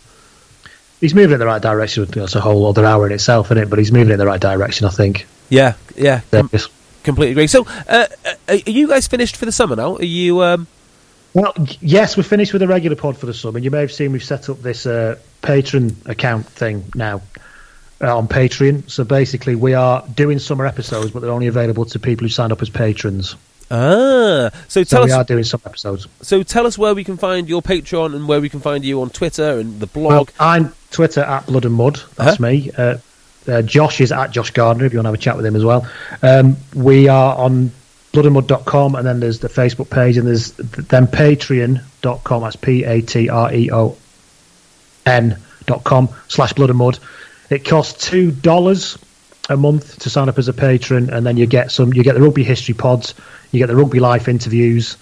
He's 1.01 1.14
moving 1.14 1.32
in 1.32 1.39
the 1.39 1.47
right 1.47 1.62
direction. 1.62 2.05
That's 2.05 2.35
a 2.35 2.41
whole 2.43 2.66
other 2.66 2.85
hour 2.85 3.07
in 3.07 3.12
itself, 3.12 3.47
isn't 3.47 3.57
it? 3.57 3.70
But 3.70 3.78
he's 3.78 3.93
moving 3.93 4.12
in 4.12 4.18
the 4.18 4.26
right 4.26 4.41
direction, 4.41 4.87
I 4.87 4.91
think. 4.91 5.26
Yeah, 5.49 5.72
yeah, 5.97 6.20
com- 6.30 6.51
completely 7.03 7.32
agree. 7.32 7.47
So, 7.47 7.66
uh, 7.89 8.07
uh, 8.26 8.35
are 8.49 8.70
you 8.70 8.87
guys 8.87 9.07
finished 9.07 9.37
for 9.37 9.47
the 9.47 9.53
summer 9.53 9.76
now? 9.76 9.97
Are 9.97 10.05
you? 10.05 10.43
Um, 10.43 10.66
Well, 11.32 11.55
yes, 11.80 12.18
we're 12.18 12.24
finished 12.24 12.53
with 12.53 12.61
the 12.61 12.68
regular 12.68 12.95
pod 12.97 13.16
for 13.16 13.24
the 13.24 13.35
summer. 13.35 13.59
You 13.59 13.70
may 13.70 13.80
have 13.80 13.91
seen 13.91 14.12
we've 14.12 14.22
set 14.22 14.51
up 14.51 14.61
this 14.61 14.85
uh, 14.85 15.16
patron 15.41 15.97
account 16.05 16.45
thing 16.47 16.85
now 16.95 17.22
on 18.09 18.29
Patreon. 18.29 18.91
So 18.91 19.05
basically, 19.05 19.55
we 19.55 19.75
are 19.75 20.05
doing 20.15 20.39
summer 20.39 20.67
episodes, 20.67 21.11
but 21.13 21.21
they're 21.21 21.31
only 21.31 21.47
available 21.47 21.85
to 21.87 21.99
people 21.99 22.25
who 22.25 22.29
signed 22.31 22.53
up 22.53 22.61
as 22.63 22.71
patrons. 22.71 23.37
ah, 23.71 24.51
so 24.69 24.83
So 24.83 24.85
tell 24.85 25.05
we 25.05 25.13
are 25.13 25.21
us. 25.23 25.27
doing 25.27 25.45
some 25.45 25.61
episodes. 25.67 26.07
So 26.23 26.43
tell 26.43 26.67
us 26.67 26.77
where 26.79 26.95
we 26.95 27.03
can 27.05 27.17
find 27.17 27.49
your 27.49 27.63
Patreon 27.63 28.15
and 28.15 28.29
where 28.29 28.41
we 28.41 28.49
can 28.49 28.61
find 28.61 28.85
you 28.85 29.01
on 29.03 29.11
Twitter 29.11 29.59
and 29.59 29.81
the 29.81 29.89
Well, 29.95 30.11
blog. 30.25 30.31
I'm 30.39 30.73
Twitter 30.91 31.21
at 31.23 31.47
Blood 31.47 31.65
and 31.65 31.75
Mud. 31.75 32.01
That's 32.17 32.39
Uh-huh. 32.41 32.43
me. 32.43 32.71
Uh, 32.77 32.97
uh, 33.49 33.63
Josh 33.63 34.01
is 34.01 34.13
at 34.13 34.31
Josh 34.31 34.51
Gardner 34.53 34.85
if 34.87 34.93
you 34.93 34.99
want 34.99 35.05
to 35.07 35.09
have 35.09 35.15
a 35.15 35.19
chat 35.19 35.37
with 35.37 35.45
him 35.47 35.57
as 35.57 35.65
well. 35.65 35.87
Um, 36.23 36.57
we 36.75 37.09
are 37.09 37.37
on 37.37 37.73
bloodandmud.com 38.13 38.95
and 38.95 39.07
then 39.07 39.21
there's 39.21 39.41
the 39.41 39.49
Facebook 39.49 39.91
page 39.91 40.17
and 40.17 40.27
there's 40.27 40.53
th- 40.53 40.89
then 40.89 41.07
patreon.com. 41.07 42.43
That's 42.43 42.57
P 42.57 42.85
A 42.85 43.01
T 43.03 43.29
R 43.29 43.53
E 43.53 43.71
O 43.73 43.97
N 45.07 45.37
dot 45.67 45.85
com 45.85 46.09
slash 46.29 46.53
blood 46.53 46.71
and 46.71 46.79
mud. 46.79 46.99
It 47.51 47.64
costs 47.64 48.09
two 48.09 48.30
dollars 48.30 48.99
a 49.49 49.57
month 49.57 50.01
to 50.01 50.11
sign 50.11 50.28
up 50.28 50.38
as 50.38 50.49
a 50.49 50.53
patron, 50.53 51.11
and 51.11 51.26
then 51.26 51.36
you 51.36 51.47
get 51.47 51.70
some. 51.70 51.92
You 51.92 52.03
get 52.03 52.14
the 52.14 52.22
rugby 52.22 52.45
history 52.45 52.74
pods, 52.74 53.14
you 53.53 53.59
get 53.59 53.66
the 53.66 53.76
rugby 53.76 54.01
life 54.01 54.28
interviews, 54.28 54.97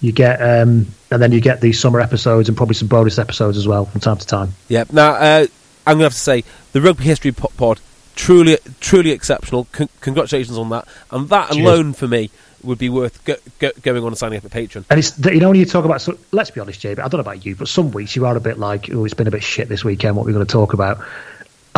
you 0.00 0.12
get, 0.12 0.40
um, 0.40 0.86
and 1.10 1.22
then 1.22 1.32
you 1.32 1.40
get 1.40 1.60
these 1.60 1.78
summer 1.78 2.00
episodes 2.00 2.48
and 2.48 2.56
probably 2.56 2.74
some 2.74 2.88
bonus 2.88 3.18
episodes 3.18 3.56
as 3.56 3.66
well 3.66 3.84
from 3.86 4.00
time 4.00 4.18
to 4.18 4.26
time. 4.26 4.54
Yeah. 4.68 4.84
Now, 4.92 5.12
uh, 5.12 5.46
I'm 5.86 5.94
going 5.94 5.98
to 6.00 6.04
have 6.04 6.12
to 6.12 6.18
say 6.18 6.44
the 6.72 6.80
Rugby 6.80 7.04
History 7.04 7.32
Pod 7.32 7.80
truly, 8.14 8.58
truly 8.80 9.10
exceptional. 9.10 9.66
Con- 9.72 9.88
congratulations 10.00 10.58
on 10.58 10.68
that. 10.70 10.86
And 11.10 11.28
that 11.30 11.50
Cheers. 11.52 11.66
alone 11.66 11.92
for 11.94 12.06
me 12.06 12.30
would 12.62 12.78
be 12.78 12.90
worth 12.90 13.24
go- 13.24 13.36
go- 13.58 13.72
going 13.82 14.02
on 14.02 14.08
and 14.08 14.18
signing 14.18 14.38
up 14.38 14.44
a 14.44 14.50
patron. 14.50 14.84
And 14.90 14.98
it's 14.98 15.18
you 15.18 15.40
know 15.40 15.48
when 15.48 15.58
you 15.58 15.64
talk 15.64 15.84
about 15.84 16.02
so, 16.02 16.18
let's 16.30 16.50
be 16.50 16.60
honest, 16.60 16.80
JB. 16.82 16.98
I 16.98 17.08
don't 17.08 17.14
know 17.14 17.20
about 17.20 17.44
you, 17.46 17.56
but 17.56 17.68
some 17.68 17.90
weeks 17.92 18.14
you 18.14 18.26
are 18.26 18.36
a 18.36 18.40
bit 18.40 18.58
like, 18.58 18.90
oh, 18.92 19.04
it's 19.04 19.14
been 19.14 19.26
a 19.26 19.30
bit 19.30 19.42
shit 19.42 19.68
this 19.68 19.84
weekend. 19.84 20.16
What 20.16 20.26
we're 20.26 20.32
going 20.32 20.46
to 20.46 20.52
talk 20.52 20.74
about? 20.74 21.02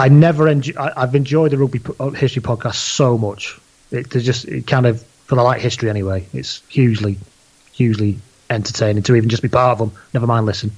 I 0.03 0.09
never 0.09 0.48
enjoy. 0.48 0.72
I, 0.80 1.03
I've 1.03 1.14
enjoyed 1.14 1.53
the 1.53 1.59
rugby 1.59 1.78
po- 1.78 2.11
history 2.11 2.42
podcast 2.42 2.74
so 2.74 3.16
much. 3.16 3.61
It 3.92 4.11
there's 4.11 4.24
just 4.24 4.46
it 4.46 4.66
kind 4.66 4.84
of 4.86 5.00
for 5.26 5.36
the 5.36 5.42
light 5.44 5.61
history 5.61 5.88
anyway. 5.88 6.26
It's 6.32 6.61
hugely, 6.68 7.18
hugely 7.72 8.18
entertaining 8.50 9.05
to 9.05 9.14
even 9.14 9.28
just 9.28 9.42
be 9.42 9.48
part 9.48 9.70
of 9.72 9.78
them. 9.78 9.92
Never 10.12 10.26
mind 10.26 10.44
listen. 10.46 10.72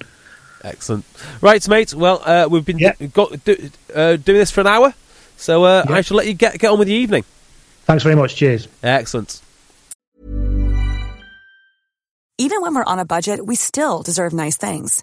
Excellent. 0.62 1.04
Right, 1.40 1.66
mate. 1.68 1.94
Well, 1.94 2.20
uh, 2.24 2.48
we've 2.50 2.64
been 2.66 2.78
Yeah. 2.78 2.92
do- 2.98 3.08
got, 3.08 3.44
do, 3.44 3.70
uh, 3.94 4.16
doing 4.16 4.38
this 4.38 4.50
for 4.50 4.60
an 4.60 4.66
hour, 4.66 4.92
so 5.38 5.64
uh, 5.64 5.84
Yeah. 5.88 5.96
I 5.96 6.00
shall 6.02 6.18
let 6.18 6.26
you 6.26 6.34
get 6.34 6.58
get 6.58 6.70
on 6.70 6.78
with 6.78 6.88
the 6.88 6.94
evening. 6.94 7.24
Thanks 7.86 8.02
very 8.02 8.16
much. 8.16 8.36
Cheers. 8.36 8.68
Excellent. 8.82 9.40
Even 12.36 12.60
when 12.60 12.74
we're 12.74 12.84
on 12.84 12.98
a 12.98 13.04
budget, 13.06 13.46
we 13.46 13.54
still 13.56 14.02
deserve 14.02 14.32
nice 14.34 14.56
things. 14.58 15.02